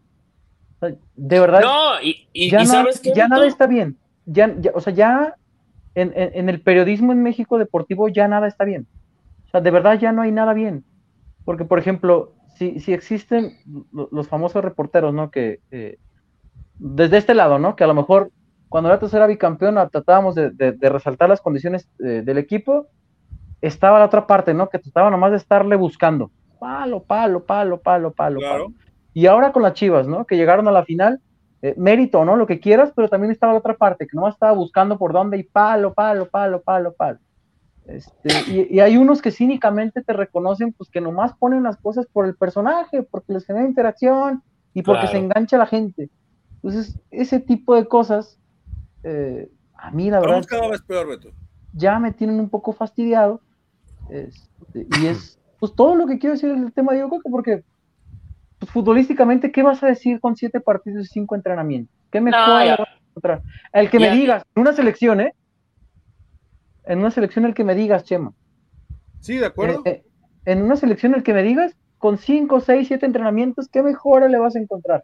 de 1.16 1.40
verdad. 1.40 1.62
No, 1.62 2.02
y, 2.02 2.50
ya, 2.50 2.66
sabes 2.66 3.00
que 3.00 3.14
ya 3.14 3.28
nada 3.28 3.46
está 3.46 3.68
bien 3.68 3.98
ya, 4.26 4.56
o 4.74 4.82
sea, 4.82 4.94
ya 4.94 5.36
en, 5.96 6.50
el 6.50 6.62
periodismo 6.62 7.12
en 7.12 7.24
México 7.24 7.58
deportivo 7.58 8.10
ya 8.10 8.28
nada 8.28 8.48
está 8.48 8.66
bien. 8.66 8.88
O 9.46 9.50
sea, 9.50 9.62
de 9.62 9.72
verdad 9.72 9.98
ya 10.00 10.12
no 10.12 10.22
hay 10.22 10.32
nada 10.32 10.54
bien. 10.54 10.84
Porque, 11.46 11.64
por 11.64 11.80
ejemplo, 11.80 12.34
si, 12.56 12.80
si 12.80 12.94
existen 12.94 13.58
los 13.92 14.28
famosos 14.28 14.64
reporteros, 14.64 15.14
¿no? 15.14 15.32
Que 15.32 15.60
eh, 15.72 15.98
desde 16.78 17.18
este 17.18 17.34
lado, 17.34 17.60
¿no? 17.60 17.76
Que 17.76 17.84
a 17.84 17.88
lo 17.88 17.94
mejor 17.94 18.32
cuando 18.68 18.92
Atlas 18.92 19.14
era 19.14 19.28
bicampeón 19.28 19.76
tratábamos 19.90 20.36
de, 20.36 20.76
resaltar 20.82 21.30
las 21.30 21.42
condiciones 21.42 21.88
eh, 22.00 22.24
del 22.26 22.38
equipo, 22.38 22.88
estaba 23.62 24.00
la 24.00 24.06
otra 24.06 24.28
parte, 24.28 24.54
¿no? 24.54 24.70
Que 24.70 24.80
trataba 24.80 25.10
nomás 25.10 25.32
de 25.32 25.38
estarle 25.38 25.76
buscando. 25.76 26.32
Palo, 26.60 27.04
palo, 27.04 27.46
palo, 27.46 27.80
palo, 27.80 28.12
palo, 28.12 28.40
palo. 28.40 28.74
Y 29.14 29.28
ahora 29.28 29.54
con 29.54 29.64
las 29.64 29.74
Chivas, 29.74 30.08
¿no? 30.08 30.26
Que 30.26 30.36
llegaron 30.36 30.68
a 30.68 30.72
la 30.72 30.84
final 30.84 31.22
eh, 31.66 31.74
mérito, 31.78 32.24
¿no? 32.24 32.36
Lo 32.36 32.46
que 32.46 32.60
quieras, 32.60 32.94
pero 32.96 33.10
también 33.10 33.32
estaba 33.32 33.54
la 33.54 33.58
otra 33.58 33.76
parte, 33.76 34.06
que 34.06 34.16
no 34.16 34.28
estaba 34.28 34.52
buscando 34.52 35.00
por 35.00 35.14
dónde 35.14 35.40
y 35.40 35.44
palo, 35.44 35.96
palo, 35.96 36.28
palo, 36.28 36.62
palo, 36.62 36.94
palo. 36.94 37.18
Este, 37.88 38.70
y, 38.70 38.80
hay 38.80 38.98
unos 38.98 39.20
que 39.20 39.32
cínicamente 39.32 40.04
te 40.04 40.14
reconocen, 40.14 40.74
pues 40.74 40.92
que 40.92 41.02
nomás 41.02 41.34
ponen 41.34 41.64
las 41.64 41.78
cosas 41.78 42.06
por 42.06 42.28
el 42.28 42.36
personaje, 42.36 43.02
porque 43.02 43.34
les 43.34 43.48
genera 43.48 43.68
interacción 43.68 44.44
y 44.76 44.84
porque 44.84 45.08
se 45.08 45.18
engancha 45.18 45.58
la 45.58 45.66
gente. 45.66 46.12
Entonces, 46.58 47.00
ese 47.10 47.40
tipo 47.40 47.74
de 47.74 47.88
cosas, 47.88 48.38
eh, 49.02 49.50
a 49.76 49.90
mí 49.90 50.12
la 50.12 50.20
verdad. 50.20 50.46
cada 50.48 50.68
vez 50.68 50.84
peor, 50.84 51.08
Beto. 51.08 51.32
Ya 51.74 51.98
me 51.98 52.12
tienen 52.12 52.40
un 52.40 52.50
poco 52.50 52.74
fastidiado. 52.74 53.42
Este, 54.12 54.86
y 55.02 55.08
es, 55.08 55.40
pues 55.60 55.74
todo 55.74 55.96
lo 55.96 56.06
que 56.06 56.20
quiero 56.20 56.36
decir 56.36 56.52
el 56.52 56.72
tema 56.74 56.92
de 56.92 57.00
Diego 57.00 57.20
porque 57.24 57.64
pues, 58.60 58.72
futbolísticamente, 58.72 59.52
¿qué 59.52 59.64
vas 59.64 59.84
a 59.84 59.88
decir 59.88 60.20
con 60.20 60.36
siete 60.36 60.60
partidos 60.60 61.06
y 61.06 61.10
cinco 61.10 61.36
entrenamientos? 61.36 61.96
¿Qué 62.12 62.22
me 62.22 62.32
El 63.74 63.90
que 63.90 64.00
me 64.00 64.12
digas, 64.12 64.44
en 64.56 64.62
una 64.62 64.74
selección, 64.74 65.22
¿eh? 65.22 65.34
En 66.86 67.00
una 67.00 67.12
selección 67.12 67.46
el 67.46 67.54
que 67.54 67.64
me 67.64 67.76
digas, 67.76 68.04
Chema. 68.04 68.34
Sí, 69.20 69.38
de 69.38 69.48
acuerdo. 69.48 69.82
Eh, 69.86 69.90
eh, 69.90 70.04
en 70.46 70.62
una 70.62 70.76
selección 70.76 71.16
el 71.16 71.24
que 71.24 71.34
me 71.34 71.44
digas, 71.44 71.76
con 71.98 72.18
cinco, 72.18 72.62
seis, 72.62 72.88
siete 72.88 73.06
entrenamientos, 73.06 73.68
¿qué 73.68 73.82
mejora 73.82 74.28
le 74.28 74.38
vas 74.38 74.56
a 74.56 74.60
encontrar? 74.60 75.04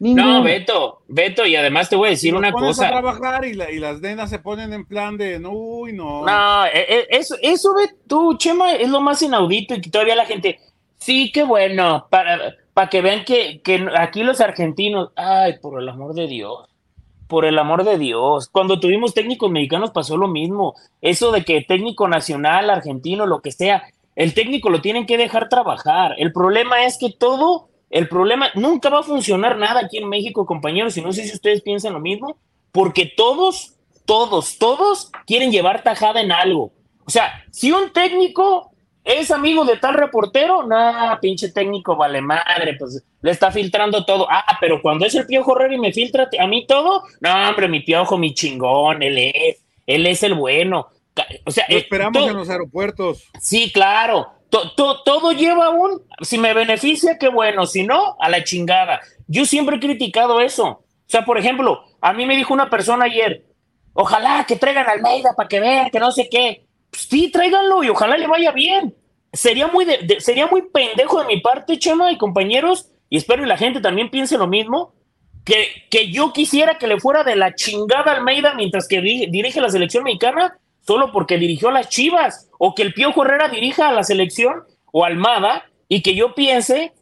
No, 0.00 0.42
Beto, 0.42 1.02
Beto, 1.08 1.44
y 1.44 1.56
además 1.56 1.90
te 1.90 1.96
voy 1.96 2.08
a 2.08 2.10
decir 2.12 2.34
una 2.34 2.52
cosa. 2.52 2.88
A 2.88 2.90
trabajar 2.90 3.44
y, 3.44 3.52
las 3.52 4.00
nenas 4.00 4.30
se 4.30 4.38
ponen 4.38 4.72
en 4.72 4.86
plan 4.86 5.18
de, 5.18 5.38
no, 5.38 5.52
uy, 5.52 5.92
no. 5.92 6.24
No, 6.24 6.66
eh, 6.66 7.06
eso, 7.10 7.36
eso, 7.42 7.74
tú, 8.06 8.34
Chema, 8.38 8.72
es 8.72 8.88
lo 8.88 9.02
más 9.02 9.20
inaudito 9.20 9.74
y 9.74 9.82
que 9.82 9.90
todavía 9.90 10.16
la 10.16 10.24
gente, 10.24 10.58
sí, 11.00 11.32
qué 11.32 11.42
bueno, 11.42 12.06
para, 12.10 12.56
para 12.74 12.88
que 12.88 13.00
vean 13.00 13.24
que, 13.24 13.60
aquí 13.96 14.22
los 14.22 14.40
argentinos, 14.40 15.10
ay, 15.16 15.58
por 15.60 15.82
el 15.82 15.88
amor 15.88 16.14
de 16.14 16.28
Dios, 16.28 16.68
por 17.26 17.44
el 17.44 17.58
amor 17.58 17.84
de 17.84 17.98
Dios, 17.98 18.48
cuando 18.48 18.80
tuvimos 18.80 19.14
técnicos 19.14 19.50
mexicanos 19.50 19.90
pasó 19.90 20.16
lo 20.16 20.28
mismo, 20.28 20.74
eso 21.00 21.32
de 21.32 21.44
que 21.44 21.62
técnico 21.62 22.08
nacional, 22.08 22.70
argentino, 22.70 23.26
lo 23.26 23.40
que 23.40 23.52
sea, 23.52 23.84
el 24.16 24.34
técnico 24.34 24.68
lo 24.68 24.80
tienen 24.80 25.06
que 25.06 25.16
dejar 25.16 25.48
trabajar. 25.48 26.14
El 26.18 26.32
problema 26.32 26.84
es 26.84 26.98
que 26.98 27.10
todo, 27.10 27.68
el 27.88 28.08
problema, 28.08 28.48
nunca 28.54 28.88
va 28.88 29.00
a 29.00 29.04
funcionar 29.04 29.56
nada 29.58 29.80
aquí 29.80 29.98
en 29.98 30.08
México, 30.08 30.46
compañeros, 30.46 30.96
y 30.96 31.02
no 31.02 31.12
sé 31.12 31.24
si 31.24 31.34
ustedes 31.34 31.62
piensan 31.62 31.92
lo 31.92 32.00
mismo, 32.00 32.36
porque 32.72 33.12
todos, 33.16 33.74
todos, 34.04 34.58
todos 34.58 35.10
quieren 35.26 35.52
llevar 35.52 35.82
tajada 35.82 36.20
en 36.20 36.32
algo. 36.32 36.72
O 37.04 37.10
sea, 37.10 37.44
si 37.50 37.72
un 37.72 37.92
técnico 37.92 38.69
¿Es 39.04 39.30
amigo 39.30 39.64
de 39.64 39.76
tal 39.76 39.94
reportero? 39.94 40.62
No, 40.62 41.18
pinche 41.20 41.50
técnico, 41.50 41.96
vale 41.96 42.20
madre, 42.20 42.76
pues 42.78 43.02
le 43.22 43.30
está 43.30 43.50
filtrando 43.50 44.04
todo. 44.04 44.26
Ah, 44.30 44.58
pero 44.60 44.82
cuando 44.82 45.06
es 45.06 45.14
el 45.14 45.26
Piojo 45.26 45.56
Herrera 45.56 45.74
y 45.74 45.78
me 45.78 45.92
filtra 45.92 46.28
a 46.38 46.46
mí 46.46 46.66
todo, 46.66 47.04
no, 47.20 47.48
hombre, 47.48 47.68
mi 47.68 47.80
Piojo, 47.80 48.18
mi 48.18 48.34
chingón, 48.34 49.02
él 49.02 49.18
es, 49.18 49.56
él 49.86 50.06
es 50.06 50.22
el 50.22 50.34
bueno. 50.34 50.88
O 51.44 51.50
sea, 51.50 51.66
lo 51.68 51.76
eh, 51.76 51.78
esperamos 51.80 52.28
en 52.28 52.36
los 52.36 52.50
aeropuertos. 52.50 53.24
Sí, 53.40 53.72
claro. 53.72 54.28
todo 54.50 55.32
lleva 55.32 55.70
un, 55.70 56.02
si 56.20 56.38
me 56.38 56.54
beneficia, 56.54 57.18
qué 57.18 57.28
bueno, 57.28 57.66
si 57.66 57.84
no, 57.84 58.16
a 58.20 58.28
la 58.28 58.44
chingada. 58.44 59.00
Yo 59.26 59.44
siempre 59.44 59.76
he 59.76 59.80
criticado 59.80 60.40
eso. 60.40 60.66
O 60.66 60.84
sea, 61.06 61.24
por 61.24 61.38
ejemplo, 61.38 61.84
a 62.00 62.12
mí 62.12 62.26
me 62.26 62.36
dijo 62.36 62.54
una 62.54 62.70
persona 62.70 63.06
ayer, 63.06 63.44
ojalá 63.94 64.44
que 64.46 64.56
traigan 64.56 64.88
a 64.88 64.92
Almeida 64.92 65.34
para 65.36 65.48
que 65.48 65.58
vean 65.58 65.90
que 65.90 65.98
no 65.98 66.12
sé 66.12 66.28
qué. 66.30 66.66
Pues 66.90 67.06
sí, 67.08 67.30
tráiganlo 67.30 67.82
y 67.84 67.88
ojalá 67.88 68.16
le 68.16 68.26
vaya 68.26 68.52
bien. 68.52 68.94
Sería 69.32 69.68
muy, 69.68 69.86
sería 70.18 70.46
muy 70.46 70.62
pendejo 70.62 71.20
de 71.20 71.26
mi 71.26 71.40
parte, 71.40 71.78
Chema 71.78 72.10
y 72.10 72.18
compañeros, 72.18 72.90
y 73.08 73.16
espero 73.16 73.42
que 73.42 73.48
la 73.48 73.56
gente 73.56 73.80
también 73.80 74.10
piense 74.10 74.36
lo 74.36 74.48
mismo, 74.48 74.92
que, 75.44 75.86
que 75.90 76.10
yo 76.10 76.32
quisiera 76.32 76.78
que 76.78 76.86
le 76.86 76.98
fuera 76.98 77.22
de 77.22 77.36
la 77.36 77.54
chingada 77.54 78.12
Almeida 78.12 78.54
mientras 78.54 78.88
que 78.88 79.00
dirige 79.00 79.60
la 79.60 79.70
selección 79.70 80.04
mexicana, 80.04 80.58
solo 80.80 81.12
porque 81.12 81.38
dirigió 81.38 81.68
a 81.68 81.72
las 81.72 81.88
Chivas, 81.88 82.48
o 82.58 82.74
que 82.74 82.82
el 82.82 82.92
Piojo 82.92 83.24
Herrera 83.24 83.48
dirija 83.48 83.88
a 83.88 83.92
la 83.92 84.02
selección 84.02 84.64
o 84.92 85.04
Almada, 85.04 85.64
y 85.88 86.02
que 86.02 86.14
yo 86.14 86.34
piense 86.34 86.92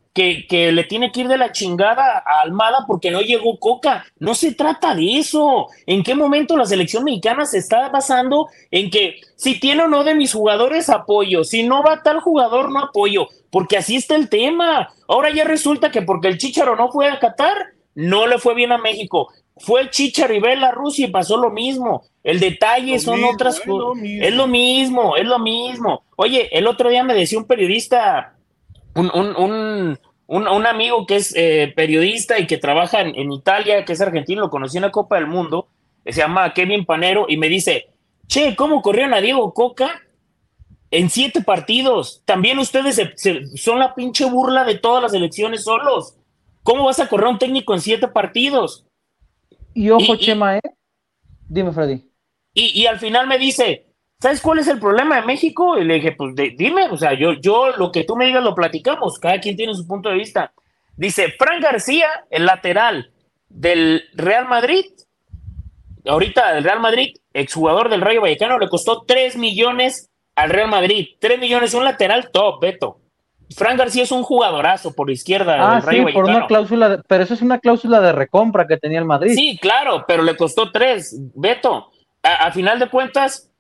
que, 0.49 0.73
le 0.73 0.85
tiene 0.85 1.13
que 1.13 1.21
ir 1.21 1.29
de 1.29 1.39
la 1.39 1.53
chingada 1.53 2.19
a 2.19 2.41
Almada 2.43 2.85
porque 2.87 3.11
no 3.11 3.21
llegó 3.21 3.59
Coca. 3.59 4.05
No 4.19 4.35
se 4.35 4.53
trata 4.53 4.95
de 4.95 5.19
eso. 5.19 5.69
¿En 5.87 6.03
qué 6.03 6.15
momento 6.15 6.57
la 6.57 6.67
selección 6.67 7.05
mexicana 7.05 7.45
se 7.47 7.59
está 7.59 7.89
basando 7.89 8.49
en 8.71 8.91
que 8.91 9.21
si 9.37 9.61
tiene 9.61 9.83
o 9.83 9.89
no 9.89 10.05
de 10.05 10.15
mis 10.15 10.33
jugadores 10.33 10.91
apoyo, 10.91 11.45
si 11.45 11.63
no 11.63 11.83
va 11.83 12.03
tal 12.03 12.21
jugador 12.21 12.71
no 12.71 12.81
apoyo? 12.81 13.29
Porque 13.51 13.77
así 13.77 13.97
está 13.97 14.17
el 14.17 14.29
tema. 14.29 14.93
Ahora 15.07 15.31
ya 15.31 15.45
resulta 15.45 15.91
que 15.91 16.03
porque 16.03 16.29
el 16.29 16.39
Chicharo 16.39 16.77
no 16.77 16.91
fue 16.91 17.09
a 17.09 17.19
Qatar, 17.19 17.75
no 17.95 18.27
le 18.27 18.39
fue 18.39 18.55
bien 18.55 18.73
a 18.73 18.79
México. 18.79 19.33
Fue 19.59 19.81
el 19.81 19.91
Chicharo 19.91 20.35
y 20.35 20.41
la 20.41 20.73
Rusia 20.73 21.07
y 21.07 21.11
pasó 21.11 21.37
lo 21.37 21.51
mismo. 21.51 22.03
El 22.23 22.41
detalle 22.41 22.99
son 22.99 23.25
otras 23.25 23.61
cosas. 23.61 24.03
Es 24.03 24.35
lo 24.35 24.47
mismo, 24.47 25.17
es 25.17 25.25
lo 25.25 25.39
mismo. 25.39 26.03
Oye, 26.17 26.49
el 26.57 26.67
otro 26.67 26.91
día 26.91 27.03
me 27.03 27.15
decía 27.15 27.39
un 27.39 27.47
periodista, 27.47 28.35
un, 28.99 29.11
un, 29.15 29.37
un, 29.37 29.99
amigo 30.29 31.07
que 31.07 31.17
es 31.17 31.35
eh, 31.37 31.73
periodista 31.75 32.39
y 32.39 32.47
que 32.47 32.59
trabaja 32.59 33.01
en, 33.01 33.33
Italia, 33.33 33.85
que 33.85 33.93
es 33.93 34.01
argentino, 34.01 34.43
lo 34.43 34.51
conocí 34.51 34.77
en 34.77 34.83
la 34.83 34.91
Copa 34.91 35.17
del 35.17 35.27
Mundo, 35.27 35.69
se 36.05 36.13
llama 36.13 36.53
Kevin 36.55 36.85
Panero, 36.85 37.27
y 37.29 37.37
me 37.37 37.49
dice, 37.49 37.89
che, 38.27 38.55
¿cómo 38.57 38.83
corrieron 38.83 39.15
a 39.15 39.21
Diego 39.21 39.53
Coca? 39.55 40.03
En 40.91 41.11
siete 41.11 41.43
partidos. 41.43 42.23
También 42.25 42.59
ustedes 42.59 43.01
son 43.57 43.79
la 43.79 43.95
pinche 43.95 44.25
burla 44.25 44.65
de 44.65 44.79
todas 44.79 45.03
las 45.03 45.13
elecciones 45.13 45.65
solos. 45.65 46.15
¿Cómo 46.63 46.85
vas 46.85 47.01
a 47.01 47.09
correr 47.09 47.29
un 47.29 47.39
técnico 47.39 47.75
en 47.75 47.81
siete 47.81 48.09
partidos? 48.09 48.87
Y 49.75 49.91
ojo, 49.91 50.17
Chema, 50.17 50.57
¿eh? 50.59 50.61
Dime, 51.49 51.73
Freddy. 51.73 52.05
Y, 52.55 52.87
al 52.87 52.99
final 52.99 53.27
me 53.27 53.39
dice, 53.39 53.87
¿sabes 54.21 54.41
cuál 54.41 54.59
es 54.59 54.69
el 54.69 54.79
problema 54.79 55.17
de 55.17 55.27
México? 55.27 55.79
Y 55.79 55.85
le 55.85 55.95
dije, 55.95 56.13
pues 56.13 56.35
dime, 56.35 56.89
o 56.91 56.97
sea, 56.97 57.15
yo, 57.15 57.33
yo 57.35 57.71
lo 57.77 57.93
que 57.93 58.05
tú 58.05 58.17
me 58.17 58.27
digas 58.27 58.43
lo 58.43 58.55
platicamos, 58.55 59.19
cada 59.19 59.41
quien 59.41 59.57
tiene 59.57 59.75
su 59.75 59.87
punto 59.87 60.09
de 60.09 60.17
vista. 60.17 60.53
Dice, 60.97 61.35
Fran 61.39 61.61
García, 61.61 62.09
el 62.31 62.47
lateral 62.47 63.13
del 63.49 64.03
Real 64.15 64.49
Madrid, 64.49 64.85
ahorita 66.05 66.55
del 66.55 66.65
Real 66.65 66.81
Madrid, 66.81 67.17
exjugador 67.33 67.89
del 67.89 68.01
Rayo 68.01 68.21
Vallecano, 68.21 68.59
le 68.59 68.69
costó 68.69 69.03
3 69.03 69.37
millones 69.37 70.11
al 70.35 70.51
Real 70.51 70.69
Madrid. 70.69 71.09
3 71.21 71.39
millones, 71.39 71.75
un 71.75 71.85
lateral 71.85 72.31
top, 72.33 72.61
Beto. 72.61 73.01
Fran 73.57 73.77
García 73.77 74.03
es 74.03 74.13
un 74.13 74.23
jugadorazo 74.23 74.95
por 74.95 75.11
izquierda. 75.11 75.77
Ah, 75.77 75.81
sí, 75.81 76.05
por 76.13 76.25
una 76.25 76.47
cláusula, 76.47 77.03
pero 77.09 77.25
eso 77.25 77.35
es 77.35 77.41
una 77.41 77.59
cláusula 77.59 78.01
de 78.01 78.13
recompra 78.13 78.67
que 78.67 78.77
tenía 78.77 78.99
el 78.99 79.07
Madrid. 79.07 79.35
Sí, 79.35 79.59
claro, 79.61 80.05
pero 80.07 80.23
le 80.23 80.37
costó 80.37 80.71
tres, 80.71 81.19
Beto. 81.35 81.91
A, 82.23 82.51
final 82.51 82.79
de 82.79 82.91
cuentas, 82.91 83.51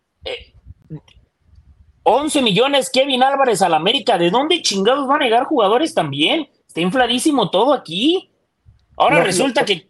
11 2.02 2.38
eh, 2.38 2.42
millones 2.42 2.90
Kevin 2.90 3.22
Álvarez 3.22 3.62
al 3.62 3.74
América. 3.74 4.18
¿De 4.18 4.30
dónde 4.30 4.62
chingados 4.62 5.06
van 5.06 5.22
a 5.22 5.24
llegar 5.24 5.44
jugadores 5.44 5.94
también? 5.94 6.48
Está 6.66 6.80
infladísimo 6.80 7.50
todo 7.50 7.72
aquí. 7.72 8.30
Ahora 8.96 9.22
resulta 9.22 9.64
que, 9.64 9.88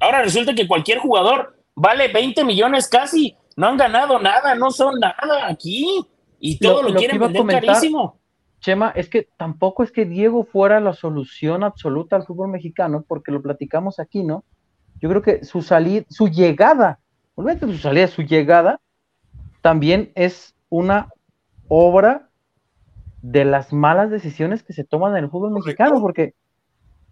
ahora 0.00 0.22
resulta 0.22 0.54
que 0.54 0.68
cualquier 0.68 0.98
jugador 0.98 1.58
vale 1.74 2.08
20 2.08 2.44
millones 2.44 2.88
casi. 2.88 3.36
No 3.56 3.68
han 3.68 3.76
ganado 3.76 4.18
nada, 4.18 4.54
no 4.54 4.70
son 4.70 4.98
nada 5.00 5.48
aquí. 5.48 6.04
Y 6.40 6.58
todo 6.58 6.82
lo, 6.82 6.94
quieren 6.94 7.18
vender 7.18 7.46
carísimo 7.46 8.20
Chema, 8.64 8.92
es 8.96 9.10
que 9.10 9.28
tampoco 9.36 9.82
es 9.82 9.92
que 9.92 10.06
Diego 10.06 10.42
fuera 10.44 10.80
la 10.80 10.94
solución 10.94 11.62
absoluta 11.64 12.16
al 12.16 12.24
fútbol 12.24 12.48
mexicano, 12.48 13.04
porque 13.06 13.30
lo 13.30 13.42
platicamos 13.42 14.00
aquí, 14.00 14.24
¿no? 14.24 14.42
Yo 15.02 15.10
creo 15.10 15.20
que 15.20 15.44
su 15.44 15.60
salida, 15.60 16.06
su 16.08 16.28
llegada, 16.28 16.98
olvídate 17.34 17.66
su 17.66 17.76
salida, 17.76 18.08
su 18.08 18.22
llegada 18.22 18.80
también 19.64 20.12
es 20.14 20.54
una 20.68 21.08
obra 21.68 22.28
de 23.22 23.46
las 23.46 23.72
malas 23.72 24.10
decisiones 24.10 24.62
que 24.62 24.74
se 24.74 24.84
toman 24.84 25.16
en 25.16 25.24
el 25.24 25.30
fútbol 25.30 25.52
mexicano, 25.52 26.02
porque 26.02 26.34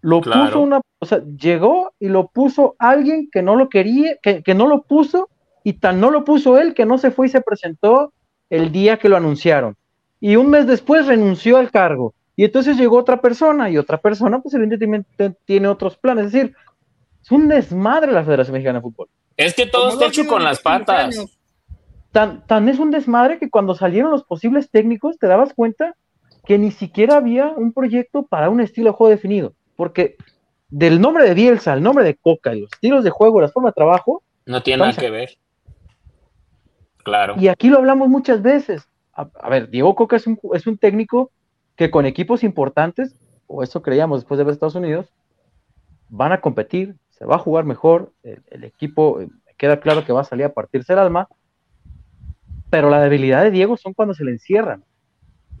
lo 0.01 0.21
puso 0.21 0.59
una, 0.59 0.79
o 0.99 1.05
sea, 1.07 1.23
llegó 1.23 1.93
y 1.99 2.09
lo 2.09 2.27
puso 2.27 2.75
alguien 2.77 3.27
que 3.31 3.41
no 3.41 3.55
lo 3.55 3.69
quería, 3.69 4.17
que, 4.21 4.43
que 4.43 4.53
no 4.53 4.67
lo 4.67 4.83
puso, 4.83 5.29
y 5.63 5.73
tan 5.73 5.99
no 5.99 6.11
lo 6.11 6.23
puso 6.25 6.59
él 6.59 6.75
que 6.75 6.85
no 6.85 6.99
se 6.99 7.09
fue 7.09 7.25
y 7.25 7.29
se 7.29 7.41
presentó 7.41 8.13
el 8.51 8.71
día 8.71 8.99
que 8.99 9.09
lo 9.09 9.17
anunciaron 9.17 9.75
y 10.19 10.35
un 10.35 10.51
mes 10.51 10.67
después 10.67 11.07
renunció 11.07 11.57
al 11.57 11.71
cargo. 11.71 12.13
Y 12.35 12.45
entonces 12.45 12.77
llegó 12.77 12.99
otra 12.99 13.19
persona 13.19 13.71
y 13.71 13.79
otra 13.79 13.97
persona, 13.97 14.39
pues 14.43 14.53
evidentemente 14.53 15.35
tiene 15.43 15.67
otros 15.67 15.97
planes. 15.97 16.27
Es 16.27 16.31
decir, 16.33 16.55
es 17.23 17.31
un 17.31 17.47
desmadre 17.47 18.11
la 18.11 18.23
Federación 18.23 18.53
Mexicana 18.53 18.77
de 18.77 18.83
Fútbol. 18.83 19.09
Es 19.37 19.55
que 19.55 19.65
todo 19.65 19.89
está 19.89 20.05
hecho 20.05 20.27
con 20.27 20.43
las 20.43 20.61
patas. 20.61 21.25
Tan, 22.13 22.47
tan 22.47 22.69
es 22.69 22.79
un 22.79 22.91
desmadre 22.91 23.39
que 23.39 23.49
cuando 23.49 23.75
salieron 23.75 24.11
los 24.11 24.23
posibles 24.23 24.69
técnicos 24.69 25.19
te 25.19 25.27
dabas 25.27 25.53
cuenta 25.53 25.95
que 26.45 26.57
ni 26.57 26.71
siquiera 26.71 27.17
había 27.17 27.49
un 27.49 27.73
proyecto 27.73 28.23
para 28.23 28.49
un 28.49 28.61
estilo 28.61 28.91
de 28.91 28.95
juego 28.95 29.11
definido. 29.11 29.53
Porque 29.75 30.15
del 30.69 31.01
nombre 31.01 31.25
de 31.25 31.33
Bielsa 31.33 31.73
al 31.73 31.83
nombre 31.83 32.05
de 32.05 32.15
Coca, 32.15 32.55
y 32.55 32.61
los 32.61 32.71
estilos 32.71 33.03
de 33.03 33.09
juego, 33.09 33.41
las 33.41 33.51
formas 33.51 33.71
de 33.71 33.75
trabajo. 33.75 34.23
No 34.45 34.63
tiene 34.63 34.85
nada 34.85 34.93
que 34.93 35.09
ver. 35.09 35.37
Claro. 37.03 37.35
Y 37.37 37.49
aquí 37.49 37.67
lo 37.67 37.79
hablamos 37.79 38.07
muchas 38.07 38.41
veces 38.41 38.87
a, 39.13 39.49
ver, 39.49 39.69
Diego 39.69 39.95
Coca 39.95 40.15
es 40.15 40.27
un, 40.27 40.39
es 40.53 40.67
un 40.67 40.77
técnico 40.77 41.31
que 41.75 41.91
con 41.91 42.05
equipos 42.05 42.43
importantes, 42.43 43.15
o 43.47 43.63
eso 43.63 43.81
creíamos 43.81 44.21
después 44.21 44.37
de 44.37 44.43
ver 44.43 44.53
Estados 44.53 44.75
Unidos, 44.75 45.13
van 46.09 46.31
a 46.31 46.41
competir, 46.41 46.95
se 47.11 47.25
va 47.25 47.35
a 47.35 47.39
jugar 47.39 47.65
mejor, 47.65 48.11
el, 48.23 48.63
equipo 48.63 49.21
eh, 49.21 49.29
queda 49.57 49.79
claro 49.79 50.05
que 50.05 50.13
va 50.13 50.21
a 50.21 50.25
salir 50.25 50.45
a 50.45 50.53
partirse 50.53 50.93
el 50.93 50.99
alma, 50.99 51.27
pero 52.73 52.89
la 52.89 53.01
debilidad 53.01 53.43
de 53.43 53.51
Diego 53.51 53.77
son 53.77 53.93
cuando 53.93 54.15
se 54.15 54.25
le 54.25 54.31
encierran. 54.31 54.83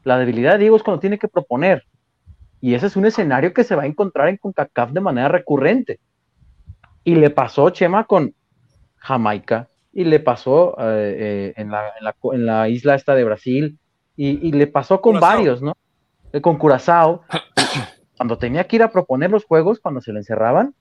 La 0.03 0.17
debilidad 0.17 0.53
de 0.53 0.57
Diego 0.57 0.77
es 0.77 0.81
cuando 0.81 0.99
tiene 0.99 1.19
que 1.19 1.27
proponer. 1.27 1.83
Y 2.59 2.73
ese 2.73 2.87
es 2.87 2.95
un 2.95 3.05
escenario 3.05 3.53
que 3.53 3.63
se 3.63 3.75
va 3.75 3.83
a 3.83 3.85
encontrar 3.85 4.29
en 4.29 4.37
CONCACAF 4.37 4.89
de 4.93 4.99
manera 4.99 5.27
recurrente. 5.27 5.99
Y 7.03 7.13
le 7.13 7.29
pasó 7.29 7.69
Chema 7.69 8.05
con 8.05 8.33
Jamaica, 8.95 9.69
y 9.91 10.05
le 10.05 10.21
pasó 10.21 10.75
eh, 10.79 11.53
eh, 11.55 11.61
en, 11.61 12.45
la, 12.47 12.67
isla 12.67 12.95
esta 12.95 13.13
de 13.13 13.25
Brasil, 13.25 13.77
y, 14.15 14.51
le 14.51 14.65
pasó 14.65 14.99
con 14.99 15.19
varios, 15.19 15.61
¿no? 15.61 15.77
Eh, 16.31 16.41
con 16.41 16.57
Curazao, 16.57 17.21
cuando 18.17 18.39
tenía 18.39 18.63
que 18.63 18.77
ir 18.77 18.81
a 18.81 18.91
proponer 18.91 19.29
los 19.29 19.45
juegos, 19.45 19.79
cuando 19.79 20.01
se 20.01 20.13
le 20.13 20.17
encerraban, 20.17 20.73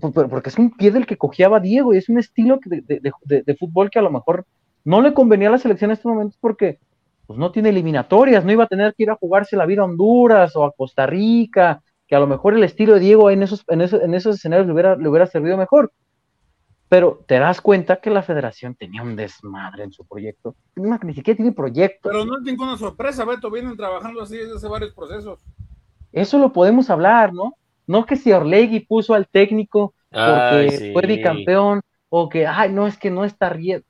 porque 0.00 0.48
es 0.48 0.58
un 0.58 0.76
pie 0.76 0.90
del 0.90 1.06
que 1.06 1.18
cojeaba 1.18 1.60
Diego, 1.60 1.94
y 1.94 1.98
es 1.98 2.08
un 2.08 2.18
estilo 2.18 2.58
de, 2.64 3.56
fútbol 3.60 3.90
que 3.90 4.00
a 4.00 4.02
lo 4.02 4.10
mejor 4.10 4.44
no 4.84 5.00
le 5.00 5.14
convenía 5.14 5.48
a 5.48 5.52
la 5.52 5.58
selección 5.58 5.90
en 5.90 5.94
estos 5.94 6.10
momentos 6.10 6.38
porque 6.40 6.78
pues, 7.26 7.38
no 7.38 7.52
tiene 7.52 7.70
eliminatorias, 7.70 8.44
no 8.44 8.52
iba 8.52 8.64
a 8.64 8.68
tener 8.68 8.94
que 8.94 9.04
ir 9.04 9.10
a 9.10 9.16
jugarse 9.16 9.56
la 9.56 9.66
vida 9.66 9.82
a 9.82 9.86
Honduras 9.86 10.54
o 10.56 10.64
a 10.64 10.72
Costa 10.72 11.06
Rica, 11.06 11.82
que 12.06 12.14
a 12.14 12.20
lo 12.20 12.26
mejor 12.26 12.54
el 12.54 12.64
estilo 12.64 12.94
de 12.94 13.00
Diego 13.00 13.30
en 13.30 13.42
esos, 13.42 13.64
en 13.68 13.80
esos, 13.80 14.02
en 14.02 14.14
esos 14.14 14.36
escenarios 14.36 14.66
le 14.66 14.72
hubiera, 14.72 14.96
le 14.96 15.08
hubiera 15.08 15.26
servido 15.26 15.56
mejor 15.56 15.92
pero 16.92 17.24
te 17.26 17.38
das 17.38 17.62
cuenta 17.62 18.02
que 18.02 18.10
la 18.10 18.22
federación 18.22 18.74
tenía 18.74 19.02
un 19.02 19.16
desmadre 19.16 19.84
en 19.84 19.92
su 19.92 20.04
proyecto. 20.04 20.56
Ni 20.76 21.14
siquiera 21.14 21.38
tiene 21.38 21.52
proyecto. 21.52 22.10
Pero 22.10 22.26
no 22.26 22.36
es 22.36 22.42
ninguna 22.42 22.76
sorpresa, 22.76 23.24
Beto, 23.24 23.50
vienen 23.50 23.78
trabajando 23.78 24.20
así 24.20 24.36
desde 24.36 24.56
hace 24.56 24.68
varios 24.68 24.92
procesos. 24.92 25.40
Eso 26.12 26.36
lo 26.36 26.52
podemos 26.52 26.90
hablar, 26.90 27.32
¿no? 27.32 27.56
No 27.86 28.04
que 28.04 28.16
si 28.16 28.30
Orlegui 28.30 28.80
puso 28.80 29.14
al 29.14 29.26
técnico 29.26 29.94
porque 30.10 30.90
fue 30.92 31.06
bicampeón, 31.06 31.80
o 32.10 32.28
que, 32.28 32.46
ay, 32.46 32.70
no, 32.70 32.86
es 32.86 32.98
que 32.98 33.10
no 33.10 33.24
está 33.24 33.48
riendo. 33.48 33.86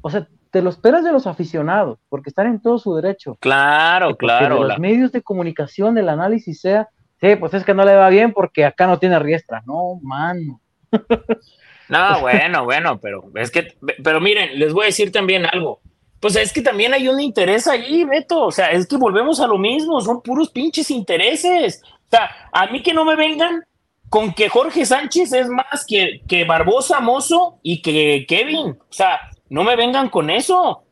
O 0.00 0.10
sea, 0.10 0.28
te 0.50 0.62
lo 0.62 0.70
esperas 0.70 1.04
de 1.04 1.12
los 1.12 1.26
aficionados, 1.26 1.98
porque 2.08 2.30
están 2.30 2.46
en 2.46 2.60
todo 2.60 2.78
su 2.78 2.94
derecho. 2.94 3.36
Claro, 3.40 4.16
claro. 4.16 4.62
De 4.62 4.68
los 4.68 4.78
medios 4.78 5.12
de 5.12 5.22
comunicación, 5.22 5.96
el 5.98 6.08
análisis 6.08 6.60
sea, 6.60 6.88
sí, 7.20 7.36
pues 7.36 7.54
es 7.54 7.64
que 7.64 7.74
no 7.74 7.84
le 7.84 7.94
va 7.94 8.08
bien 8.08 8.32
porque 8.32 8.64
acá 8.64 8.86
no 8.86 8.98
tiene 8.98 9.18
riestra. 9.18 9.62
No, 9.66 9.98
mano. 10.02 10.60
No, 11.90 12.20
bueno, 12.20 12.64
bueno, 12.64 13.00
pero 13.00 13.32
es 13.34 13.50
que, 13.50 13.76
pero 14.04 14.20
miren, 14.20 14.56
les 14.60 14.72
voy 14.72 14.84
a 14.84 14.86
decir 14.86 15.10
también 15.10 15.44
algo. 15.44 15.80
Pues 16.20 16.36
es 16.36 16.52
que 16.52 16.62
también 16.62 16.94
hay 16.94 17.08
un 17.08 17.18
interés 17.18 17.66
ahí, 17.66 18.04
Beto. 18.04 18.44
O 18.44 18.52
sea, 18.52 18.70
es 18.70 18.86
que 18.86 18.96
volvemos 18.96 19.40
a 19.40 19.48
lo 19.48 19.58
mismo, 19.58 20.00
son 20.00 20.22
puros 20.22 20.50
pinches 20.50 20.88
intereses. 20.92 21.82
O 21.84 22.10
sea, 22.10 22.30
a 22.52 22.68
mí 22.68 22.80
que 22.80 22.94
no 22.94 23.04
me 23.04 23.16
vengan 23.16 23.64
con 24.08 24.32
que 24.32 24.48
Jorge 24.48 24.86
Sánchez 24.86 25.32
es 25.32 25.48
más 25.48 25.84
que, 25.84 26.20
que 26.28 26.44
Barbosa, 26.44 27.00
Mozo 27.00 27.58
y 27.62 27.82
que 27.82 28.24
Kevin. 28.28 28.78
O 28.78 28.92
sea, 28.92 29.18
no 29.50 29.64
me 29.64 29.76
vengan 29.76 30.08
con 30.08 30.30
eso. 30.30 30.84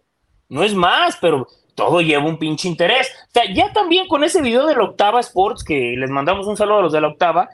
No 0.51 0.62
es 0.62 0.74
más, 0.74 1.16
pero 1.20 1.47
todo 1.74 2.01
lleva 2.01 2.24
un 2.24 2.39
pinche 2.39 2.68
interés. 2.68 3.09
O 3.28 3.30
sea, 3.32 3.52
ya 3.52 3.72
también 3.72 4.06
con 4.09 4.24
ese 4.24 4.43
video 4.43 4.66
de 4.66 4.74
la 4.74 4.82
Octava 4.85 5.20
Sports, 5.20 5.64
que 5.64 5.94
les 5.97 6.10
mandamos 6.10 6.47
un 6.47 6.56
saludo 6.56 6.78
a 6.78 6.82
los 6.82 6.93
de 6.93 7.01
la 7.01 7.09
Octava, 7.09 7.48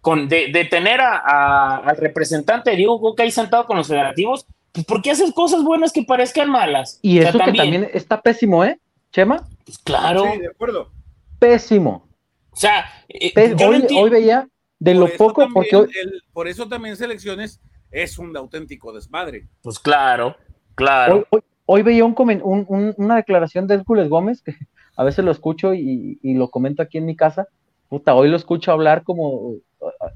con, 0.00 0.28
de, 0.28 0.66
tener 0.70 1.00
al 1.00 1.96
representante 1.96 2.76
Diego 2.76 3.00
Coca 3.00 3.24
ahí 3.24 3.30
sentado 3.30 3.66
con 3.66 3.76
los 3.76 3.88
federativos, 3.88 4.46
pues 4.72 4.86
¿por 4.86 5.02
qué 5.02 5.10
haces 5.10 5.32
cosas 5.32 5.64
buenas 5.64 5.92
que 5.92 6.04
parezcan 6.04 6.48
malas? 6.48 7.00
Y 7.02 7.18
eso 7.18 7.38
que 7.38 7.52
también 7.52 7.90
está 7.92 8.22
pésimo, 8.22 8.64
¿eh, 8.64 8.78
Chema? 9.10 9.44
Pues 9.64 9.78
claro. 9.78 10.24
Sí, 10.32 10.38
de 10.38 10.48
acuerdo. 10.48 10.92
Pésimo. 11.40 12.08
O 12.52 12.56
sea, 12.56 12.86
eh, 13.08 13.54
hoy, 13.64 14.10
veía 14.10 14.48
de 14.78 14.94
lo 14.94 15.08
poco, 15.16 15.46
porque 15.52 15.84
por 16.32 16.46
eso 16.46 16.68
también 16.68 16.96
selecciones 16.96 17.60
es 17.90 18.18
un 18.18 18.36
auténtico 18.36 18.92
desmadre. 18.92 19.48
Pues 19.62 19.78
claro, 19.78 20.36
claro. 20.74 21.26
Hoy, 21.66 21.82
veía 21.82 22.04
un, 22.04 22.94
una 22.96 23.16
declaración 23.16 23.66
de 23.66 23.74
Hércules 23.74 24.08
Gómez, 24.08 24.42
que 24.42 24.54
a 24.96 25.04
veces 25.04 25.24
lo 25.24 25.30
escucho 25.30 25.74
y, 25.74 26.18
y, 26.22 26.34
lo 26.34 26.48
comento 26.48 26.82
aquí 26.82 26.98
en 26.98 27.06
mi 27.06 27.16
casa. 27.16 27.46
Puta, 27.88 28.14
hoy 28.14 28.28
lo 28.28 28.36
escucho 28.36 28.72
hablar 28.72 29.02
como 29.02 29.56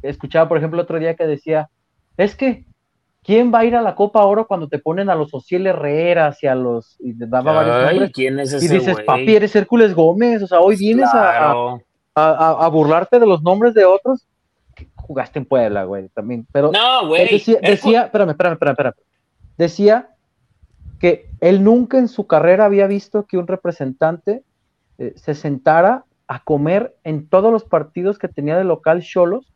escuchaba, 0.03 0.49
por 0.49 0.59
ejemplo, 0.59 0.83
otro 0.83 0.99
día 0.99 1.15
que 1.15 1.27
decía, 1.27 1.71
es 2.17 2.35
que, 2.35 2.65
¿quién 3.23 3.53
va 3.53 3.61
a 3.61 3.65
ir 3.65 3.77
a 3.77 3.83
la 3.83 3.95
Copa 3.95 4.25
Oro 4.25 4.47
cuando 4.47 4.69
te 4.69 4.79
ponen 4.79 5.11
a 5.11 5.15
los 5.15 5.33
Ociel 5.33 5.67
Herreras 5.67 6.43
y 6.43 6.47
a 6.47 6.55
los... 6.55 6.97
Y, 7.01 7.15
daba 7.15 7.53
varios 7.53 8.11
¿quién 8.13 8.41
es 8.41 8.53
ese 8.53 8.65
y 8.65 8.69
dices, 8.69 9.01
papi, 9.05 9.37
eres 9.37 9.55
Hércules 9.55 9.95
Gómez, 9.95 10.43
o 10.43 10.47
sea, 10.47 10.61
hoy 10.61 10.77
vienes 10.77 11.09
a, 11.13 11.77
a, 12.15 12.69
burlarte 12.69 13.19
de 13.19 13.27
los 13.27 13.43
nombres 13.43 13.75
de 13.75 13.85
otros. 13.85 14.27
Jugaste 14.97 15.39
en 15.39 15.47
Puebla, 15.47 15.85
güey, 15.85 16.09
también. 16.09 16.47
Pero 16.53 16.71
no, 16.73 17.09
güey. 17.09 17.29
Decía, 17.29 17.59
decía 17.63 18.03
espérame, 18.05 18.31
espérame, 18.31 18.55
espérame, 18.55 18.95
Decía 19.59 20.11
que 20.99 21.29
él 21.41 21.65
nunca 21.65 21.99
en 21.99 22.09
su 22.09 22.27
carrera 22.27 22.65
había 22.65 22.87
visto 22.87 23.27
que 23.27 23.37
un 23.37 23.47
representante 23.47 24.43
eh, 24.99 25.13
se 25.17 25.35
sentara 25.35 26.05
a 26.29 26.43
comer 26.45 26.97
en 27.05 27.29
todos 27.29 27.53
los 27.53 27.65
partidos 27.65 28.19
que 28.19 28.29
tenía 28.29 28.57
de 28.57 28.65
local 28.65 29.03
Cholos 29.03 29.53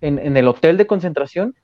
en, 0.00 0.36
el 0.36 0.48
hotel 0.48 0.76
de 0.76 0.86
concentración, 0.86 1.54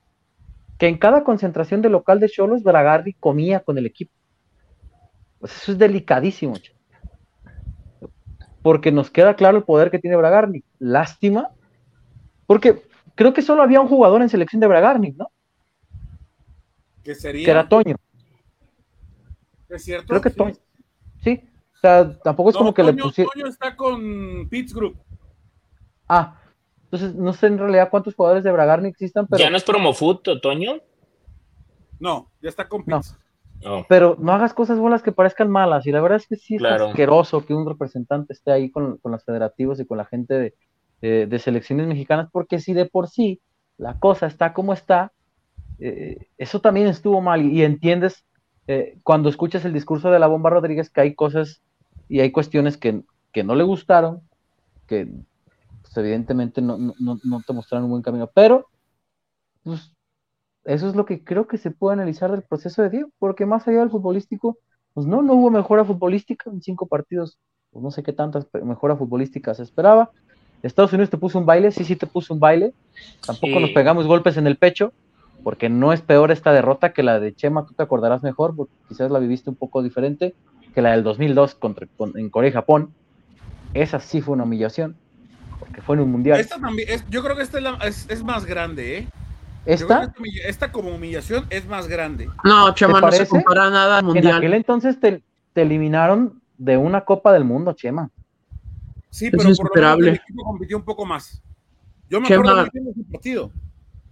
que 0.78 0.88
en 0.88 0.98
cada 0.98 1.24
concentración 1.24 1.82
de 1.82 1.88
local 1.88 2.20
de 2.20 2.28
Cholos, 2.28 2.62
Bragarri 2.62 3.14
comía 3.14 3.60
con 3.60 3.78
el 3.78 3.86
equipo. 3.86 4.12
Pues 5.38 5.56
eso 5.56 5.72
es 5.72 5.78
delicadísimo, 5.78 6.55
porque 8.62 8.93
nos 8.93 9.10
queda 9.10 9.36
claro 9.36 9.59
el 9.59 9.64
poder 9.64 9.90
que 9.90 9.98
tiene 9.98 10.16
Bragarni. 10.16 10.64
Lástima, 10.78 11.51
porque 12.47 12.82
creo 13.14 13.35
que 13.35 13.43
solo 13.43 13.62
había 13.62 13.81
un 13.81 13.89
jugador 13.89 14.23
en 14.23 14.28
selección 14.28 14.60
de 14.60 14.68
Bragarni, 14.68 15.12
¿no? 15.12 15.31
Que 17.02 17.14
sería. 17.14 17.44
Que 17.44 17.51
era 17.51 17.68
Toño. 17.68 17.97
Es 19.68 19.85
cierto. 19.85 20.06
Creo 20.09 20.20
que 20.20 20.31
sí. 20.31 20.60
sí. 21.23 21.40
O 21.74 21.78
sea, 21.78 22.18
tampoco 22.20 22.51
es 22.51 22.56
como 22.56 22.73
que 22.73 22.82
le 22.82 22.93
pusieron. 22.94 23.31
Toño 23.32 23.47
está 23.48 23.77
con 23.77 24.48
Pitts 24.48 24.73
Group. 24.73 24.97
Ah, 26.09 26.40
entonces 26.85 27.14
no 27.14 27.32
sé 27.32 27.48
en 27.48 27.59
realidad 27.59 27.90
cuántos 27.90 28.14
jugadores 28.14 28.44
de 28.44 28.52
Bragarni 28.52 28.89
existan, 28.89 29.27
pero. 29.27 29.43
¿Ya 29.43 29.51
no 29.51 29.56
es 29.56 29.64
Promofoot, 29.64 30.40
Toño? 30.40 30.81
No, 31.98 32.31
ya 32.40 32.48
está 32.48 32.68
con 32.68 32.85
Pitts. 32.85 33.18
No. 33.62 33.86
Pero 33.89 34.16
no 34.20 34.32
hagas 34.32 34.52
cosas 34.52 34.78
bolas 34.78 35.02
que 35.02 35.12
parezcan 35.12 35.51
malas. 35.51 35.86
Y 35.86 35.90
la 35.90 36.01
verdad 36.01 36.18
es 36.18 36.27
que 36.27 36.36
sí 36.36 36.56
es 36.56 36.62
asqueroso 36.62 37.44
que 37.44 37.55
un 37.55 37.66
representante 37.66 38.35
esté 38.35 38.52
ahí 38.52 38.70
con, 38.70 38.98
con 38.98 39.12
los 39.12 39.24
federativos 39.24 39.81
y 39.81 39.86
con 39.86 39.97
la 39.98 40.05
gente 40.05 40.35
de, 40.35 40.55
de, 41.01 41.39
selecciones 41.39 41.86
mexicanas, 41.86 42.28
porque 42.32 42.59
si 42.59 42.73
de 42.73 42.86
por 42.86 43.09
sí 43.09 43.40
la 43.77 43.98
cosa 43.98 44.27
está 44.27 44.52
como 44.52 44.73
está, 44.73 45.12
eh, 45.78 46.28
eso 46.39 46.60
también 46.60 46.86
estuvo 46.86 47.20
mal. 47.20 47.43
Y, 47.43 47.60
y 47.60 47.62
entiendes 47.62 48.24
eh, 48.68 48.98
cuando 49.02 49.28
escuchas 49.28 49.64
el 49.64 49.73
discurso 49.73 50.10
de 50.10 50.18
la 50.18 50.27
Bomba 50.27 50.51
Rodríguez 50.51 50.90
que 50.90 51.01
hay 51.01 51.14
cosas 51.14 51.62
y 52.09 52.20
hay 52.20 52.32
cuestiones 52.32 52.77
que, 52.77 53.02
que 53.32 53.44
no 53.44 53.55
le 53.55 53.64
gustaron, 53.64 54.23
que 54.86 55.09
pues, 55.82 55.97
evidentemente 55.97 56.60
no, 56.60 56.77
no, 56.78 57.18
no, 57.23 57.43
te 57.47 57.52
mostraron 57.52 57.85
un 57.85 57.90
buen 57.93 58.02
camino, 58.02 58.28
pero 58.35 58.66
pues 59.62 59.93
eso 60.64 60.89
es 60.89 60.97
lo 60.97 61.06
que 61.06 61.23
creo 61.23 61.47
que 61.47 61.59
se 61.59 61.70
puede 61.70 61.94
analizar 61.94 62.31
del 62.31 62.43
proceso 62.43 62.82
de 62.82 62.90
Diego, 62.90 63.10
porque 63.18 63.47
más 63.47 63.66
allá 63.68 63.81
del 63.81 63.90
futbolístico, 63.90 64.59
pues 64.94 65.06
no, 65.06 65.23
no 65.23 65.35
hubo 65.35 65.51
mejora 65.51 65.85
futbolística 65.85 66.51
en 66.51 66.60
cinco 66.60 66.86
partidos, 66.86 67.39
pues 67.70 67.82
no 67.82 67.90
sé 67.90 68.02
qué 68.02 68.12
tantas 68.12 68.48
mejora 68.52 68.97
futbolística 68.97 69.55
se 69.55 69.62
esperaba. 69.62 70.10
Estados 70.62 70.93
Unidos 70.93 71.11
te 71.11 71.19
puso 71.19 71.39
un 71.39 71.47
baile, 71.47 71.70
sí, 71.70 71.85
sí 71.85 71.97
te 71.97 72.07
puso 72.07 72.35
un 72.35 72.41
baile, 72.41 72.73
tampoco 73.24 73.55
sí. 73.55 73.61
nos 73.61 73.70
pegamos 73.70 74.07
golpes 74.07 74.37
en 74.37 74.47
el 74.47 74.57
pecho, 74.57 74.93
porque 75.43 75.69
no 75.69 75.93
es 75.93 76.01
peor 76.01 76.33
esta 76.33 76.53
derrota 76.53 76.93
que 76.93 77.03
la 77.03 77.20
de 77.20 77.35
Chema, 77.35 77.66
tú 77.66 77.74
te 77.74 77.83
acordarás 77.83 78.23
mejor, 78.23 78.57
porque 78.57 78.73
quizás 78.89 79.11
la 79.11 79.19
viviste 79.19 79.51
un 79.51 79.57
poco 79.57 79.83
diferente 79.83 80.35
que 80.74 80.83
la 80.83 80.91
del 80.91 81.05
2002 81.05 81.55
contra, 81.55 81.87
con, 81.97 82.19
en 82.19 82.28
Corea 82.28 82.51
y 82.51 82.53
Japón. 82.53 82.93
Esa 83.73 83.99
sí 83.99 84.20
fue 84.20 84.35
una 84.35 84.45
humillación, 84.45 84.97
porque 85.59 85.81
fue 85.81 85.97
en 85.97 86.03
un 86.03 86.12
mundial. 86.12 86.39
Esta 86.39 86.59
también, 86.59 86.89
es, 86.91 87.05
yo 87.09 87.23
creo 87.23 87.37
que 87.37 87.43
esta 87.43 87.59
es, 87.59 87.65
la, 87.65 87.74
es, 87.85 88.07
es 88.11 88.23
más 88.24 88.45
grande, 88.45 88.99
¿eh? 88.99 89.09
¿Esta? 89.65 90.05
Esta, 90.05 90.49
esta, 90.49 90.73
como 90.73 90.91
humillación 90.91 91.47
es 91.51 91.66
más 91.66 91.89
grande. 91.89 92.28
No, 92.45 92.73
Chema, 92.74 93.01
no 93.01 93.11
se 93.11 93.27
compara 93.27 93.70
nada 93.70 93.99
al 93.99 94.05
mundial. 94.05 94.27
En 94.27 94.35
aquel 94.35 94.55
entonces 94.55 95.01
te, 95.01 95.23
te, 95.53 95.62
eliminaron 95.62 96.41
de 96.59 96.77
una 96.77 97.01
Copa 97.05 97.33
del 97.33 97.45
Mundo, 97.45 97.73
Chema. 97.73 98.11
Sí, 99.16 99.30
pero 99.30 99.48
es 99.48 99.56
por 99.56 99.74
lo 99.74 99.97
menos 99.97 100.09
el 100.09 100.14
equipo 100.16 100.44
compitió 100.44 100.76
un 100.76 100.84
poco 100.84 101.06
más. 101.06 101.43
Yo 102.10 102.20
me 102.20 102.26
acuerdo 102.26 102.55
de 102.55 102.62
ese 102.64 103.05
partido. 103.10 103.51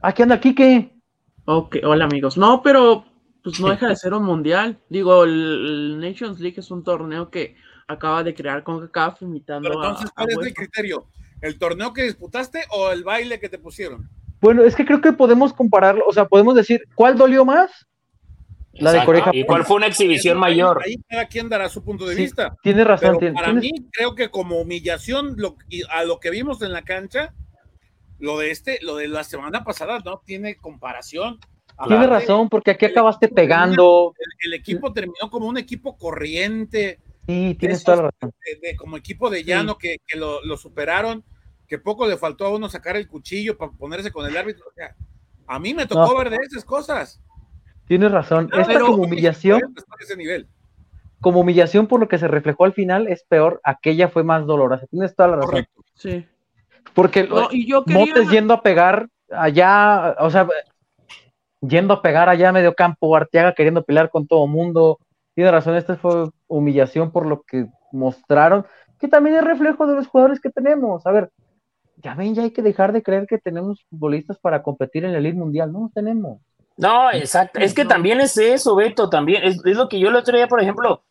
Aquí 0.01 0.22
anda 0.22 0.40
Quique. 0.40 0.98
Ok, 1.44 1.76
hola 1.85 2.06
amigos. 2.06 2.39
No, 2.39 2.62
pero 2.62 3.05
pues 3.43 3.60
no 3.60 3.68
deja 3.68 3.86
de 3.86 3.97
ser 3.97 4.14
un 4.14 4.24
mundial. 4.24 4.81
Digo, 4.89 5.24
el, 5.24 5.31
el, 5.31 6.01
Nations 6.01 6.40
League 6.40 6.59
es 6.59 6.70
un 6.70 6.82
torneo 6.82 7.28
que 7.28 7.55
acaba 7.86 8.24
de 8.24 8.35
crear 8.35 8.62
con 8.64 8.81
CACAF 8.81 9.20
imitando 9.20 9.68
Pero 9.68 9.85
entonces, 9.85 10.10
¿cuál 10.16 10.26
a, 10.26 10.39
a 10.39 10.40
es 10.40 10.47
el 10.47 10.55
criterio? 10.55 11.06
¿El 11.43 11.59
torneo 11.59 11.93
que 11.93 12.05
disputaste 12.05 12.60
o 12.70 12.90
el 12.90 13.05
baile 13.05 13.39
que 13.39 13.51
te 13.51 13.59
pusieron? 13.59 14.09
Bueno, 14.40 14.64
es 14.64 14.74
que 14.74 14.86
creo 14.86 15.02
que 15.02 15.12
podemos 15.12 15.52
compararlo, 15.52 16.06
o 16.06 16.14
sea, 16.14 16.24
podemos 16.24 16.55
decir, 16.55 16.81
¿cuál 16.94 17.18
dolió 17.18 17.44
más? 17.44 17.86
La 18.76 18.90
Exacto. 18.90 19.12
de 19.12 19.20
Corea. 19.22 19.30
¿Y 19.32 19.46
cuál 19.46 19.64
fue 19.64 19.76
una 19.76 19.86
exhibición 19.86 20.38
mayor? 20.38 20.82
Ahí 20.84 20.96
cada 21.09 21.26
quien 21.26 21.48
dará 21.48 21.68
su 21.68 21.84
punto 21.84 22.06
de 22.06 22.16
sí, 22.16 22.22
vista. 22.22 22.56
Tienes 22.62 22.86
razón. 22.86 23.16
Pero 23.20 23.34
para 23.34 23.46
tienes... 23.46 23.62
mí, 23.62 23.88
creo 23.92 24.14
que 24.14 24.30
como 24.30 24.60
humillación 24.60 25.34
lo, 25.36 25.56
a 25.90 26.05
lo 26.05 26.18
que 26.18 26.30
vimos 26.30 26.60
en 26.62 26.72
la 26.72 26.82
cancha, 26.82 27.34
lo 28.18 28.38
de 28.38 28.51
este, 28.51 28.78
lo 28.82 28.96
de 28.96 29.09
la 29.09 29.24
semana 29.24 29.64
pasada 29.64 30.01
no 30.05 30.22
tiene 30.24 30.56
comparación. 30.56 31.38
Tienes 31.86 32.09
razón, 32.09 32.48
porque 32.48 32.72
aquí 32.72 32.86
acabaste 32.86 33.28
pegando. 33.28 34.14
El, 34.18 34.52
el, 34.52 34.60
equipo 34.60 34.92
terminó 34.92 35.30
como 35.30 35.46
un 35.46 35.59
equipo 35.59 35.96
corriente. 35.96 37.01
Sí, 37.26 37.56
tienes 37.59 37.82
toda 37.82 37.96
la 37.96 38.02
razón. 38.10 38.32
De, 38.44 38.68
de, 38.68 38.76
como 38.76 38.96
equipo 38.96 39.28
de 39.28 39.44
llano 39.44 39.72
sí. 39.72 39.78
que, 39.80 39.96
que 40.06 40.16
lo, 40.16 40.44
lo, 40.44 40.56
superaron, 40.56 41.24
que 41.66 41.78
poco 41.78 42.06
le 42.06 42.16
faltó 42.16 42.46
a 42.46 42.51
uno 42.51 42.68
sacar 42.68 42.96
el 42.96 43.09
cuchillo 43.09 43.56
para 43.56 43.72
ponerse 43.72 44.12
con 44.12 44.26
el 44.26 44.36
árbitro. 44.36 44.66
O 44.68 44.72
sea, 44.72 44.94
a 45.46 45.59
mí 45.59 45.74
me 45.74 45.86
tocó 45.86 46.12
no. 46.12 46.18
ver 46.18 46.30
de 46.30 46.38
esas 46.42 46.64
cosas. 46.64 47.20
Tienes 47.86 48.11
razón. 48.11 48.48
Esta 48.52 48.66
pero, 48.66 48.86
como 48.86 49.05
humillación. 49.05 49.61
Ese 50.01 50.16
nivel. 50.16 50.48
Como 51.20 51.40
humillación 51.40 51.86
por 51.86 52.01
lo 52.01 52.09
que 52.09 52.19
se 52.19 52.28
reflejó 52.28 52.65
al 52.65 52.73
final 52.73 53.09
es 53.09 53.24
peor. 53.24 53.61
Aquella 53.65 54.09
fue 54.09 54.24
más 54.24 54.47
dolorosa. 54.47 54.86
Tienes 54.86 55.15
toda 55.15 55.28
la 55.31 55.36
razón. 55.36 55.51
Correcto. 55.51 55.82
Sí. 55.94 56.27
Porque 56.94 57.24
no, 57.24 57.48
y 57.51 57.66
yo 57.66 57.85
quería... 57.85 58.06
Motes 58.06 58.31
yendo 58.31 58.55
a 58.55 58.62
pegar 58.62 59.09
allá, 59.31 60.16
o 60.19 60.31
sea, 60.31 60.47
yendo 61.61 61.94
a 61.94 62.02
pegar 62.02 62.28
allá 62.28 62.51
a 62.51 62.52
medio 62.52 62.74
campo, 62.74 63.16
Arteaga 63.16 63.55
queriendo 63.55 63.85
pelear 63.85 64.11
con 64.11 64.27
todo 64.27 64.47
mundo. 64.47 64.98
Tiene 65.35 65.51
razón, 65.51 65.77
esta 65.77 65.97
fue 65.97 66.31
humillación 66.47 67.11
por 67.11 67.27
lo 67.27 67.43
que 67.43 67.66
mostraron, 67.90 68.66
que 69.01 69.09
también 69.09 69.36
es 69.36 69.44
reflejo 69.44 69.86
de 69.86 69.97
los 69.97 70.06
jugadores 70.06 70.40
que 70.40 70.51
tenemos. 70.51 71.06
A 71.06 71.11
ver, 71.11 71.31
ya 71.97 72.15
ven, 72.15 72.35
ya 72.35 72.43
hay 72.43 72.51
que 72.51 72.62
dejar 72.62 72.93
de 72.93 73.02
creer 73.02 73.27
que 73.27 73.39
tenemos 73.39 73.85
futbolistas 73.90 74.39
para 74.39 74.62
competir 74.62 75.05
en 75.05 75.12
la 75.12 75.20
Liga 75.20 75.39
Mundial. 75.39 75.73
No, 75.73 75.81
no 75.81 75.90
tenemos. 75.93 76.40
No, 76.76 77.12
exacto. 77.12 77.60
Es 77.60 77.72
que 77.74 77.84
también 77.84 78.20
es 78.20 78.36
eso, 78.36 78.74
Beto, 78.74 79.09
también. 79.09 79.44
Es, 79.44 79.64
es 79.64 79.76
lo 79.76 79.88
que 79.88 79.98
yo 79.98 80.09
el 80.09 80.16
otro 80.16 80.36
día, 80.36 80.48
por 80.48 80.60
ejemplo, 80.60 81.02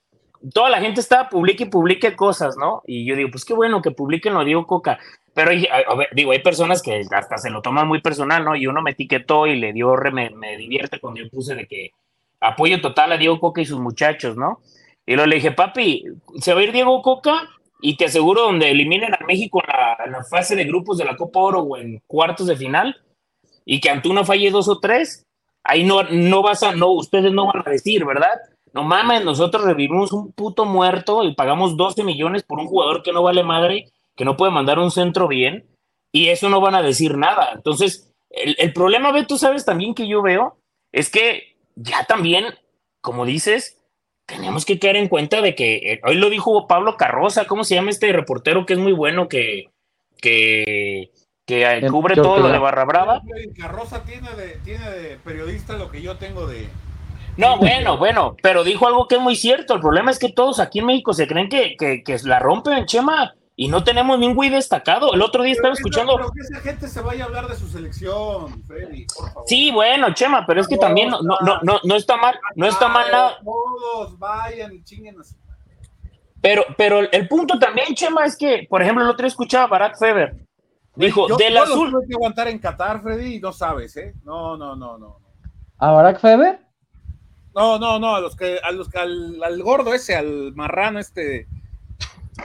toda 0.51 0.69
la 0.69 0.81
gente 0.81 0.99
está 0.99 1.29
publique 1.29 1.63
y 1.63 1.69
publique 1.69 2.15
cosas, 2.15 2.57
¿no? 2.57 2.81
Y 2.85 3.05
yo 3.05 3.15
digo, 3.15 3.29
pues 3.31 3.45
qué 3.45 3.53
bueno 3.53 3.81
que 3.81 3.91
publiquen 3.91 4.33
lo 4.33 4.43
digo 4.43 4.67
Coca. 4.67 4.99
Pero 5.33 5.51
a 5.51 5.95
ver, 5.95 6.09
digo, 6.13 6.31
hay 6.31 6.39
personas 6.39 6.81
que 6.81 7.03
hasta 7.11 7.37
se 7.37 7.49
lo 7.49 7.61
toman 7.61 7.87
muy 7.87 8.01
personal, 8.01 8.43
¿no? 8.43 8.55
Y 8.55 8.67
uno 8.67 8.81
me 8.81 8.91
etiquetó 8.91 9.47
y 9.47 9.55
le 9.55 9.73
dio, 9.73 9.95
me, 10.11 10.29
me 10.31 10.57
divierte 10.57 10.99
cuando 10.99 11.21
yo 11.21 11.29
puse 11.29 11.55
de 11.55 11.65
que 11.65 11.91
apoyo 12.39 12.81
total 12.81 13.13
a 13.13 13.17
Diego 13.17 13.39
Coca 13.39 13.61
y 13.61 13.65
sus 13.65 13.79
muchachos, 13.79 14.35
¿no? 14.35 14.59
Y 15.05 15.15
luego 15.15 15.27
le 15.27 15.35
dije, 15.35 15.51
papi, 15.51 16.05
se 16.39 16.53
va 16.53 16.59
a 16.59 16.63
ir 16.63 16.71
Diego 16.71 17.01
Coca 17.01 17.49
y 17.81 17.97
te 17.97 18.05
aseguro 18.05 18.43
donde 18.43 18.69
eliminen 18.69 19.13
a 19.13 19.25
México 19.25 19.61
en 19.61 19.67
la, 19.67 19.97
en 20.05 20.11
la 20.11 20.23
fase 20.23 20.55
de 20.55 20.65
grupos 20.65 20.97
de 20.97 21.05
la 21.05 21.15
Copa 21.15 21.39
Oro 21.39 21.61
o 21.61 21.77
en 21.77 22.01
cuartos 22.05 22.47
de 22.47 22.55
final 22.55 22.95
y 23.65 23.79
que 23.79 23.89
Antuna 23.89 24.23
falle 24.23 24.51
dos 24.51 24.67
o 24.67 24.79
tres, 24.79 25.25
ahí 25.63 25.83
no, 25.83 26.03
no 26.03 26.41
vas 26.41 26.63
a, 26.63 26.73
no, 26.75 26.89
ustedes 26.91 27.31
no 27.31 27.47
van 27.47 27.63
a 27.65 27.69
decir, 27.69 28.05
¿verdad? 28.05 28.39
No 28.73 28.83
mames, 28.83 29.23
nosotros 29.23 29.63
revivimos 29.63 30.11
un 30.11 30.31
puto 30.31 30.65
muerto 30.65 31.23
y 31.23 31.35
pagamos 31.35 31.77
12 31.77 32.03
millones 32.03 32.43
por 32.43 32.59
un 32.59 32.67
jugador 32.67 33.03
que 33.03 33.13
no 33.13 33.23
vale 33.23 33.43
madre 33.43 33.91
que 34.15 34.25
no 34.25 34.37
puede 34.37 34.51
mandar 34.51 34.79
un 34.79 34.91
centro 34.91 35.27
bien, 35.27 35.65
y 36.11 36.29
eso 36.29 36.49
no 36.49 36.61
van 36.61 36.75
a 36.75 36.81
decir 36.81 37.17
nada. 37.17 37.51
Entonces, 37.53 38.13
el, 38.29 38.55
el 38.59 38.73
problema, 38.73 39.11
Beto, 39.11 39.37
sabes 39.37 39.65
también 39.65 39.95
que 39.95 40.07
yo 40.07 40.21
veo, 40.21 40.57
es 40.91 41.09
que 41.09 41.55
ya 41.75 42.05
también, 42.05 42.45
como 43.01 43.25
dices, 43.25 43.83
tenemos 44.25 44.65
que 44.65 44.79
caer 44.79 44.97
en 44.97 45.09
cuenta 45.09 45.41
de 45.41 45.55
que, 45.55 45.75
eh, 45.75 46.01
hoy 46.03 46.15
lo 46.15 46.29
dijo 46.29 46.67
Pablo 46.67 46.97
Carroza, 46.97 47.45
¿cómo 47.45 47.63
se 47.63 47.75
llama 47.75 47.89
este 47.89 48.11
reportero 48.13 48.65
que 48.65 48.73
es 48.73 48.79
muy 48.79 48.93
bueno, 48.93 49.27
que, 49.27 49.71
que, 50.17 51.11
que 51.45 51.63
el, 51.63 51.91
cubre 51.91 52.15
todo 52.15 52.39
lo 52.39 52.49
de 52.49 52.57
Barra 52.57 52.85
Brava? 52.85 53.21
Carroza 53.57 54.03
tiene 54.03 54.29
de, 54.31 54.59
tiene 54.63 54.89
de 54.89 55.17
periodista 55.17 55.73
lo 55.77 55.89
que 55.89 56.01
yo 56.01 56.17
tengo 56.17 56.47
de, 56.47 56.69
no, 57.35 57.57
bueno, 57.57 57.97
bueno, 57.97 58.35
pero 58.43 58.63
dijo 58.63 58.87
algo 58.87 59.07
que 59.07 59.15
es 59.15 59.21
muy 59.21 59.35
cierto. 59.35 59.73
El 59.73 59.81
problema 59.81 60.11
es 60.11 60.19
que 60.19 60.31
todos 60.31 60.59
aquí 60.59 60.79
en 60.79 60.85
México 60.85 61.13
se 61.13 61.27
creen 61.27 61.49
que, 61.49 61.75
que, 61.77 62.03
que 62.03 62.17
la 62.23 62.39
rompen, 62.39 62.85
Chema 62.85 63.33
y 63.55 63.67
no 63.67 63.83
tenemos 63.83 64.17
ningún 64.17 64.35
güey 64.35 64.49
destacado. 64.49 65.13
El 65.13 65.21
otro 65.21 65.43
día 65.43 65.53
pero 65.53 65.73
estaba 65.73 65.73
escuchando. 65.73 66.15
Pero 66.15 66.31
que 66.31 66.41
esa 66.41 66.59
gente 66.61 66.87
se 66.87 67.01
vaya 67.01 67.23
a 67.23 67.27
hablar 67.27 67.47
de 67.47 67.55
su 67.55 67.67
selección, 67.67 68.63
Freddy, 68.63 69.05
por 69.05 69.27
favor. 69.27 69.43
Sí, 69.47 69.71
bueno, 69.71 70.13
Chema, 70.13 70.45
pero 70.45 70.61
es 70.61 70.67
que 70.67 70.77
también 70.77 71.09
no, 71.09 71.21
no, 71.21 71.37
no, 71.41 71.59
no, 71.61 71.79
no 71.83 71.95
está 71.95 72.17
mal, 72.17 72.39
no 72.55 72.67
está 72.67 72.87
mal 72.87 73.11
nada. 73.11 73.39
Todos 73.43 74.17
vayan 74.17 74.73
y 74.73 74.83
chinguen 74.83 75.19
así. 75.19 75.35
Pero, 76.41 76.65
pero 76.77 76.99
el 76.99 77.27
punto 77.27 77.57
también, 77.57 77.95
Chema, 77.95 78.25
es 78.25 78.35
que, 78.35 78.67
por 78.69 78.81
ejemplo, 78.81 79.03
el 79.03 79.09
otro 79.09 79.23
día 79.23 79.29
escuchaba 79.29 79.63
a 79.63 79.67
Barack 79.67 79.97
Feber. 79.97 80.35
Dijo, 80.95 81.27
yo, 81.27 81.37
de 81.37 81.49
la 81.49 81.63
azul. 81.63 81.91
Tuve 81.91 82.07
que 82.07 82.13
aguantar 82.13 82.47
en 82.47 82.59
Qatar, 82.59 83.01
Freddy, 83.01 83.35
y 83.35 83.39
no 83.39 83.51
sabes, 83.51 83.97
¿eh? 83.97 84.13
No, 84.23 84.57
no, 84.57 84.75
no, 84.75 84.97
no. 84.97 85.19
¿A 85.77 85.91
Barack 85.91 86.19
Feber? 86.19 86.59
No, 87.55 87.77
no, 87.79 87.99
no, 87.99 88.15
a 88.15 88.21
los 88.21 88.35
que, 88.35 88.59
a 88.63 88.71
los 88.71 88.89
que 88.89 88.99
al, 88.99 89.43
al 89.43 89.61
gordo 89.61 89.93
ese, 89.93 90.15
al 90.15 90.53
marrano 90.55 90.99
este, 90.99 91.47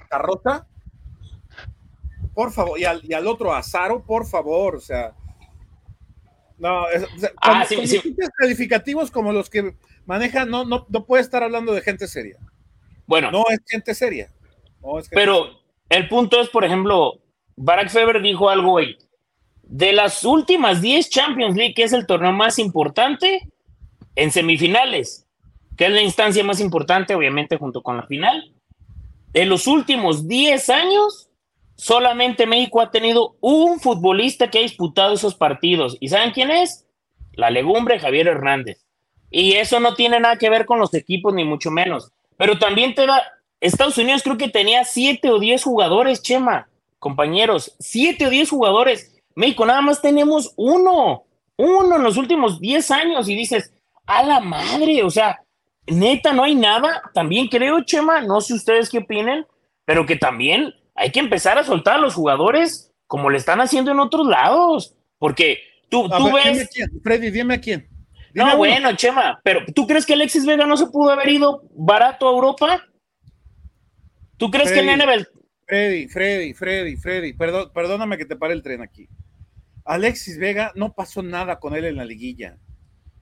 carrota 0.08 0.66
por 2.38 2.52
favor, 2.52 2.78
y 2.78 2.84
al, 2.84 3.00
y 3.02 3.14
al 3.14 3.26
otro 3.26 3.52
Azaro, 3.52 4.04
por 4.04 4.24
favor, 4.24 4.76
o 4.76 4.80
sea. 4.80 5.12
No, 6.56 6.88
es, 6.88 7.02
o 7.02 7.18
sea, 7.18 7.32
ah, 7.38 7.64
sí, 7.68 7.84
sí. 7.84 8.16
calificativos 8.38 9.10
como 9.10 9.32
los 9.32 9.50
que 9.50 9.74
manejan, 10.06 10.48
no, 10.48 10.64
no, 10.64 10.86
no 10.88 11.04
puede 11.04 11.24
estar 11.24 11.42
hablando 11.42 11.74
de 11.74 11.80
gente 11.80 12.06
seria. 12.06 12.38
Bueno. 13.08 13.32
No 13.32 13.42
es 13.50 13.58
gente 13.66 13.92
seria. 13.92 14.30
No 14.80 15.00
es 15.00 15.08
gente 15.08 15.16
pero 15.16 15.46
seria. 15.46 15.58
el 15.88 16.08
punto 16.08 16.40
es, 16.40 16.48
por 16.48 16.64
ejemplo, 16.64 17.14
Barack 17.58 17.90
Feber 17.90 18.22
dijo 18.22 18.48
algo 18.48 18.74
hoy. 18.74 18.96
De 19.62 19.92
las 19.92 20.24
últimas 20.24 20.80
10 20.80 21.10
Champions 21.10 21.56
League, 21.56 21.74
que 21.74 21.82
es 21.82 21.92
el 21.92 22.06
torneo 22.06 22.32
más 22.32 22.58
importante, 22.58 23.48
en 24.14 24.30
semifinales, 24.30 25.26
que 25.76 25.86
es 25.86 25.92
la 25.92 26.00
instancia 26.00 26.42
más 26.44 26.60
importante, 26.60 27.14
obviamente, 27.14 27.56
junto 27.56 27.82
con 27.82 27.96
la 27.96 28.06
final, 28.06 28.52
en 29.34 29.48
los 29.48 29.66
últimos 29.66 30.26
10 30.26 30.70
años, 30.70 31.28
solamente 31.74 32.46
México 32.46 32.80
ha 32.80 32.90
tenido 32.90 33.36
un 33.40 33.80
futbolista 33.80 34.50
que 34.50 34.58
ha 34.58 34.62
disputado 34.62 35.14
esos 35.14 35.34
partidos. 35.34 35.96
¿Y 36.00 36.08
saben 36.08 36.30
quién 36.30 36.50
es? 36.50 36.86
La 37.32 37.50
legumbre 37.50 37.98
Javier 37.98 38.28
Hernández. 38.28 38.84
Y 39.30 39.54
eso 39.54 39.80
no 39.80 39.94
tiene 39.94 40.20
nada 40.20 40.36
que 40.36 40.48
ver 40.48 40.64
con 40.64 40.78
los 40.78 40.94
equipos, 40.94 41.34
ni 41.34 41.44
mucho 41.44 41.70
menos. 41.70 42.12
Pero 42.36 42.58
también 42.58 42.94
te 42.94 43.04
da, 43.04 43.20
Estados 43.60 43.98
Unidos 43.98 44.22
creo 44.22 44.38
que 44.38 44.48
tenía 44.48 44.84
siete 44.84 45.30
o 45.30 45.38
diez 45.38 45.64
jugadores, 45.64 46.22
Chema, 46.22 46.68
compañeros, 46.98 47.74
siete 47.78 48.26
o 48.26 48.30
diez 48.30 48.50
jugadores. 48.50 49.14
México 49.34 49.64
nada 49.64 49.80
más 49.80 50.02
tenemos 50.02 50.52
uno, 50.56 51.24
uno 51.56 51.96
en 51.96 52.02
los 52.02 52.16
últimos 52.16 52.60
diez 52.60 52.90
años 52.90 53.28
y 53.28 53.34
dices, 53.34 53.72
a 54.06 54.22
la 54.22 54.40
madre, 54.40 55.02
o 55.02 55.10
sea, 55.10 55.40
neta, 55.86 56.32
no 56.32 56.44
hay 56.44 56.54
nada. 56.54 57.02
También 57.14 57.48
creo, 57.48 57.82
Chema, 57.84 58.20
no 58.22 58.40
sé 58.40 58.54
ustedes 58.54 58.88
qué 58.88 58.98
opinen, 58.98 59.46
pero 59.84 60.06
que 60.06 60.16
también 60.16 60.74
hay 60.94 61.12
que 61.12 61.20
empezar 61.20 61.58
a 61.58 61.64
soltar 61.64 61.96
a 61.96 62.00
los 62.00 62.14
jugadores 62.14 62.92
como 63.06 63.30
le 63.30 63.38
están 63.38 63.60
haciendo 63.60 63.92
en 63.92 64.00
otros 64.00 64.26
lados, 64.26 64.94
porque 65.18 65.60
tú, 65.88 66.08
tú 66.08 66.32
ves... 66.32 66.68
Freddy, 67.02 67.30
dime 67.30 67.54
a 67.54 67.60
quién. 67.60 67.88
no, 68.34 68.56
bueno, 68.56 68.94
Chema, 68.96 69.40
pero 69.42 69.60
¿tú 69.74 69.86
crees 69.86 70.04
que 70.04 70.12
Alexis 70.12 70.44
Vega 70.44 70.66
no 70.66 70.76
se 70.76 70.86
pudo 70.86 71.10
haber 71.10 71.28
ido 71.28 71.62
barato 71.74 72.28
a 72.28 72.32
Europa? 72.32 72.84
¿Tú 74.36 74.50
crees 74.50 74.70
que 74.70 74.82
Nene 74.82 75.04
Freddy, 75.68 76.08
Freddy, 76.08 76.54
Freddy, 76.54 76.96
Freddy, 76.96 77.32
perdón, 77.34 77.70
perdóname 77.74 78.16
que 78.16 78.24
te 78.24 78.36
pare 78.36 78.54
el 78.54 78.62
tren 78.62 78.80
aquí. 78.80 79.06
Alexis 79.84 80.38
Vega 80.38 80.72
no 80.74 80.94
pasó 80.94 81.22
nada 81.22 81.60
con 81.60 81.76
él 81.76 81.84
en 81.84 81.96
la 81.96 82.06
liguilla. 82.06 82.56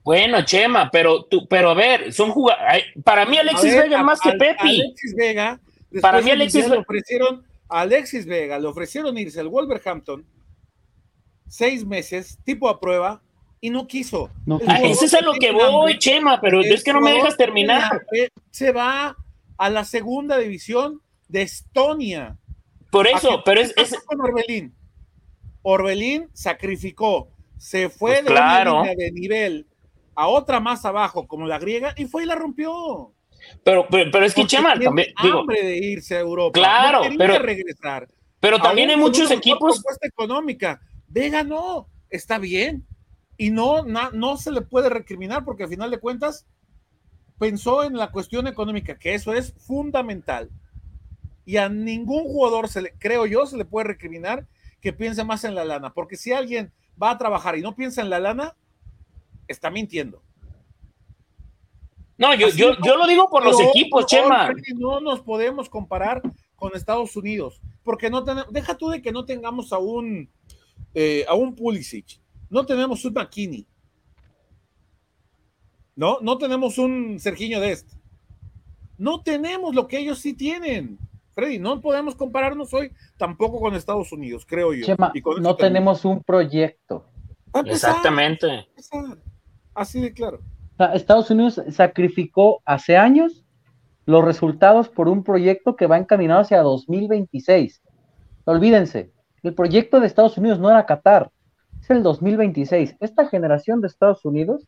Bueno, 0.01 0.45
Chema, 0.45 0.89
pero 0.89 1.25
tú, 1.25 1.45
pero 1.49 1.71
a 1.71 1.73
ver, 1.73 2.13
son 2.13 2.31
jugadores. 2.31 2.85
Para 3.03 3.25
mí, 3.25 3.37
Alexis 3.37 3.75
Vega 3.75 3.97
es 3.97 4.03
más 4.05 4.21
que 4.21 4.31
Pepi. 4.31 4.81
Alexis 4.81 5.15
Vega, 5.17 5.59
para 6.01 6.21
mí, 6.21 6.31
Alexis 6.31 6.69
le 6.69 6.77
ofrecieron 6.77 7.45
a 7.67 7.81
Alexis 7.81 8.25
Vega, 8.25 8.57
le 8.57 8.67
ofrecieron 8.67 9.17
irse 9.17 9.41
al 9.41 9.49
Wolverhampton 9.49 10.25
seis 11.49 11.85
meses, 11.85 12.39
tipo 12.45 12.69
a 12.69 12.79
prueba, 12.79 13.21
y 13.59 13.69
no 13.69 13.87
quiso. 13.87 14.29
No, 14.45 14.59
ah, 14.67 14.79
ese 14.83 15.05
es 15.05 15.13
a 15.13 15.21
lo 15.21 15.33
que 15.33 15.51
voy, 15.51 15.99
Chema, 15.99 16.39
pero 16.39 16.61
es 16.61 16.81
que 16.81 16.93
no 16.93 17.01
me 17.01 17.11
dejas 17.11 17.35
terminar. 17.35 18.05
Se 18.51 18.71
va 18.71 19.17
a 19.57 19.69
la 19.69 19.83
segunda 19.83 20.37
división 20.37 21.01
de 21.27 21.41
Estonia. 21.41 22.37
Por 22.91 23.07
eso, 23.07 23.41
pero 23.43 23.61
es, 23.61 23.73
con 24.05 24.21
Orbelín. 24.21 24.75
Orbelín 25.61 26.29
sacrificó, 26.33 27.29
se 27.57 27.89
fue 27.89 28.21
pues 28.23 28.25
de 28.25 28.31
una 28.31 28.63
línea 28.63 28.95
de 28.95 29.11
nivel 29.11 29.67
a 30.15 30.27
otra 30.27 30.59
más 30.59 30.85
abajo, 30.85 31.27
como 31.27 31.45
la 31.45 31.59
griega, 31.59 31.93
y 31.97 32.05
fue 32.05 32.23
y 32.23 32.25
la 32.25 32.35
rompió. 32.35 33.13
Pero, 33.63 33.87
pero, 33.89 34.25
es 34.25 34.33
que 34.33 34.45
Chema 34.45 34.73
también 34.79 35.13
hambre 35.15 35.63
de 35.63 35.77
irse 35.77 36.15
a 36.15 36.21
Europa. 36.21 36.53
Claro, 36.53 37.01
pero 37.17 37.39
regresar. 37.39 38.07
Pero 38.39 38.59
también 38.59 38.89
hay 38.89 38.97
muchos 38.97 39.29
equipos. 39.31 39.81
Económica. 40.01 40.81
Vega 41.07 41.43
no, 41.43 41.87
está 42.09 42.39
bien. 42.39 42.85
Y 43.37 43.51
no, 43.51 43.83
no 43.83 44.37
se 44.37 44.51
le 44.51 44.61
puede 44.61 44.89
recriminar 44.89 45.45
porque 45.45 45.63
al 45.63 45.69
final 45.69 45.91
de 45.91 45.99
cuentas 45.99 46.47
pensó 47.37 47.83
en 47.83 47.95
la 47.95 48.11
cuestión 48.11 48.47
económica, 48.47 48.97
que 48.97 49.13
eso 49.13 49.33
es 49.33 49.53
fundamental. 49.59 50.49
Y 51.47 51.55
a 51.55 51.69
ningún 51.69 52.25
jugador, 52.25 52.67
se 52.67 52.81
le, 52.81 52.93
creo 52.99 53.25
yo, 53.25 53.45
se 53.45 53.55
le 53.55 53.63
puede 53.63 53.87
recriminar 53.87 54.45
que 54.81 54.91
piense 54.91 55.23
más 55.23 55.45
en 55.45 55.55
la 55.55 55.63
lana, 55.63 55.93
porque 55.93 56.17
si 56.17 56.33
alguien 56.33 56.73
va 57.01 57.09
a 57.11 57.17
trabajar 57.17 57.57
y 57.57 57.61
no 57.61 57.73
piensa 57.73 58.01
en 58.01 58.09
la 58.09 58.19
lana, 58.19 58.57
está 59.47 59.71
mintiendo. 59.71 60.21
No, 62.17 62.35
yo, 62.35 62.49
yo, 62.49 62.75
yo, 62.83 62.97
lo 62.97 63.07
digo 63.07 63.29
por 63.29 63.45
los 63.45 63.57
equipos, 63.61 64.07
Chema. 64.07 64.51
No 64.75 64.99
nos 64.99 65.21
podemos 65.21 65.69
comparar 65.69 66.21
con 66.57 66.75
Estados 66.75 67.15
Unidos, 67.15 67.61
porque 67.81 68.09
no 68.09 68.25
tenemos, 68.25 68.51
deja 68.51 68.75
tú 68.75 68.89
de 68.89 69.01
que 69.01 69.13
no 69.13 69.23
tengamos 69.23 69.71
a 69.71 69.77
un, 69.77 70.29
eh, 70.93 71.23
a 71.29 71.33
un 71.33 71.55
Pulisic, 71.55 72.19
no 72.49 72.65
tenemos 72.65 73.05
un 73.05 73.13
McKinney, 73.13 73.65
no, 75.95 76.17
no 76.19 76.37
tenemos 76.37 76.77
un 76.77 77.21
Sergiño 77.21 77.61
Dest, 77.61 77.93
no 78.97 79.21
tenemos 79.21 79.73
lo 79.73 79.87
que 79.87 79.99
ellos 79.99 80.19
sí 80.19 80.33
tienen. 80.33 80.99
Freddy, 81.37 81.59
no 81.59 81.79
podemos 81.81 82.15
compararnos 82.15 82.73
hoy 82.73 82.91
tampoco 83.15 83.59
con 83.59 83.75
Estados 83.75 84.11
Unidos, 84.11 84.43
creo 84.43 84.73
yo. 84.73 84.83
Chema, 84.83 85.13
no 85.39 85.55
tenemos 85.55 86.03
un 86.03 86.23
proyecto. 86.23 87.05
Exactamente. 87.63 88.67
Así 89.75 90.01
de 90.01 90.13
claro. 90.13 90.39
Estados 90.95 91.29
Unidos 91.29 91.61
sacrificó 91.69 92.63
hace 92.65 92.97
años 92.97 93.45
los 94.07 94.25
resultados 94.25 94.89
por 94.89 95.07
un 95.09 95.23
proyecto 95.23 95.75
que 95.75 95.85
va 95.85 95.99
encaminado 95.99 96.41
hacia 96.41 96.63
2026. 96.63 97.83
Olvídense, 98.45 99.11
el 99.43 99.53
proyecto 99.53 99.99
de 99.99 100.07
Estados 100.07 100.39
Unidos 100.39 100.57
no 100.57 100.71
era 100.71 100.87
Qatar, 100.87 101.29
es 101.79 101.91
el 101.91 102.01
2026. 102.01 102.95
Esta 102.99 103.27
generación 103.27 103.79
de 103.81 103.89
Estados 103.89 104.25
Unidos 104.25 104.67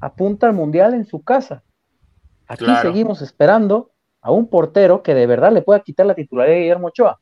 apunta 0.00 0.48
al 0.48 0.52
Mundial 0.52 0.94
en 0.94 1.04
su 1.04 1.22
casa. 1.22 1.62
Aquí 2.48 2.66
seguimos 2.82 3.22
esperando 3.22 3.92
a 4.28 4.32
un 4.32 4.46
portero 4.46 5.02
que 5.02 5.14
de 5.14 5.26
verdad 5.26 5.52
le 5.52 5.62
pueda 5.62 5.80
quitar 5.80 6.04
la 6.04 6.14
titularidad 6.14 6.54
de 6.54 6.60
Guillermo 6.60 6.88
Ochoa. 6.88 7.18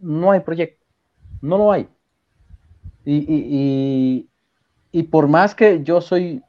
No 0.00 0.30
hay 0.30 0.40
proyecto, 0.40 0.84
no 1.40 1.56
lo 1.56 1.72
hay. 1.72 1.88
y, 3.06 4.28
y 4.92 5.02
por 5.02 5.26
más 5.26 5.56
que 5.56 5.82
yo 5.82 6.00
soy, 6.00 6.40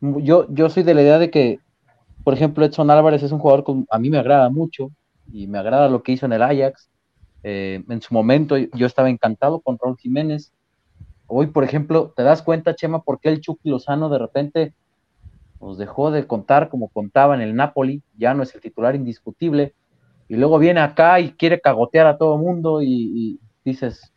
yo, 0.00 0.46
yo 0.48 0.68
soy 0.68 0.82
de 0.82 0.92
la 0.92 1.02
idea 1.02 1.18
de 1.20 1.30
que, 1.30 1.60
por 2.24 2.34
ejemplo, 2.34 2.64
Edson 2.64 2.90
Álvarez 2.90 3.22
es 3.22 3.30
un 3.30 3.38
jugador 3.38 3.64
que 3.64 3.84
a 3.90 3.98
mí 4.00 4.10
me 4.10 4.18
agrada 4.18 4.50
mucho 4.50 4.90
y 5.32 5.46
me 5.46 5.58
agrada 5.58 5.88
lo 5.88 6.02
que 6.02 6.10
hizo 6.10 6.26
en 6.26 6.32
el 6.32 6.42
Ajax. 6.42 6.90
Eh, 7.44 7.84
en 7.88 8.02
su 8.02 8.12
momento 8.12 8.56
yo 8.56 8.86
estaba 8.86 9.08
encantado 9.08 9.60
con 9.60 9.78
Raúl 9.78 9.98
Jiménez. 9.98 10.52
Hoy, 11.28 11.46
por 11.46 11.62
ejemplo, 11.62 12.12
te 12.16 12.24
das 12.24 12.42
cuenta, 12.42 12.74
Chema, 12.74 13.02
por 13.02 13.20
qué 13.20 13.28
el 13.28 13.40
Chucky 13.40 13.68
Lozano 13.68 14.08
de 14.08 14.18
repente 14.18 14.74
nos 15.60 15.78
dejó 15.78 16.10
de 16.10 16.26
contar 16.26 16.68
como 16.68 16.88
contaba 16.88 17.34
en 17.34 17.40
el 17.40 17.54
Napoli, 17.54 18.02
ya 18.16 18.34
no 18.34 18.42
es 18.42 18.54
el 18.54 18.60
titular 18.60 18.94
indiscutible, 18.94 19.74
y 20.28 20.36
luego 20.36 20.58
viene 20.58 20.80
acá 20.80 21.20
y 21.20 21.32
quiere 21.32 21.60
cagotear 21.60 22.06
a 22.06 22.18
todo 22.18 22.36
el 22.36 22.42
mundo 22.42 22.82
y, 22.82 23.40
dices, 23.64 24.12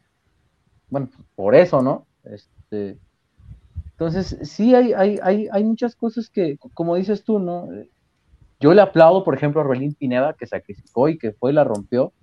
bueno, 0.90 1.10
por 1.36 1.56
eso, 1.56 1.82
¿no? 1.82 2.06
Este, 2.24 2.98
entonces, 3.92 4.38
sí 4.44 4.76
hay, 4.76 4.94
hay, 4.94 5.20
hay, 5.22 5.48
hay 5.52 5.64
muchas 5.64 5.96
cosas 5.96 6.30
que, 6.30 6.58
como 6.74 6.96
dices 6.96 7.24
tú, 7.24 7.40
¿no? 7.40 7.68
Yo 8.60 8.74
le 8.74 8.82
aplaudo, 8.82 9.24
por 9.24 9.36
ejemplo, 9.36 9.62
a 9.62 9.64
Orbelín 9.64 9.94
Pineda, 9.94 10.34
que 10.34 10.46
sacrificó 10.46 11.10
y 11.10 11.18
que 11.18 11.32
fue 11.32 11.52
y 11.52 11.54
la 11.54 11.64
rompió, 11.64 12.14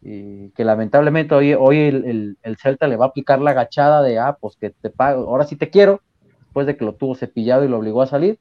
y 0.00 0.50
que 0.50 0.64
lamentablemente 0.64 1.34
hoy, 1.34 1.54
hoy 1.54 1.78
el, 1.78 2.56
Celta 2.60 2.88
le 2.88 2.96
va 2.96 3.06
a 3.06 3.08
aplicar 3.08 3.40
la 3.40 3.52
agachada 3.52 4.02
de, 4.02 4.18
ah, 4.18 4.36
pues 4.40 4.56
que 4.56 4.70
te 4.70 4.90
pago, 4.90 5.28
ahora 5.28 5.44
sí 5.44 5.56
te 5.56 5.70
quiero, 5.70 6.00
después 6.40 6.66
de 6.66 6.76
que 6.76 6.84
lo 6.84 6.94
tuvo 6.94 7.14
cepillado 7.14 7.64
y 7.64 7.68
lo 7.68 7.78
obligó 7.78 8.02
a 8.02 8.06
salir. 8.06 8.38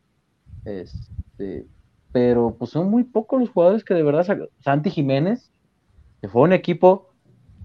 Este, 0.65 1.65
pero 2.11 2.55
pues 2.57 2.71
son 2.71 2.89
muy 2.89 3.03
pocos 3.03 3.39
los 3.39 3.49
jugadores 3.49 3.83
que 3.83 3.93
de 3.93 4.03
verdad, 4.03 4.25
Santi 4.59 4.89
Jiménez, 4.89 5.51
que 6.21 6.27
fue 6.27 6.43
un 6.43 6.53
equipo 6.53 7.09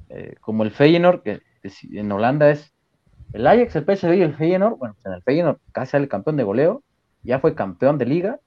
eh, 0.08 0.36
como 0.40 0.62
el 0.62 0.70
Feyenoord, 0.70 1.22
que 1.22 1.40
en 1.92 2.12
Holanda 2.12 2.50
es 2.50 2.72
el 3.32 3.46
Ajax, 3.46 3.76
el 3.76 3.84
PSV 3.84 4.14
y 4.14 4.22
el 4.22 4.34
Feyenoord, 4.34 4.78
bueno, 4.78 4.94
pues 4.94 5.06
en 5.06 5.12
el 5.12 5.22
Feyenoord 5.22 5.58
casi 5.72 5.92
sale 5.92 6.08
campeón 6.08 6.36
de 6.36 6.44
goleo, 6.44 6.82
ya 7.22 7.40
fue 7.40 7.54
campeón 7.54 7.98
de 7.98 8.06
liga 8.06 8.40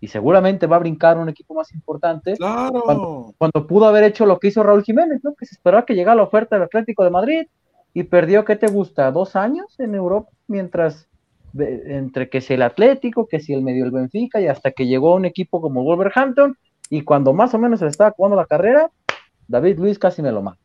y 0.00 0.08
seguramente 0.08 0.66
va 0.66 0.76
a 0.76 0.80
brincar 0.80 1.16
un 1.16 1.28
equipo 1.28 1.54
más 1.54 1.72
importante. 1.72 2.36
Claro. 2.36 3.32
Cuando, 3.38 3.66
pudo 3.66 3.86
haber 3.86 4.04
hecho 4.04 4.26
lo 4.26 4.38
que 4.38 4.48
hizo 4.48 4.62
Raúl 4.62 4.82
Jiménez, 4.82 5.20
¿no? 5.22 5.34
Que 5.34 5.46
se 5.46 5.54
esperaba 5.54 5.86
que 5.86 5.94
llegara 5.94 6.16
la 6.16 6.24
oferta 6.24 6.56
del 6.56 6.64
Atlético 6.64 7.04
de 7.04 7.10
Madrid 7.10 7.46
y 7.94 8.02
perdió, 8.02 8.44
¿qué 8.44 8.56
te 8.56 8.66
gusta? 8.66 9.10
Dos 9.10 9.36
años 9.36 9.78
en 9.78 9.94
Europa, 9.94 10.30
mientras 10.48 11.08
entre 11.58 12.28
que 12.28 12.40
si 12.40 12.54
el 12.54 12.62
Atlético, 12.62 13.26
que 13.26 13.40
si 13.40 13.52
el 13.52 13.62
medio 13.62 13.84
el 13.84 13.90
Benfica 13.90 14.40
y 14.40 14.46
hasta 14.46 14.70
que 14.70 14.86
llegó 14.86 15.14
un 15.14 15.24
equipo 15.24 15.60
como 15.60 15.84
Wolverhampton 15.84 16.56
y 16.90 17.02
cuando 17.02 17.32
más 17.32 17.54
o 17.54 17.58
menos 17.58 17.80
se 17.80 17.86
estaba 17.86 18.12
jugando 18.12 18.36
la 18.36 18.46
carrera, 18.46 18.90
David 19.48 19.78
Luis 19.78 19.98
casi 19.98 20.22
me 20.22 20.32
lo 20.32 20.42
mata 20.42 20.60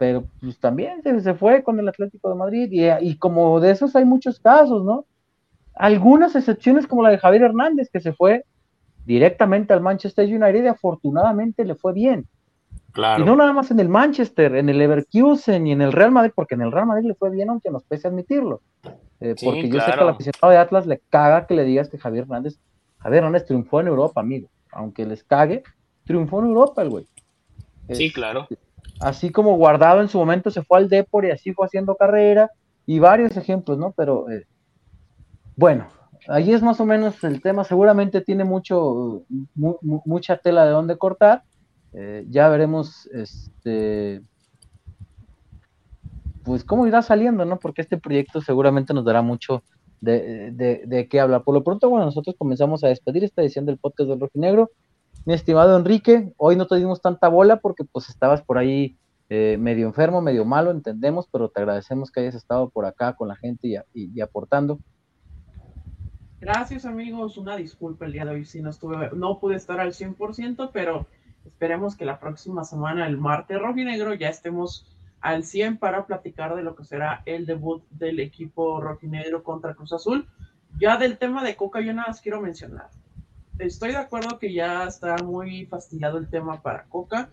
pero 0.00 0.24
pues 0.40 0.58
también 0.58 1.02
se, 1.02 1.34
fue 1.34 1.62
con 1.62 1.78
el 1.78 1.86
Atlético 1.86 2.30
de 2.30 2.34
Madrid 2.34 2.70
y, 2.72 3.18
como 3.18 3.60
de 3.60 3.70
esos 3.70 3.94
hay 3.94 4.06
muchos 4.06 4.40
casos, 4.40 4.82
¿no? 4.82 5.04
Algunas 5.74 6.34
excepciones 6.34 6.86
como 6.86 7.02
la 7.02 7.10
de 7.10 7.18
Javier 7.18 7.42
Hernández 7.42 7.90
que 7.92 8.00
se 8.00 8.14
fue 8.14 8.46
directamente 9.04 9.74
al 9.74 9.82
Manchester 9.82 10.24
United 10.24 10.64
y 10.64 10.68
afortunadamente 10.68 11.66
le 11.66 11.74
fue 11.74 11.92
bien. 11.92 12.26
Claro. 12.92 13.22
Y 13.22 13.26
no 13.26 13.36
nada 13.36 13.52
más 13.52 13.70
en 13.72 13.78
el 13.78 13.90
Manchester, 13.90 14.56
en 14.56 14.70
el 14.70 14.78
Leverkusen 14.78 15.66
y 15.66 15.72
en 15.72 15.82
el 15.82 15.92
Real 15.92 16.12
Madrid, 16.12 16.32
porque 16.34 16.54
en 16.54 16.62
el 16.62 16.72
Real 16.72 16.86
Madrid 16.86 17.06
le 17.06 17.14
fue 17.14 17.28
bien, 17.28 17.50
aunque 17.50 17.70
nos 17.70 17.84
pese 17.84 18.08
admitirlo. 18.08 18.62
Eh, 19.20 19.34
porque 19.42 19.68
yo 19.68 19.80
sé 19.80 19.92
que 19.92 20.00
al 20.00 20.08
aficionado 20.08 20.50
de 20.50 20.56
Atlas 20.56 20.86
le 20.86 21.00
caga 21.10 21.46
que 21.46 21.54
le 21.54 21.64
digas 21.64 21.88
que 21.88 21.98
Javier 21.98 22.24
Hernández, 22.24 22.58
Javier 22.98 23.24
Hernández 23.24 23.46
triunfó 23.46 23.80
en 23.80 23.88
Europa, 23.88 24.20
amigo. 24.20 24.48
Aunque 24.72 25.04
les 25.04 25.22
cague, 25.24 25.62
triunfó 26.04 26.40
en 26.40 26.46
Europa 26.46 26.82
el 26.82 26.90
güey. 26.90 27.06
Sí, 27.90 28.12
claro 28.12 28.46
así 29.00 29.30
como 29.30 29.56
Guardado 29.56 30.00
en 30.00 30.08
su 30.08 30.18
momento 30.18 30.50
se 30.50 30.62
fue 30.62 30.78
al 30.78 30.88
Depor 30.88 31.24
y 31.24 31.30
así 31.30 31.52
fue 31.52 31.66
haciendo 31.66 31.96
carrera, 31.96 32.50
y 32.86 32.98
varios 32.98 33.36
ejemplos, 33.36 33.78
¿no? 33.78 33.92
Pero 33.96 34.30
eh, 34.30 34.46
bueno, 35.56 35.88
ahí 36.28 36.52
es 36.52 36.62
más 36.62 36.80
o 36.80 36.84
menos 36.86 37.22
el 37.24 37.40
tema, 37.40 37.64
seguramente 37.64 38.20
tiene 38.20 38.44
mucho, 38.44 39.24
mucha 39.54 40.36
tela 40.36 40.64
de 40.64 40.70
dónde 40.70 40.98
cortar, 40.98 41.42
eh, 41.92 42.24
ya 42.28 42.48
veremos, 42.48 43.06
este, 43.12 44.22
pues 46.50 46.64
cómo 46.64 46.84
irá 46.84 47.00
saliendo, 47.00 47.44
¿no? 47.44 47.60
Porque 47.60 47.80
este 47.80 47.96
proyecto 47.96 48.40
seguramente 48.40 48.92
nos 48.92 49.04
dará 49.04 49.22
mucho 49.22 49.62
de, 50.00 50.50
de, 50.84 51.08
qué 51.08 51.20
hablar. 51.20 51.44
Por 51.44 51.54
lo 51.54 51.62
pronto, 51.62 51.88
bueno, 51.88 52.06
nosotros 52.06 52.34
comenzamos 52.36 52.82
a 52.82 52.88
despedir 52.88 53.22
esta 53.22 53.40
edición 53.40 53.66
del 53.66 53.78
podcast 53.78 54.10
del 54.10 54.18
Rojinegro. 54.18 54.72
Mi 55.26 55.34
estimado 55.34 55.78
Enrique, 55.78 56.32
hoy 56.38 56.56
no 56.56 56.66
te 56.66 56.74
dimos 56.74 57.00
tanta 57.00 57.28
bola 57.28 57.60
porque 57.60 57.84
pues 57.84 58.08
estabas 58.08 58.42
por 58.42 58.58
ahí 58.58 58.96
eh, 59.28 59.58
medio 59.60 59.86
enfermo, 59.86 60.22
medio 60.22 60.44
malo, 60.44 60.72
entendemos, 60.72 61.28
pero 61.30 61.50
te 61.50 61.60
agradecemos 61.60 62.10
que 62.10 62.18
hayas 62.18 62.34
estado 62.34 62.68
por 62.68 62.84
acá 62.84 63.14
con 63.14 63.28
la 63.28 63.36
gente 63.36 63.68
y, 63.68 63.76
y, 63.94 64.20
aportando. 64.20 64.80
Gracias 66.40 66.84
amigos, 66.84 67.38
una 67.38 67.54
disculpa 67.56 68.06
el 68.06 68.12
día 68.12 68.24
de 68.24 68.32
hoy 68.32 68.44
si 68.44 68.60
no 68.60 68.70
estuve, 68.70 69.10
no 69.14 69.38
pude 69.38 69.54
estar 69.54 69.78
al 69.78 69.92
100%, 69.92 70.70
pero 70.72 71.06
esperemos 71.44 71.94
que 71.94 72.04
la 72.04 72.18
próxima 72.18 72.64
semana, 72.64 73.06
el 73.06 73.18
martes 73.18 73.56
rojinegro, 73.62 74.14
ya 74.14 74.30
estemos 74.30 74.96
al 75.20 75.44
100 75.44 75.78
para 75.78 76.06
platicar 76.06 76.54
de 76.56 76.62
lo 76.62 76.74
que 76.74 76.84
será 76.84 77.22
el 77.26 77.46
debut 77.46 77.82
del 77.90 78.20
equipo 78.20 78.80
rojinegro 78.80 79.42
contra 79.42 79.74
Cruz 79.74 79.92
Azul. 79.92 80.26
Ya 80.78 80.96
del 80.96 81.18
tema 81.18 81.44
de 81.44 81.56
Coca, 81.56 81.80
yo 81.80 81.92
nada 81.92 82.08
más 82.08 82.20
quiero 82.20 82.40
mencionar. 82.40 82.88
Estoy 83.58 83.90
de 83.90 83.98
acuerdo 83.98 84.38
que 84.38 84.52
ya 84.52 84.84
está 84.84 85.16
muy 85.22 85.66
fastidiado 85.66 86.16
el 86.16 86.30
tema 86.30 86.62
para 86.62 86.84
Coca 86.84 87.28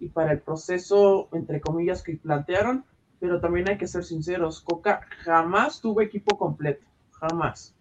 y 0.00 0.08
para 0.08 0.32
el 0.32 0.40
proceso, 0.40 1.28
entre 1.32 1.60
comillas, 1.60 2.02
que 2.02 2.16
plantearon, 2.16 2.84
pero 3.20 3.40
también 3.40 3.68
hay 3.68 3.78
que 3.78 3.86
ser 3.86 4.02
sinceros, 4.02 4.60
Coca 4.60 5.02
jamás 5.24 5.80
tuvo 5.80 6.00
equipo 6.00 6.36
completo, 6.36 6.84
jamás. 7.12 7.76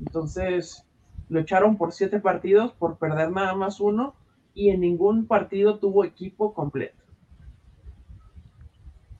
Entonces, 0.00 0.84
lo 1.28 1.38
echaron 1.38 1.76
por 1.76 1.92
siete 1.92 2.18
partidos 2.18 2.72
por 2.72 2.98
perder 2.98 3.30
nada 3.30 3.54
más 3.54 3.78
uno 3.78 4.14
y 4.54 4.70
en 4.70 4.80
ningún 4.80 5.26
partido 5.26 5.78
tuvo 5.78 6.04
equipo 6.04 6.52
completo. 6.52 7.05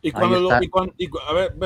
Y 0.06 0.12
cuando 0.12 0.38
lo, 0.38 0.50
y 0.96 1.10
a 1.28 1.32
ver, 1.32 1.56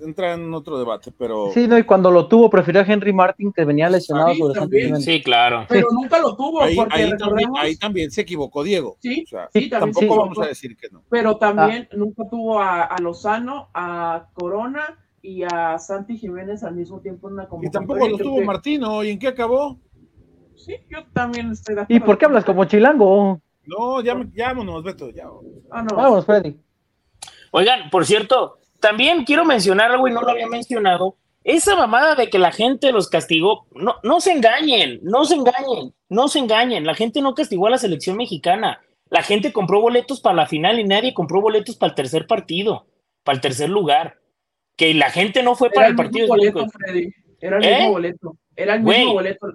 entra 0.00 0.32
en 0.32 0.54
otro 0.54 0.78
debate, 0.78 1.12
pero. 1.18 1.50
Sí, 1.52 1.68
no, 1.68 1.76
y 1.76 1.82
cuando 1.82 2.10
lo 2.10 2.28
tuvo, 2.28 2.48
prefirió 2.48 2.80
a 2.80 2.84
Henry 2.84 3.12
Martin, 3.12 3.52
que 3.52 3.62
venía 3.66 3.90
lesionado 3.90 4.32
Sí, 5.00 5.22
claro. 5.22 5.66
Pero 5.68 5.88
nunca 5.92 6.18
lo 6.18 6.34
tuvo. 6.34 6.62
Ahí, 6.62 6.78
ahí, 6.90 7.76
también, 7.76 8.10
se 8.10 8.22
equivocó 8.22 8.62
Diego. 8.62 8.96
Sí, 9.00 9.26
sí 9.52 9.68
tampoco 9.68 10.16
vamos 10.16 10.38
a 10.38 10.46
decir 10.46 10.78
que 10.78 10.88
no. 10.90 11.02
Pero 11.10 11.36
también 11.36 11.86
ah. 11.92 11.94
nunca 11.94 12.22
tuvo 12.30 12.58
a, 12.58 12.84
a, 12.84 12.98
Lozano, 13.02 13.68
a 13.74 14.28
Corona 14.32 14.98
y 15.20 15.42
a 15.42 15.78
Santi 15.78 16.16
Jiménez 16.16 16.64
al 16.64 16.76
mismo 16.76 17.00
tiempo 17.00 17.28
en 17.28 17.34
una 17.34 17.48
convocatoria. 17.48 17.68
Y 17.68 17.86
tampoco 17.86 18.08
lo 18.08 18.16
tuvo 18.16 18.42
Martino, 18.46 19.04
¿y 19.04 19.10
en 19.10 19.18
qué 19.18 19.28
acabó? 19.28 19.78
Sí, 20.56 20.76
yo 20.88 21.04
también 21.12 21.50
estoy 21.50 21.74
de 21.74 21.82
acuerdo. 21.82 22.02
¿Y 22.02 22.06
por 22.06 22.16
qué 22.16 22.24
hablas 22.24 22.46
como 22.46 22.64
chilango? 22.64 23.42
No, 23.66 24.00
ya, 24.00 24.14
vámonos, 24.14 24.82
Beto, 24.82 25.10
ya. 25.10 25.26
Ah, 25.70 25.82
no. 25.82 25.96
Vámonos, 25.96 26.24
Freddy. 26.24 26.58
Oigan, 27.56 27.88
por 27.88 28.04
cierto, 28.04 28.58
también 28.80 29.24
quiero 29.24 29.44
mencionar 29.44 29.92
algo 29.92 30.08
y 30.08 30.12
no 30.12 30.22
lo 30.22 30.30
había 30.30 30.48
mencionado. 30.48 31.18
Esa 31.44 31.76
mamada 31.76 32.16
de 32.16 32.28
que 32.28 32.40
la 32.40 32.50
gente 32.50 32.90
los 32.90 33.08
castigó, 33.08 33.68
no, 33.76 33.94
no 34.02 34.20
se 34.20 34.32
engañen, 34.32 34.98
no 35.04 35.24
se 35.24 35.36
engañen, 35.36 35.94
no 36.08 36.26
se 36.26 36.40
engañen. 36.40 36.84
La 36.84 36.96
gente 36.96 37.22
no 37.22 37.32
castigó 37.36 37.68
a 37.68 37.70
la 37.70 37.78
selección 37.78 38.16
mexicana. 38.16 38.80
La 39.08 39.22
gente 39.22 39.52
compró 39.52 39.80
boletos 39.80 40.20
para 40.20 40.34
la 40.34 40.46
final 40.46 40.80
y 40.80 40.84
nadie 40.84 41.14
compró 41.14 41.40
boletos 41.40 41.76
para 41.76 41.90
el 41.90 41.94
tercer 41.94 42.26
partido, 42.26 42.88
para 43.22 43.36
el 43.36 43.40
tercer 43.40 43.70
lugar. 43.70 44.18
Que 44.76 44.92
la 44.92 45.10
gente 45.10 45.44
no 45.44 45.54
fue 45.54 45.70
para 45.70 45.86
el, 45.86 45.94
partido. 45.94 46.26
Boleto, 46.26 46.66
Era 47.40 47.58
el 47.58 47.62
mismo 47.62 47.86
¿Eh? 47.86 47.88
boleto. 47.88 48.36
Era 48.56 48.74
el 48.74 48.82
mismo 48.82 49.12
boleto. 49.12 49.46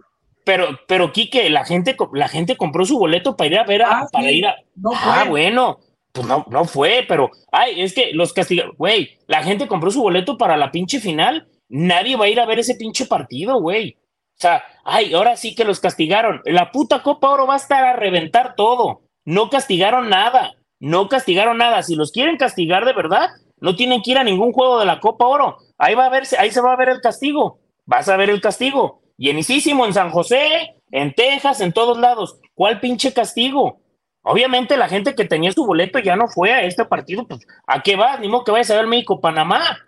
Pero, 0.46 0.80
pero 0.88 1.12
Quique, 1.12 1.50
la 1.50 1.66
gente, 1.66 1.98
la 2.14 2.30
gente 2.30 2.56
compró 2.56 2.86
su 2.86 2.98
boleto 2.98 3.36
para 3.36 3.48
ir 3.50 3.58
a 3.60 3.64
ver 3.66 3.82
a, 3.82 4.00
ah, 4.00 4.08
para 4.10 4.32
ir 4.32 4.48
a. 4.48 4.56
ah, 4.96 5.26
bueno. 5.28 5.80
Pues 6.11 6.27
no, 6.27 6.45
no 6.49 6.65
fue, 6.65 7.06
pero, 7.07 7.30
ay, 7.52 7.81
es 7.81 7.94
que 7.94 8.11
los 8.14 8.34
castigaron, 8.34 8.76
güey, 8.77 9.18
la 9.27 9.44
gente 9.44 9.68
compró 9.68 9.91
su 9.91 10.02
boleto 10.02 10.38
para 10.38 10.57
la 10.57 10.72
pinche 10.72 10.99
final, 10.99 11.48
nadie 11.68 12.15
va 12.15 12.26
a 12.26 12.30
ir 12.30 12.40
a 12.40 12.45
ver 12.45 12.60
ese 12.60 12.76
pinche 12.76 13.06
partido, 13.06 13.61
güey. 13.61 13.98
O 14.40 14.41
sea, 14.41 14.64
ay, 14.86 15.14
ahora 15.14 15.36
sí 15.36 15.53
que 15.53 15.65
los 15.65 15.81
castigaron. 15.81 16.41
La 16.45 16.72
puta 16.72 17.03
Copa 17.03 17.30
Oro 17.30 17.45
va 17.45 17.56
a 17.56 17.57
estar 17.57 17.84
a 17.84 17.98
reventar 17.98 18.56
todo. 18.56 19.02
No 19.26 19.49
castigaron 19.49 20.10
nada, 20.10 20.56
no 20.80 21.10
castigaron 21.10 21.57
nada. 21.57 21.84
Si 21.84 21.95
los 21.95 22.11
quieren 22.14 22.38
castigar 22.38 22.86
de 22.86 22.94
verdad, 22.94 23.30
no 23.60 23.76
tienen 23.76 24.02
que 24.02 24.11
ir 24.11 24.18
a 24.18 24.23
ningún 24.23 24.53
juego 24.53 24.80
de 24.80 24.86
la 24.86 25.02
Copa 25.02 25.26
Oro. 25.26 25.57
Ahí 25.77 25.94
va 25.94 26.06
a 26.06 26.10
verse, 26.10 26.38
ahí 26.38 26.52
se 26.52 26.61
va 26.61 26.73
a 26.73 26.77
ver 26.77 26.90
el 26.90 27.02
castigo. 27.02 27.60
Vas 27.86 28.07
a 28.07 28.15
ver 28.15 28.30
el 28.30 28.40
castigo. 28.40 29.02
Llenísimo 29.18 29.86
en 29.86 29.94
San 29.94 30.10
José, 30.10 30.76
en 30.91 31.14
Texas, 31.14 31.60
en 31.60 31.73
todos 31.73 31.98
lados. 31.98 32.40
¿Cuál 32.56 32.80
pinche 32.80 33.14
castigo? 33.14 33.81
Obviamente 34.22 34.78
la 34.78 34.90
gente 34.90 35.16
que 35.16 35.26
tenía 35.26 35.52
su 35.52 35.66
boleto 35.66 36.00
ya 36.00 36.16
no 36.16 36.28
fue 36.28 36.52
a 36.52 36.64
este 36.64 36.86
partido, 36.86 37.26
pues 37.28 37.46
¿a 37.66 37.82
qué 37.82 37.96
va? 37.96 38.18
Ni 38.18 38.28
modo 38.28 38.44
que 38.44 38.52
vayas 38.52 38.72
a 38.72 38.76
ver 38.76 38.88
México-Panamá. 38.88 39.80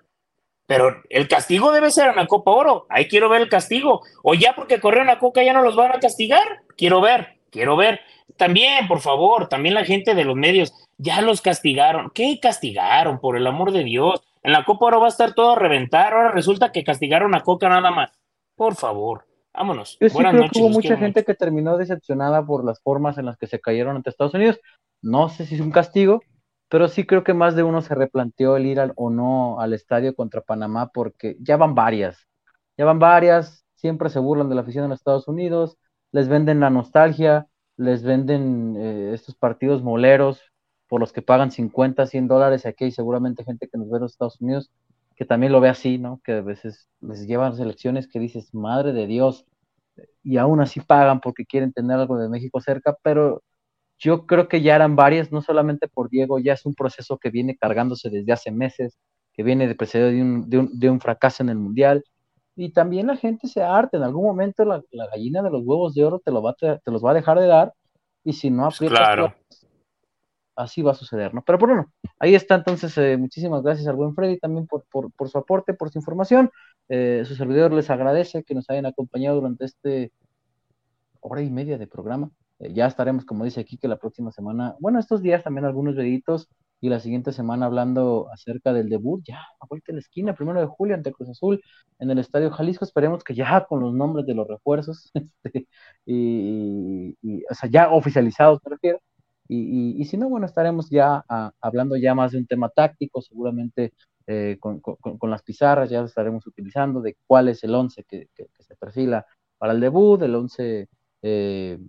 Pero 0.68 1.02
el 1.10 1.28
castigo 1.28 1.74
debe 1.74 1.92
ser 1.92 2.12
en 2.12 2.16
la 2.16 2.28
Copa 2.28 2.52
Oro. 2.52 2.86
Ahí 2.88 3.10
quiero 3.10 3.28
ver 3.28 3.42
el 3.42 3.50
castigo. 3.50 4.04
O 4.24 4.36
ya 4.36 4.56
porque 4.56 4.80
corrieron 4.80 5.10
a 5.10 5.20
Coca 5.20 5.44
ya 5.44 5.52
no 5.52 5.64
los 5.64 5.76
van 5.76 5.92
a 5.92 6.00
castigar. 6.00 6.62
Quiero 6.78 7.02
ver, 7.02 7.40
quiero 7.50 7.76
ver. 7.76 8.00
También, 8.38 8.88
por 8.88 9.02
favor, 9.02 9.50
también 9.50 9.76
la 9.76 9.84
gente 9.84 10.16
de 10.16 10.24
los 10.24 10.38
medios, 10.38 10.74
ya 10.98 11.22
los 11.22 11.42
castigaron. 11.42 12.10
¿Qué 12.16 12.40
castigaron? 12.42 13.20
Por 13.20 13.36
el 13.36 13.48
amor 13.48 13.74
de 13.74 13.84
Dios. 13.84 14.22
En 14.44 14.54
la 14.54 14.64
Copa 14.64 14.86
Oro 14.86 15.02
va 15.02 15.08
a 15.08 15.10
estar 15.10 15.34
todo 15.34 15.52
a 15.52 15.60
reventar. 15.60 16.14
Ahora 16.14 16.32
resulta 16.32 16.72
que 16.72 16.86
castigaron 16.86 17.36
a 17.36 17.42
Coca 17.42 17.68
nada 17.68 17.92
más. 17.92 18.12
Por 18.56 18.76
favor. 18.76 19.26
Vámonos. 19.54 19.98
Yo 20.00 20.10
sí 20.10 20.18
creo 20.18 20.50
que 20.50 20.60
hubo 20.60 20.70
mucha 20.70 20.98
gente 20.98 21.26
que 21.26 21.36
terminó 21.36 21.78
decepcionada 21.78 22.46
por 22.46 22.64
las 22.64 22.82
formas 22.82 23.18
en 23.18 23.26
las 23.26 23.38
que 23.38 23.48
se 23.48 23.60
cayeron 23.60 23.96
ante 23.96 24.10
Estados 24.10 24.34
Unidos. 24.34 24.60
No 25.02 25.30
sé 25.30 25.46
si 25.46 25.56
es 25.56 25.62
un 25.62 25.72
castigo, 25.72 26.22
pero 26.70 26.88
sí 26.88 27.06
creo 27.06 27.24
que 27.24 27.34
más 27.34 27.56
de 27.56 27.64
uno 27.64 27.82
se 27.82 27.96
replanteó 27.96 28.56
el 28.56 28.66
ir 28.66 28.80
al, 28.80 28.94
o 28.96 29.10
no 29.10 29.60
al 29.60 29.74
estadio 29.74 30.16
contra 30.16 30.42
Panamá 30.42 30.92
porque 30.94 31.36
ya 31.42 31.58
van 31.58 31.76
varias. 31.76 32.28
Ya 32.78 32.86
van 32.86 33.00
varias, 33.00 33.66
siempre 33.76 34.10
se 34.10 34.20
burlan 34.20 34.48
de 34.48 34.56
la 34.56 34.62
afición 34.62 34.90
los 34.90 35.00
Estados 35.00 35.28
Unidos, 35.28 35.78
les 36.12 36.30
venden 36.30 36.60
la 36.62 36.70
nostalgia, 36.70 37.48
les 37.76 38.04
venden 38.04 38.76
eh, 38.78 39.12
estos 39.14 39.36
partidos 39.36 39.84
moleros 39.84 40.42
por 40.88 41.02
los 41.02 41.12
que 41.12 41.22
pagan 41.22 41.52
50, 41.52 42.06
100 42.06 42.28
dólares. 42.28 42.66
Aquí 42.66 42.86
hay 42.86 42.92
seguramente 42.92 43.44
gente 43.44 43.68
que 43.68 43.78
nos 43.78 43.90
ve 43.90 43.98
en 43.98 44.04
los 44.04 44.12
Estados 44.14 44.40
Unidos 44.40 44.72
que 45.22 45.26
también 45.26 45.52
lo 45.52 45.62
ve 45.62 45.70
así, 45.70 46.00
¿no? 46.00 46.20
Que 46.24 46.32
a 46.32 46.42
veces 46.42 46.88
les 47.00 47.28
llevan 47.28 47.56
selecciones 47.56 48.08
que 48.08 48.18
dices, 48.18 48.56
madre 48.56 48.92
de 48.92 49.06
Dios, 49.06 49.46
y 50.24 50.38
aún 50.38 50.62
así 50.62 50.80
pagan 50.80 51.20
porque 51.20 51.46
quieren 51.46 51.72
tener 51.74 52.00
algo 52.00 52.18
de 52.18 52.28
México 52.28 52.60
cerca, 52.60 52.98
pero 53.04 53.44
yo 54.00 54.26
creo 54.26 54.48
que 54.48 54.64
ya 54.64 54.74
eran 54.74 54.96
varias, 54.96 55.32
no 55.32 55.44
solamente 55.44 55.88
por 55.88 56.10
Diego, 56.10 56.40
ya 56.40 56.54
es 56.54 56.66
un 56.66 56.74
proceso 56.74 57.20
que 57.20 57.30
viene 57.30 57.56
cargándose 57.56 58.10
desde 58.10 58.32
hace 58.32 58.50
meses, 58.50 58.98
que 59.34 59.44
viene 59.44 59.68
de 59.68 59.76
preceder 59.76 60.12
de 60.12 60.58
un, 60.58 60.80
de 60.80 60.90
un, 60.90 61.00
fracaso 61.00 61.44
en 61.44 61.50
el 61.50 61.58
Mundial, 61.58 62.04
y 62.56 62.72
también 62.72 63.06
la 63.06 63.16
gente 63.16 63.48
se 63.48 63.62
harta, 63.62 63.98
en 63.98 64.04
algún 64.04 64.24
momento 64.24 64.66
la, 64.66 64.82
gallina 64.92 65.44
de 65.44 65.52
los 65.52 65.62
huevos 65.64 65.94
de 65.94 66.04
oro 66.04 66.18
te, 66.18 66.32
lo 66.32 66.42
va, 66.42 66.56
te, 66.56 66.80
los 66.86 67.06
va 67.06 67.12
a 67.12 67.14
dejar 67.14 67.40
de 67.40 67.46
dar, 67.46 67.74
y 68.24 68.34
si 68.34 68.50
no 68.50 68.66
aprietas, 68.66 68.98
claro 68.98 69.36
así 70.56 70.82
va 70.82 70.92
a 70.92 70.96
suceder, 70.96 71.34
¿no? 71.34 71.44
Pero 71.44 71.58
bueno, 71.58 71.92
ahí 72.20 72.36
está 72.36 72.56
entonces, 72.56 72.98
eh, 72.98 73.18
muchísimas 73.18 73.64
gracias 73.64 73.88
al 73.88 73.96
buen 73.96 74.16
Freddy 74.16 74.40
también 74.40 74.68
por, 74.68 74.86
por, 74.90 75.30
su 75.30 75.38
aporte, 75.38 75.74
por 75.74 75.90
su 75.90 76.00
información. 76.00 76.50
Eh, 76.90 77.24
su 77.26 77.36
servidor 77.36 77.74
les 77.74 77.90
agradece 77.90 78.44
que 78.44 78.56
nos 78.56 78.70
hayan 78.70 78.86
acompañado 78.86 79.38
durante 79.38 79.66
este 79.66 80.12
hora 81.22 81.42
y 81.42 81.50
media 81.50 81.78
de 81.78 81.88
programa. 81.88 82.32
Eh, 82.60 82.74
ya 82.74 82.88
estaremos, 82.88 83.26
como 83.26 83.46
dice 83.46 83.62
aquí, 83.62 83.78
que 83.78 83.88
la 83.88 83.98
próxima 83.98 84.32
semana, 84.32 84.76
bueno, 84.80 85.00
estos 85.00 85.22
días 85.22 85.44
también 85.44 85.66
algunos 85.66 85.96
deditos 85.96 86.50
y 86.82 86.90
la 86.90 87.00
siguiente 87.00 87.32
semana 87.32 87.68
hablando 87.68 88.28
acerca 88.34 88.74
del 88.74 88.90
debut, 88.90 89.24
ya 89.24 89.40
a 89.60 89.68
vuelta 89.68 89.88
de 89.92 89.94
la 89.94 90.00
esquina, 90.00 90.34
primero 90.34 90.60
de 90.60 90.66
julio 90.66 90.96
ante 90.96 91.12
Cruz 91.12 91.30
Azul 91.30 91.62
en 92.00 92.10
el 92.10 92.18
Estadio 92.20 92.50
Jalisco, 92.50 92.86
esperemos 92.86 93.24
que 93.24 93.36
ya 93.36 93.66
con 93.70 93.82
los 93.82 93.94
nombres 93.94 94.26
de 94.26 94.34
los 94.34 94.48
refuerzos, 94.48 95.12
este, 95.44 95.68
y, 96.06 97.16
y, 97.22 97.44
o 97.50 97.54
sea, 97.54 97.70
ya 97.70 97.92
oficializados 97.92 98.60
me 98.66 98.72
refiero, 98.72 99.00
y, 99.54 100.06
si 100.06 100.16
no, 100.16 100.30
bueno, 100.30 100.46
estaremos 100.46 100.90
ya 100.90 101.26
ah, 101.28 101.52
hablando 101.60 101.98
ya 101.98 102.16
más 102.16 102.32
de 102.32 102.38
un 102.38 102.48
tema 102.48 102.70
táctico, 102.70 103.22
seguramente 103.22 103.92
eh, 104.26 104.58
con, 104.62 104.82
las 105.30 105.44
pizarras 105.44 105.90
ya 105.90 106.02
estaremos 106.04 106.48
utilizando 106.48 107.02
de 107.02 107.18
cuál 107.28 107.50
es 107.50 107.62
el 107.66 107.76
11 107.76 108.06
que, 108.06 108.30
se 108.34 108.76
perfila 108.76 109.26
para 109.58 109.74
el 109.74 109.82
debut, 109.82 110.22
el 110.22 110.36
11 110.36 110.88
eh, 111.24 111.80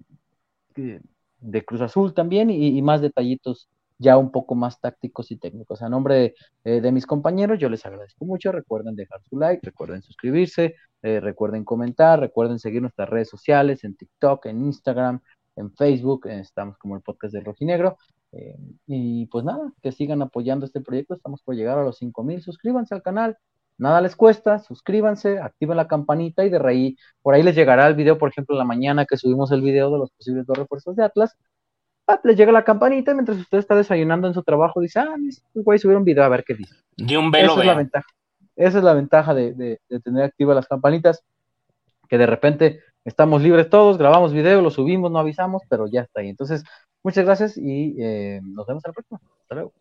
de 0.75 1.65
Cruz 1.65 1.83
Azul 1.83 2.15
también 2.15 2.51
y, 2.51 2.83
más 2.83 3.01
detallitos 3.01 3.69
ya 3.97 4.19
un 4.19 4.33
poco 4.33 4.57
más 4.57 4.81
tácticos 4.81 5.31
y 5.31 5.37
técnicos. 5.37 5.83
A 5.83 5.89
nombre 5.89 6.35
eh, 6.65 6.81
de 6.81 6.91
mis 6.91 7.07
compañeros, 7.07 7.61
yo 7.61 7.69
les 7.69 7.87
agradezco 7.87 8.25
mucho. 8.25 8.51
Recuerden 8.51 8.97
dejar 8.97 9.23
su 9.23 9.39
like, 9.39 9.65
recuerden 9.65 10.03
suscribirse, 10.03 10.75
recuerden 11.01 11.65
comentar, 11.65 12.19
recuerden 12.19 12.59
seguir 12.59 12.81
nuestras 12.83 13.09
redes 13.09 13.29
sociales 13.29 13.85
en 13.85 13.95
TikTok, 13.95 14.47
en 14.47 14.65
Instagram, 14.65 15.21
en 15.57 15.73
Facebook, 15.75 16.27
eh, 16.27 16.41
estamos 16.41 16.79
como 16.79 16.97
el 16.97 17.03
podcast 17.03 17.35
del 17.35 17.45
Rojinegro. 17.45 17.97
Eh, 18.33 18.57
y 18.87 19.27
pues 19.27 19.45
nada, 19.45 19.73
que 19.83 19.93
sigan 19.93 20.23
apoyando 20.23 20.65
este 20.65 20.81
proyecto, 20.81 21.15
estamos 21.15 21.43
por 21.43 21.55
llegar 21.55 21.79
a 21.79 21.85
los 21.85 21.99
5000, 21.99 22.41
suscríbanse 22.41 22.95
al 22.95 23.03
canal, 23.03 23.37
nada 23.77 24.01
les 24.01 24.17
cuesta, 24.17 24.59
suscríbanse, 24.59 25.39
activen 25.39 25.77
la 25.77 25.87
campanita 25.87 26.45
y 26.45 26.49
de 26.49 26.61
ahí, 26.67 26.97
por 27.21 27.35
ahí 27.35 27.43
les 27.43 27.55
llegará 27.55 27.87
el 27.87 27.95
video, 27.95 28.17
por 28.17 28.31
ejemplo, 28.31 28.55
en 28.55 28.61
la 28.61 28.65
mañana 28.65 29.05
que 29.05 29.19
subimos 29.19 29.53
el 29.53 29.61
video 29.61 29.91
de 29.91 29.99
los 29.99 30.11
posibles 30.13 30.47
dos 30.47 30.57
refuerzos 30.57 30.97
de 30.97 31.05
Atlas, 31.05 31.37
ah, 32.07 32.21
les 32.25 32.37
llega 32.37 32.53
la 32.53 32.65
campanita 32.65 33.13
y 33.13 33.15
mientras 33.15 33.39
usted 33.39 33.59
está 33.59 33.75
desayunando 33.75 34.29
en 34.29 34.35
su 34.35 34.43
trabajo, 34.43 34.81
dice, 34.81 35.01
ah, 35.01 35.15
voy 35.55 35.77
a 35.77 35.79
subir 35.79 35.97
un 35.97 36.05
video 36.05 36.25
a 36.25 36.29
ver 36.29 36.45
qué 36.45 36.55
dice. 36.55 36.75
De 36.97 37.19
un 37.19 37.31
velo, 37.31 37.53
Esa 37.53 37.61
es 37.61 37.67
la 37.67 37.75
ventaja. 37.75 38.09
esa 38.57 38.79
es 38.79 38.85
la 38.85 38.95
ventaja 38.95 39.35
de, 39.35 39.81
tener 40.03 40.25
activas 40.25 40.57
las 40.57 40.69
campanitas, 40.69 41.23
que 42.09 42.17
de 42.17 42.27
repente 42.27 42.81
estamos 43.05 43.43
libres 43.43 43.69
todos, 43.69 43.99
grabamos 43.99 44.33
video, 44.33 44.63
lo 44.63 44.71
subimos, 44.71 45.11
no 45.11 45.19
avisamos, 45.19 45.63
pero 45.69 45.87
ya 45.87 46.03
está 46.03 46.21
ahí. 46.21 46.29
Entonces, 46.29 46.65
muchas 47.03 47.25
gracias 47.25 47.57
y 47.57 47.97
eh, 47.99 48.41
nos 48.43 48.67
vemos 48.67 48.85
a 48.85 48.89
la 48.89 48.93
próxima. 48.93 49.21
Hasta 49.43 49.55
luego. 49.55 49.73